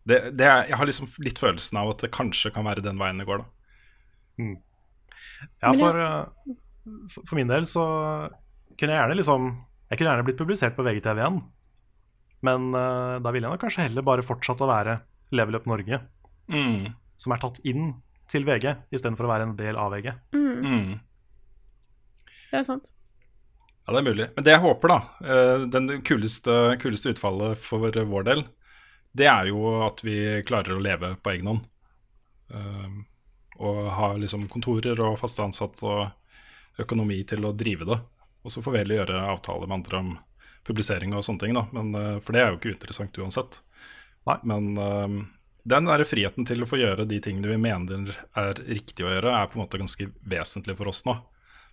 Det, 0.01 0.17
det 0.33 0.45
er, 0.49 0.63
jeg 0.71 0.77
har 0.79 0.87
liksom 0.89 1.09
litt 1.21 1.37
følelsen 1.37 1.77
av 1.77 1.91
at 1.91 2.01
det 2.01 2.09
kanskje 2.15 2.49
kan 2.55 2.65
være 2.65 2.81
den 2.81 2.97
veien 2.97 3.19
det 3.21 3.27
går, 3.29 3.43
da. 3.43 4.45
Ja, 5.61 5.73
for, 5.77 5.99
eh, 6.01 6.55
for- 7.13 7.25
for 7.29 7.35
min 7.37 7.47
del 7.49 7.65
så 7.69 7.83
kunne 8.77 8.93
jeg 8.95 9.01
gjerne 9.01 9.17
liksom 9.19 9.49
Jeg 9.91 9.97
kunne 9.99 10.09
gjerne 10.13 10.23
blitt 10.25 10.37
publisert 10.39 10.75
på 10.77 10.83
VGTV 10.87 11.17
igjen. 11.19 11.41
Men 12.47 12.69
uh, 12.73 13.19
da 13.19 13.29
ville 13.35 13.43
jeg 13.45 13.51
nok 13.51 13.59
kanskje 13.61 13.83
heller 13.83 14.01
bare 14.07 14.23
fortsatt 14.23 14.61
å 14.63 14.69
være 14.69 15.01
Level 15.35 15.55
Up 15.59 15.65
Norge, 15.67 15.99
Mm. 16.47 16.93
som 17.19 17.33
er 17.33 17.37
tatt 17.43 17.59
inn 17.67 18.01
til 18.31 18.45
VG, 18.47 18.71
istedenfor 18.95 19.27
å 19.27 19.31
være 19.33 19.49
en 19.49 19.55
del 19.59 19.77
av 19.79 19.91
VG. 19.93 20.11
Mm. 20.33 20.93
Det 22.51 22.59
er 22.61 22.65
sant. 22.67 22.91
Ja, 23.85 23.93
det 23.95 24.01
er 24.01 24.07
mulig. 24.07 24.27
Men 24.35 24.45
det 24.47 24.53
jeg 24.55 24.63
håper, 24.63 24.91
da, 24.93 24.99
eh, 25.25 25.65
den 25.73 25.91
kuleste, 26.07 26.57
kuleste 26.81 27.11
utfallet 27.15 27.59
for 27.59 27.91
vår 27.91 28.27
del, 28.27 28.43
det 29.17 29.27
er 29.27 29.49
jo 29.51 29.65
at 29.83 29.99
vi 30.07 30.17
klarer 30.47 30.77
å 30.77 30.83
leve 30.83 31.15
på 31.19 31.33
egen 31.35 31.51
hånd. 31.51 31.65
Eh, 32.53 32.99
Og 33.61 33.91
ha 33.93 34.07
liksom 34.17 34.47
kontorer 34.49 34.97
og 35.05 35.19
faste 35.19 35.43
ansatte 35.43 35.83
og 35.85 36.79
økonomi 36.81 37.19
til 37.29 37.43
å 37.45 37.51
drive 37.53 37.85
det. 37.85 37.97
Og 38.41 38.49
så 38.49 38.61
får 38.63 38.73
vi 38.73 38.79
heller 38.81 38.97
gjøre 39.03 39.19
avtaler 39.29 39.67
med 39.67 39.75
andre 39.75 39.99
om 39.99 40.07
publisering 40.65 41.13
og 41.13 41.21
sånne 41.27 41.43
ting, 41.43 41.53
da. 41.53 41.67
Men, 41.75 41.91
eh, 41.93 42.19
for 42.25 42.33
det 42.33 42.41
er 42.41 42.49
jo 42.49 42.57
ikke 42.57 42.71
interessant 42.73 43.19
uansett. 43.21 43.59
Nei. 44.25 44.37
Men 44.49 44.71
eh, 44.81 45.19
den 45.63 45.85
der 45.85 46.03
friheten 46.07 46.47
til 46.47 46.63
å 46.63 46.69
få 46.69 46.79
gjøre 46.81 47.05
de 47.09 47.19
tingene 47.21 47.51
vi 47.51 47.59
mener 47.61 48.15
er 48.37 48.61
riktig 48.65 49.05
å 49.05 49.11
gjøre, 49.11 49.33
er 49.35 49.49
på 49.49 49.59
en 49.59 49.63
måte 49.63 49.81
ganske 49.81 50.07
vesentlig 50.25 50.77
for 50.79 50.89
oss 50.89 51.03
nå. 51.05 51.17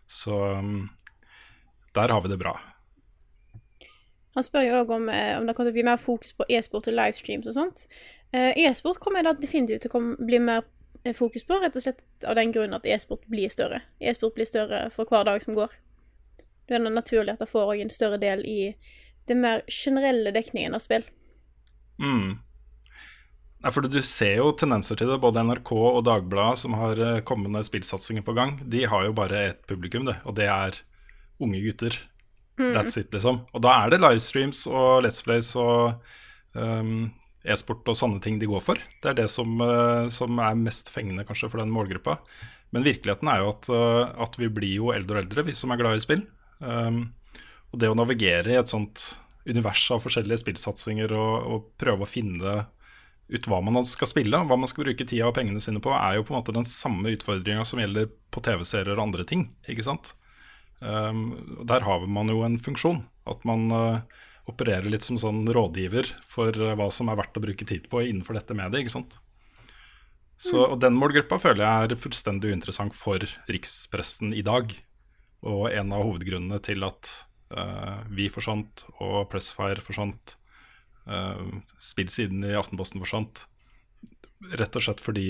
Så 0.09 0.36
um, 0.61 0.89
der 1.97 2.12
har 2.12 2.20
vi 2.24 2.32
det 2.32 2.41
bra. 2.41 2.55
Han 4.36 4.45
spør 4.45 4.66
jo 4.66 4.80
òg 4.82 4.91
om, 4.95 5.09
eh, 5.09 5.34
om 5.39 5.47
det 5.47 5.55
kommer 5.57 5.70
til 5.70 5.74
å 5.74 5.78
bli 5.80 5.89
mer 5.89 6.01
fokus 6.01 6.34
på 6.36 6.47
e-sport 6.53 6.89
og 6.91 6.95
livestreams 6.95 7.49
og 7.51 7.57
sånt. 7.57 7.86
Eh, 8.32 8.53
E-sport 8.68 9.01
kommer 9.01 9.24
da 9.24 9.32
definitivt 9.32 9.82
til 9.82 9.97
å 9.97 10.03
bli 10.20 10.39
mer 10.39 10.62
eh, 11.03 11.14
fokus 11.16 11.47
på, 11.49 11.59
rett 11.59 11.76
og 11.76 11.82
slett 11.82 12.05
av 12.28 12.36
den 12.39 12.53
grunn 12.53 12.76
at 12.76 12.86
e-sport 12.86 13.24
blir 13.26 13.51
større. 13.51 13.80
E-sport 13.99 14.36
blir 14.36 14.47
større 14.47 14.84
for 14.95 15.09
hver 15.09 15.24
dag 15.26 15.43
som 15.43 15.57
går. 15.57 15.72
Det 16.68 16.76
er 16.76 16.84
naturlig 16.84 17.32
at 17.32 17.43
det 17.43 17.49
får 17.49 17.74
en 17.80 17.91
større 17.91 18.20
del 18.20 18.45
i 18.47 18.74
den 19.26 19.41
mer 19.41 19.64
generelle 19.66 20.30
dekningen 20.36 20.76
av 20.76 20.84
spill. 20.84 21.09
Mm. 21.99 22.39
Nei, 23.59 23.72
for 23.74 23.88
Du 23.90 23.98
ser 24.06 24.36
jo 24.38 24.52
tendenser 24.54 24.98
til 24.98 25.11
det. 25.11 25.18
Både 25.22 25.42
NRK 25.42 25.72
og 25.74 26.04
Dagbladet, 26.06 26.61
som 26.62 26.76
har 26.78 27.00
eh, 27.02 27.24
kommende 27.26 27.64
spillsatsinger 27.66 28.22
på 28.26 28.36
gang, 28.36 28.54
de 28.62 28.84
har 28.86 29.09
jo 29.09 29.16
bare 29.16 29.48
ett 29.50 29.64
publikum, 29.66 30.06
det, 30.06 30.18
og 30.24 30.36
det 30.38 30.46
er 30.46 30.78
unge 31.42 31.62
gutter. 31.64 31.98
That's 32.59 32.98
it, 32.98 33.12
liksom. 33.14 33.44
Og 33.54 33.62
da 33.62 33.74
er 33.84 33.92
det 33.92 34.00
livestreams 34.02 34.64
og 34.70 35.04
Let's 35.04 35.22
Plays 35.22 35.52
og 35.59 36.00
um, 36.59 37.11
e-sport 37.46 37.86
og 37.86 37.98
sånne 37.98 38.22
ting 38.22 38.40
de 38.40 38.48
går 38.50 38.64
for. 38.64 38.80
Det 39.02 39.12
er 39.12 39.20
det 39.20 39.28
som, 39.30 39.52
uh, 39.62 40.09
som 40.11 40.40
er 40.42 40.59
mest 40.59 40.90
fengende 40.90 41.26
kanskje 41.26 41.50
for 41.52 41.62
den 41.62 41.70
målgruppa. 41.74 42.18
Men 42.74 42.86
virkeligheten 42.86 43.30
er 43.30 43.44
jo 43.44 43.52
at, 43.52 43.70
uh, 43.70 44.11
at 44.26 44.40
vi 44.40 44.50
blir 44.50 44.74
jo 44.80 44.90
eldre 44.94 45.20
og 45.20 45.24
eldre, 45.26 45.46
vi 45.46 45.54
som 45.59 45.70
er 45.70 45.80
glad 45.80 46.00
i 46.00 46.02
spill. 46.02 46.26
Um, 46.59 47.04
og 47.70 47.78
det 47.82 47.92
å 47.92 47.98
navigere 47.98 48.54
i 48.54 48.59
et 48.59 48.74
sånt 48.74 49.06
univers 49.48 49.84
av 49.94 50.02
forskjellige 50.02 50.42
spillsatsinger 50.42 51.14
og, 51.14 51.34
og 51.46 51.70
prøve 51.80 52.04
å 52.04 52.11
finne 52.11 52.59
ut 53.29 53.49
hva 53.51 53.61
man 53.64 53.76
skal 53.85 54.09
spille, 54.09 54.41
hva 54.49 54.57
man 54.57 54.70
skal 54.70 54.87
bruke 54.87 55.05
tida 55.05 55.29
og 55.29 55.35
pengene 55.37 55.61
sine 55.61 55.83
på, 55.85 55.93
er 55.93 56.16
jo 56.16 56.24
på 56.24 56.33
en 56.33 56.39
måte 56.41 56.55
den 56.57 56.68
samme 56.68 57.12
utfordringa 57.12 57.66
som 57.68 57.83
gjelder 57.83 58.09
på 58.33 58.43
TV-serier 58.45 58.97
og 58.97 59.05
andre 59.09 59.26
ting. 59.29 59.51
ikke 59.68 59.85
sant? 59.85 60.14
Um, 60.81 61.59
der 61.66 61.85
har 61.85 62.07
man 62.07 62.31
jo 62.33 62.41
en 62.47 62.59
funksjon. 62.62 63.03
At 63.29 63.45
man 63.49 63.68
uh, 63.74 64.01
opererer 64.49 64.89
litt 64.89 65.05
som 65.05 65.18
sånn 65.20 65.45
rådgiver 65.53 66.09
for 66.29 66.57
uh, 66.57 66.72
hva 66.79 66.89
som 66.95 67.11
er 67.11 67.18
verdt 67.20 67.37
å 67.37 67.45
bruke 67.45 67.68
tid 67.68 67.91
på 67.93 68.07
innenfor 68.07 68.39
dette 68.39 68.57
mediet. 68.57 68.87
ikke 68.87 68.97
sant? 68.97 69.18
Så, 70.39 70.62
og 70.62 70.79
Den 70.81 70.97
målgruppa 70.97 71.41
føler 71.43 71.64
jeg 71.66 71.89
er 71.91 72.01
fullstendig 72.01 72.53
uinteressant 72.55 72.95
for 72.97 73.24
rikspressen 73.51 74.33
i 74.33 74.45
dag. 74.47 74.72
Og 75.45 75.68
en 75.68 75.93
av 75.95 76.07
hovedgrunnene 76.07 76.62
til 76.64 76.87
at 76.87 77.11
uh, 77.53 78.07
vi 78.09 78.31
forsvant 78.33 78.87
og 79.03 79.26
Pressfire 79.33 79.85
forsvant, 79.85 80.38
spillsiden 81.80 82.44
i 82.44 82.56
Aftenposten 82.59 83.00
forsvant, 83.02 83.46
rett 84.59 84.76
og 84.76 84.84
slett 84.84 85.00
fordi 85.02 85.28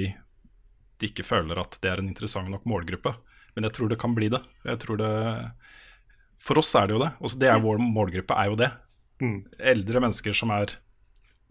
de 0.98 1.10
ikke 1.10 1.26
føler 1.26 1.60
at 1.60 1.78
det 1.82 1.92
er 1.92 2.02
en 2.02 2.10
interessant 2.10 2.50
nok 2.50 2.66
målgruppe. 2.68 3.14
Men 3.54 3.68
jeg 3.68 3.76
tror 3.76 3.90
det 3.90 4.00
kan 4.02 4.14
bli 4.16 4.28
det. 4.32 4.40
Jeg 4.66 4.80
tror 4.82 4.98
det 5.00 5.12
For 6.38 6.58
oss 6.60 6.74
er 6.78 6.86
det 6.86 6.94
jo 6.94 7.02
det. 7.02 7.12
Også 7.18 7.38
det 7.38 7.48
er 7.50 7.62
Vår 7.62 7.80
målgruppe 7.82 8.34
er 8.34 8.50
jo 8.50 8.58
det. 8.58 8.68
Mm. 9.22 9.38
Eldre 9.72 10.02
mennesker 10.02 10.36
som 10.36 10.52
er 10.54 10.76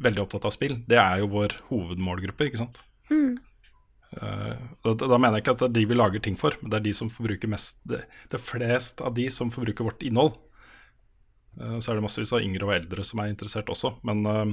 veldig 0.03 0.23
opptatt 0.23 0.45
av 0.47 0.53
spill, 0.53 0.77
det 0.87 0.99
er 1.01 1.23
jo 1.23 1.31
vår 1.33 1.57
hovedmålgruppe, 1.71 2.47
ikke 2.47 2.61
sant. 2.61 2.79
Eh, 4.15 4.59
da, 4.85 4.93
da 4.93 5.17
mener 5.19 5.37
jeg 5.37 5.43
ikke 5.43 5.55
at 5.57 5.63
det 5.63 5.67
er 5.67 5.75
de 5.75 5.85
vi 5.89 5.97
lager 5.97 6.23
ting 6.23 6.37
for, 6.39 6.55
men 6.61 6.71
det 6.71 6.79
er 6.79 6.85
de 6.85 6.93
som 6.95 7.09
forbruker 7.11 7.49
mest 7.51 7.81
Det, 7.83 8.03
det 8.31 8.37
er 8.37 8.43
flest 8.43 9.03
av 9.03 9.17
de 9.17 9.27
som 9.33 9.51
forbruker 9.53 9.87
vårt 9.89 10.05
innhold. 10.07 10.37
Eh, 11.61 11.79
så 11.79 11.91
er 11.91 11.99
det 11.99 12.05
massevis 12.05 12.33
av 12.35 12.43
yngre 12.45 12.67
og 12.67 12.75
eldre 12.75 13.05
som 13.07 13.21
er 13.23 13.31
interessert 13.33 13.71
også, 13.73 13.95
men 14.07 14.23
eh, 14.25 14.45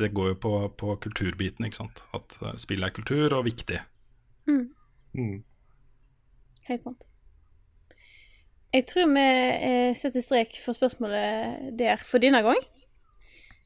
det 0.00 0.12
går 0.14 0.32
jo 0.32 0.36
på, 0.42 0.52
på 0.80 0.96
kulturbiten, 1.04 1.66
ikke 1.66 1.84
sant. 1.84 2.02
At 2.16 2.34
uh, 2.42 2.54
spill 2.58 2.82
er 2.82 2.90
kultur 2.90 3.36
og 3.36 3.44
viktig. 3.46 3.78
Mm. 4.50 5.44
Helt 6.66 6.82
sant. 6.82 7.06
Jeg 8.74 8.88
tror 8.90 9.06
vi 9.14 9.22
eh, 9.22 9.92
setter 9.94 10.24
strek 10.24 10.56
for 10.58 10.74
spørsmålet 10.74 11.76
der 11.78 12.00
for 12.02 12.18
denne 12.18 12.40
gang. 12.42 12.58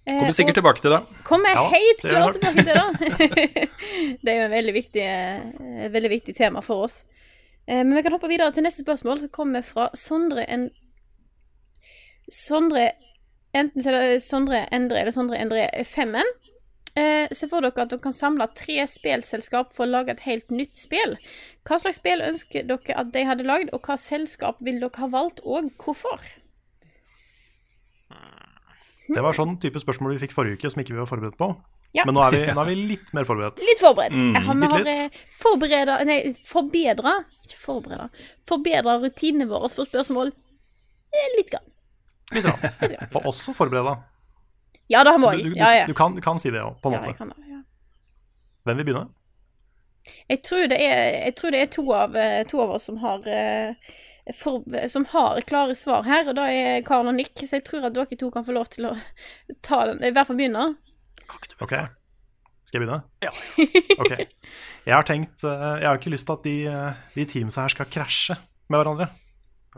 Eh, 0.04 0.18
Kommer 0.18 0.36
sikkert 0.36 0.58
tilbake 0.60 0.82
til 0.84 0.92
det. 0.92 1.00
Kommer 1.24 1.56
Ja, 1.56 1.64
helt 1.72 2.02
klart 2.04 2.36
tilbake 2.36 2.64
til 2.64 2.74
det. 2.76 3.68
det 4.22 4.32
er 4.32 4.36
jo 4.36 4.44
en 4.50 4.56
veldig 4.56 4.74
viktig, 4.74 5.04
eh, 5.04 5.88
veldig 5.92 6.10
viktig 6.12 6.34
tema 6.36 6.60
for 6.60 6.84
oss. 6.84 7.04
Eh, 7.66 7.84
Men 7.84 7.94
vi 7.96 8.02
kan 8.02 8.12
hoppe 8.12 8.28
videre 8.28 8.52
til 8.52 8.68
neste 8.68 8.84
spørsmål, 8.84 9.20
som 9.20 9.32
kommer 9.32 9.64
fra 9.64 9.88
Sondre 9.94 10.44
en... 10.44 10.70
Sondre 12.32 12.90
Enten 13.56 13.80
så 13.82 13.88
er 13.90 14.02
det 14.12 14.22
Sondre 14.22 14.66
Endre 14.76 15.00
eller 15.00 15.14
Sondre 15.14 15.38
Endre 15.40 15.62
Femmen. 15.88 16.28
Eh, 16.98 17.28
Se 17.32 17.48
for 17.48 17.64
dere 17.64 17.80
at 17.86 17.88
dere 17.92 18.02
kan 18.04 18.12
samle 18.12 18.44
tre 18.58 18.82
spillselskap 18.90 19.70
for 19.74 19.86
å 19.86 19.90
lage 19.90 20.12
et 20.12 20.20
helt 20.26 20.50
nytt 20.52 20.76
spill. 20.76 21.14
Hva 21.64 21.78
slags 21.80 21.96
spill 22.02 22.20
ønsker 22.26 22.66
dere 22.68 22.98
at 23.00 23.12
de 23.14 23.22
hadde 23.24 23.46
lagd, 23.48 23.72
og 23.72 23.80
hva 23.88 23.96
selskap 23.98 24.60
vil 24.60 24.80
dere 24.82 25.00
ha 25.00 25.08
valgt, 25.14 25.40
og 25.48 25.70
hvorfor? 25.80 26.20
Det 29.08 29.22
var 29.24 29.32
sånn 29.36 29.54
type 29.62 29.80
spørsmål 29.80 30.16
vi 30.16 30.22
fikk 30.26 30.34
forrige 30.36 30.58
uke 30.60 30.68
som 30.72 30.82
ikke 30.82 30.92
vi 30.92 31.00
var 31.00 31.08
forberedt 31.08 31.38
på. 31.40 31.48
Ja. 31.96 32.04
Men 32.04 32.18
nå 32.18 32.20
er, 32.26 32.34
vi, 32.34 32.40
nå 32.52 32.60
er 32.60 32.68
vi 32.68 32.74
litt 32.92 33.14
mer 33.16 33.24
forberedt. 33.24 33.62
Litt 33.64 33.80
forberedt. 33.80 34.12
Mm, 34.12 34.34
Jeg 34.36 34.44
har, 34.44 34.58
vi 34.60 34.68
har 34.68 34.74
bitte 34.82 34.92
eh, 34.92 35.06
litt. 35.06 35.22
forbereda 35.40 35.94
Nei, 36.04 36.18
forbedra 36.44 37.14
Ikke 37.46 37.60
forbereda. 37.62 38.10
Forbedra 38.50 38.98
rutinene 39.00 39.48
våre 39.48 39.70
for 39.72 39.88
spørsmål 39.88 40.34
eh, 40.34 41.30
litt 41.38 41.48
grann. 41.54 41.64
Litt 42.36 42.48
rann. 42.48 42.64
Og 43.16 43.28
også 43.32 43.54
forbereda. 43.56 43.96
Ja, 44.88 45.02
det 45.04 45.12
har 45.12 45.20
vi 45.20 45.28
òg. 45.28 45.42
du, 45.44 45.52
du, 45.52 45.58
Ja, 45.60 45.70
ja. 45.82 45.86
du, 45.88 45.94
kan, 45.96 46.14
du 46.16 46.22
kan 46.24 46.40
si 46.40 46.50
det 46.52 46.60
òg, 46.64 46.78
på 46.82 46.90
en 46.90 46.96
ja, 46.96 47.00
måte. 47.02 47.12
jeg 47.12 47.18
kan 47.20 47.32
ja. 47.48 47.62
Hvem 48.68 48.80
vil 48.80 48.88
begynne? 48.88 49.06
Jeg 50.28 50.40
tror 50.44 50.68
det 50.70 50.78
er, 50.80 51.00
jeg 51.26 51.34
tror 51.36 51.52
det 51.52 51.60
er 51.60 51.70
to, 51.72 51.84
av, 51.92 52.16
eh, 52.16 52.42
to 52.48 52.60
av 52.64 52.70
oss 52.78 52.86
som 52.88 52.96
har 53.02 53.26
eh, 53.28 53.92
for, 54.36 54.64
som 54.88 55.04
har 55.12 55.40
klare 55.48 55.76
svar 55.76 56.04
her, 56.08 56.28
og 56.28 56.36
da 56.38 56.46
er 56.52 56.82
Karen 56.86 57.10
og 57.10 57.16
Nick, 57.16 57.34
så 57.44 57.58
jeg 57.58 57.64
tror 57.68 57.88
at 57.88 57.96
dere 57.96 58.16
to 58.20 58.30
kan 58.32 58.44
få 58.44 58.56
lov 58.56 58.68
til 58.72 58.88
å 58.90 58.94
ta 59.68 59.82
den, 59.90 60.00
i 60.04 60.12
hvert 60.12 60.28
fall 60.28 60.38
begynne. 60.40 60.66
Ok, 61.60 61.74
Skal 62.64 62.78
jeg 62.78 62.84
begynne? 62.84 63.02
Ja. 63.24 63.32
Ok. 64.04 64.14
Jeg 64.86 64.94
har 64.94 65.04
tenkt 65.04 65.42
eh, 65.44 65.62
Jeg 65.82 65.88
har 65.90 65.98
ikke 65.98 66.12
lyst 66.14 66.28
til 66.28 66.38
at 66.38 66.44
de, 66.46 66.56
de 67.16 67.24
teamsa 67.28 67.64
her 67.66 67.72
skal 67.74 67.88
krasje 67.92 68.36
med 68.70 68.80
hverandre. 68.80 69.10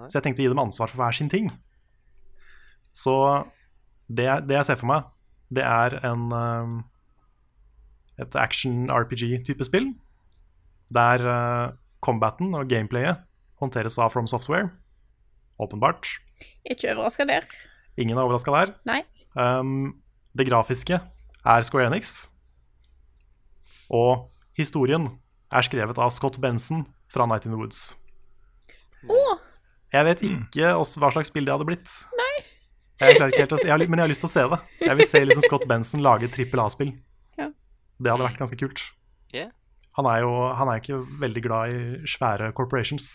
Så 0.06 0.18
jeg 0.18 0.26
tenkte 0.26 0.42
å 0.42 0.44
gi 0.46 0.52
dem 0.52 0.62
ansvar 0.62 0.90
for 0.92 1.00
hver 1.02 1.16
sin 1.16 1.30
ting. 1.32 1.48
Så 2.96 3.14
det, 4.08 4.28
det 4.48 4.56
jeg 4.58 4.68
ser 4.70 4.80
for 4.80 4.90
meg, 4.90 5.10
det 5.50 5.64
er 5.66 5.98
en 6.06 6.30
eh, 6.34 6.78
et 8.20 8.36
action-RPG-type 8.36 9.64
spill. 9.64 9.92
Der 10.94 11.24
eh, 11.32 11.72
combaten 12.04 12.54
og 12.56 12.68
gameplayet 12.68 13.22
håndteres 13.60 13.98
av 14.00 14.12
From 14.14 14.28
Software. 14.30 14.70
Åpenbart. 15.60 16.08
Ikke 16.64 16.94
overraska 16.94 17.26
der. 17.28 17.46
Ingen 18.00 18.16
er 18.16 18.24
overraska 18.24 18.52
der. 18.54 18.74
Nei. 18.88 19.02
Um, 19.36 20.00
det 20.36 20.48
grafiske 20.48 21.00
er 21.00 21.66
Square 21.66 21.90
Enix. 21.90 22.30
Og 23.90 24.30
historien 24.56 25.08
er 25.52 25.66
skrevet 25.66 25.98
av 25.98 26.12
Scott 26.14 26.38
Benson 26.40 26.86
fra 27.10 27.26
Night 27.26 27.46
in 27.46 27.54
the 27.54 27.60
Woods. 27.60 27.90
Å! 29.10 29.38
Jeg 29.90 30.06
vet 30.06 30.20
ikke 30.22 30.74
hva 30.78 31.10
slags 31.10 31.32
spill 31.32 31.48
det 31.48 31.52
hadde 31.52 31.66
blitt. 31.66 31.90
Jeg 33.00 33.16
klarer 33.16 33.32
ikke 33.32 33.44
helt 33.44 33.54
å 33.56 33.58
se, 33.58 33.66
jeg 33.68 33.74
har, 33.74 33.84
men 33.88 34.00
jeg 34.00 34.04
har 34.04 34.12
lyst 34.12 34.24
til 34.24 34.28
å 34.28 34.32
se 34.32 34.44
det. 34.52 34.58
Jeg 34.84 34.98
vil 34.98 35.08
se 35.08 35.22
liksom 35.24 35.44
Scott 35.46 35.66
Benson 35.70 36.04
lage 36.04 36.28
et 36.28 36.34
trippel 36.34 36.60
A-spill. 36.62 36.92
Ja. 37.40 37.48
Det 37.98 38.12
hadde 38.12 38.26
vært 38.26 38.40
ganske 38.42 38.58
kult. 38.60 38.84
Yeah. 39.32 39.52
Han 39.98 40.08
er 40.10 40.24
jo 40.24 40.32
han 40.58 40.70
er 40.70 40.82
ikke 40.82 41.00
veldig 41.22 41.42
glad 41.44 41.74
i 41.74 42.10
svære 42.12 42.50
corporations 42.56 43.10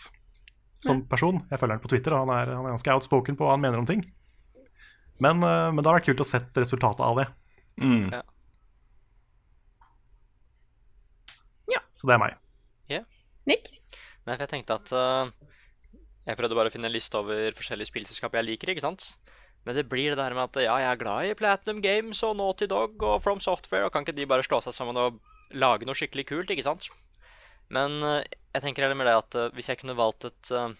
som 0.82 1.04
person. 1.08 1.38
Jeg 1.50 1.60
følger 1.62 1.78
han 1.78 1.84
på 1.84 1.90
Twitter, 1.92 2.16
og 2.16 2.26
han 2.26 2.34
er, 2.34 2.54
han 2.58 2.66
er 2.66 2.74
ganske 2.74 2.96
outspoken 2.98 3.38
på 3.38 3.46
hva 3.46 3.54
han 3.54 3.62
mener 3.62 3.80
om 3.80 3.88
ting. 3.88 4.02
Men, 5.22 5.38
eh, 5.40 5.68
men 5.72 5.80
det 5.80 5.88
har 5.88 5.96
vært 5.96 6.10
kult 6.10 6.20
å 6.20 6.28
sett 6.28 6.58
resultatet 6.60 7.06
av 7.06 7.22
det. 7.22 7.30
Mm. 7.80 8.10
Så 11.96 12.10
det 12.10 12.12
er 12.12 12.20
meg. 12.20 12.34
Nick? 13.46 13.70
Nei, 14.26 14.34
for 14.34 14.42
jeg 14.42 14.50
tenkte 14.50 14.76
at 14.80 14.92
uh, 14.96 15.30
Jeg 16.26 16.38
prøvde 16.38 16.58
bare 16.58 16.70
å 16.70 16.74
finne 16.74 16.90
en 16.90 16.94
liste 16.94 17.18
over 17.18 17.54
forskjellige 17.56 17.92
spillselskaper 17.92 18.42
jeg 18.42 18.48
liker, 18.50 18.72
ikke 18.74 18.84
sant? 18.84 19.12
Men 19.66 19.74
det 19.74 19.88
blir 19.90 20.12
det 20.12 20.20
der 20.20 20.34
med 20.36 20.46
at 20.46 20.60
ja, 20.62 20.76
jeg 20.78 20.92
er 20.92 21.00
glad 21.00 21.26
i 21.26 21.34
Platinum 21.34 21.82
Games 21.82 22.22
og 22.22 22.36
Naughty 22.38 22.68
Dog 22.70 23.02
og 23.02 23.18
From 23.24 23.42
Software, 23.42 23.88
og 23.88 23.92
kan 23.92 24.06
ikke 24.06 24.14
de 24.14 24.28
bare 24.30 24.46
slå 24.46 24.60
seg 24.62 24.76
sammen 24.76 24.98
og 25.00 25.18
lage 25.54 25.86
noe 25.86 25.98
skikkelig 25.98 26.26
kult, 26.28 26.52
ikke 26.54 26.64
sant? 26.66 26.86
Men 27.74 27.98
eh, 28.06 28.22
jeg 28.54 28.62
tenker 28.62 28.86
heller 28.86 28.98
med 28.98 29.08
det 29.10 29.16
at 29.18 29.38
eh, 29.38 29.52
hvis 29.56 29.70
jeg 29.72 29.80
kunne 29.80 29.98
valgt 29.98 30.28
et 30.28 30.52
eh, 30.54 30.76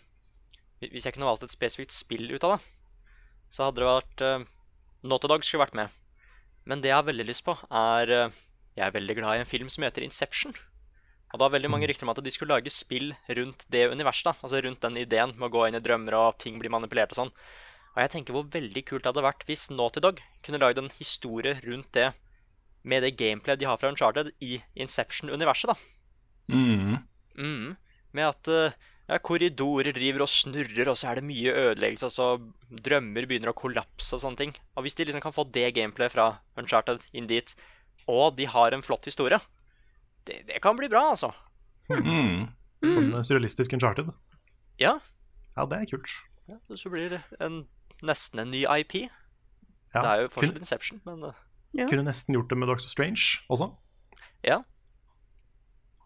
Hvis 0.93 1.07
jeg 1.09 1.16
kunne 1.16 1.26
valgt 1.26 1.43
et 1.47 1.55
spesifikt 1.55 1.95
spill 1.95 2.28
ut 2.30 2.45
av 2.47 2.57
det, 2.57 2.70
så 3.51 3.66
hadde 3.66 3.80
det 3.80 3.89
vært 3.89 4.22
Naughty 5.07 5.28
Dog 5.30 5.45
skulle 5.47 5.64
vært 5.64 5.78
med. 5.78 5.95
Men 6.68 6.82
det 6.84 6.91
jeg 6.91 6.99
har 6.99 7.07
veldig 7.07 7.24
lyst 7.24 7.47
på, 7.47 7.55
er 7.70 8.11
Jeg 8.12 8.84
er 8.84 8.93
veldig 8.93 9.16
glad 9.16 9.39
i 9.39 9.41
en 9.41 9.49
film 9.49 9.70
som 9.72 9.87
heter 9.87 10.05
Inception. 10.05 10.53
Og 11.32 11.39
det 11.39 11.47
var 11.47 11.55
veldig 11.55 11.70
mange 11.72 11.89
rykter 11.89 12.05
om 12.05 12.12
at 12.12 12.20
de 12.20 12.34
skulle 12.34 12.53
lage 12.53 12.70
spill 12.74 13.14
rundt 13.39 13.64
det 13.72 13.87
universet. 13.89 14.28
da, 14.28 14.34
Altså 14.43 14.61
rundt 14.61 14.82
den 14.84 14.99
ideen 15.01 15.32
med 15.39 15.49
å 15.49 15.55
gå 15.55 15.64
inn 15.64 15.78
i 15.78 15.80
drømmer 15.80 16.18
og 16.18 16.37
ting 16.43 16.61
blir 16.61 16.74
manipulert 16.74 17.16
og 17.16 17.22
sånn. 17.22 17.32
Og 17.97 18.03
jeg 18.05 18.12
tenker 18.12 18.36
hvor 18.36 18.44
veldig 18.53 18.82
kult 18.84 19.05
det 19.07 19.09
hadde 19.11 19.24
vært 19.24 19.47
hvis 19.49 19.70
Naughty 19.72 20.03
Dog 20.05 20.20
kunne 20.44 20.61
lagd 20.61 20.78
en 20.82 20.92
historie 20.99 21.57
rundt 21.64 21.88
det 21.97 22.11
med 22.86 23.03
det 23.03 23.16
gameplayet 23.18 23.59
de 23.62 23.66
har 23.66 23.78
fra 23.80 23.88
Uncharted 23.90 24.28
i 24.44 24.61
Inception-universet, 24.78 25.72
da. 25.72 25.76
Mm. 26.53 26.99
Mm. 27.34 27.72
Med 28.14 28.28
at 28.28 28.51
eh, 28.53 28.76
ja, 29.09 29.18
korridorer 29.18 29.97
driver 29.97 30.22
og 30.26 30.30
snurrer, 30.30 30.90
og 30.92 30.99
så 31.01 31.09
er 31.11 31.18
det 31.18 31.26
mye 31.26 31.55
ødeleggelse, 31.64 32.07
og 32.07 32.14
så 32.14 32.28
drømmer 32.86 33.26
begynner 33.26 33.51
å 33.51 33.57
kollapse 33.59 34.14
og 34.14 34.22
sånne 34.22 34.40
ting. 34.42 34.55
Og 34.76 34.86
hvis 34.86 34.94
de 34.99 35.09
liksom 35.09 35.24
kan 35.24 35.34
få 35.34 35.47
det 35.57 35.72
gameplayet 35.74 36.14
fra 36.14 36.28
Uncharted 36.61 37.03
inn 37.16 37.26
dit, 37.30 37.57
og 38.07 38.36
de 38.38 38.47
har 38.53 38.76
en 38.76 38.84
flott 38.86 39.09
historie, 39.09 39.40
det, 40.28 40.42
det 40.47 40.62
kan 40.62 40.78
bli 40.78 40.90
bra, 40.92 41.09
altså. 41.16 41.32
Mm. 41.90 42.47
Sånn 42.86 43.12
surrealistisk 43.24 43.74
uncharted. 43.74 44.12
Ja, 44.82 44.99
Ja, 45.57 45.64
det 45.64 45.78
er 45.80 45.88
kult. 45.88 46.12
ja 46.51 46.59
så 46.76 46.90
blir 46.92 47.09
det 47.14 47.22
en, 47.40 47.64
nesten 48.03 48.40
en 48.42 48.51
ny 48.51 48.64
IP. 48.66 48.94
Ja. 49.94 50.01
Det 50.03 50.09
er 50.11 50.20
jo 50.24 50.28
fortsatt 50.28 50.53
kunne, 50.55 50.64
Inception, 50.66 51.01
men 51.07 51.24
eh, 51.24 51.36
Ja. 51.78 51.86
kunne 51.88 52.05
nesten 52.05 52.34
gjort 52.34 52.49
det 52.51 52.59
med 52.59 52.68
Doctor 52.68 52.88
Strange 52.88 53.40
også. 53.49 53.70
ja. 54.44 54.62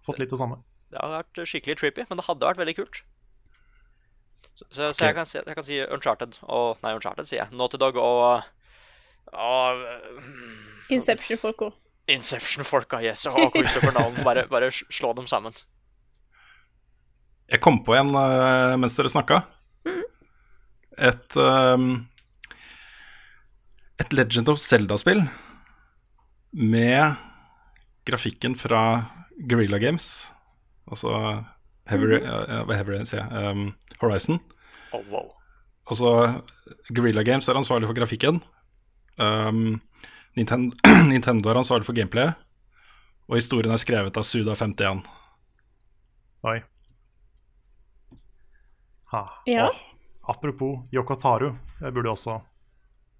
Fått 0.07 0.19
litt 0.19 0.31
det 0.31 0.39
samme. 0.39 0.57
Det 0.91 0.99
hadde 0.99 1.19
vært 1.23 1.41
skikkelig 1.47 1.77
trippy, 1.79 2.05
men 2.09 2.19
det 2.19 2.25
hadde 2.27 2.47
vært 2.47 2.57
veldig 2.59 2.75
kult. 2.79 3.03
Så, 4.55 4.65
så, 4.71 4.87
så 4.97 5.05
jeg, 5.11 5.15
kan 5.15 5.27
si, 5.29 5.37
jeg 5.39 5.55
kan 5.55 5.65
si 5.67 5.77
Uncharted 5.85 6.39
og 6.43 6.79
Nei, 6.83 6.95
Uncharted, 6.97 7.29
sier 7.29 7.43
jeg. 7.45 7.53
Naughty 7.53 7.77
Dog 7.79 7.97
og, 8.01 8.43
og 9.33 9.85
Inception-folka. 10.91 11.69
Inception-folka, 12.11 12.99
yes. 13.05 13.27
Og 13.31 13.53
Christopher 13.55 13.93
Nolan. 13.95 14.25
Bare, 14.27 14.47
bare 14.51 14.71
slå 14.73 15.13
dem 15.15 15.29
sammen. 15.31 15.55
Jeg 17.51 17.61
kom 17.63 17.83
på 17.87 17.95
en 17.99 18.11
eh, 18.17 18.75
mens 18.81 18.97
dere 18.99 19.11
snakka. 19.13 19.43
Et 21.01 21.37
um, 21.41 22.07
Et 24.01 24.13
Legend 24.17 24.49
of 24.53 24.59
Zelda-spill 24.61 25.23
med 26.53 27.15
grafikken 28.09 28.57
fra 28.59 28.83
Guerrilla 29.39 29.79
Games. 29.79 30.07
Altså 30.91 31.13
Heavy, 31.91 32.17
ja, 32.23 32.63
hva 32.67 32.77
Heavy 32.79 32.95
Rain, 32.95 33.07
sier 33.09 33.21
jeg. 33.23 33.51
um, 33.53 33.75
Horizon. 34.01 34.41
Oh, 34.97 35.05
wow. 35.13 35.29
Altså, 35.91 36.43
Guerrilla 36.91 37.23
Games 37.27 37.49
er 37.49 37.59
ansvarlig 37.61 37.89
for 37.91 37.97
grafikken. 37.99 38.41
Um, 39.21 39.81
Nintendo, 40.37 40.77
Nintendo 41.13 41.51
er 41.53 41.61
ansvarlig 41.61 41.87
for 41.87 41.97
gameplayet. 41.97 42.35
Og 43.29 43.37
historien 43.39 43.71
er 43.75 43.79
skrevet 43.83 44.17
av 44.19 44.27
Suda51. 44.27 45.05
Oi. 46.51 46.59
Ha. 49.13 49.23
Ja. 49.47 49.69
Apropos 50.29 50.81
Yokotaru, 50.93 51.53
det 51.81 51.93
burde 51.95 52.13
også 52.13 52.41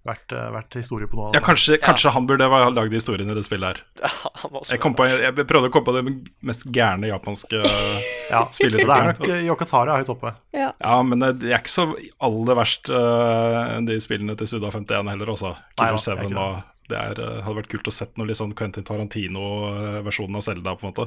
vært, 0.05 0.31
eh, 0.33 0.47
vært 0.49 0.73
historie 0.79 1.05
på 1.07 1.17
noe 1.17 1.27
av 1.29 1.35
Ja, 1.35 1.39
det. 1.39 1.45
kanskje, 1.45 1.77
kanskje 1.81 2.11
han 2.15 2.25
burde 2.25 2.47
ha 2.49 2.69
lagd 2.73 2.93
historien 2.93 3.29
i 3.29 3.35
det 3.37 3.43
spillet 3.45 3.67
her. 3.77 3.83
Jeg, 4.71 4.79
kom 4.81 4.95
på, 4.97 5.05
jeg 5.05 5.35
prøvde 5.45 5.69
å 5.69 5.73
komme 5.73 5.85
på 5.85 5.93
det 5.99 6.03
mest 6.41 6.65
gærne 6.73 7.11
japanske 7.11 7.61
Ja, 8.33 8.47
spillet. 8.49 8.81
det 8.81 8.89
er 8.89 9.11
nok 9.11 9.27
Yokotaru 9.51 9.91
er 9.93 10.01
høyt 10.01 10.09
oppe. 10.13 10.33
Ja. 10.57 10.71
Ja, 10.81 10.97
men 11.05 11.19
det 11.21 11.51
er 11.51 11.59
ikke 11.59 11.73
så 11.73 11.85
aller 12.23 12.57
verst, 12.57 12.89
uh, 12.89 13.77
de 13.85 13.99
spillene 14.01 14.37
til 14.39 14.49
Suda51 14.49 15.11
heller, 15.13 15.33
også. 15.35 15.53
Nei 15.53 15.91
Killer 15.91 15.99
er 15.99 16.27
7 16.31 16.37
og 16.37 16.67
det 16.91 16.97
er, 16.99 17.19
eh, 17.23 17.41
hadde 17.45 17.55
vært 17.61 17.69
kult 17.71 17.87
å 17.87 17.93
sett 17.93 18.17
noe 18.19 18.27
litt 18.27 18.39
sånn 18.39 18.51
Quentin 18.57 18.83
Tarantino-versjonen 18.83 20.35
av 20.35 20.43
Zelda, 20.43 20.73
på 20.75 20.89
en 20.89 20.91
måte. 20.91 21.05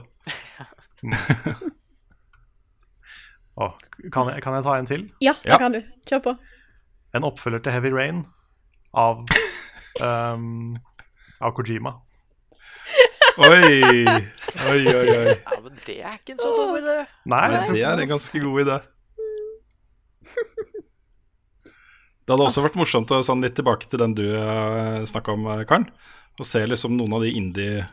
Åh, 3.57 3.75
kan, 4.13 4.29
jeg, 4.33 4.43
kan 4.43 4.55
jeg 4.59 4.65
ta 4.67 4.73
en 4.81 4.87
til? 4.91 5.05
ja, 5.23 5.33
det 5.43 5.53
Ja. 5.53 5.59
kan 5.63 5.73
du. 5.77 5.81
Kjør 6.11 6.23
på. 6.25 6.33
En 7.15 7.25
oppfølger 7.29 7.63
til 7.63 7.73
Heavy 7.77 7.93
Rain 7.95 8.25
av 8.95 9.21
um, 10.03 10.75
Av 11.45 11.53
Kojima. 11.55 11.93
Oi! 13.39 14.07
Oi, 14.71 14.81
oi, 14.87 15.07
oi. 15.11 15.35
Ja, 15.35 15.61
men 15.63 15.79
det 15.87 15.97
er 16.03 16.19
ikke 16.19 16.35
en 16.37 16.43
så 16.43 16.51
dum 16.55 16.75
idé. 16.79 17.01
Nei, 17.27 17.47
Det 17.71 17.83
er 17.83 17.99
en 18.03 18.09
ganske 18.11 18.41
god 18.43 18.61
idé. 18.63 18.77
Det 22.25 22.33
hadde 22.33 22.47
også 22.47 22.63
vært 22.65 22.79
morsomt 22.81 23.11
å 23.13 23.19
sånn 23.27 23.43
litt 23.45 23.57
tilbake 23.59 23.89
til 23.91 24.01
den 24.01 24.15
du 24.17 24.25
uh, 24.33 25.03
snakka 25.09 25.35
om, 25.37 25.45
eh, 25.59 25.65
Karen. 25.69 25.91
Å 26.41 26.47
se 26.47 26.63
liksom 26.67 26.95
noen 26.97 27.13
av 27.15 27.23
de 27.23 27.31
indie 27.37 27.85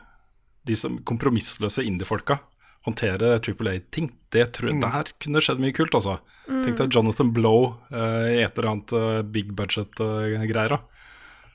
De 0.65 0.73
som 0.77 0.95
kompromissløse 1.05 1.83
indie-folka 1.85 2.39
håndtere 2.87 3.39
Triple 3.43 3.75
A-ting. 3.77 4.11
Det 4.33 4.45
tror 4.55 4.71
jeg 4.71 4.81
Der 4.81 5.11
kunne 5.21 5.39
det 5.39 5.45
skjedd 5.45 5.61
mye 5.61 5.75
kult, 5.75 5.95
altså. 5.97 6.17
Tenk 6.47 6.79
deg 6.79 6.95
Jonathan 6.95 7.31
Blow 7.35 7.75
eh, 7.91 8.37
i 8.37 8.39
et 8.43 8.57
eller 8.57 8.71
annet 8.71 8.93
eh, 8.97 9.21
big 9.27 9.51
budget-greier. 9.57 10.77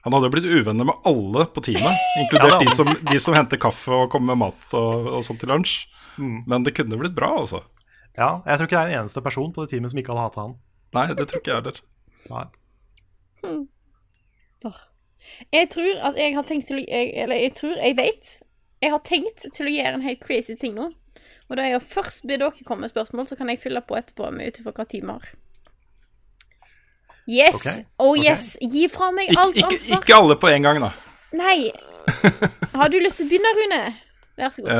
Han 0.06 0.14
hadde 0.14 0.28
jo 0.28 0.34
blitt 0.36 0.46
uvenner 0.46 0.86
med 0.86 1.08
alle 1.08 1.46
på 1.50 1.64
teamet, 1.66 2.04
inkludert 2.22 2.54
Ja, 2.54 2.60
de, 2.62 2.70
som, 2.70 2.92
de 3.10 3.18
som 3.22 3.34
henter 3.34 3.58
kaffe 3.58 3.90
og 4.04 4.12
kommer 4.12 4.34
med 4.34 4.44
mat 4.44 4.76
og, 4.78 5.08
og 5.18 5.24
sånt 5.26 5.42
til 5.42 5.50
lunsj. 5.50 5.80
Mm. 6.16 6.44
Men 6.46 6.66
det 6.68 6.76
kunne 6.76 7.00
blitt 7.00 7.16
bra, 7.16 7.32
altså. 7.42 7.64
Ja, 8.16 8.38
jeg 8.46 8.60
tror 8.60 8.68
ikke 8.68 8.76
det 8.76 8.84
er 8.84 8.92
en 8.94 9.02
eneste 9.02 9.20
person 9.24 9.50
på 9.52 9.64
det 9.64 9.74
teamet 9.74 9.92
som 9.92 10.00
ikke 10.00 10.14
hadde 10.14 10.28
hata 10.28 10.44
han. 10.46 10.54
Nei, 10.96 11.08
det 11.12 11.26
tror 11.28 11.42
ikke 11.42 11.52
jeg 11.52 11.60
heller. 11.60 11.82
Nei. 12.30 12.46
Jeg 15.52 15.70
tror 15.74 16.04
at 16.08 16.20
jeg 16.20 16.34
har 16.36 16.46
tenkt 16.46 16.68
til 16.70 16.78
å 16.78 16.84
jeg, 16.86 17.10
Eller 17.18 17.40
jeg 17.42 17.52
tror, 17.58 17.74
jeg 17.76 17.96
vet 17.98 18.30
Jeg 18.82 18.92
har 18.94 19.02
tenkt 19.06 19.44
til 19.54 19.68
å 19.68 19.72
gjøre 19.74 19.98
en 19.98 20.06
helt 20.06 20.22
crazy 20.22 20.54
ting 20.58 20.74
nå. 20.78 20.88
Og 21.46 21.58
da 21.58 21.66
jeg 21.68 21.82
først 21.82 22.24
ber 22.26 22.40
dere 22.42 22.66
komme 22.66 22.86
med 22.86 22.92
spørsmål, 22.92 23.28
så 23.30 23.38
kan 23.38 23.50
jeg 23.52 23.60
fylle 23.62 23.82
på 23.86 23.98
etterpå 23.98 24.30
med 24.34 24.50
ut 24.50 24.62
ifra 24.62 24.72
hva 24.74 24.86
time 24.90 25.18
har. 25.18 25.28
Yes! 27.26 27.58
Okay. 27.58 27.84
Oh 27.98 28.14
ok. 28.14 28.22
yes! 28.22 28.54
Gi 28.62 28.86
fra 28.90 29.10
meg 29.14 29.32
alt 29.34 29.58
ansvar. 29.58 30.00
ikke 30.00 30.14
alle 30.16 30.36
på 30.38 30.50
en 30.50 30.66
gang, 30.66 30.82
da. 30.82 30.90
Nei! 31.36 31.70
Har 32.78 32.90
du 32.90 33.00
lyst 33.02 33.18
til 33.18 33.26
å 33.26 33.30
begynne, 33.32 33.50
Rune? 33.58 33.80
Vær 34.36 34.52
så 34.52 34.62
god. 34.62 34.70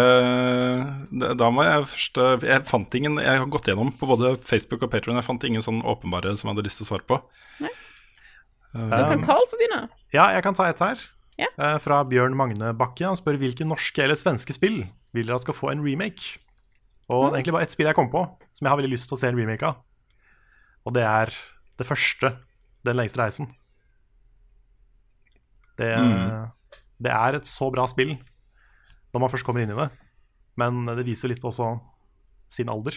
Uh, 1.19 1.33
da- 1.41 1.49
må 1.51 1.65
jeg 1.65 1.87
først 1.89 2.19
eh, 2.21 2.45
Jeg 2.45 2.65
fant 2.69 2.95
ingen 2.99 3.17
Jeg 3.25 3.41
har 3.41 3.47
gått 3.49 3.71
gjennom 3.71 3.89
på 3.97 4.09
både 4.11 4.35
Facebook 4.45 4.85
og 4.85 4.93
Patreon. 4.93 5.17
Jeg 5.17 5.27
fant 5.27 5.47
ingen 5.49 5.65
sånn 5.65 5.81
åpenbare 5.81 6.35
som 6.37 6.51
jeg 6.51 6.55
hadde 6.55 6.67
lyst 6.69 6.83
til 6.83 6.87
å 6.87 6.91
svare 6.93 7.09
på. 7.09 7.19
Da 8.77 9.07
kan 9.09 9.23
Carl 9.25 9.47
få 9.49 9.57
begynne. 9.57 9.87
Ja, 10.13 10.29
jeg 10.37 10.45
kan 10.45 10.57
ta 10.59 10.69
et 10.69 10.83
her. 10.85 11.01
Ja. 11.41 11.49
Uh, 11.57 11.77
fra 11.83 12.03
Bjørn 12.09 12.37
Magne 12.37 12.75
Bakke. 12.77 13.09
Han 13.09 13.17
spør 13.19 13.41
hvilke 13.41 13.65
norske 13.67 14.05
eller 14.05 14.19
svenske 14.21 14.55
spill 14.55 14.85
vil 15.17 15.31
dere 15.31 15.41
skal 15.41 15.57
få 15.57 15.73
en 15.73 15.83
remake. 15.85 16.37
Og 17.13 17.29
egentlig 17.37 17.53
bare 17.55 17.63
ett 17.69 17.71
spill 17.75 17.87
jeg 17.87 17.95
kom 17.95 18.09
på, 18.11 18.23
som 18.53 18.67
jeg 18.67 18.71
har 18.73 18.79
veldig 18.81 18.91
lyst 18.93 19.07
til 19.11 19.15
å 19.17 19.21
se 19.21 19.29
en 19.31 19.39
remake 19.39 19.63
av. 19.69 19.77
Og 20.87 20.95
det 20.97 21.05
er 21.07 21.31
det 21.79 21.87
første, 21.87 22.37
Den 22.87 22.97
lengste 23.01 23.19
reisen. 23.19 23.49
Det, 25.77 25.89
Mm. 25.99 26.51
det 27.03 27.11
er 27.13 27.35
et 27.35 27.45
så 27.45 27.71
bra 27.73 27.85
spill 27.87 28.17
når 29.13 29.21
man 29.21 29.29
først 29.33 29.45
kommer 29.45 29.63
inn 29.65 29.73
i 29.73 29.75
det. 29.75 29.91
Men 30.57 30.87
det 30.87 31.05
viser 31.05 31.29
litt 31.29 31.43
også 31.43 31.81
sin 32.49 32.71
alder. 32.71 32.97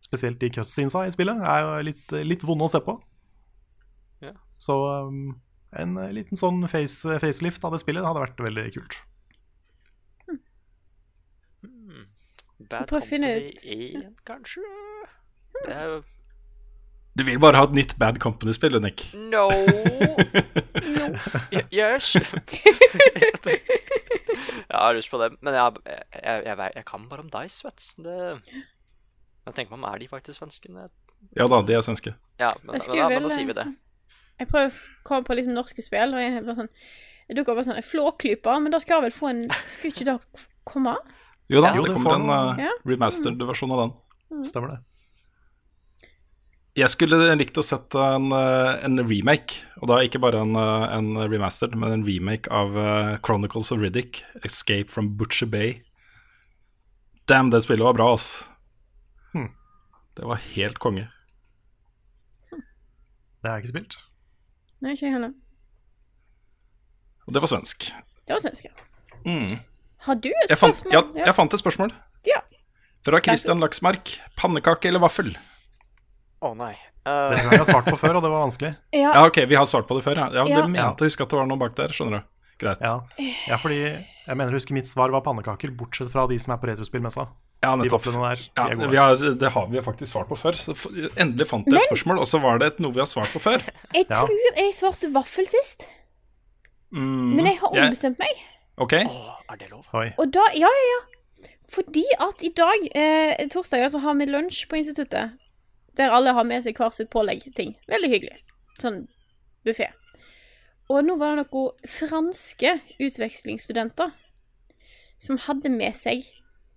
Spesielt 0.00 0.38
de 0.38 0.48
cutscenesa 0.50 1.06
i 1.06 1.10
spillet 1.10 1.42
er 1.42 1.60
jo 1.64 1.82
litt, 1.82 2.12
litt 2.24 2.46
vonde 2.46 2.64
å 2.64 2.70
se 2.70 2.80
på. 2.80 2.94
Yeah. 4.22 4.36
Så 4.56 4.74
um, 5.08 5.40
en 5.76 5.94
liten 6.14 6.36
sånn 6.38 6.62
face, 6.70 7.18
facelift 7.20 7.64
av 7.64 7.72
det 7.74 7.82
spillet 7.82 8.06
hadde 8.06 8.22
vært 8.24 8.40
veldig 8.46 8.72
kult. 8.78 9.02
Bad 12.58 12.88
prøv 12.90 13.02
å 13.02 13.06
finne 13.06 13.30
ut. 13.38 13.64
1, 13.70 14.06
kanskje? 14.26 14.62
Det 15.64 15.74
er 15.74 15.84
jo 15.92 15.98
Du 17.18 17.24
vil 17.26 17.38
bare 17.42 17.58
ha 17.58 17.66
et 17.66 17.74
nytt 17.74 17.96
Bad 17.98 18.18
Company-spill, 18.22 18.78
Nick. 18.82 19.04
No! 19.14 19.48
no. 20.98 21.06
Yes! 21.74 22.12
jeg 24.68 24.74
har 24.74 24.94
lyst 24.94 25.10
på 25.10 25.18
det, 25.22 25.32
men 25.40 25.54
jeg, 25.54 25.82
jeg, 25.86 26.44
jeg, 26.46 26.70
jeg, 26.76 26.84
kan 26.86 27.08
bare 27.10 27.26
om 27.26 27.30
Dice, 27.32 27.64
vet 27.66 27.90
du. 27.96 28.06
Det 28.06 28.16
Jeg 29.46 29.54
tenker 29.54 29.74
meg 29.74 29.78
om, 29.80 29.90
er 29.90 29.98
de 30.02 30.08
faktisk 30.10 30.38
svenske? 30.38 30.70
Ja 31.36 31.48
da, 31.50 31.62
de 31.66 31.74
er 31.74 31.82
svenske. 31.82 32.14
Ja, 32.38 32.50
men, 32.62 32.76
men, 32.76 32.86
da, 32.86 33.08
men 33.10 33.26
da 33.26 33.34
sier 33.34 33.48
vi 33.48 33.56
det. 33.56 33.66
Jeg 34.38 34.50
prøver 34.50 34.70
å 34.70 35.06
komme 35.06 35.26
på 35.26 35.34
liksom 35.38 35.54
norske 35.56 35.82
spill, 35.82 36.14
og 36.14 36.22
jeg 36.22 36.42
bare 36.46 36.60
sånn 36.62 36.74
dukker 37.34 37.52
opp 37.52 37.62
en 37.62 37.66
sånn 37.72 37.84
Flåklypa, 37.84 38.54
men 38.62 38.72
da 38.72 38.80
skal 38.82 38.98
jeg 38.98 39.08
vel 39.08 39.16
få 39.16 39.30
en 39.32 39.40
Skal 39.68 39.90
ikke 39.90 40.06
det 40.08 40.18
komme? 40.68 40.94
Jo 41.48 41.62
da, 41.64 41.72
ja, 41.74 41.82
det 41.82 41.94
kommer 41.96 42.18
en 42.18 42.28
uh, 42.28 42.60
Ja. 42.60 42.70
remastered 42.84 43.40
versjon 43.48 43.72
av 43.72 43.80
den. 43.86 44.44
Stemmer 44.44 44.74
det. 44.76 44.78
Jeg 46.78 46.92
skulle 46.92 47.16
likt 47.34 47.58
å 47.58 47.64
sette 47.66 47.98
en, 47.98 48.28
eh, 48.30 48.84
en 48.86 49.00
remake, 49.02 49.64
og 49.80 49.88
da 49.90 49.96
ikke 50.06 50.20
bare 50.22 50.44
en, 50.44 50.54
eh, 50.54 50.84
en 50.94 51.08
remastered, 51.26 51.74
men 51.74 51.90
en 51.90 52.04
remake 52.06 52.46
av 52.54 52.76
eh, 52.78 53.16
Chronicles 53.26 53.72
of 53.74 53.80
Riddick, 53.82 54.20
Escape 54.44 54.88
from 54.88 55.16
Butcher 55.18 55.46
Bay. 55.50 55.82
Damn, 57.26 57.50
det 57.50 57.64
spillet 57.64 57.82
var 57.82 57.94
bra, 57.98 58.12
ass. 58.14 58.46
Hmm. 59.32 59.48
Det 60.14 60.28
var 60.28 60.38
helt 60.54 60.78
konge. 60.78 61.08
Det 62.52 63.48
har 63.50 63.58
jeg 63.58 63.64
ikke 63.66 63.74
spilt. 63.74 63.98
Nei, 64.80 64.94
ikke 64.94 65.08
jeg 65.08 65.16
heller. 65.16 65.34
Og 67.26 67.34
det 67.34 67.42
var 67.42 67.50
svensk. 67.50 67.90
Det 68.26 68.36
var 68.36 68.44
svensk, 68.44 68.68
ja. 68.70 68.86
Mm. 69.26 69.58
Har 70.06 70.14
du 70.14 70.28
et 70.30 70.50
Jeg, 70.50 70.58
fant, 70.58 70.76
spørsmål? 70.78 70.92
ja, 71.18 71.24
jeg 71.26 71.34
fant 71.34 71.54
et 71.54 71.60
spørsmål. 71.62 71.92
Ja. 72.28 72.40
Fra 73.04 73.20
Christian 73.24 73.60
Laksmark. 73.60 74.12
Pannekake 74.36 74.88
eller 74.90 75.02
vaffel? 75.02 75.32
Å 76.42 76.52
nei. 76.56 76.74
Det 77.08 77.12
har 77.14 77.36
jeg 77.38 77.58
jeg 77.62 77.66
svart 77.70 77.86
på 77.88 77.96
før, 77.98 78.18
og 78.18 78.22
det 78.22 78.30
var 78.30 78.42
vanskelig. 78.44 78.74
ja. 78.92 79.12
Ja, 79.16 79.22
ok, 79.26 79.38
vi 79.48 79.56
har 79.56 79.64
svart 79.66 79.86
på 79.88 79.96
det 79.96 80.04
før, 80.04 80.18
ja. 80.20 80.26
ja 80.34 80.44
Ja. 80.46 80.60
det 80.62 80.70
mente 80.70 81.04
jeg 81.06 81.10
huske 81.14 81.24
at 81.24 81.30
det 81.32 81.38
var 81.40 81.46
noe 81.48 81.58
bak 81.58 81.74
der, 81.78 81.88
skjønner 81.94 82.20
du. 82.20 82.34
Greit. 82.58 82.80
Ja. 82.82 82.96
ja, 83.48 83.56
fordi 83.62 83.76
jeg 83.86 84.34
mener 84.36 84.50
å 84.50 84.58
huske 84.58 84.74
mitt 84.74 84.88
svar 84.90 85.12
var 85.14 85.22
pannekaker, 85.22 85.70
bortsett 85.78 86.10
fra 86.10 86.26
de 86.26 86.38
som 86.42 86.52
er 86.56 86.58
på 86.58 86.66
retrospillmessa. 86.72 87.28
Ja, 87.62 87.72
nettopp. 87.78 88.02
De 88.06 88.12
der, 88.14 88.42
Ja, 88.58 88.64
de 88.74 88.88
vi 88.90 88.98
har, 88.98 89.14
det 89.40 89.50
har 89.54 89.66
vi 89.70 89.82
faktisk 89.82 90.10
svart 90.12 90.28
på 90.30 90.36
før. 90.38 90.58
Så 90.58 90.74
endelig 91.18 91.46
fant 91.50 91.66
jeg 91.70 91.78
et 91.78 91.86
spørsmål, 91.86 92.18
og 92.22 92.26
så 92.30 92.40
var 92.42 92.58
det 92.62 92.72
et 92.74 92.80
noe 92.82 92.94
vi 92.94 93.02
har 93.02 93.06
svart 93.10 93.30
på 93.34 93.40
før. 93.42 93.62
Jeg 93.94 94.06
Ja. 94.10 94.20
tror 94.26 94.58
jeg 94.58 94.74
svarte 94.74 95.10
vaffel 95.14 95.46
sist, 95.48 95.86
Mm, 96.90 97.34
men 97.36 97.44
jeg 97.46 97.58
har 97.60 97.74
jeg- 97.74 98.14
meg. 98.18 98.36
Ok, 98.78 98.92
Åh, 98.92 99.30
er 99.50 99.58
det 99.60 99.70
lov? 99.72 99.86
Oi. 99.92 100.10
Og 100.18 100.32
da 100.34 100.44
Ja, 100.54 100.70
ja, 100.70 100.88
ja. 100.92 100.98
Fordi 101.68 102.04
at 102.20 102.42
i 102.42 102.48
dag, 102.56 102.84
eh, 102.94 103.48
torsdager, 103.52 103.88
så 103.88 103.98
har 103.98 104.14
vi 104.14 104.24
lunsj 104.24 104.68
på 104.68 104.76
instituttet. 104.76 105.36
Der 105.96 106.10
alle 106.10 106.32
har 106.32 106.44
med 106.44 106.62
seg 106.64 106.76
hver 106.78 106.90
sitt 106.94 107.10
pålegg-ting. 107.10 107.74
Veldig 107.88 108.08
hyggelig. 108.08 108.38
Sånn 108.80 109.08
buffé. 109.66 109.90
Og 110.88 111.04
nå 111.04 111.18
var 111.18 111.36
det 111.36 111.44
noen 111.50 111.72
franske 111.86 112.80
utvekslingsstudenter 112.98 114.12
som 115.18 115.36
hadde 115.36 115.68
med 115.68 115.96
seg 115.96 116.24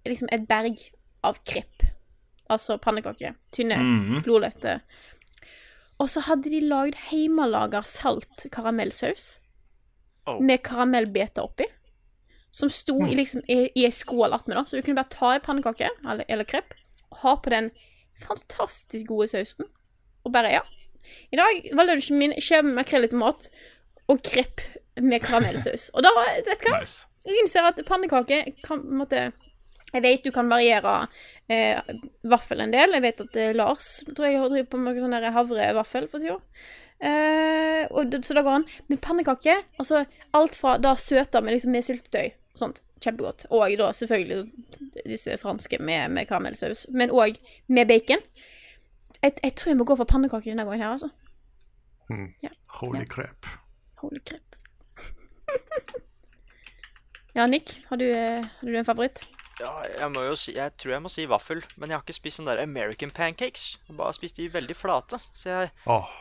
liksom 0.06 0.28
et 0.32 0.48
berg 0.50 0.82
av 1.24 1.38
krepp. 1.46 1.86
Altså 2.50 2.78
pannekaker. 2.78 3.38
Tynne, 3.52 3.78
mm. 3.78 4.24
blodlette. 4.26 4.82
Og 6.00 6.10
så 6.10 6.26
hadde 6.26 6.50
de 6.50 6.60
lagd 6.66 6.98
hjemmelaga 7.12 7.84
salt 7.86 8.48
karamellsaus 8.52 9.38
Oh. 10.28 10.38
med 10.44 10.62
karamellbeter 10.62 11.42
oppi. 11.42 11.66
Som 12.52 12.70
sto 12.74 12.98
i, 13.08 13.16
liksom, 13.16 13.46
i, 13.48 13.70
ei 13.80 13.92
skål 13.96 14.36
attmed, 14.36 14.58
da. 14.58 14.66
Så 14.68 14.76
du 14.76 14.84
kunne 14.84 15.00
bare 15.00 15.14
ta 15.14 15.34
ei 15.36 15.44
pannekake 15.44 15.88
eller, 16.04 16.26
eller 16.28 16.48
krepp 16.48 16.74
ha 17.12 17.36
på 17.36 17.50
den 17.50 17.70
fantastisk 18.28 19.08
gode 19.08 19.28
sausen. 19.28 19.68
Og 20.24 20.34
bare, 20.34 20.54
ja. 20.54 20.64
I 21.32 21.40
dag 21.40 21.70
var 21.76 21.90
lunsjen 21.90 22.20
min 22.20 22.36
skjeve 22.40 22.70
med 22.70 22.82
makrell 22.82 23.08
i 23.08 23.12
tomat 23.12 23.50
og 24.12 24.22
krepp 24.26 24.64
med 25.02 25.24
karamellsaus. 25.24 25.90
Og 25.96 26.06
da, 26.06 26.12
vet 26.20 26.48
du 26.48 26.68
hva? 26.70 26.82
nice. 26.82 27.08
Jeg 27.26 27.44
innser 27.44 27.68
at 27.70 27.80
pannekake 27.86 28.44
kan 28.66 28.80
måtte 28.98 29.30
Jeg 29.92 30.02
vet 30.02 30.24
du 30.26 30.32
kan 30.32 30.48
variere 30.50 31.08
eh, 31.52 31.80
vaffel 32.24 32.64
en 32.64 32.72
del. 32.72 32.96
Jeg 32.96 33.04
vet 33.04 33.26
at 33.26 33.36
eh, 33.36 33.56
Lars 33.56 33.90
tror 34.08 34.30
jeg 34.30 34.40
driver 34.40 34.70
på 34.72 34.80
med 34.80 35.02
sånn 35.04 35.18
havrevaffel 35.36 36.08
for 36.08 36.24
tida. 36.24 36.38
Eh, 37.02 37.84
og 37.92 38.16
så 38.24 38.38
det 38.38 38.46
går 38.46 38.62
an. 38.62 38.68
Men 38.88 39.02
pannekake, 39.04 39.58
altså 39.82 40.06
alt 40.38 40.56
fra 40.56 40.78
da 40.80 40.96
søte 40.96 41.42
med, 41.44 41.58
liksom, 41.58 41.76
med 41.76 41.84
syltetøy 41.84 42.32
sånt, 42.58 42.82
kjempegodt. 43.02 43.46
Og 43.50 43.74
da 43.80 43.92
selvfølgelig 43.96 44.52
disse 45.06 45.38
franske 45.42 45.80
med, 45.80 46.10
med 46.12 46.28
karamellsaus. 46.30 46.86
Men 46.94 47.10
òg 47.12 47.38
med 47.68 47.88
bacon. 47.88 48.22
Jeg, 49.22 49.36
jeg 49.44 49.56
tror 49.56 49.70
jeg 49.72 49.78
må 49.78 49.86
gå 49.86 49.96
for 50.00 50.10
pannekaker 50.10 50.52
denne 50.52 50.66
gangen 50.66 50.82
her, 50.82 50.96
altså. 50.98 51.10
Holy 52.82 53.00
Ja. 53.00 53.06
crap. 53.10 53.46
Holy 54.02 54.20
crap. 54.28 54.56
ja, 57.36 57.46
Nick, 57.48 57.82
har 57.90 57.98
du, 57.98 58.14
har 58.14 58.66
du 58.68 58.78
en 58.78 58.86
favoritt? 58.86 59.24
Ja, 59.60 59.72
jeg 60.00 60.10
må 60.12 60.24
jo 60.26 60.36
si 60.40 60.56
Jeg 60.56 60.74
tror 60.80 60.92
jeg 60.96 61.02
må 61.06 61.10
si 61.12 61.26
vaffel, 61.30 61.60
men 61.78 61.90
jeg 61.92 61.98
har 62.00 62.04
ikke 62.06 62.16
spist 62.18 62.40
sånne 62.40 62.56
der 62.56 62.64
American 62.64 63.12
pancakes. 63.14 63.76
Jeg 63.88 63.94
har 63.94 64.00
bare 64.04 64.16
spist 64.18 64.40
de 64.40 64.48
veldig 64.54 64.76
flate. 64.76 65.20
Så 65.38 65.50
jeg 65.52 65.72
Åh, 65.86 66.12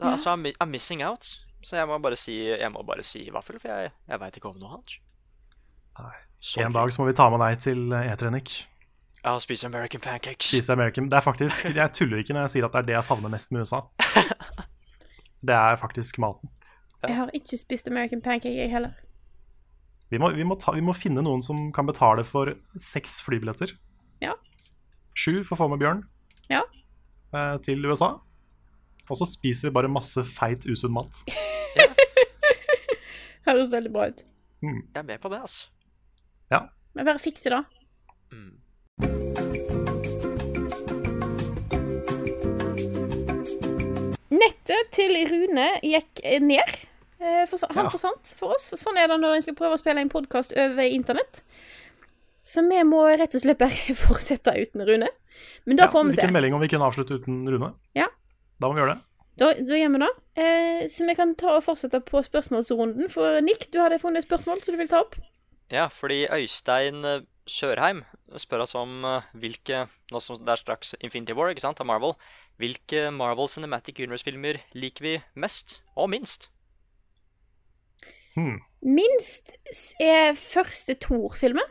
Altså, 0.00 0.30
I'm, 0.36 0.46
I'm 0.62 0.70
missing 0.70 1.02
out. 1.02 1.26
Så 1.66 1.76
jeg 1.76 1.88
må 1.90 1.98
bare 1.98 2.16
si, 2.16 2.36
jeg 2.46 2.70
må 2.72 2.84
bare 2.86 3.02
si 3.02 3.24
vaffel, 3.34 3.58
for 3.58 3.68
jeg, 3.72 3.90
jeg 4.08 4.20
veit 4.22 4.36
ikke 4.38 4.52
om 4.52 4.60
noe 4.62 4.76
annet. 4.76 4.94
Nei. 5.98 6.16
En 6.64 6.72
dag 6.76 6.92
så 6.94 7.02
må 7.02 7.08
vi 7.10 7.16
ta 7.18 7.26
med 7.32 7.40
deg 7.42 7.58
til 7.64 7.80
eh, 7.92 8.12
E-trening. 8.12 8.46
Ja, 9.24 9.32
og 9.34 9.42
spise 9.42 9.66
American 9.66 10.00
pancakes. 10.00 10.46
Spise 10.52 10.72
American. 10.72 11.08
Det 11.10 11.18
er 11.18 11.24
faktisk, 11.26 11.64
Jeg 11.80 11.92
tuller 11.96 12.18
ikke 12.22 12.36
når 12.36 12.46
jeg 12.46 12.50
sier 12.56 12.68
at 12.68 12.72
det 12.76 12.80
er 12.84 12.88
det 12.92 12.96
jeg 12.98 13.04
savner 13.08 13.32
mest 13.32 13.50
med 13.52 13.60
USA. 13.66 13.80
Det 15.42 15.54
er 15.54 15.76
faktisk 15.78 16.18
maten. 16.22 16.50
Jeg 17.06 17.14
har 17.16 17.30
ikke 17.34 17.56
spist 17.58 17.86
American 17.90 18.22
pancake, 18.22 18.54
jeg 18.58 18.70
heller. 18.72 18.90
Vi 20.10 20.18
må, 20.18 20.30
vi, 20.34 20.42
må 20.48 20.56
ta, 20.58 20.72
vi 20.74 20.80
må 20.82 20.94
finne 20.96 21.22
noen 21.22 21.42
som 21.44 21.68
kan 21.76 21.86
betale 21.86 22.24
for 22.26 22.54
seks 22.82 23.20
flybilletter. 23.26 23.74
Ja. 24.24 24.32
Sju 25.18 25.42
for 25.44 25.54
å 25.54 25.58
få 25.60 25.68
med 25.74 25.82
Bjørn 25.82 26.00
Ja. 26.50 26.62
eh, 27.34 27.56
til 27.66 27.84
USA. 27.86 28.14
Og 29.08 29.16
så 29.20 29.26
spiser 29.28 29.68
vi 29.68 29.74
bare 29.76 29.88
masse 29.92 30.24
feit, 30.26 30.64
usunn 30.68 30.92
mat. 30.96 31.22
Høres 33.48 33.70
veldig 33.72 33.92
bra 33.94 34.08
ut. 34.10 34.24
Jeg 34.62 34.82
er 34.98 35.02
med 35.06 35.20
på 35.22 35.28
det, 35.32 35.38
altså. 35.46 35.68
Ja. 36.50 36.62
Vi 36.94 37.04
bare 37.04 37.18
fikser 37.22 37.50
det. 37.50 37.64
Mm. 38.32 39.58
Nettet 44.28 44.90
til 44.94 45.14
Rune 45.30 45.66
gikk 45.84 46.20
eh, 46.24 46.40
ned. 46.44 46.74
Eh, 47.18 47.44
For, 47.50 47.58
han 47.74 47.86
Ja. 47.88 47.90
forsvant 47.90 48.34
for 48.36 48.54
oss. 48.54 48.70
Sånn 48.78 48.98
er 49.00 49.08
det 49.08 49.16
når 49.20 49.36
en 49.38 49.42
skal 49.42 49.56
prøve 49.58 49.74
å 49.76 49.80
spille 49.80 50.00
en 50.04 50.10
podkast 50.12 50.52
over 50.56 50.82
internett. 50.84 51.42
Så 52.44 52.62
vi 52.68 52.82
må 52.84 53.02
rett 53.18 53.34
og 53.34 53.40
slett 53.42 53.58
bare 53.58 53.94
fortsette 54.06 54.54
uten 54.60 54.84
Rune. 54.86 55.08
Men 55.66 55.76
da 55.78 55.84
Ja, 55.86 55.90
får 55.92 56.04
vi 56.04 56.10
til. 56.12 56.16
Hvilken 56.22 56.32
melding 56.36 56.54
om 56.54 56.60
vi 56.64 56.68
kunne 56.68 56.86
avslutte 56.88 57.18
uten 57.20 57.42
Rune? 57.48 57.72
Ja. 57.96 58.06
Da 58.60 58.68
må 58.68 58.74
vi 58.76 58.82
gjøre 58.82 58.94
det. 58.96 59.02
Da, 59.38 59.52
da 59.54 59.74
gjør 59.78 59.92
vi 59.94 59.98
det. 60.02 60.12
Eh, 60.42 60.86
så 60.90 61.06
vi 61.06 61.14
kan 61.14 61.34
ta 61.38 61.56
og 61.56 61.64
fortsette 61.64 62.00
på 62.04 62.22
spørsmålsrunden. 62.26 63.08
For 63.10 63.40
Nick, 63.40 63.68
du 63.72 63.78
hadde 63.80 64.00
funnet 64.02 64.22
et 64.24 64.28
spørsmål 64.28 64.62
som 64.62 64.74
du 64.74 64.78
vil 64.82 64.88
ta 64.90 65.00
opp. 65.04 65.14
Ja, 65.70 65.86
fordi 65.92 66.22
Øystein 66.32 67.04
eh, 67.04 67.20
Sørheim 67.48 68.02
spør 68.40 68.62
oss 68.64 68.74
om 68.76 69.04
eh, 69.04 69.22
hvilke 69.36 69.86
Nå 70.12 70.20
som 70.20 70.38
det 70.40 70.48
er 70.54 70.60
straks 70.60 70.94
Infinity 71.00 71.32
War, 71.36 71.50
ikke 71.52 71.64
sant, 71.64 71.80
av 71.80 71.86
Marvel. 71.88 72.14
Hvilke 72.58 73.10
Marvel 73.14 73.48
Cinematic 73.52 74.00
Universe-filmer 74.00 74.58
liker 74.74 75.04
vi 75.04 75.12
mest 75.38 75.80
og 75.96 76.08
minst? 76.10 76.48
Hmm. 78.34 78.60
Minst 78.82 79.52
er 80.00 80.34
første 80.38 80.94
Thor-filmen. 81.02 81.64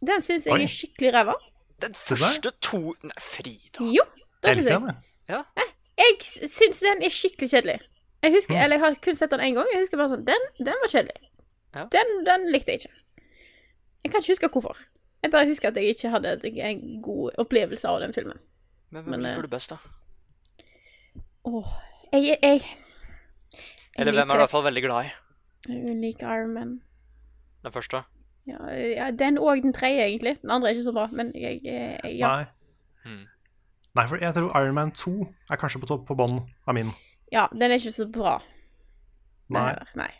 Den 0.00 0.22
syns 0.24 0.46
jeg 0.48 0.56
er 0.64 0.70
skikkelig 0.70 1.12
ræva. 1.14 1.34
Den 1.82 1.94
første 1.96 2.52
Thor 2.64 2.96
Nei, 3.06 3.16
Frida. 3.22 3.84
Jo, 3.94 4.04
det 4.42 4.56
syns 4.56 4.66
jeg. 4.70 4.80
den, 4.80 5.02
jeg. 5.28 5.44
Jeg 6.00 6.48
syns 6.50 6.80
den 6.84 7.02
er 7.06 7.12
skikkelig 7.14 7.50
kjedelig. 7.52 7.78
Jeg 8.24 8.32
husker, 8.34 8.54
Mm. 8.54 8.62
eller 8.64 8.76
jeg 8.76 8.84
har 8.84 8.94
kun 9.04 9.14
sett 9.16 9.30
den 9.30 9.40
én 9.40 9.54
gang. 9.56 9.68
Jeg 9.72 9.80
husker 9.80 9.96
bare 9.96 10.08
sånn 10.12 10.24
Den, 10.26 10.42
den 10.58 10.76
var 10.82 10.90
kjedelig. 10.92 11.28
Ja. 11.74 11.84
Den, 11.92 12.10
den 12.26 12.48
likte 12.52 12.72
jeg 12.74 12.80
ikke. 12.82 12.94
Jeg 14.04 14.12
kan 14.12 14.20
ikke 14.20 14.32
huske 14.32 14.48
hvorfor. 14.52 14.76
Jeg 15.22 15.30
bare 15.30 15.46
husker 15.46 15.68
at 15.68 15.76
jeg 15.76 15.84
ikke 15.84 16.08
hadde 16.08 16.38
en 16.44 17.02
god 17.02 17.30
opplevelse 17.38 17.88
av 17.88 18.00
den 18.00 18.12
filmen. 18.12 18.38
Men 18.90 19.02
hvem 19.02 19.10
Men, 19.10 19.26
eh, 19.26 19.30
liker 19.30 19.42
du 19.42 19.48
best, 19.48 19.70
da? 19.70 19.76
Åh, 21.44 21.66
jeg, 22.12 22.22
jeg, 22.22 22.38
jeg 22.42 22.60
Eller 23.98 24.12
hvem 24.12 24.30
er 24.30 24.34
du 24.34 24.38
i 24.38 24.42
hvert 24.44 24.50
fall 24.50 24.64
veldig 24.64 24.82
glad 24.82 25.04
i? 25.04 25.10
Jeg 25.68 25.96
liker 25.96 26.32
Iron 26.34 26.54
Man. 26.54 26.80
Den 27.62 27.72
første? 27.72 28.02
Ja, 28.46 28.56
ja, 28.74 29.10
den 29.10 29.38
og 29.38 29.62
den 29.62 29.72
tredje, 29.72 30.04
egentlig. 30.06 30.38
Den 30.42 30.50
andre 30.50 30.68
er 30.68 30.70
ikke 30.70 30.82
så 30.82 30.92
bra, 30.92 31.06
men 31.12 31.32
jeg, 31.34 31.60
jeg, 31.64 32.00
jeg 32.04 32.16
ja. 32.18 32.28
Nei. 32.36 32.44
Hmm. 33.04 33.26
Nei, 33.94 34.06
for 34.08 34.16
jeg 34.16 34.34
tror 34.34 34.60
Iron 34.60 34.74
Man 34.74 34.92
2 34.92 35.26
er 35.50 35.56
kanskje 35.56 35.80
på 35.80 35.86
topp 35.86 36.06
på 36.08 36.14
bånn 36.14 36.40
av 36.66 36.74
min. 36.74 36.92
ja, 37.32 37.46
den 37.52 37.70
er 37.70 37.78
ikke 37.78 37.92
så 37.92 38.06
bra. 38.08 38.38
Nei. 39.50 39.74
Nei. 39.94 40.10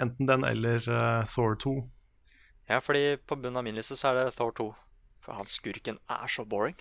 Enten 0.00 0.28
den 0.28 0.44
eller 0.44 0.84
uh, 0.88 1.26
Thor 1.34 1.54
2. 1.54 1.74
Ja, 2.68 2.78
fordi 2.80 3.16
på 3.28 3.36
bunnen 3.36 3.56
av 3.60 3.64
min 3.66 3.76
liste 3.76 3.96
så 3.96 4.10
er 4.12 4.24
det 4.24 4.34
Thor 4.38 4.52
2. 4.56 4.70
For 5.24 5.32
han 5.38 5.46
skurken 5.48 5.98
er 6.10 6.26
så 6.28 6.44
boring. 6.48 6.74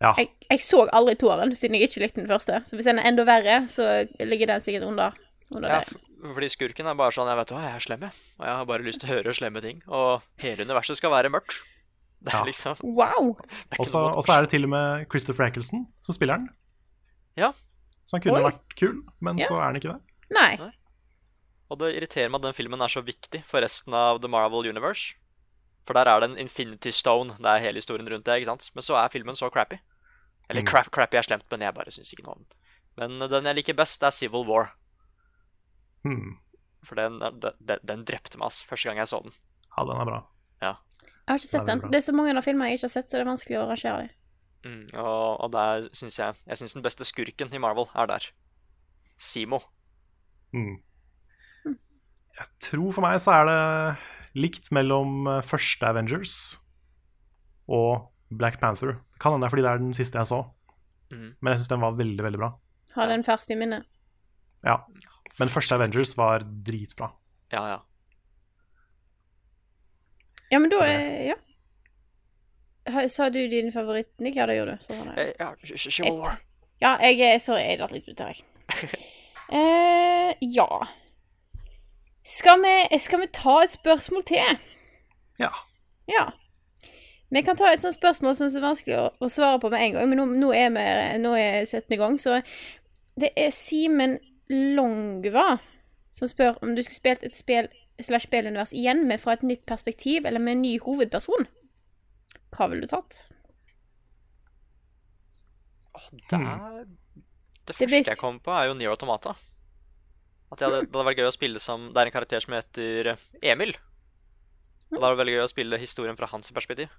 Ja. 0.00 0.12
Jeg, 0.18 0.28
jeg 0.50 0.60
så 0.62 0.84
aldri 0.94 1.16
toeren, 1.18 1.50
siden 1.58 1.74
jeg 1.74 1.88
ikke 1.88 2.02
likte 2.04 2.20
den 2.22 2.28
første. 2.30 2.60
Så 2.66 2.76
hvis 2.78 2.86
den 2.86 3.00
er 3.00 3.08
enda 3.10 3.24
verre, 3.26 3.64
så 3.70 4.06
ligger 4.22 4.46
den 4.52 4.60
sikkert 4.62 4.84
under, 4.86 5.16
under 5.50 5.68
Ja, 5.72 5.80
det. 5.82 5.96
f- 5.96 6.32
fordi 6.34 6.48
skurken 6.54 6.86
er 6.90 6.94
bare 6.98 7.14
sånn 7.14 7.28
Jeg 7.30 7.38
vet 7.38 7.50
hva, 7.54 7.62
jeg 7.66 7.74
er 7.78 7.82
slem, 7.82 8.00
jeg. 8.06 8.14
Og 8.38 8.46
jeg 8.46 8.54
har 8.60 8.64
bare 8.70 8.86
lyst 8.86 9.00
til 9.02 9.08
å 9.10 9.12
høre 9.16 9.34
slemme 9.34 9.62
ting. 9.62 9.82
Og 9.86 10.22
hele 10.42 10.66
universet 10.66 10.98
skal 10.98 11.10
være 11.14 11.30
mørkt. 11.34 11.60
Det 12.22 12.32
er 12.34 12.38
Ja. 12.40 12.44
liksom 12.46 12.74
Wow! 12.82 13.36
Og 13.78 13.86
så 13.86 14.00
noe 14.02 14.16
og 14.18 14.24
så 14.26 14.32
er 14.34 14.42
det 14.42 14.50
til 14.50 14.64
og 14.66 14.70
med 14.70 15.04
Christopher 15.10 15.44
Ankelson 15.46 15.84
som 16.02 16.14
spiller 16.16 16.38
den. 16.40 16.48
Ja. 17.38 17.52
Så 18.06 18.16
han 18.18 18.22
kunne 18.24 18.40
Oi. 18.40 18.48
vært 18.50 18.74
kul, 18.78 18.96
men 19.20 19.38
Ja. 19.38 19.46
så 19.46 19.54
er 19.60 19.66
han 19.68 19.76
ikke 19.78 19.92
det. 19.94 20.00
Nei. 20.34 20.56
Og 21.70 21.78
det 21.82 21.90
irriterer 21.98 22.30
meg 22.32 22.40
at 22.40 22.46
den 22.48 22.56
filmen 22.56 22.80
er 22.80 22.88
så 22.92 23.02
viktig 23.04 23.42
for 23.44 23.60
resten 23.60 23.92
av 23.94 24.20
The 24.22 24.28
Marvel 24.32 24.68
Universe. 24.70 25.14
For 25.88 25.96
der 25.96 26.08
er 26.08 26.20
det 26.20 26.30
en 26.30 26.38
Infinity 26.40 26.90
Stone. 26.92 27.36
Det 27.36 27.48
er 27.48 27.62
hele 27.64 27.80
historien 27.80 28.08
rundt 28.08 28.24
det. 28.24 28.38
ikke 28.40 28.50
sant? 28.50 28.70
Men 28.74 28.84
så 28.84 28.96
er 29.00 29.08
filmen 29.12 29.36
så 29.36 29.50
crappy. 29.52 29.78
Eller 30.48 30.62
Mm. 30.62 30.66
crap, 30.68 30.90
crappy 30.90 31.16
er 31.18 31.22
slemt, 31.22 31.44
men 31.50 31.60
jeg 31.60 31.74
bare 31.74 31.90
syns 31.92 32.12
ikke 32.12 32.24
noe 32.24 32.36
om 32.36 32.44
den. 32.44 32.56
Men 32.96 33.28
den 33.30 33.44
jeg 33.44 33.54
liker 33.56 33.74
best, 33.76 34.02
er 34.02 34.10
Civil 34.10 34.46
War. 34.48 34.70
Hmm. 36.04 36.38
For 36.84 36.94
den, 36.94 37.18
den, 37.20 37.78
den 37.84 38.04
drepte 38.08 38.38
meg, 38.40 38.46
ass, 38.46 38.62
første 38.64 38.88
gang 38.88 38.98
jeg 39.02 39.10
så 39.10 39.20
den. 39.24 39.32
Ja, 39.76 39.84
den 39.84 40.00
er 40.00 40.08
bra. 40.08 40.18
Ja. 40.62 40.72
Jeg 41.04 41.34
har 41.34 41.38
ikke 41.42 41.50
sett 41.50 41.66
den. 41.68 41.80
Det 41.92 41.98
er 42.00 42.06
så 42.06 42.14
mange 42.16 42.36
av 42.36 42.44
filmene 42.46 42.70
jeg 42.70 42.78
ikke 42.78 42.88
har 42.88 42.94
sett, 42.96 43.10
så 43.10 43.18
det 43.18 43.24
er 43.26 43.30
vanskelig 43.30 43.58
å 43.60 43.66
rangere 43.68 43.98
dem. 44.06 44.14
Mm, 44.64 44.86
og, 44.98 45.40
og 45.44 45.52
der 45.54 45.84
syns 45.94 46.16
jeg 46.18 46.34
Jeg 46.48 46.58
syns 46.58 46.72
den 46.74 46.82
beste 46.82 47.04
skurken 47.06 47.52
i 47.54 47.60
Marvel 47.62 47.86
er 47.94 48.08
der. 48.10 48.24
Simo. 49.18 49.60
Hmm. 50.52 50.78
Jeg 52.38 52.48
tror 52.62 52.92
for 52.94 53.02
meg 53.02 53.18
så 53.20 53.32
er 53.40 53.48
det 53.48 54.38
likt 54.38 54.70
mellom 54.76 55.26
eh, 55.26 55.40
første 55.42 55.88
Avengers 55.88 56.36
og 57.68 58.06
Black 58.30 58.60
Panther. 58.60 58.98
Det 59.12 59.20
kan 59.22 59.32
hende 59.34 59.44
det 59.44 59.48
er 59.48 59.54
fordi 59.56 59.64
det 59.66 59.72
er 59.72 59.82
den 59.82 59.94
siste 59.96 60.18
jeg 60.20 60.30
så, 60.30 60.44
Mm. 61.10 61.30
men 61.40 61.52
jeg 61.54 61.58
syns 61.62 61.68
den 61.72 61.80
var 61.80 61.94
veldig, 61.96 62.20
veldig 62.22 62.38
bra. 62.38 62.48
Har 62.94 63.06
den 63.08 63.22
ferskt 63.24 63.50
i 63.50 63.56
minnet. 63.56 63.86
Ja. 64.62 64.74
Men 65.38 65.48
første 65.48 65.74
Avengers 65.78 66.12
var 66.18 66.42
dritbra. 66.44 67.08
Ja, 67.52 67.62
ja. 67.70 67.78
Ja, 70.52 70.58
men 70.58 70.70
da 70.70 70.82
er 70.84 71.28
Ja. 71.30 71.34
Sa 73.08 73.28
du 73.28 73.40
din 73.48 73.70
favoritt, 73.72 74.08
Nick? 74.20 74.36
Ja, 74.36 74.46
det 74.46 74.56
gjorde 74.58 74.76
du. 74.78 74.84
Sånn 74.84 75.00
var. 75.04 75.18
Eh, 75.20 75.32
ja 75.38 75.54
sure. 75.64 76.36
Ja, 76.80 76.94
jeg 77.00 77.20
er 77.20 77.38
Sorry, 77.38 77.64
jeg 77.68 77.78
datt 77.80 77.92
litt 77.92 78.08
ut 78.08 78.16
der, 78.16 78.34
jeg. 78.36 79.04
Eh, 79.48 80.34
ja. 80.44 80.68
Skal 82.28 82.60
vi, 82.60 82.98
skal 83.00 83.22
vi 83.22 83.26
ta 83.32 83.62
et 83.64 83.72
spørsmål 83.72 84.24
til? 84.28 84.58
Ja. 85.40 85.48
Ja. 86.08 86.26
Vi 87.30 87.42
kan 87.42 87.56
ta 87.56 87.72
et 87.72 87.82
sånt 87.82 87.96
spørsmål 87.96 88.34
som 88.36 88.48
er 88.48 88.64
vanskelig 88.64 88.98
å, 88.98 89.06
å 89.20 89.30
svare 89.32 89.60
på 89.60 89.70
med 89.72 89.84
en 89.84 89.96
gang, 89.96 90.10
men 90.10 90.20
nå, 90.20 90.26
nå 90.42 90.52
er 90.56 90.70
vi 90.74 90.84
nå 91.22 91.32
er 91.36 91.64
setten 91.68 91.96
i 91.96 92.00
gang, 92.00 92.20
så 92.20 92.40
det 93.20 93.32
er 93.36 93.50
Simen 93.52 94.18
Longva 94.48 95.58
som 96.12 96.28
spør 96.28 96.56
om 96.64 96.74
du 96.76 96.82
skulle 96.82 97.00
spilt 97.00 97.24
et 97.26 97.36
spill 97.36 97.68
slash 98.00 98.28
spillunivers 98.28 98.72
igjen, 98.76 99.04
men 99.08 99.20
fra 99.20 99.34
et 99.36 99.44
nytt 99.46 99.64
perspektiv, 99.66 100.26
eller 100.26 100.40
med 100.40 100.56
en 100.56 100.62
ny 100.62 100.76
hovedperson. 100.84 101.48
Hva 102.54 102.68
ville 102.70 102.86
du 102.86 102.92
tatt? 102.92 103.24
Åh, 105.96 106.08
det, 106.30 106.38
er... 106.38 106.84
det 107.68 107.76
første 107.76 108.04
jeg 108.12 108.20
kom 108.20 108.38
på, 108.40 108.54
er 108.54 108.70
jo 108.70 108.76
Near 108.78 108.94
Automata. 108.94 109.34
At 110.48 110.62
jeg 110.62 110.70
hadde, 110.70 110.86
det 110.86 110.94
hadde 110.94 111.08
vært 111.10 111.20
gøy 111.20 111.28
å 111.28 111.34
spille 111.34 111.60
som 111.60 111.90
Det 111.92 112.00
er 112.00 112.08
en 112.08 112.14
karakter 112.14 112.40
som 112.44 112.54
heter 112.56 113.12
Emil. 113.44 113.74
Og 114.88 114.96
da 114.96 115.08
er 115.08 115.12
det 115.12 115.20
veldig 115.20 115.34
gøy 115.36 115.44
å 115.44 115.50
spille 115.52 115.80
historien 115.80 116.16
fra 116.16 116.30
hans 116.32 116.48
perspektiv. 116.56 116.92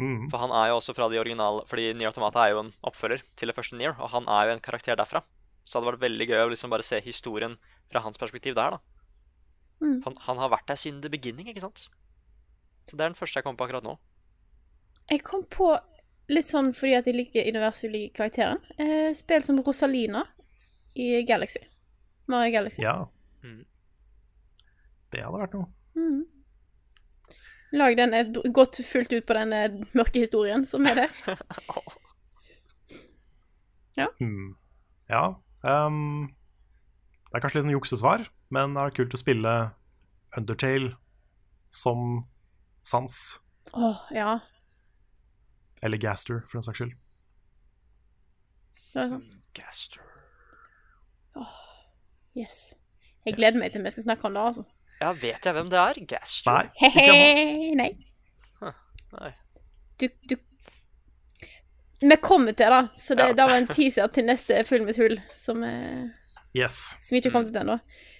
Mm. 0.00 0.30
For 0.32 0.40
han 0.42 0.54
er 0.56 0.70
jo 0.70 0.78
også 0.80 0.94
fra 0.96 1.06
de 1.06 1.20
originale 1.20 1.62
Fordi 1.70 1.92
Near 1.94 2.10
Automata 2.10 2.42
er 2.42 2.50
jo 2.50 2.64
en 2.64 2.72
oppfølger 2.82 3.20
til 3.38 3.50
det 3.50 3.54
første 3.54 3.76
Near, 3.78 3.94
og 4.00 4.10
han 4.10 4.26
er 4.26 4.48
jo 4.48 4.56
en 4.56 4.64
karakter 4.64 4.98
derfra. 4.98 5.22
Så 5.64 5.76
det 5.76 5.80
hadde 5.80 5.92
vært 5.92 6.06
veldig 6.08 6.26
gøy 6.32 6.40
å 6.42 6.48
liksom 6.52 6.72
bare 6.72 6.86
se 6.86 6.98
historien 7.04 7.54
fra 7.92 8.02
hans 8.04 8.18
perspektiv 8.20 8.56
der, 8.58 8.74
da. 8.74 8.80
Mm. 9.84 10.00
Han, 10.06 10.16
han 10.26 10.40
har 10.42 10.50
vært 10.52 10.66
der 10.68 10.80
siden 10.80 11.00
the 11.04 11.12
beginning, 11.12 11.48
ikke 11.50 11.62
sant? 11.64 11.86
Så 12.84 12.96
det 12.96 13.04
er 13.04 13.12
den 13.12 13.18
første 13.18 13.40
jeg 13.40 13.46
kom 13.46 13.56
på 13.56 13.68
akkurat 13.68 13.86
nå. 13.86 13.96
Jeg 15.12 15.22
kom 15.24 15.44
på 15.52 15.70
litt 16.32 16.48
sånn 16.48 16.72
fordi 16.76 16.96
at 16.98 17.08
jeg 17.08 17.16
liker 17.16 17.48
universet, 17.48 17.92
liker 17.92 18.16
karakteren. 18.18 18.60
Eh, 18.80 19.12
spill 19.16 19.44
som 19.44 19.60
Rosalina 19.64 20.24
i 20.96 21.22
Galaxy. 21.28 21.60
Mario 22.30 22.52
Galaxy. 22.56 22.82
Ja. 22.82 22.96
Mm. 23.44 23.64
Det 25.12 25.22
hadde 25.22 25.42
vært 25.42 25.56
noe. 25.56 25.68
Mm. 25.94 26.22
Lag 27.74 27.96
den 27.98 28.14
eh, 28.14 28.30
gått 28.54 28.78
fullt 28.86 29.12
ut 29.12 29.26
på 29.26 29.36
den 29.36 29.52
eh, 29.52 29.80
mørke 29.98 30.22
historien 30.22 30.64
som 30.68 30.86
er 30.90 31.04
der. 31.04 31.16
Hmm. 34.18 34.54
Ja. 35.04 35.34
Um, 35.60 36.32
det 37.28 37.36
er 37.36 37.42
kanskje 37.44 37.58
litt 37.58 37.66
en 37.68 37.74
juksesvar, 37.74 38.22
men 38.54 38.72
det 38.72 38.80
er 38.80 38.94
kult 38.96 39.14
å 39.14 39.20
spille 39.20 39.52
Undertale 40.34 40.94
som 41.68 42.24
Sans. 42.80 43.18
Åh, 43.76 44.00
ja. 44.16 44.38
Eller 45.84 46.00
Gaster, 46.00 46.40
for 46.48 46.56
den 46.56 46.66
saks 46.66 46.80
skyld. 46.80 46.96
Det 48.94 49.04
er 49.04 49.12
sant. 49.12 49.36
Gaster. 49.60 50.00
Yes. 52.36 52.74
Jeg 53.24 53.32
Yes. 53.32 53.36
gleder 53.38 53.60
meg 53.62 53.72
til 53.72 53.82
vi 53.84 53.90
skal 53.90 54.02
snakke 54.08 54.24
om 54.28 54.34
det, 54.34 54.42
altså. 54.42 54.64
Ja, 55.00 55.12
vet 55.12 55.44
jeg 55.44 55.54
hvem 55.54 55.70
det 55.70 55.78
er? 55.78 56.00
Gastro? 56.06 56.52
Nei, 56.52 56.64
ikke. 56.64 56.90
He-he, 57.00 57.74
nei. 57.74 57.90
Nei. 59.14 59.30
Du, 60.00 60.08
du 60.28 60.36
Vi 62.04 62.16
kommer 62.20 62.52
til 62.52 62.66
det, 62.74 62.82
så 63.00 63.14
det, 63.16 63.24
Ja. 63.28 63.32
det 63.32 63.44
var 63.50 63.56
en 63.56 63.66
teaser 63.70 64.06
til 64.12 64.24
neste 64.26 64.64
Full 64.66 64.84
med 64.84 64.96
hull, 64.96 65.20
som, 65.36 65.62
eh, 65.64 66.08
Yes. 66.54 66.96
som 67.02 67.16
ikke 67.16 67.30
har 67.30 67.38
kommet 67.38 67.54
ut 67.54 67.60
ennå. 67.62 67.78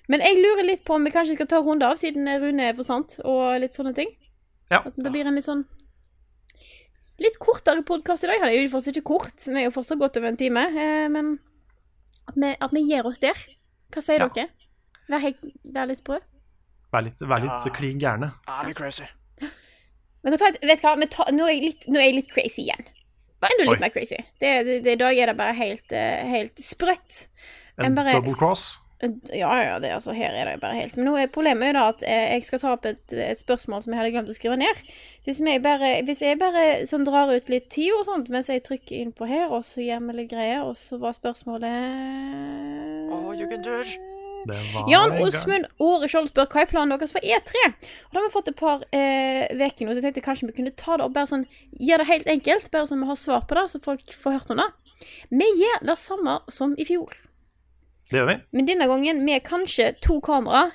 Men 0.09 0.21
jeg 0.21 0.37
lurer 0.37 0.65
litt 0.65 0.85
på 0.85 0.95
om 0.95 1.05
vi 1.05 1.11
kanskje 1.11 1.35
skal 1.35 1.47
ta 1.47 1.59
en 1.59 1.65
runde 1.67 1.83
av, 1.87 1.97
siden 1.97 2.27
Rune 2.41 2.61
er 2.69 2.75
forsvant, 2.75 3.19
og 3.25 3.61
litt 3.61 3.73
sånne 3.75 3.95
ting. 3.95 4.09
Ja. 4.71 4.81
At 4.87 4.95
det 4.97 5.13
blir 5.13 5.27
en 5.27 5.35
litt 5.35 5.45
sånn 5.45 5.65
Litt 7.21 7.39
kortere 7.39 7.85
podkast 7.87 8.25
i 8.25 8.27
dag. 8.27 8.41
Han 8.41 8.49
er 8.49 8.57
jo 8.65 8.69
fortsatt 8.73 8.97
ikke 8.97 9.07
kort, 9.07 9.45
vi 9.47 9.61
er 9.61 9.69
jo 9.69 9.71
fortsatt 9.71 10.01
godt 10.01 10.17
over 10.17 10.29
en 10.33 10.37
time. 10.37 10.57
Eh, 10.67 11.07
men 11.09 11.39
at 12.27 12.35
vi, 12.35 12.57
at 12.61 12.73
vi 12.73 12.81
gir 12.89 13.07
oss 13.07 13.21
der. 13.21 13.35
Hva 13.95 14.03
sier 14.03 14.19
Ja. 14.25 14.29
dere? 14.29 14.49
Vær, 15.09 15.21
helt, 15.23 15.45
vær 15.65 15.87
litt 15.87 16.01
sprø? 16.03 16.19
Vær 16.93 17.05
litt, 17.05 17.19
vær 17.21 17.41
litt 17.45 17.67
Ja. 17.67 17.73
klin 17.73 17.99
gærne. 18.01 18.33
Er 18.49 18.67
vi 18.67 18.75
crazy? 18.75 19.05
Vi 19.41 20.31
kan 20.31 20.39
ta 20.39 20.47
et, 20.49 20.59
vet 20.63 20.81
du 20.81 20.87
hva, 20.89 20.97
vi 20.99 21.07
tar, 21.07 21.31
nå, 21.33 21.45
er 21.47 21.53
jeg 21.55 21.63
litt, 21.65 21.87
nå 21.89 21.99
er 22.01 22.07
jeg 22.09 22.15
litt 22.15 22.31
crazy 22.33 22.63
igjen. 22.65 22.87
Enda 23.45 23.59
litt 23.61 23.69
Oi. 23.69 23.79
mer 23.81 23.91
crazy. 23.93 24.17
I 24.41 24.95
dag 24.97 25.19
er 25.19 25.27
det 25.27 25.37
bare 25.37 25.53
helt, 25.55 25.93
eh, 25.93 26.25
helt 26.27 26.57
sprøtt. 26.57 27.27
En 27.79 27.95
bare- 27.95 28.13
double 28.13 28.35
cross. 28.35 28.79
Ja, 29.35 29.51
ja, 29.63 29.75
det, 29.83 29.91
altså, 29.95 30.15
her 30.17 30.35
er 30.35 30.49
det 30.49 30.61
bare 30.63 30.79
helt 30.79 30.97
Men 30.97 31.09
nå 31.09 31.17
er 31.21 31.33
problemet 31.33 31.71
jo 31.71 31.77
da 31.77 31.85
at 31.93 32.05
eh, 32.07 32.29
jeg 32.37 32.47
skal 32.49 32.63
ta 32.63 32.73
opp 32.77 32.89
et, 32.89 33.03
et 33.13 33.41
spørsmål 33.41 33.85
som 33.85 33.95
jeg 33.95 34.01
hadde 34.01 34.15
glemt 34.15 34.33
å 34.33 34.37
skrive 34.37 34.57
ned. 34.61 34.81
Hvis 35.27 35.41
jeg 35.45 35.63
bare, 35.65 35.91
hvis 36.07 36.23
jeg 36.25 36.41
bare 36.41 36.65
sånn 36.89 37.07
drar 37.09 37.33
ut 37.33 37.53
litt 37.53 37.69
tid 37.73 37.93
og 37.97 38.07
sånt 38.09 38.31
mens 38.33 38.51
jeg 38.53 38.65
trykker 38.67 38.97
inn 39.01 39.13
på 39.17 39.29
her, 39.31 39.53
og 39.53 39.65
så 39.67 39.85
gjør 39.85 40.09
vi 40.09 40.19
litt 40.21 40.33
greier, 40.33 40.65
og 40.65 40.77
så 40.81 40.99
var 41.03 41.17
spørsmålet 41.17 41.79
Å. 43.09 43.21
Det 44.45 44.57
var 44.75 44.89
Jan 44.93 45.15
Osmund 45.25 45.69
Åre 45.81 46.09
Skjold 46.11 46.29
spør 46.29 46.49
hva 46.53 46.65
er 46.65 46.69
planen 46.69 46.93
deres 46.93 47.15
for 47.15 47.25
E3. 47.25 47.63
Og 47.65 48.13
da 48.13 48.21
har 48.21 48.27
vi 48.27 48.33
fått 48.35 48.51
et 48.53 48.59
par 48.61 48.83
uker 48.85 49.87
nå, 49.87 49.93
så 49.95 49.99
jeg 49.99 50.05
tenkte 50.05 50.25
kanskje 50.25 50.51
vi 50.51 50.57
kunne 50.59 50.75
ta 50.77 50.99
det 50.99 51.07
opp 51.07 51.15
bare 51.17 51.31
sånn 51.31 51.47
Gjøre 51.81 52.05
det 52.05 52.11
helt 52.11 52.33
enkelt, 52.37 52.73
bare 52.75 52.89
så 52.91 52.99
vi 53.01 53.09
har 53.09 53.21
svar 53.21 53.47
på 53.49 53.57
det, 53.59 53.69
så 53.73 53.81
folk 53.85 54.17
får 54.21 54.37
hørt 54.37 54.53
om 54.53 54.61
det. 54.61 54.69
Vi 55.33 55.49
gjør 55.63 55.87
det 55.89 55.97
samme 56.01 56.37
som 56.53 56.77
i 56.79 56.87
fjor. 56.89 57.17
Det 58.15 58.21
gjør 58.23 58.29
vi. 58.31 58.37
Men 58.55 58.67
denne 58.69 58.87
gangen 58.87 59.25
med 59.27 59.43
kanskje 59.43 59.89
to 60.05 60.21
kamera 60.23 60.69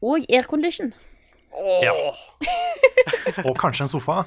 og 0.00 0.24
aircondition. 0.32 0.94
Ja. 1.84 1.92
Og 3.44 3.54
kanskje 3.60 3.84
en 3.86 3.90
sofa. 3.92 4.22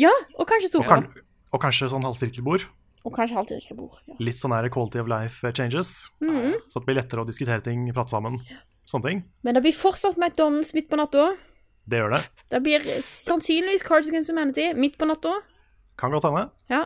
Ja, 0.00 0.12
og 0.36 0.46
kanskje 0.48 0.68
Og, 0.70 0.74
sofa. 0.84 1.00
kan, 1.00 1.24
og 1.52 1.62
kanskje 1.64 1.88
sånn 1.92 2.04
halvsirkelbord. 2.04 2.66
Og 3.08 3.14
kanskje 3.16 3.36
halvsirkelbord. 3.38 3.98
Ja. 4.08 4.16
Litt 4.20 4.36
sånn 4.40 4.52
her 4.52 4.68
quality 4.72 5.00
of 5.00 5.08
life 5.08 5.52
changes. 5.56 6.10
Mhm. 6.20 6.58
Så 6.68 6.80
det 6.80 6.86
blir 6.90 6.98
lettere 7.00 7.24
å 7.24 7.28
diskutere 7.28 7.62
ting, 7.64 7.88
prate 7.96 8.12
sammen. 8.12 8.36
Sånne 8.88 9.06
ting. 9.08 9.24
Men 9.44 9.54
det 9.56 9.62
blir 9.64 9.76
fortsatt 9.76 10.16
McDonald's 10.20 10.74
midt 10.76 10.90
på 10.90 10.96
natta. 11.00 11.30
Det 11.88 11.98
gjør 12.02 12.12
det. 12.18 12.22
Det 12.52 12.62
blir 12.62 12.80
sannsynligvis 13.00 13.82
Cards 13.86 14.08
Against 14.08 14.28
Humanity 14.30 14.72
midt 14.74 14.98
på 14.98 15.08
natta. 15.08 15.38
Kan 15.98 16.12
godt 16.12 16.24
hende. 16.28 16.50
Ja. 16.68 16.84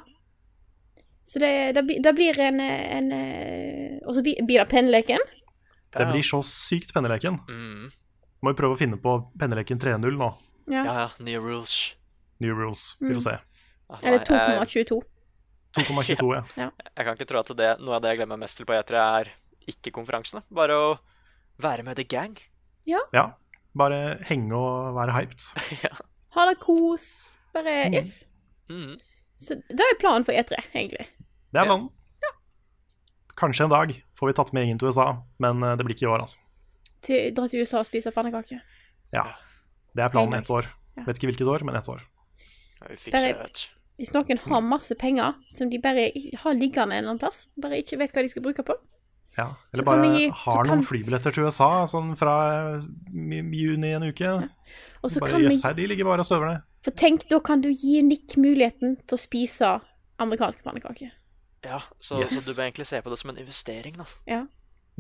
Så 1.25 1.41
det, 1.41 1.73
det, 1.77 1.83
blir- 1.89 2.03
det 2.05 2.13
blir 2.15 2.41
en, 2.45 2.61
en 2.61 3.07
eh, 3.17 3.99
Og 4.05 4.15
så 4.19 4.23
blir 4.23 4.37
det 4.45 4.67
penneleken. 4.69 5.23
Det 5.95 6.07
blir 6.11 6.23
så 6.27 6.43
sykt 6.45 6.93
penneleken. 6.93 7.39
Mm. 7.49 7.89
Må 8.43 8.53
jo 8.53 8.59
prøve 8.59 8.75
å 8.77 8.79
finne 8.81 8.99
på 9.01 9.15
penneleken 9.41 9.79
3.0 9.81 10.19
nå. 10.21 10.29
Ja. 10.69 10.83
Ja, 10.85 10.95
ja. 11.05 11.09
Nye 11.25 11.41
rules. 11.41 11.95
New 12.43 12.53
rules. 12.57 12.97
Vi 13.01 13.15
får 13.15 13.25
se. 13.25 13.37
Mm. 13.39 14.01
Eller 14.03 14.25
2,22. 14.29 14.99
2,22, 15.75 16.29
ja. 16.57 16.69
jeg 16.71 17.05
kan 17.07 17.17
ikke 17.17 17.27
tro 17.27 17.41
at 17.41 17.49
det, 17.59 17.71
noe 17.83 17.97
av 17.97 18.03
det 18.05 18.13
jeg 18.13 18.21
glemmer 18.21 18.39
mest 18.39 18.61
til 18.61 18.67
på 18.69 18.77
E3, 18.77 19.01
er 19.21 19.31
ikke 19.71 19.91
konferansene. 19.97 20.45
Bare 20.55 20.77
å 20.79 20.91
være 21.63 21.83
med 21.87 21.99
the 21.99 22.05
gang. 22.07 22.37
ja. 22.87 23.01
ja. 23.17 23.31
Bare 23.75 24.21
henge 24.29 24.55
og 24.55 24.93
være 24.95 25.17
hyped. 25.17 25.43
ja. 25.83 25.91
Ha 26.37 26.45
det 26.47 26.61
kos. 26.63 27.07
Bare 27.55 27.89
yes. 27.91 28.21
Mm. 28.71 28.95
Så 29.41 29.57
det 29.69 29.81
er 29.83 29.99
planen 30.01 30.25
for 30.27 30.33
E3, 30.33 30.61
egentlig. 30.75 31.07
Det 31.53 31.61
er 31.61 31.67
planen. 31.69 31.91
Kanskje 33.37 33.65
en 33.67 33.73
dag 33.73 33.91
får 34.19 34.31
vi 34.31 34.35
tatt 34.39 34.53
med 34.55 34.63
gjengen 34.65 34.79
til 34.79 34.89
USA, 34.93 35.07
men 35.43 35.63
eh, 35.67 35.75
det 35.77 35.85
blir 35.87 35.97
ikke 35.97 36.07
i 36.07 36.11
år, 36.13 36.23
altså. 36.23 36.39
Til, 37.05 37.33
dra 37.35 37.49
til 37.51 37.65
USA 37.65 37.81
og 37.83 37.89
spise 37.89 38.13
pannekaker. 38.15 38.61
Ja. 39.13 39.25
Det 39.95 40.05
er 40.05 40.13
planen 40.15 40.37
En 40.37 40.41
ett 40.45 40.51
år. 40.55 40.69
Ja. 40.97 41.03
Vet 41.09 41.19
ikke 41.19 41.33
hvilket 41.33 41.51
år, 41.51 41.65
men 41.67 41.75
ett 41.79 41.89
år. 41.91 42.05
Ja, 42.81 42.87
vi 42.93 42.97
fikser 42.97 43.19
Bare- 43.19 43.33
det, 43.33 43.39
vet 43.43 43.63
du. 43.65 43.71
Hvis 43.95 44.11
noen 44.15 44.39
har 44.43 44.63
masse 44.67 44.95
penger 44.99 45.35
som 45.55 45.69
de 45.71 45.79
bare 45.79 46.09
har 46.43 46.55
liggende 46.59 46.97
en 46.97 46.99
eller 47.05 47.11
annen 47.13 47.21
plass, 47.23 47.45
bare 47.63 47.79
ikke 47.79 47.99
vet 48.01 48.11
hva 48.15 48.25
de 48.27 48.31
skal 48.33 48.43
bruke 48.43 48.65
på 48.67 48.75
Ja. 49.37 49.49
Eller 49.73 49.85
bare 49.87 50.09
gi, 50.15 50.25
har 50.31 50.55
har 50.55 50.65
kan- 50.65 50.79
noen 50.79 50.87
flybilletter 50.87 51.35
til 51.35 51.45
USA 51.47 51.85
sånn 51.91 52.17
fra 52.19 52.35
eh, 52.79 52.83
i- 53.15 53.43
juni 53.59 53.93
en 53.95 54.03
uke. 54.11 54.49
Og 55.05 55.13
så 55.13 55.21
Bare 55.21 55.37
kan 55.37 55.45
yes, 55.45 55.61
her, 55.67 55.75
de 55.77 55.85
ligger 55.91 56.07
bare 56.09 56.23
og 56.25 56.27
støver 56.29 56.49
ned. 56.49 56.63
For 56.85 56.97
tenk, 56.97 57.27
da 57.29 57.39
kan 57.45 57.61
du 57.61 57.69
gi 57.71 57.99
Nick 58.03 58.39
muligheten 58.41 58.97
til 59.05 59.19
å 59.19 59.21
spise 59.21 59.75
amerikanske 60.23 60.65
pannekaker. 60.65 61.11
Ja, 61.65 61.83
så, 62.01 62.23
Yes. 62.23 62.33
så 62.41 62.51
du 62.53 62.57
bør 62.57 62.65
egentlig 62.71 62.87
se 62.89 63.01
på 63.05 63.11
det 63.13 63.19
som 63.21 63.31
en 63.35 63.39
investering, 63.41 63.99
da. 64.01 64.07
Ja. 64.29 64.41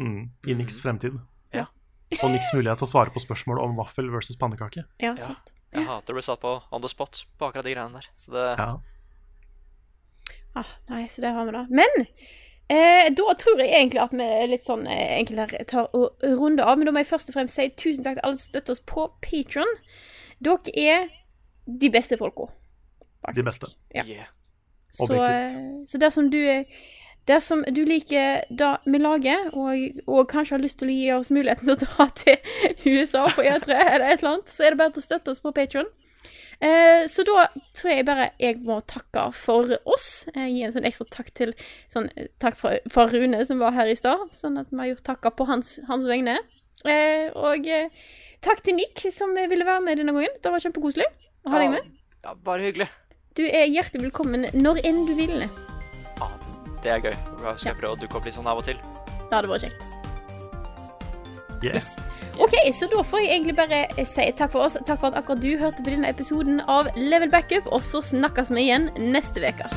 Mm, 0.01 0.31
I 0.49 0.55
Nicks 0.61 0.81
fremtid. 0.85 1.17
Ja. 1.57 1.67
Og 2.23 2.31
Nicks 2.35 2.53
mulighet 2.53 2.79
til 2.83 2.89
å 2.89 2.93
svare 2.93 3.13
på 3.15 3.23
spørsmål 3.25 3.61
om 3.65 3.77
vaffel 3.81 4.11
versus 4.13 4.37
pannekake. 4.37 4.85
Ja, 5.01 5.15
Ja. 5.17 5.35
Jeg 5.75 5.89
hater 5.89 6.15
å 6.15 6.19
bli 6.21 6.23
satt 6.23 6.39
på 6.39 6.51
on 6.71 6.83
the 6.85 6.89
spot 6.89 7.25
på 7.41 7.49
akkurat 7.49 7.65
de 7.67 7.73
greiene 7.75 7.99
der. 7.99 8.07
Så 8.23 8.31
det 8.31 8.45
Ja. 8.61 8.69
Ah, 10.55 10.69
nei, 10.89 11.07
så 11.11 11.21
det 11.25 11.33
har 11.35 11.49
vi 11.49 11.51
da. 11.57 11.65
Men 11.69 12.07
eh, 12.73 13.11
da 13.16 13.35
tror 13.41 13.61
jeg 13.61 13.73
egentlig 13.73 14.03
at 14.03 14.15
vi 14.16 14.28
litt 14.51 14.66
sånn 14.66 14.86
eh, 14.86 15.19
enkelt 15.19 15.43
her 15.43 15.69
tar 15.70 15.91
og 15.97 16.24
runder 16.24 16.65
av. 16.65 16.78
Men 16.78 16.89
da 16.89 16.95
må 16.95 17.03
jeg 17.05 17.11
først 17.12 17.31
og 17.32 17.39
fremst 17.39 17.59
si 17.59 17.69
tusen 17.77 18.07
takk 18.07 18.19
til 18.19 18.27
alle 18.28 18.41
som 18.41 18.53
støtter 18.53 18.77
oss 18.77 18.85
på 18.89 19.09
Patron. 19.24 19.77
Dere 20.45 20.74
er 20.74 21.09
de 21.65 21.91
beste 21.91 22.19
folka. 22.20 22.51
faktisk. 23.20 23.36
De 23.36 23.49
beste. 23.51 23.73
Ja. 23.95 24.05
yeah. 24.09 24.28
Så, 24.95 25.15
eh, 25.24 25.49
så 25.86 25.99
dersom 25.99 26.31
du 26.31 26.39
er 26.39 26.65
Dersom 27.24 27.62
du 27.73 27.86
liker 27.89 28.43
det 28.53 28.66
vi 28.85 28.99
lager, 29.01 29.47
og, 29.57 30.01
og 30.07 30.27
kanskje 30.28 30.59
har 30.59 30.61
lyst 30.61 30.77
til 30.82 30.91
å 30.93 30.97
gi 30.97 31.07
oss 31.15 31.31
muligheten 31.32 31.70
til 31.70 31.73
å 31.73 31.81
dra 31.81 32.07
til 32.20 32.36
USA 32.99 33.23
på 33.32 33.41
E3 33.41 33.78
eller 33.78 34.05
et 34.11 34.19
eller 34.19 34.35
annet, 34.35 34.53
så 34.53 34.66
er 34.66 34.74
det 34.74 34.81
bare 34.82 34.93
til 34.93 35.01
å 35.01 35.07
støtte 35.07 35.32
oss 35.32 35.41
på 35.41 35.55
Patron. 35.57 35.89
Eh, 36.65 37.05
så 37.11 37.24
da 37.28 37.49
tror 37.77 37.91
jeg 37.93 38.07
bare 38.09 38.31
jeg 38.41 38.61
må 38.65 38.78
takke 38.89 39.27
for 39.36 39.69
oss. 39.85 40.27
Eh, 40.32 40.47
gi 40.49 40.62
en 40.65 40.73
sånn 40.73 40.86
ekstra 40.89 41.07
takk 41.12 41.31
til 41.36 41.53
sånn, 41.93 42.09
eh, 42.16 42.31
Takk 42.41 42.57
for, 42.61 42.78
for 42.93 43.12
Rune, 43.12 43.43
som 43.45 43.61
var 43.61 43.77
her 43.77 43.91
i 43.91 43.97
stad. 43.99 44.31
Sånn 44.35 44.57
at 44.62 44.73
vi 44.73 44.81
har 44.81 44.93
gjort 44.95 45.05
takka 45.11 45.35
på 45.36 45.49
hans, 45.51 45.77
hans 45.91 46.09
vegne. 46.09 46.39
Eh, 46.89 47.28
og 47.36 47.69
takk 48.45 48.65
til 48.65 48.78
Nick, 48.78 49.05
som 49.12 49.35
ville 49.36 49.66
være 49.69 49.85
med 49.85 50.01
denne 50.01 50.16
gangen. 50.16 50.41
Det 50.41 50.53
var 50.53 50.65
kjempekoselig 50.65 51.09
å 51.45 51.53
ha 51.53 51.65
deg 51.65 51.74
med. 51.77 51.91
Ja, 52.24 52.36
bare 52.47 52.70
hyggelig. 52.70 52.89
Du 53.36 53.43
er 53.45 53.66
hjertelig 53.66 54.07
velkommen 54.09 54.47
når 54.55 54.81
enn 54.86 55.05
du 55.09 55.12
vil. 55.19 55.43
Ja, 55.43 56.31
det 56.85 56.93
er 56.97 57.05
gøy. 57.11 57.19
Da 57.43 57.57
skal 57.59 57.73
jeg 57.73 57.81
prøve 57.82 57.99
å 57.99 58.01
dukke 58.01 58.20
opp 58.20 58.31
litt 58.31 58.39
sånn 58.39 58.49
av 58.49 58.62
og 58.62 58.69
til. 58.70 58.81
Det 59.27 59.35
hadde 59.35 59.51
vært 59.51 59.69
kjekt. 59.69 59.94
Yes. 61.63 61.95
OK, 62.43 62.57
så 62.75 62.89
da 62.91 63.05
får 63.07 63.23
jeg 63.23 63.31
egentlig 63.37 63.57
bare 63.57 63.85
si 64.09 64.27
takk 64.37 64.55
for 64.57 64.67
oss. 64.67 64.79
Takk 64.87 65.01
for 65.01 65.13
at 65.13 65.21
akkurat 65.21 65.43
du 65.45 65.55
hørte 65.61 65.85
på 65.85 65.95
denne 65.95 66.11
episoden 66.11 66.61
av 66.67 66.91
Level 66.97 67.31
Backup, 67.31 67.71
og 67.71 67.85
så 67.87 68.03
snakkes 68.03 68.51
vi 68.55 68.67
igjen 68.69 68.91
neste 68.99 69.45
uke. 69.45 69.71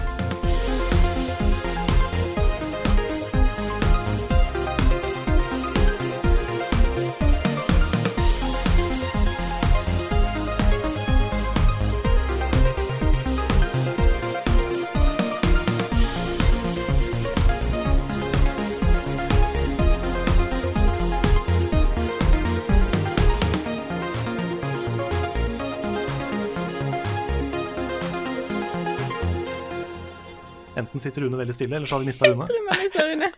Enten 30.88 31.04
sitter 31.04 31.26
Rune 31.26 31.36
veldig 31.36 31.52
stille, 31.52 31.76
eller 31.76 31.90
så 31.90 31.98
har 31.98 32.00
vi 32.00 32.08
mista 32.08 32.30
Rune. 32.30 32.46
Tror 32.48 32.64
man 32.64 32.80
mister 32.80 33.10
Rune. 33.10 33.28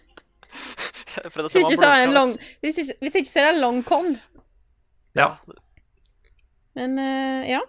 Jeg 1.19 1.31
Hvis 1.33 1.55
ikke 1.57 1.77
så 1.79 1.87
er 1.87 1.95
det 1.95 2.03
en 2.05 2.13
long. 2.13 2.33
Hvis 2.61 2.77
ikke, 2.77 2.93
hvis 3.01 3.15
ikke 3.17 3.29
så 3.29 3.39
er 3.41 3.47
det 3.49 3.61
long 3.61 3.79
con. 3.83 4.11
Ja. 5.17 5.31
Men 6.77 6.93
uh, 7.01 7.41
ja. 7.49 7.63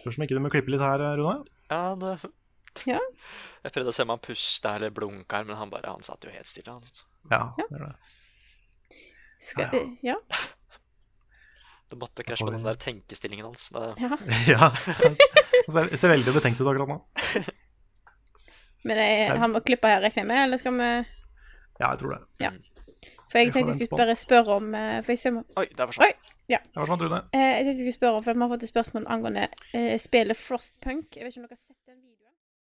Spørs 0.00 0.18
om 0.18 0.26
ikke 0.26 0.34
du 0.34 0.42
må 0.42 0.50
klippe 0.50 0.74
litt 0.74 0.82
her, 0.82 1.04
Rune. 1.20 1.44
Ja, 1.70 1.94
det... 2.02 2.16
Ja. 2.90 2.98
Jeg 3.62 3.76
prøvde 3.76 3.94
å 3.94 3.94
se 3.94 4.02
om 4.02 4.10
han 4.10 4.24
pusta 4.26 4.74
eller 4.74 4.90
blunka, 4.90 5.44
men 5.46 5.60
han 5.60 5.70
bare, 5.70 5.94
han 5.94 6.02
satt 6.02 6.26
jo 6.26 6.34
helt 6.34 6.50
stille. 6.50 6.74
Han. 6.74 7.06
Ja, 7.30 7.44
det 7.62 7.68
er 7.78 7.86
det. 7.86 7.94
Skal, 9.42 9.78
ja. 10.02 10.18
Det 11.92 11.98
måtte 12.00 12.24
krasje 12.24 12.46
med 12.48 12.54
den 12.56 12.66
der 12.66 12.78
tenkestillingen 12.80 13.50
hans. 13.50 13.68
Det... 13.70 13.94
ja. 14.00 14.16
Ja. 14.48 14.72
Ser, 15.70 15.92
ser 15.94 16.16
veldig 16.16 16.32
betenkt 16.34 16.62
ut 16.62 16.66
akkurat 16.66 16.88
nå. 16.88 17.52
Men 18.84 18.98
jeg, 18.98 19.30
han 19.38 19.52
må 19.52 19.62
klippe 19.62 19.90
her, 19.90 20.02
regner 20.02 20.22
jeg 20.24 20.28
med, 20.28 20.44
eller 20.44 20.60
skal 20.60 20.74
vi 20.78 20.90
Ja, 21.80 21.90
jeg 21.92 21.98
tror 22.02 22.16
det. 22.16 22.52
For 23.32 23.38
jeg 23.40 23.48
Vi 23.48 23.52
tenkte 23.52 23.72
jeg 23.72 23.88
skulle 23.88 24.04
bare 24.04 24.14
spørre 24.18 24.56
om 24.60 24.74
eh, 24.76 24.98
For 25.02 25.14
jeg 25.14 25.18
ser 25.18 25.38
Oi, 25.56 25.66
der 25.78 25.88
forsvant 25.88 26.32
ja. 26.50 26.58
Rune. 26.76 27.20
Eh, 27.32 27.40
jeg 27.40 27.64
tenkte 27.64 27.70
jeg 27.70 27.76
skulle 27.78 27.92
spørre 27.92 28.18
om, 28.18 28.24
for 28.24 28.32
vi 28.32 28.44
har 28.44 28.48
fått 28.52 28.62
et 28.66 28.68
spørsmål 28.68 29.06
angående 29.08 29.46
uh, 29.48 29.94
spillet 29.98 30.36
Frostpunk. 30.36 31.16
Jeg 31.16 31.24
vet 31.24 31.32
ikke 31.32 31.40
om 31.40 31.46
dere 31.46 31.56
har 31.56 31.60
sett 31.62 31.78
den 31.86 31.96
videoen? 31.96 32.21